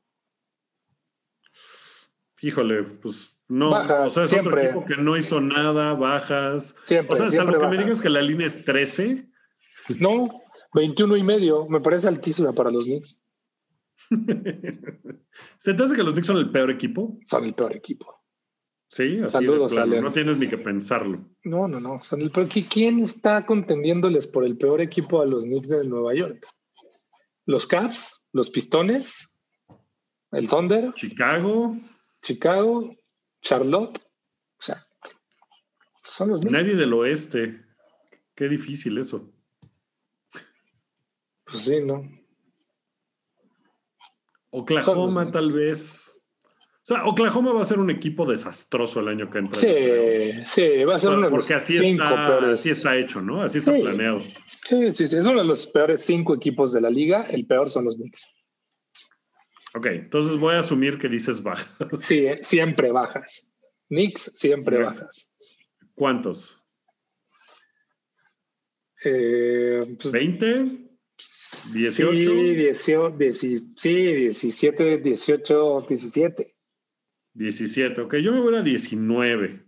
Híjole, 2.43 2.83
pues 2.83 3.39
no. 3.49 3.71
o 3.71 4.11
sea, 4.11 4.25
es 4.25 4.33
otro 4.33 4.59
equipo 4.59 4.85
que 4.85 4.97
no 4.97 5.17
hizo 5.17 5.41
nada, 5.41 5.95
bajas. 5.95 6.77
Siempre, 6.85 7.15
o 7.15 7.17
sea, 7.17 7.31
salvo 7.31 7.59
que 7.59 7.69
me 7.69 7.79
digas 7.79 8.01
que 8.01 8.11
la 8.11 8.21
línea 8.21 8.47
es 8.47 8.65
13. 8.65 9.31
No, 10.01 10.43
21 10.75 11.17
y 11.17 11.23
medio. 11.23 11.67
Me 11.69 11.81
parece 11.81 12.09
altísima 12.09 12.53
para 12.53 12.71
los 12.71 12.85
Knicks. 12.85 13.23
¿Se 15.59 15.73
te 15.75 15.83
hace 15.83 15.97
que 15.97 16.03
los 16.03 16.13
Knicks 16.13 16.27
son 16.27 16.37
el 16.37 16.51
peor 16.51 16.71
equipo? 16.71 17.19
Son 17.25 17.45
el 17.45 17.55
peor 17.55 17.75
equipo. 17.75 18.24
Sí, 18.89 19.19
así 19.25 19.45
de 19.45 20.01
No 20.01 20.13
tienes 20.13 20.37
ni 20.37 20.49
que 20.49 20.59
pensarlo. 20.59 21.25
No, 21.43 21.67
no, 21.67 21.81
no. 21.81 22.01
¿Quién 22.71 23.01
está 23.01 23.45
contendiéndoles 23.45 24.27
por 24.29 24.45
el 24.45 24.57
peor 24.57 24.81
equipo 24.81 25.21
a 25.21 25.27
los 25.27 25.45
Knicks 25.45 25.69
de 25.69 25.85
Nueva 25.85 26.15
York? 26.15 26.47
¿Los 27.47 27.67
Caps? 27.67 28.29
¿Los 28.33 28.51
Pistones? 28.51 29.31
¿El 30.33 30.49
Thunder? 30.49 30.93
Chicago. 30.95 31.77
Chicago. 32.23 32.95
Charlotte. 33.43 33.99
O 33.99 34.63
sea, 34.63 34.87
son 36.03 36.31
los 36.31 36.41
Knicks. 36.41 36.53
Nadie 36.53 36.77
del 36.77 36.93
oeste. 36.93 37.65
Qué 38.35 38.49
difícil 38.49 38.99
eso. 38.99 39.33
Pues 41.45 41.65
sí, 41.65 41.85
¿no? 41.85 42.09
Oklahoma, 44.51 45.31
tal 45.31 45.53
vez. 45.53 46.17
O 46.85 46.87
sea, 46.87 47.07
Oklahoma 47.07 47.55
va 47.55 47.63
a 47.63 47.65
ser 47.65 47.79
un 47.79 47.89
equipo 47.89 48.27
desastroso 48.27 49.01
el 49.01 49.09
año 49.09 49.31
que 49.31 49.39
entra. 49.39 49.59
Sí, 49.59 50.45
sí, 50.45 50.85
va 50.85 50.97
a 50.97 50.99
ser 50.99 51.09
uno 51.09 51.17
de 51.17 51.23
los 51.23 51.31
Porque 51.31 51.55
así 51.55 51.79
está, 51.79 52.27
peores. 52.27 52.61
así 52.61 52.69
está 52.69 52.95
hecho, 52.95 53.23
¿no? 53.23 53.41
Así 53.41 53.57
está 53.57 53.73
planeado. 53.73 54.21
Sí, 54.21 54.93
sí, 54.93 55.07
sí. 55.07 55.17
Es 55.17 55.27
uno 55.27 55.39
de 55.39 55.47
los 55.47 55.67
peores 55.69 56.05
cinco 56.05 56.35
equipos 56.35 56.75
de 56.75 56.83
la 56.83 56.91
liga. 56.91 57.23
El 57.23 57.47
peor 57.47 57.71
son 57.71 57.87
los 57.87 57.97
Knicks. 57.97 58.35
Ok, 59.75 59.87
entonces 59.87 60.39
voy 60.39 60.57
a 60.57 60.59
asumir 60.59 60.99
que 60.99 61.09
dices 61.09 61.43
bajas. 61.43 61.67
Sí, 62.01 62.27
eh, 62.27 62.41
siempre 62.43 62.93
bajas. 62.93 63.51
Knicks, 63.89 64.33
siempre 64.37 64.83
bajas. 64.83 65.33
¿Cuántos? 65.95 66.63
Eh, 69.07 69.87
¿20? 69.87 70.87
¿18? 71.17 71.95
Sí, 71.97 72.55
18, 72.55 73.17
sí, 73.75 74.15
17, 74.15 74.99
18, 74.99 75.87
17. 75.89 76.54
17, 77.35 78.01
ok, 78.01 78.17
yo 78.17 78.33
me 78.33 78.41
voy 78.41 78.55
a 78.57 78.63
19. 78.63 79.65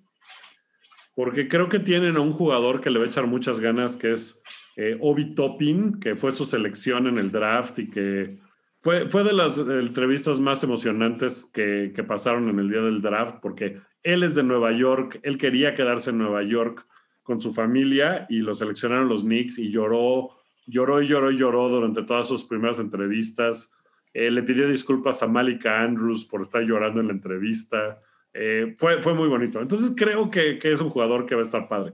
Porque 1.15 1.49
creo 1.49 1.69
que 1.69 1.79
tienen 1.79 2.17
a 2.17 2.21
un 2.21 2.33
jugador 2.33 2.81
que 2.81 2.91
le 2.91 2.99
va 2.99 3.05
a 3.05 3.09
echar 3.09 3.27
muchas 3.27 3.61
ganas, 3.61 3.97
que 3.97 4.13
es 4.13 4.43
eh, 4.77 4.99
Obi 5.01 5.35
Toppin, 5.35 5.99
que 5.99 6.15
fue 6.15 6.33
su 6.33 6.45
selección 6.45 7.07
en 7.07 7.19
el 7.19 7.31
draft 7.33 7.79
y 7.79 7.89
que 7.89 8.39
fue, 8.81 9.09
fue 9.09 9.25
de 9.25 9.33
las 9.33 9.59
entrevistas 9.59 10.39
más 10.39 10.63
emocionantes 10.63 11.51
que, 11.53 11.93
que 11.95 12.05
pasaron 12.05 12.49
en 12.49 12.59
el 12.59 12.69
día 12.69 12.83
del 12.83 13.03
draft, 13.03 13.37
porque 13.41 13.81
él 14.03 14.23
es 14.23 14.35
de 14.35 14.43
Nueva 14.43 14.73
York, 14.73 15.19
él 15.23 15.39
quería 15.39 15.75
quedarse 15.75 16.11
en 16.11 16.19
Nueva 16.19 16.43
York 16.45 16.87
con 17.25 17.41
su 17.41 17.53
familia 17.53 18.27
y 18.29 18.39
lo 18.39 18.55
seleccionaron 18.55 19.09
los 19.09 19.23
Knicks 19.23 19.59
y 19.59 19.71
lloró, 19.71 20.37
lloró 20.67 21.03
y 21.03 21.09
lloró 21.09 21.33
y 21.33 21.37
lloró 21.37 21.69
durante 21.69 22.05
todas 22.05 22.29
sus 22.29 22.45
primeras 22.45 22.79
entrevistas. 22.79 23.76
Eh, 24.19 24.31
le 24.31 24.43
pidió 24.43 24.67
disculpas 24.67 25.23
a 25.23 25.27
Malika 25.27 25.83
Andrews 25.83 26.25
por 26.25 26.41
estar 26.41 26.63
llorando 26.63 27.03
en 27.03 27.09
la 27.09 27.13
entrevista. 27.13 28.01
Eh, 28.33 28.75
fue, 28.79 29.03
fue 29.03 29.13
muy 29.13 29.29
bonito. 29.29 29.61
Entonces 29.61 29.93
creo 29.95 30.31
que, 30.31 30.59
es 30.63 30.81
un 30.81 30.89
jugador 30.89 31.27
que 31.27 31.35
va 31.35 31.43
a 31.43 31.45
estar 31.45 31.69
padre. 31.69 31.93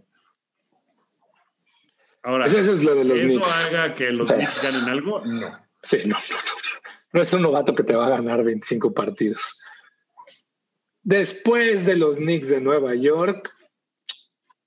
Ahora, 2.23 2.47
eso 2.47 2.59
es 2.59 2.85
lo 2.85 2.94
de 2.94 3.03
los 3.03 3.19
¿eso 3.19 3.44
haga 3.44 3.97
que 3.97 4.12
los 4.12 4.32
Knicks 4.32 4.62
ganen 4.62 4.89
algo? 4.89 5.27
No. 5.27 5.66
Sí, 5.82 6.03
no, 6.07 6.15
no, 6.15 6.36
no. 6.36 6.82
No 7.12 7.23
es 7.23 7.32
un 7.32 7.43
novato 7.43 7.74
que 7.74 7.82
te 7.82 7.97
va 7.97 8.07
a 8.07 8.11
ganar 8.11 8.44
25 8.44 8.94
partidos. 8.94 9.61
Después 11.03 11.85
de 11.85 11.97
los 11.97 12.19
Knicks 12.19 12.47
de 12.47 12.61
Nueva 12.61 12.94
York, 12.94 13.53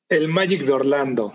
el 0.09 0.27
Magic 0.27 0.65
de 0.65 0.73
Orlando. 0.73 1.31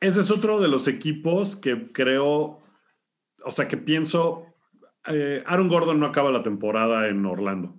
Ese 0.00 0.20
es 0.20 0.30
otro 0.30 0.60
de 0.60 0.68
los 0.68 0.86
equipos 0.86 1.56
que 1.56 1.90
creo, 1.92 2.59
o 3.44 3.50
sea, 3.50 3.68
que 3.68 3.76
pienso, 3.76 4.46
eh, 5.06 5.42
Aaron 5.46 5.68
Gordon 5.68 6.00
no 6.00 6.06
acaba 6.06 6.30
la 6.30 6.42
temporada 6.42 7.08
en 7.08 7.24
Orlando, 7.26 7.76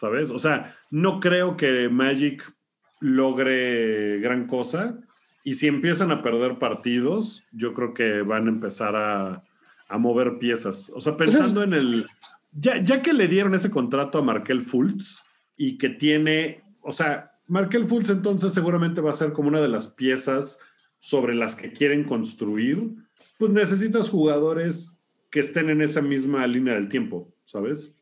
¿sabes? 0.00 0.30
O 0.30 0.38
sea, 0.38 0.76
no 0.90 1.20
creo 1.20 1.56
que 1.56 1.88
Magic 1.88 2.54
logre 3.00 4.18
gran 4.20 4.46
cosa. 4.46 4.98
Y 5.44 5.54
si 5.54 5.66
empiezan 5.66 6.10
a 6.10 6.22
perder 6.22 6.58
partidos, 6.58 7.44
yo 7.52 7.74
creo 7.74 7.92
que 7.92 8.22
van 8.22 8.46
a 8.46 8.50
empezar 8.50 8.96
a, 8.96 9.44
a 9.88 9.98
mover 9.98 10.38
piezas. 10.38 10.90
O 10.94 11.00
sea, 11.00 11.16
pensando 11.16 11.62
en 11.62 11.74
el. 11.74 12.06
Ya, 12.52 12.82
ya, 12.82 13.02
que 13.02 13.12
le 13.12 13.28
dieron 13.28 13.54
ese 13.54 13.70
contrato 13.70 14.18
a 14.18 14.22
Markel 14.22 14.62
Fultz 14.62 15.24
y 15.56 15.76
que 15.76 15.90
tiene. 15.90 16.62
O 16.80 16.92
sea, 16.92 17.32
Markel 17.46 17.84
Fultz 17.84 18.10
entonces 18.10 18.52
seguramente 18.54 19.00
va 19.00 19.10
a 19.10 19.14
ser 19.14 19.32
como 19.32 19.48
una 19.48 19.60
de 19.60 19.68
las 19.68 19.88
piezas 19.88 20.60
sobre 20.98 21.34
las 21.34 21.56
que 21.56 21.72
quieren 21.72 22.04
construir. 22.04 22.90
Pues 23.38 23.50
necesitas 23.50 24.08
jugadores 24.08 24.98
que 25.34 25.40
estén 25.40 25.68
en 25.68 25.82
esa 25.82 26.00
misma 26.00 26.46
línea 26.46 26.74
del 26.74 26.88
tiempo, 26.88 27.28
¿sabes? 27.44 27.98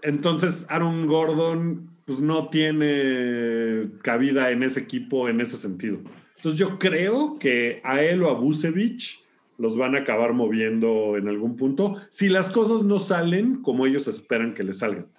Entonces, 0.00 0.64
Aaron 0.70 1.06
Gordon 1.06 1.90
pues 2.06 2.20
no 2.20 2.48
tiene 2.48 3.90
cabida 4.00 4.52
en 4.52 4.62
ese 4.62 4.80
equipo 4.80 5.28
en 5.28 5.42
ese 5.42 5.58
sentido. 5.58 6.00
Entonces 6.36 6.58
yo 6.58 6.78
creo 6.78 7.38
que 7.38 7.82
a 7.84 8.02
él 8.02 8.22
o 8.22 8.30
a 8.30 8.40
Busevich 8.40 9.22
los 9.58 9.76
van 9.76 9.94
a 9.94 9.98
acabar 9.98 10.32
moviendo 10.32 11.18
en 11.18 11.28
algún 11.28 11.58
punto 11.58 12.00
si 12.08 12.30
las 12.30 12.50
cosas 12.50 12.82
no 12.82 12.98
salen 12.98 13.56
como 13.56 13.84
ellos 13.84 14.08
esperan 14.08 14.54
que 14.54 14.64
les 14.64 14.78
salgan. 14.78 15.12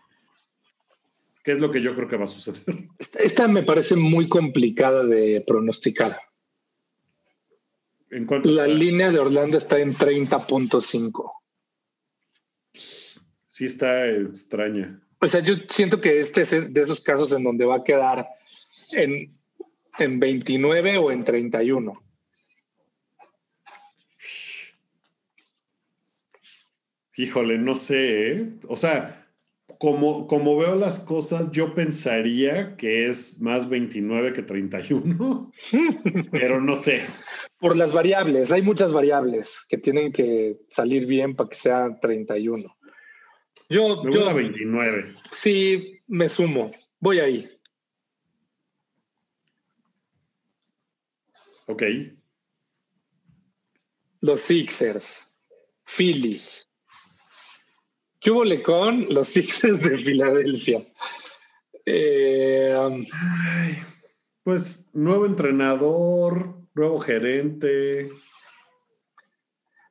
¿Qué 1.44 1.52
es 1.52 1.62
lo 1.62 1.70
que 1.70 1.84
yo 1.84 1.94
creo 1.94 2.08
que 2.08 2.18
va 2.18 2.26
a 2.26 2.28
suceder? 2.28 2.88
Esta 3.20 3.48
me 3.48 3.62
parece 3.62 3.96
muy 3.96 4.28
complicada 4.28 5.04
de 5.04 5.44
pronosticar. 5.46 6.18
¿En 8.16 8.26
cuánto 8.26 8.48
La 8.48 8.66
está? 8.66 8.78
línea 8.78 9.12
de 9.12 9.20
Orlando 9.20 9.58
está 9.58 9.78
en 9.78 9.94
30.5. 9.94 11.32
Sí 12.74 13.66
está 13.66 14.08
extraña. 14.08 15.02
O 15.20 15.28
sea, 15.28 15.42
yo 15.42 15.56
siento 15.68 16.00
que 16.00 16.22
este 16.22 16.44
es 16.44 16.74
de 16.74 16.82
esos 16.82 17.02
casos 17.02 17.34
en 17.34 17.44
donde 17.44 17.66
va 17.66 17.78
a 17.78 17.84
quedar 17.84 18.26
en, 18.94 19.30
en 20.00 20.20
29 20.22 20.98
o 20.98 21.12
en 21.12 21.26
31. 21.26 21.92
Híjole, 27.18 27.58
no 27.58 27.76
sé, 27.76 28.32
¿eh? 28.32 28.54
O 28.70 28.78
sea, 28.78 29.28
como, 29.78 30.28
como 30.28 30.56
veo 30.58 30.76
las 30.76 31.02
cosas, 31.02 31.52
yo 31.52 31.76
pensaría 31.76 32.78
que 32.78 33.08
es 33.10 33.42
más 33.42 33.68
29 33.68 34.32
que 34.32 34.42
31, 34.42 35.52
pero 36.32 36.62
no 36.62 36.76
sé. 36.76 37.02
Por 37.66 37.76
las 37.76 37.92
variables, 37.92 38.52
hay 38.52 38.62
muchas 38.62 38.94
variables 38.94 39.66
que 39.68 39.80
tienen 39.80 40.12
que 40.12 40.60
salir 40.70 41.08
bien 41.08 41.36
para 41.36 41.50
que 41.50 41.56
sea 41.56 42.00
31. 42.00 42.78
Yo, 43.70 44.04
Me 44.04 44.14
yo 44.14 44.20
voy 44.20 44.30
a 44.30 44.34
29. 44.34 45.16
sí 45.32 46.00
me 46.06 46.30
sumo, 46.30 46.72
voy 47.00 47.18
ahí. 47.18 47.50
Ok. 51.66 51.82
Los 54.22 54.42
Sixers, 54.42 55.34
Philly. 55.86 56.40
¿Qué 58.20 58.30
hubo 58.30 58.44
con 58.62 59.12
los 59.12 59.30
Sixers 59.30 59.82
de 59.82 59.98
Filadelfia? 59.98 60.86
Eh, 61.84 62.76
um, 62.78 63.04
pues 64.44 64.92
nuevo 64.94 65.26
entrenador, 65.26 66.55
nuevo 66.76 67.00
gerente. 67.00 68.10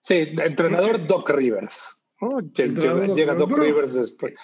sí, 0.03 0.29
entrenador 0.39 1.07
Doc 1.07 1.29
Rivers. 1.31 2.05
llega 3.15 3.35
Doc 3.35 3.51
Rivers. 3.51 3.67
Rivers 3.69 3.95
después. 3.95 4.35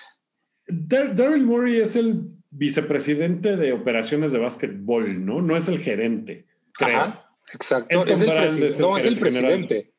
Dar- 0.67 1.15
Daryl 1.15 1.45
Morey 1.45 1.77
es 1.81 1.97
el 1.97 2.23
vicepresidente 2.51 3.57
de 3.57 3.73
operaciones 3.73 4.33
de 4.33 4.39
básquetbol, 4.39 5.25
¿no? 5.25 5.41
No 5.43 5.57
es 5.57 5.69
el 5.69 5.79
gerente, 5.79 6.47
creo. 6.73 6.97
Ajá, 7.01 7.31
exacto. 7.53 8.05
Es 8.07 8.21
el 8.23 8.29
es 8.31 8.77
el 8.77 8.81
no, 8.83 8.97
es 8.97 9.05
el 9.05 9.17
general. 9.19 9.43
presidente. 9.43 9.93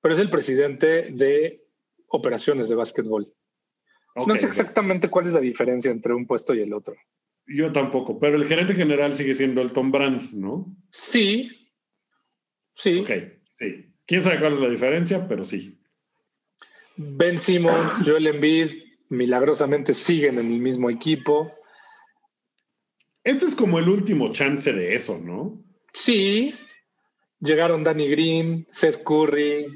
Pero 0.00 0.14
es 0.14 0.20
el 0.20 0.30
presidente 0.30 0.86
de 1.12 1.64
operaciones 2.08 2.68
de 2.68 2.74
básquetbol. 2.74 3.32
No 4.26 4.34
sé 4.36 4.46
exactamente 4.46 5.08
cuál 5.08 5.26
es 5.26 5.32
la 5.32 5.40
diferencia 5.40 5.90
entre 5.90 6.12
un 6.12 6.26
puesto 6.26 6.54
y 6.54 6.60
el 6.60 6.72
otro. 6.74 6.94
Yo 7.46 7.72
tampoco, 7.72 8.18
pero 8.18 8.36
el 8.36 8.46
gerente 8.46 8.74
general 8.74 9.14
sigue 9.14 9.32
siendo 9.32 9.62
Elton 9.62 9.90
Brand, 9.90 10.32
¿no? 10.32 10.76
Sí. 10.90 11.61
Sí. 12.74 13.00
Ok, 13.00 13.10
sí. 13.48 13.92
Quién 14.06 14.22
sabe 14.22 14.38
cuál 14.38 14.54
es 14.54 14.60
la 14.60 14.68
diferencia, 14.68 15.26
pero 15.28 15.44
sí. 15.44 15.78
Ben 16.96 17.38
Simmons, 17.38 18.04
Joel 18.04 18.26
Embiid, 18.26 18.72
milagrosamente 19.08 19.94
siguen 19.94 20.38
en 20.38 20.52
el 20.52 20.60
mismo 20.60 20.90
equipo. 20.90 21.52
Este 23.24 23.46
es 23.46 23.54
como 23.54 23.78
el 23.78 23.88
último 23.88 24.32
chance 24.32 24.72
de 24.72 24.94
eso, 24.94 25.18
¿no? 25.18 25.62
Sí. 25.92 26.54
Llegaron 27.40 27.84
Danny 27.84 28.08
Green, 28.08 28.66
Seth 28.70 29.02
Curry, 29.02 29.66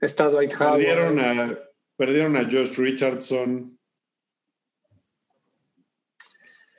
está 0.00 0.30
Dwight 0.30 0.52
Howard. 0.60 0.76
Perdieron 0.78 1.20
a, 1.20 1.58
perdieron 1.96 2.36
a 2.36 2.44
Josh 2.44 2.78
Richardson. 2.78 3.78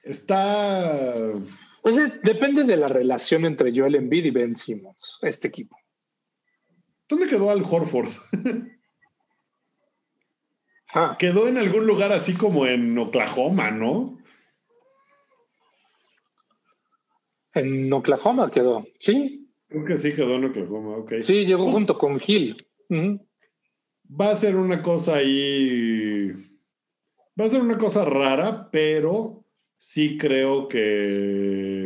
Está. 0.04 1.34
Entonces, 1.88 2.22
depende 2.22 2.64
de 2.66 2.76
la 2.76 2.88
relación 2.88 3.46
entre 3.46 3.72
Joel 3.78 3.96
Embiid 3.96 4.26
y 4.26 4.32
Ben 4.32 4.56
Simmons, 4.56 5.20
este 5.22 5.48
equipo. 5.48 5.78
¿Dónde 7.08 7.28
quedó 7.28 7.50
Al 7.52 7.64
Horford? 7.64 8.10
Ah, 10.94 11.18
Quedó 11.20 11.50
en 11.50 11.58
algún 11.58 11.86
lugar 11.86 12.14
así 12.14 12.34
como 12.34 12.66
en 12.66 12.98
Oklahoma, 12.98 13.72
¿no? 13.72 14.18
en 17.54 17.92
Oklahoma 17.92 18.50
quedó. 18.50 18.86
Sí, 19.00 19.50
Creo 19.68 19.84
que 19.84 19.98
sí 19.98 20.14
quedó 20.14 20.36
en 20.36 20.46
Oklahoma, 20.46 20.98
ok. 20.98 21.16
sí, 21.24 21.46
llegó 21.46 21.64
Pues- 21.66 21.76
junto 21.76 21.98
con 21.98 22.22
Hill. 22.26 22.56
Ujú. 22.90 23.28
Va 24.10 24.32
a 24.32 24.36
ser 24.38 24.56
una 24.56 24.82
cosa 24.82 25.16
ahí. 25.16 26.32
Va 27.40 27.46
a 27.46 27.50
ser 27.50 27.60
una 27.62 27.78
cosa 27.78 28.06
rara, 28.06 28.70
pero 28.72 29.44
sí 29.78 30.18
creo 30.18 30.68
que. 30.70 31.77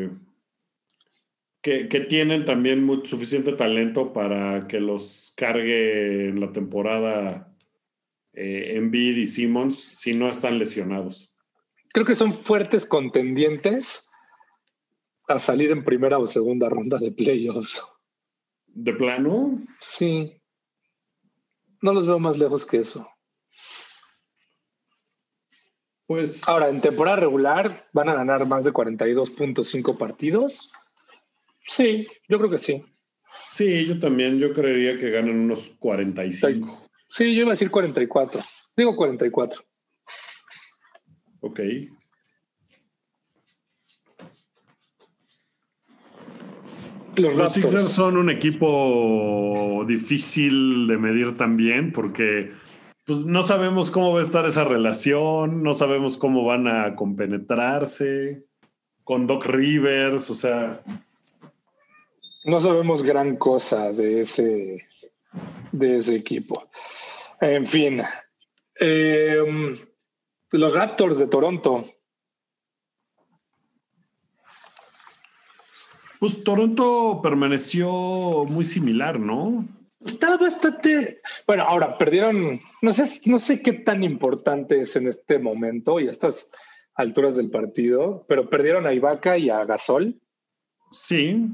Que, 1.61 1.87
que 1.87 1.99
tienen 1.99 2.43
también 2.43 2.87
suficiente 3.05 3.53
talento 3.53 4.13
para 4.13 4.67
que 4.67 4.79
los 4.79 5.33
cargue 5.37 6.29
en 6.29 6.39
la 6.39 6.51
temporada 6.51 7.53
eh, 8.33 8.77
Embiid 8.77 9.17
y 9.17 9.27
Simmons 9.27 9.77
si 9.77 10.13
no 10.13 10.29
están 10.29 10.57
lesionados. 10.57 11.33
Creo 11.93 12.05
que 12.05 12.15
son 12.15 12.33
fuertes 12.33 12.85
contendientes 12.85 14.09
a 15.27 15.39
salir 15.39 15.71
en 15.71 15.83
primera 15.83 16.17
o 16.17 16.27
segunda 16.27 16.69
ronda 16.69 16.97
de 16.97 17.11
playoffs. 17.11 17.83
De 18.67 18.93
plano, 18.93 19.59
Sí. 19.81 20.41
No 21.81 21.93
los 21.93 22.05
veo 22.07 22.19
más 22.19 22.37
lejos 22.37 22.65
que 22.65 22.77
eso. 22.77 23.07
pues. 26.05 26.47
Ahora, 26.47 26.69
en 26.69 26.81
temporada 26.81 27.17
regular, 27.17 27.87
¿van 27.93 28.09
a 28.09 28.13
ganar 28.13 28.45
más 28.45 28.63
de 28.63 28.71
42.5 28.71 29.97
partidos? 29.97 30.71
Sí, 31.65 32.07
yo 32.27 32.37
creo 32.37 32.49
que 32.49 32.59
sí. 32.59 32.83
Sí, 33.47 33.85
yo 33.85 33.99
también. 33.99 34.39
Yo 34.39 34.53
creería 34.53 34.97
que 34.97 35.09
ganan 35.09 35.39
unos 35.39 35.69
45. 35.79 36.81
Sí, 37.09 37.35
yo 37.35 37.41
iba 37.41 37.49
a 37.49 37.53
decir 37.53 37.69
44. 37.69 38.41
Digo 38.75 38.95
44. 38.95 39.63
Ok. 41.41 41.59
Los, 47.17 47.33
Los 47.35 47.53
Sixers 47.53 47.89
son 47.89 48.15
un 48.15 48.29
equipo 48.29 49.83
difícil 49.85 50.87
de 50.87 50.97
medir 50.97 51.35
también 51.35 51.91
porque 51.91 52.51
pues, 53.05 53.25
no 53.25 53.43
sabemos 53.43 53.91
cómo 53.91 54.13
va 54.13 54.21
a 54.21 54.23
estar 54.23 54.45
esa 54.45 54.63
relación, 54.63 55.61
no 55.61 55.73
sabemos 55.73 56.15
cómo 56.15 56.45
van 56.45 56.67
a 56.67 56.95
compenetrarse 56.95 58.45
con 59.03 59.27
Doc 59.27 59.45
Rivers, 59.45 60.29
o 60.29 60.35
sea, 60.35 60.81
No 62.43 62.59
sabemos 62.59 63.03
gran 63.03 63.37
cosa 63.37 63.91
de 63.91 64.21
ese, 64.21 64.85
de 65.71 65.97
ese 65.97 66.15
equipo. 66.15 66.69
En 67.39 67.67
fin. 67.67 68.01
Eh, 68.79 69.77
los 70.51 70.73
Raptors 70.73 71.17
de 71.17 71.27
Toronto. 71.27 71.85
pues 76.21 76.43
Toronto 76.43 77.19
permaneció 77.23 78.45
muy 78.45 78.63
similar, 78.63 79.19
¿no? 79.19 79.67
Está 80.05 80.37
bastante. 80.37 81.19
Bueno, 81.47 81.63
ahora 81.63 81.97
perdieron, 81.97 82.61
no 82.83 82.93
sé, 82.93 83.09
no 83.25 83.39
sé 83.39 83.63
qué 83.63 83.73
tan 83.73 84.03
importante 84.03 84.81
es 84.81 84.95
en 84.95 85.07
este 85.07 85.39
momento 85.39 85.99
y 85.99 86.07
a 86.07 86.11
estas 86.11 86.51
alturas 86.93 87.37
del 87.37 87.49
partido, 87.49 88.23
pero 88.29 88.47
perdieron 88.47 88.85
a 88.85 88.93
Ibaka 88.93 89.39
y 89.39 89.49
a 89.49 89.65
Gasol. 89.65 90.21
Sí. 90.91 91.47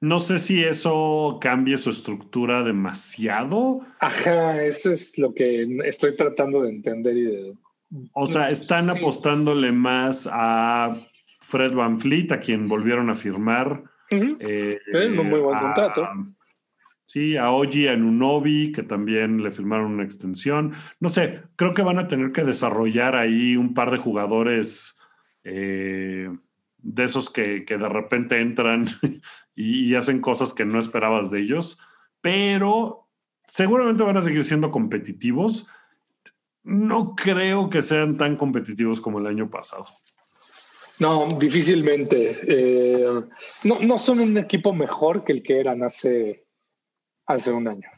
No 0.00 0.18
sé 0.18 0.38
si 0.38 0.62
eso 0.62 1.38
cambie 1.40 1.78
su 1.78 1.90
estructura 1.90 2.62
demasiado. 2.62 3.80
Ajá, 4.00 4.62
eso 4.62 4.92
es 4.92 5.16
lo 5.18 5.32
que 5.32 5.66
estoy 5.84 6.16
tratando 6.16 6.62
de 6.62 6.70
entender 6.70 7.16
y 7.16 7.22
de... 7.22 7.54
O 8.12 8.26
sea, 8.26 8.50
están 8.50 8.90
apostándole 8.90 9.72
más 9.72 10.28
a 10.30 10.96
Fred 11.40 11.74
Van 11.74 12.00
Fleet, 12.00 12.32
a 12.32 12.40
quien 12.40 12.68
volvieron 12.68 13.08
a 13.10 13.16
firmar. 13.16 13.84
Eh, 14.10 14.78
un 14.92 15.28
muy 15.28 15.40
buen 15.40 15.58
contrato. 15.58 16.06
Sí, 17.06 17.36
a 17.36 17.52
Oji 17.52 17.86
Anunobi, 17.86 18.72
que 18.72 18.82
también 18.82 19.42
le 19.42 19.52
firmaron 19.52 19.92
una 19.92 20.02
extensión. 20.02 20.72
No 20.98 21.08
sé, 21.08 21.42
creo 21.54 21.72
que 21.72 21.82
van 21.82 21.98
a 21.98 22.08
tener 22.08 22.32
que 22.32 22.42
desarrollar 22.42 23.14
ahí 23.14 23.56
un 23.56 23.74
par 23.74 23.92
de 23.92 23.98
jugadores 23.98 24.98
eh, 25.44 26.28
de 26.86 27.04
esos 27.04 27.30
que, 27.30 27.64
de 27.66 27.88
repente 27.88 28.40
entran 28.40 28.86
y, 29.54 29.94
hacen 29.94 30.20
cosas 30.20 30.54
que 30.54 30.64
no 30.64 30.78
esperabas 30.78 31.30
de 31.30 31.40
ellos, 31.40 31.78
pero 32.20 33.08
seguramente 33.46 34.04
van 34.04 34.16
a 34.16 34.22
seguir 34.22 34.44
siendo 34.44 34.70
competitivos. 34.70 35.68
No 36.62 37.14
creo 37.14 37.70
que 37.70 37.82
sean 37.82 38.16
tan 38.16 38.36
competitivos 38.36 39.00
como 39.00 39.18
el 39.18 39.26
año 39.26 39.50
pasado. 39.50 39.86
No, 40.98 41.28
difícilmente. 41.38 42.38
Eh, 42.46 43.06
no, 43.64 43.80
no 43.80 43.98
son 43.98 44.20
un 44.20 44.38
equipo 44.38 44.72
mejor 44.72 45.24
que 45.24 45.32
el 45.32 45.42
que 45.42 45.60
eran 45.60 45.82
hace 45.82 46.46
hace 47.26 47.52
un 47.52 47.68
año. 47.68 47.88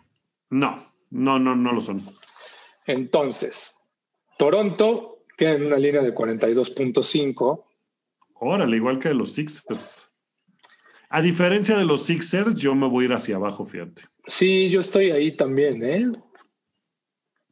No, 0.50 0.92
no, 1.10 1.38
no, 1.38 1.54
no 1.54 1.72
lo 1.72 1.80
son. 1.80 2.02
Entonces, 2.86 3.78
Toronto 4.38 5.24
tiene 5.36 5.66
una 5.66 5.76
línea 5.76 6.02
de 6.02 6.14
42.5. 6.14 7.64
Órale, 8.40 8.76
igual 8.76 8.98
que 8.98 9.12
los 9.14 9.34
Sixers. 9.34 10.10
A 11.10 11.22
diferencia 11.22 11.76
de 11.76 11.84
los 11.84 12.04
Sixers, 12.04 12.54
yo 12.54 12.74
me 12.74 12.88
voy 12.88 13.04
a 13.04 13.06
ir 13.06 13.12
hacia 13.14 13.36
abajo, 13.36 13.64
fíjate. 13.64 14.02
Sí, 14.26 14.68
yo 14.68 14.80
estoy 14.80 15.10
ahí 15.10 15.32
también, 15.32 15.82
¿eh? 15.82 16.06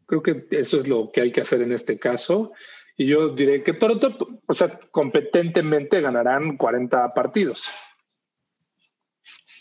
Creo 0.07 0.23
que 0.23 0.47
eso 0.51 0.77
es 0.77 0.87
lo 0.87 1.11
que 1.11 1.23
hay 1.23 1.33
que 1.33 1.41
hacer 1.41 1.63
en 1.63 1.73
este 1.73 1.99
caso. 1.99 2.53
Y 2.97 3.07
yo 3.07 3.31
diré 3.31 3.63
que 3.63 3.73
Toronto, 3.73 4.41
o 4.47 4.55
sea, 4.55 4.79
competentemente 4.91 6.01
ganarán 6.01 6.57
40 6.57 7.13
partidos. 7.15 7.65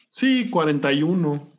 Sí, 0.10 0.50
41 0.50 1.56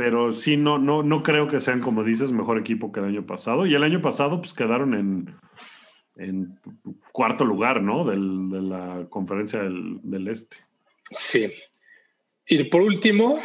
pero 0.00 0.32
sí, 0.32 0.56
no, 0.56 0.78
no, 0.78 1.02
no 1.02 1.22
creo 1.22 1.46
que 1.46 1.60
sean, 1.60 1.80
como 1.80 2.04
dices, 2.04 2.32
mejor 2.32 2.56
equipo 2.56 2.90
que 2.90 3.00
el 3.00 3.06
año 3.06 3.26
pasado. 3.26 3.66
Y 3.66 3.74
el 3.74 3.82
año 3.82 4.00
pasado, 4.00 4.40
pues 4.40 4.54
quedaron 4.54 4.94
en, 4.94 5.36
en 6.20 6.58
cuarto 7.12 7.44
lugar, 7.44 7.82
¿no? 7.82 8.04
Del, 8.04 8.50
de 8.50 8.60
la 8.60 9.06
conferencia 9.08 9.60
del, 9.60 9.98
del, 10.02 10.28
Este. 10.28 10.58
Sí. 11.16 11.52
Y 12.46 12.64
por 12.64 12.82
último, 12.82 13.38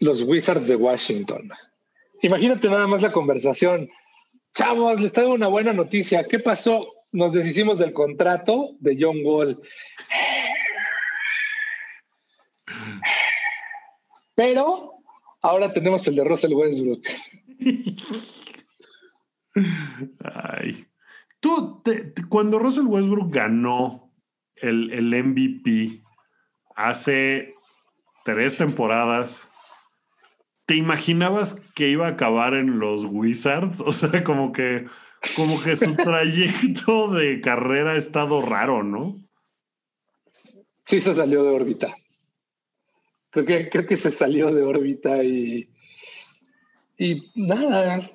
los 0.00 0.22
Wizards 0.22 0.66
de 0.66 0.76
Washington. 0.76 1.50
Imagínate 2.22 2.68
nada 2.68 2.86
más 2.86 3.00
la 3.00 3.12
conversación. 3.12 3.88
Chavos, 4.54 5.00
les 5.00 5.12
traigo 5.12 5.34
una 5.34 5.48
buena 5.48 5.72
noticia. 5.72 6.24
¿Qué 6.24 6.38
pasó? 6.38 6.94
Nos 7.12 7.32
deshicimos 7.32 7.78
del 7.78 7.92
contrato 7.92 8.74
de 8.80 8.96
John 8.98 9.18
Wall. 9.22 9.60
Pero 14.34 14.94
ahora 15.42 15.72
tenemos 15.72 16.06
el 16.08 16.16
de 16.16 16.24
Russell 16.24 16.54
Westbrook. 16.54 17.02
Ay. 20.24 20.86
Tú, 21.40 21.82
cuando 22.28 22.58
Russell 22.58 22.86
Westbrook 22.86 23.32
ganó 23.32 24.12
el, 24.56 24.90
el 24.92 25.24
MVP 25.24 26.02
hace 26.74 27.54
tres 28.24 28.56
temporadas, 28.56 29.50
¿te 30.66 30.74
imaginabas 30.74 31.60
que 31.74 31.88
iba 31.88 32.06
a 32.06 32.10
acabar 32.10 32.54
en 32.54 32.78
los 32.78 33.04
Wizards? 33.04 33.80
O 33.86 33.92
sea, 33.92 34.24
como 34.24 34.52
que, 34.52 34.86
como 35.36 35.62
que 35.62 35.76
su 35.76 35.94
trayecto 35.96 37.12
de 37.12 37.40
carrera 37.40 37.92
ha 37.92 37.96
estado 37.96 38.42
raro, 38.42 38.82
¿no? 38.82 39.22
Sí, 40.84 41.00
se 41.00 41.14
salió 41.14 41.42
de 41.42 41.50
órbita. 41.50 41.96
Creo 43.30 43.86
que, 43.86 43.96
se 43.96 44.10
salió 44.10 44.52
de 44.54 44.62
órbita 44.62 45.22
y, 45.22 45.68
y 46.96 47.30
nada, 47.34 48.10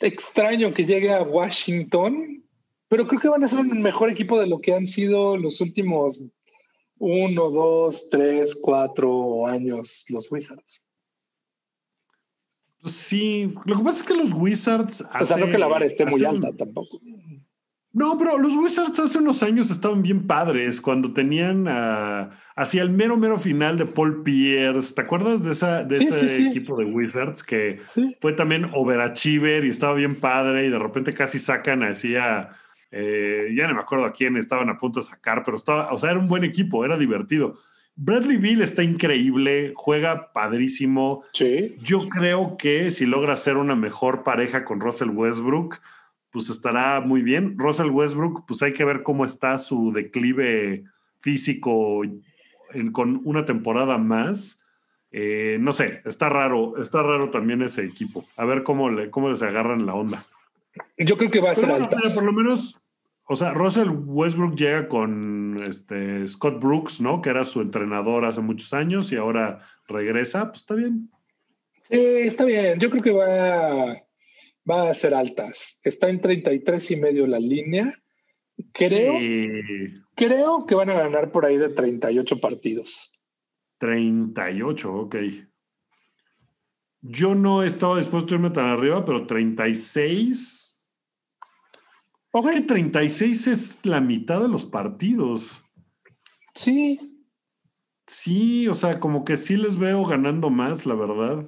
extraño 0.00 0.72
que 0.72 0.84
llegue 0.84 1.12
a 1.12 1.22
Washington, 1.22 2.44
pero 2.88 3.06
creo 3.06 3.20
que 3.20 3.28
van 3.28 3.44
a 3.44 3.48
ser 3.48 3.60
un 3.60 3.82
mejor 3.82 4.10
equipo 4.10 4.38
de 4.38 4.46
lo 4.46 4.60
que 4.60 4.74
han 4.74 4.86
sido 4.86 5.36
los 5.36 5.60
últimos 5.60 6.22
uno, 6.98 7.50
dos, 7.50 8.08
tres, 8.10 8.58
cuatro 8.60 9.46
años 9.46 10.04
los 10.08 10.30
Wizards. 10.30 10.84
Sí, 12.84 13.50
lo 13.64 13.78
que 13.78 13.84
pasa 13.84 14.00
es 14.00 14.06
que 14.06 14.14
los 14.14 14.32
Wizards. 14.34 15.04
o 15.20 15.24
sea, 15.24 15.38
no 15.38 15.46
que 15.46 15.58
la 15.58 15.66
vara 15.66 15.86
esté 15.86 16.04
muy 16.04 16.24
alta 16.24 16.52
tampoco. 16.56 17.00
No, 17.94 18.18
pero 18.18 18.36
los 18.38 18.54
Wizards 18.56 18.98
hace 18.98 19.18
unos 19.18 19.44
años 19.44 19.70
estaban 19.70 20.02
bien 20.02 20.26
padres 20.26 20.80
cuando 20.80 21.12
tenían 21.12 21.66
hacia 21.68 22.82
el 22.82 22.90
mero, 22.90 23.16
mero 23.16 23.38
final 23.38 23.78
de 23.78 23.86
Paul 23.86 24.24
Pierce. 24.24 24.94
¿Te 24.96 25.02
acuerdas 25.02 25.44
de, 25.44 25.52
esa, 25.52 25.84
de 25.84 25.98
ese 25.98 26.48
equipo 26.48 26.76
de 26.76 26.86
Wizards 26.86 27.44
que 27.44 27.80
fue 28.20 28.32
también 28.32 28.68
overachiever 28.74 29.64
y 29.64 29.68
estaba 29.68 29.94
bien 29.94 30.16
padre 30.16 30.66
y 30.66 30.70
de 30.70 30.78
repente 30.78 31.14
casi 31.14 31.38
sacan 31.38 31.84
así 31.84 32.16
a. 32.16 32.56
Eh, 32.90 33.52
ya 33.56 33.66
no 33.68 33.74
me 33.74 33.80
acuerdo 33.80 34.04
a 34.04 34.12
quién 34.12 34.36
estaban 34.36 34.68
a 34.70 34.78
punto 34.78 35.00
de 35.00 35.06
sacar, 35.06 35.42
pero 35.44 35.56
estaba, 35.56 35.92
o 35.92 35.98
sea, 35.98 36.10
era 36.10 36.18
un 36.18 36.28
buen 36.28 36.44
equipo, 36.44 36.84
era 36.84 36.96
divertido. 36.96 37.58
Bradley 37.96 38.38
Bill 38.38 38.62
está 38.62 38.82
increíble, 38.82 39.72
juega 39.76 40.32
padrísimo. 40.32 41.22
Yo 41.80 42.08
creo 42.08 42.56
que 42.56 42.90
si 42.90 43.06
logra 43.06 43.36
ser 43.36 43.56
una 43.56 43.76
mejor 43.76 44.24
pareja 44.24 44.64
con 44.64 44.80
Russell 44.80 45.10
Westbrook, 45.10 45.80
pues 46.34 46.50
estará 46.50 47.00
muy 47.00 47.22
bien. 47.22 47.56
Russell 47.56 47.90
Westbrook, 47.90 48.44
pues 48.44 48.60
hay 48.60 48.72
que 48.72 48.84
ver 48.84 49.04
cómo 49.04 49.24
está 49.24 49.56
su 49.56 49.92
declive 49.92 50.82
físico 51.20 52.02
con 52.90 53.20
una 53.24 53.44
temporada 53.44 53.98
más. 53.98 54.66
Eh, 55.12 55.58
no 55.60 55.70
sé, 55.70 56.02
está 56.04 56.28
raro, 56.28 56.76
está 56.76 57.04
raro 57.04 57.30
también 57.30 57.62
ese 57.62 57.84
equipo. 57.84 58.24
A 58.36 58.44
ver 58.44 58.64
cómo, 58.64 58.90
le, 58.90 59.10
cómo 59.10 59.30
les 59.30 59.42
agarran 59.42 59.86
la 59.86 59.94
onda. 59.94 60.24
Yo 60.98 61.16
creo 61.16 61.30
que 61.30 61.40
va 61.40 61.52
a 61.52 61.54
ser 61.54 61.70
alta. 61.70 61.96
Por 62.12 62.24
lo 62.24 62.32
menos, 62.32 62.82
o 63.26 63.36
sea, 63.36 63.54
Russell 63.54 63.90
Westbrook 63.90 64.56
llega 64.56 64.88
con 64.88 65.56
este 65.64 66.28
Scott 66.28 66.60
Brooks, 66.60 67.00
¿no? 67.00 67.22
Que 67.22 67.30
era 67.30 67.44
su 67.44 67.60
entrenador 67.60 68.24
hace 68.24 68.40
muchos 68.40 68.74
años 68.74 69.12
y 69.12 69.16
ahora 69.16 69.60
regresa, 69.86 70.48
pues 70.48 70.62
está 70.62 70.74
bien. 70.74 71.10
Sí, 71.88 71.96
está 72.00 72.44
bien. 72.44 72.80
Yo 72.80 72.90
creo 72.90 73.02
que 73.04 73.12
va, 73.12 74.03
va 74.68 74.90
a 74.90 74.94
ser 74.94 75.14
altas. 75.14 75.80
Está 75.82 76.08
en 76.08 76.20
33 76.20 76.90
y 76.90 76.96
medio 76.96 77.26
la 77.26 77.38
línea. 77.38 77.94
Creo, 78.72 79.14
creo 80.14 80.66
que 80.66 80.74
van 80.74 80.90
a 80.90 80.94
ganar 80.94 81.32
por 81.32 81.44
ahí 81.44 81.56
de 81.56 81.70
38 81.70 82.40
partidos. 82.40 83.12
38, 83.78 84.92
ok. 84.92 85.16
Yo 87.00 87.34
no 87.34 87.62
estaba 87.62 87.98
dispuesto 87.98 88.34
a 88.34 88.36
irme 88.36 88.50
tan 88.50 88.66
arriba, 88.66 89.04
pero 89.04 89.26
36. 89.26 90.74
Es 92.32 92.50
que 92.50 92.60
36 92.62 93.46
es 93.46 93.86
la 93.86 94.00
mitad 94.00 94.40
de 94.40 94.48
los 94.48 94.64
partidos. 94.64 95.64
Sí. 96.54 96.98
Sí, 98.06 98.68
o 98.68 98.74
sea, 98.74 99.00
como 99.00 99.24
que 99.24 99.36
sí 99.36 99.56
les 99.56 99.78
veo 99.78 100.04
ganando 100.04 100.50
más, 100.50 100.86
la 100.86 100.94
verdad. 100.94 101.46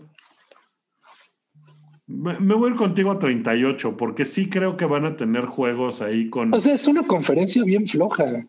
Me 2.07 2.55
voy 2.55 2.71
a 2.71 2.73
ir 2.73 2.79
contigo 2.79 3.11
a 3.11 3.19
38, 3.19 3.97
porque 3.97 4.25
sí 4.25 4.49
creo 4.49 4.77
que 4.77 4.85
van 4.85 5.05
a 5.07 5.17
tener 5.17 5.47
juegos 5.47 6.01
ahí 6.01 6.31
con. 6.31 6.55
O 6.55 6.61
sea, 6.61 6.75
es 6.75 6.87
una 6.87 7.03
conferencia 7.05 7.65
bien 7.65 7.89
floja. 7.89 8.47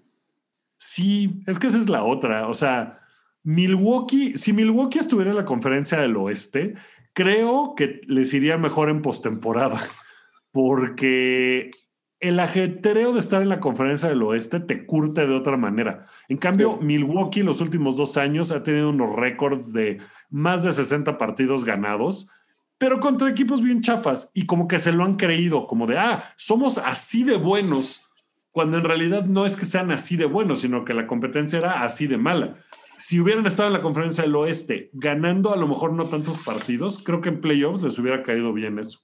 Sí, 0.78 1.42
es 1.48 1.58
que 1.58 1.68
esa 1.68 1.80
es 1.80 1.90
la 1.90 2.04
otra. 2.04 2.48
O 2.48 2.54
sea, 2.54 3.00
Milwaukee, 3.44 4.38
si 4.38 4.54
Milwaukee 4.54 5.00
estuviera 5.00 5.32
en 5.32 5.38
la 5.38 5.46
conferencia 5.46 6.00
del 6.00 6.16
oeste, 6.18 6.76
creo 7.14 7.74
que 7.76 8.02
les 8.06 8.32
iría 8.36 8.60
mejor 8.60 8.90
en 8.90 9.02
postemporada, 9.02 9.82
porque 10.52 11.72
el 12.20 12.40
ajetreo 12.40 13.14
de 13.14 13.20
estar 13.20 13.42
en 13.42 13.50
la 13.50 13.60
conferencia 13.60 14.10
del 14.10 14.22
oeste 14.22 14.60
te 14.60 14.86
curte 14.86 15.26
de 15.26 15.34
otra 15.34 15.58
manera. 15.58 16.06
En 16.30 16.38
cambio, 16.38 16.78
Milwaukee 16.78 17.42
los 17.42 17.60
últimos 17.60 17.96
dos 17.96 18.18
años 18.18 18.52
ha 18.52 18.62
tenido 18.62 18.92
unos 18.92 19.16
récords 19.16 19.74
de 19.74 20.00
más 20.30 20.64
de 20.64 20.74
60 20.74 21.18
partidos 21.18 21.66
ganados 21.66 22.30
pero 22.78 23.00
contra 23.00 23.30
equipos 23.30 23.62
bien 23.62 23.82
chafas 23.82 24.32
y 24.34 24.46
como 24.46 24.68
que 24.68 24.80
se 24.80 24.92
lo 24.92 25.04
han 25.04 25.16
creído, 25.16 25.68
como 25.68 25.88
de, 25.88 25.98
ah, 25.98 26.34
somos 26.36 26.78
así 26.78 27.24
de 27.24 27.38
buenos 27.38 28.08
cuando 28.52 28.78
en 28.78 28.84
realidad 28.84 29.26
no 29.26 29.46
es 29.46 29.56
que 29.56 29.66
sean 29.66 29.92
así 29.92 30.18
de 30.18 30.26
buenos, 30.26 30.62
sino 30.62 30.84
que 30.84 30.94
la 30.94 31.06
competencia 31.06 31.60
era 31.60 31.84
así 31.84 32.08
de 32.08 32.18
mala. 32.18 32.58
Si 32.98 33.20
hubieran 33.20 33.46
estado 33.46 33.68
en 33.68 33.74
la 33.74 33.84
conferencia 33.84 34.24
del 34.24 34.36
oeste 34.36 34.90
ganando 34.94 35.54
a 35.54 35.58
lo 35.58 35.68
mejor 35.68 35.94
no 35.94 36.10
tantos 36.10 36.40
partidos, 36.40 37.04
creo 37.04 37.22
que 37.22 37.30
en 37.30 37.42
playoffs 37.42 37.84
les 37.84 38.00
hubiera 38.00 38.24
caído 38.24 38.54
bien 38.54 38.80
eso. 38.80 39.00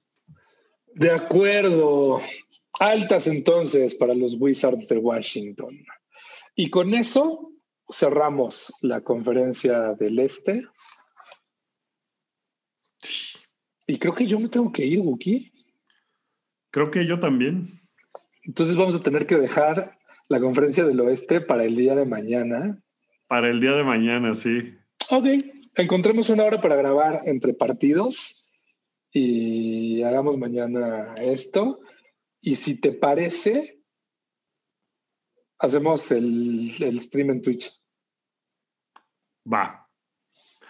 De 0.95 1.12
acuerdo. 1.12 2.22
Altas 2.80 3.28
entonces 3.28 3.94
para 3.94 4.16
los 4.16 4.36
Wizards 4.40 4.88
de 4.88 4.98
Washington. 4.98 5.78
Y 6.56 6.72
con 6.72 6.95
eso 6.95 7.52
cerramos 7.91 8.74
la 8.82 9.02
conferencia 9.02 9.94
del 9.94 10.18
Este. 10.18 10.64
Y 13.88 13.99
creo 13.99 14.14
que 14.14 14.26
yo 14.26 14.39
me 14.39 14.49
tengo 14.49 14.72
que 14.72 14.85
ir, 14.85 14.99
Wookie. 14.99 15.51
Creo 16.72 16.89
que 16.89 17.05
yo 17.05 17.19
también. 17.19 17.68
Entonces 18.43 18.76
vamos 18.76 18.95
a 18.95 19.03
tener 19.03 19.26
que 19.27 19.38
dejar 19.38 19.97
la 20.27 20.39
conferencia 20.39 20.85
del 20.85 20.99
Oeste 21.01 21.41
para 21.41 21.64
el 21.65 21.76
día 21.76 21.95
de 21.95 22.05
mañana. 22.05 22.81
Para 23.27 23.49
el 23.49 23.60
día 23.60 23.73
de 23.73 23.84
mañana, 23.84 24.35
sí. 24.35 24.73
Ok, 25.10 25.26
encontremos 25.76 26.30
una 26.30 26.45
hora 26.45 26.61
para 26.61 26.76
grabar 26.76 27.22
entre 27.26 27.53
partidos 27.53 28.51
y 29.11 30.01
hagamos 30.03 30.38
mañana 30.38 31.14
esto. 31.15 31.81
Y 32.41 32.55
si 32.55 32.80
te 32.80 32.91
parece, 32.91 33.81
hacemos 35.60 36.11
el, 36.11 36.73
el 36.84 36.99
stream 36.99 37.31
en 37.31 37.41
Twitch. 37.41 37.72
Va. 39.51 39.82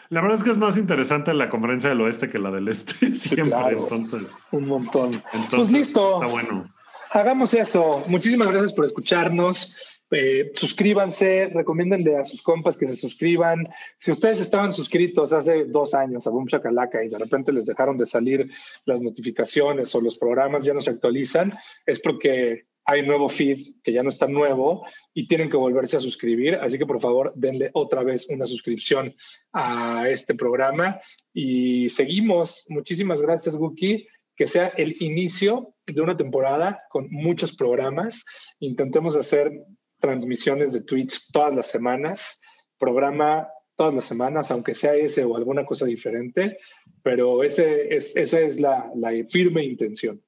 La 0.10 0.22
verdad 0.22 0.38
es 0.38 0.44
que 0.44 0.52
es 0.52 0.58
más 0.58 0.78
interesante 0.78 1.34
la 1.34 1.50
conferencia 1.50 1.90
del 1.90 2.02
oeste 2.02 2.30
que 2.30 2.40
la 2.40 2.52
del 2.52 2.68
este, 2.68 3.14
siempre. 3.14 3.54
entonces, 3.72 4.36
un 4.52 4.68
montón. 4.68 5.12
Entonces, 5.34 5.50
pues 5.56 5.72
listo. 5.72 6.22
Está 6.22 6.32
bueno. 6.32 6.74
Hagamos 7.12 7.54
eso. 7.54 8.04
Muchísimas 8.08 8.50
gracias 8.50 8.74
por 8.74 8.86
escucharnos. 8.86 9.78
Eh, 10.16 10.52
suscríbanse, 10.56 11.50
recomiéndenle 11.54 12.18
a 12.18 12.24
sus 12.24 12.42
compas 12.44 12.78
que 12.78 12.88
se 12.88 12.96
suscriban. 12.96 13.64
Si 13.98 14.12
ustedes 14.12 14.40
estaban 14.40 14.72
suscritos 14.72 15.34
hace 15.34 15.66
dos 15.66 15.96
años 15.96 16.28
a 16.28 16.30
Boom 16.30 16.46
Shakalaka 16.46 17.04
y 17.04 17.10
de 17.10 17.18
repente 17.18 17.52
les 17.52 17.66
dejaron 17.66 17.98
de 17.98 18.06
salir 18.06 18.48
las 18.86 19.02
notificaciones 19.02 19.94
o 19.96 20.02
los 20.02 20.18
programas 20.18 20.66
ya 20.66 20.74
no 20.74 20.82
se 20.82 20.92
actualizan, 20.92 21.54
es 21.86 22.00
porque 22.00 22.68
hay 22.85 23.05
nuevo 23.05 23.30
feed 23.30 23.60
que 23.84 23.93
ya 23.93 24.03
no 24.03 24.10
está 24.10 24.27
nuevo 24.27 24.85
y 25.14 25.27
tienen 25.27 25.49
que 25.49 25.57
volverse 25.57 25.97
a 25.97 26.01
suscribir. 26.01 26.55
Así 26.55 26.77
que 26.77 26.85
por 26.85 26.99
favor, 26.99 27.31
denle 27.35 27.72
otra 27.73 28.03
vez 28.03 28.30
una 28.30 28.45
suscripción 28.45 29.15
a 29.53 30.10
este 30.10 30.35
programa 30.35 30.99
y 31.34 31.89
seguimos. 31.89 32.65
Muchísimas 32.69 33.22
gracias, 33.22 33.55
Guki. 33.55 34.07
Que 34.35 34.47
sea 34.47 34.69
el 34.77 34.95
inicio 34.99 35.76
de 35.85 36.01
una 36.01 36.18
temporada 36.18 36.80
con 36.89 37.07
muchos 37.11 37.55
programas. 37.55 38.26
Intentemos 38.60 39.15
hacer 39.15 39.51
transmisiones 39.99 40.73
de 40.73 40.81
Twitch 40.81 41.31
todas 41.31 41.53
las 41.53 41.68
semanas, 41.68 42.41
programa 42.77 43.47
todas 43.76 43.93
las 43.93 44.05
semanas, 44.05 44.51
aunque 44.51 44.76
sea 44.76 44.95
ese 44.95 45.23
o 45.23 45.38
alguna 45.38 45.65
cosa 45.65 45.85
diferente, 45.85 46.57
pero 47.01 47.43
esa 47.43 47.64
es 47.65 48.60
la 48.60 48.91
firme 49.30 49.64
intención. 49.64 50.22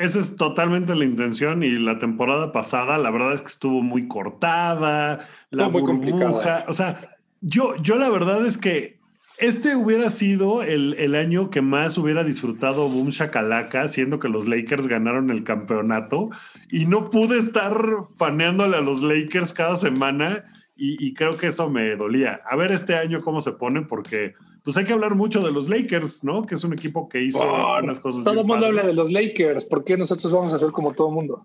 Esa 0.00 0.18
es 0.18 0.36
totalmente 0.36 0.94
la 0.94 1.04
intención 1.04 1.62
y 1.62 1.72
la 1.72 1.98
temporada 1.98 2.52
pasada 2.52 2.96
la 2.96 3.10
verdad 3.10 3.34
es 3.34 3.42
que 3.42 3.48
estuvo 3.48 3.82
muy 3.82 4.08
cortada, 4.08 5.28
la 5.50 5.68
muy 5.68 5.82
burbuja, 5.82 6.64
o 6.68 6.72
sea, 6.72 7.18
yo, 7.42 7.76
yo 7.76 7.96
la 7.96 8.08
verdad 8.08 8.46
es 8.46 8.56
que 8.56 8.98
este 9.36 9.76
hubiera 9.76 10.08
sido 10.08 10.62
el, 10.62 10.94
el, 10.98 11.14
año 11.14 11.50
que 11.50 11.60
más 11.60 11.98
hubiera 11.98 12.24
disfrutado 12.24 12.88
Boom 12.88 13.10
Shakalaka, 13.10 13.88
siendo 13.88 14.18
que 14.18 14.30
los 14.30 14.48
Lakers 14.48 14.86
ganaron 14.86 15.30
el 15.30 15.44
campeonato. 15.44 16.28
Y 16.70 16.84
no 16.84 17.08
pude 17.08 17.38
estar 17.38 17.74
faneándole 18.18 18.76
a 18.76 18.82
los 18.82 19.00
Lakers 19.02 19.54
cada 19.54 19.76
semana. 19.76 20.44
Y, 20.76 21.02
y, 21.02 21.14
creo 21.14 21.38
que 21.38 21.46
eso 21.46 21.70
me 21.70 21.96
dolía. 21.96 22.42
A 22.50 22.54
ver 22.54 22.70
este 22.70 22.96
año 22.96 23.22
cómo 23.22 23.40
se 23.40 23.52
ponen, 23.52 23.86
porque 23.86 24.34
pues 24.70 24.76
hay 24.76 24.84
que 24.84 24.92
hablar 24.92 25.16
mucho 25.16 25.40
de 25.40 25.50
los 25.50 25.68
Lakers, 25.68 26.22
¿no? 26.22 26.42
Que 26.42 26.54
es 26.54 26.62
un 26.62 26.72
equipo 26.72 27.08
que 27.08 27.20
hizo 27.20 27.42
unas 27.82 27.98
cosas. 27.98 28.22
Todo 28.22 28.42
el 28.42 28.46
mundo 28.46 28.66
habla 28.66 28.84
de 28.84 28.94
los 28.94 29.10
Lakers. 29.10 29.64
¿Por 29.64 29.82
qué 29.82 29.96
nosotros 29.96 30.32
vamos 30.32 30.52
a 30.52 30.56
hacer 30.56 30.70
como 30.70 30.92
todo 30.92 31.08
el 31.08 31.14
mundo? 31.14 31.44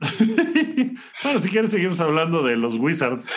bueno, 1.22 1.38
si 1.38 1.48
quieres 1.48 1.70
seguimos 1.70 2.00
hablando 2.00 2.42
de 2.42 2.56
los 2.56 2.76
Wizards. 2.76 3.28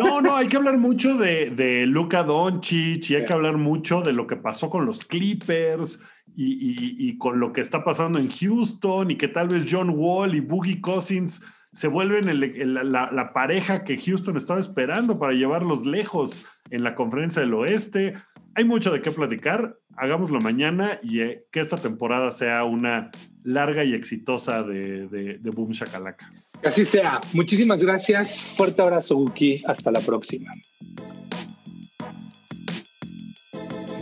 No, 0.00 0.20
no, 0.20 0.34
hay 0.34 0.48
que 0.48 0.56
hablar 0.56 0.78
mucho 0.78 1.16
de, 1.16 1.50
de 1.50 1.86
Luka 1.86 2.24
Doncic 2.24 3.08
y 3.08 3.14
hay 3.14 3.24
que 3.24 3.32
hablar 3.32 3.56
mucho 3.56 4.00
de 4.00 4.12
lo 4.12 4.26
que 4.26 4.34
pasó 4.34 4.68
con 4.68 4.84
los 4.84 5.04
Clippers 5.04 6.00
y, 6.34 7.16
con 7.18 7.38
lo 7.38 7.52
que 7.52 7.60
está 7.60 7.84
pasando 7.84 8.18
en 8.18 8.28
Houston 8.28 9.12
y 9.12 9.16
que 9.16 9.28
tal 9.28 9.46
vez 9.46 9.66
John 9.70 9.90
Wall 9.90 10.34
y 10.34 10.40
Boogie 10.40 10.80
Cousins 10.80 11.40
se 11.74 11.88
vuelven 11.88 12.40
la, 12.72 13.10
la, 13.10 13.32
pareja 13.32 13.82
que 13.82 13.98
Houston 13.98 14.36
estaba 14.36 14.60
esperando 14.60 15.18
para 15.18 15.32
llevarlos 15.32 15.84
lejos 15.84 16.44
en 16.70 16.84
la 16.84 16.94
conferencia 16.94 17.42
del 17.42 17.52
oeste. 17.52 18.14
Hay 18.54 18.64
mucho 18.64 18.92
de 18.92 19.02
qué 19.02 19.10
platicar. 19.10 19.76
Hagámoslo 19.96 20.40
mañana 20.40 21.00
y 21.02 21.20
eh, 21.20 21.46
que 21.50 21.58
esta 21.58 21.76
temporada 21.76 22.30
sea 22.30 22.62
una 22.64 23.10
larga 23.42 23.82
y 23.84 23.92
exitosa 23.92 24.62
de, 24.62 25.08
de, 25.08 25.50
Boom 25.50 25.72
Shakalaka. 25.72 26.32
Así 26.64 26.84
sea. 26.84 27.20
Muchísimas 27.32 27.82
gracias. 27.82 28.54
Fuerte 28.56 28.80
abrazo, 28.80 29.16
Wookie. 29.18 29.62
Hasta 29.66 29.90
la 29.90 30.00
próxima. 30.00 30.52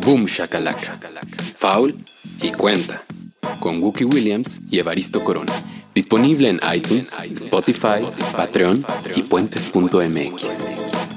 Boom 0.05 0.27
Shakalaka. 0.27 0.99
Foul 1.55 1.95
y 2.43 2.53
cuenta. 2.53 3.03
Con 3.61 3.83
Wookie 3.83 4.05
Williams 4.05 4.61
y 4.71 4.79
Evaristo 4.79 5.25
Corona. 5.25 5.53
Disponible 5.95 6.49
en 6.49 6.61
iTunes, 6.75 7.13
Spotify, 7.31 8.03
Patreon 8.35 8.85
y 9.15 9.23
puentes.mx. 9.23 11.12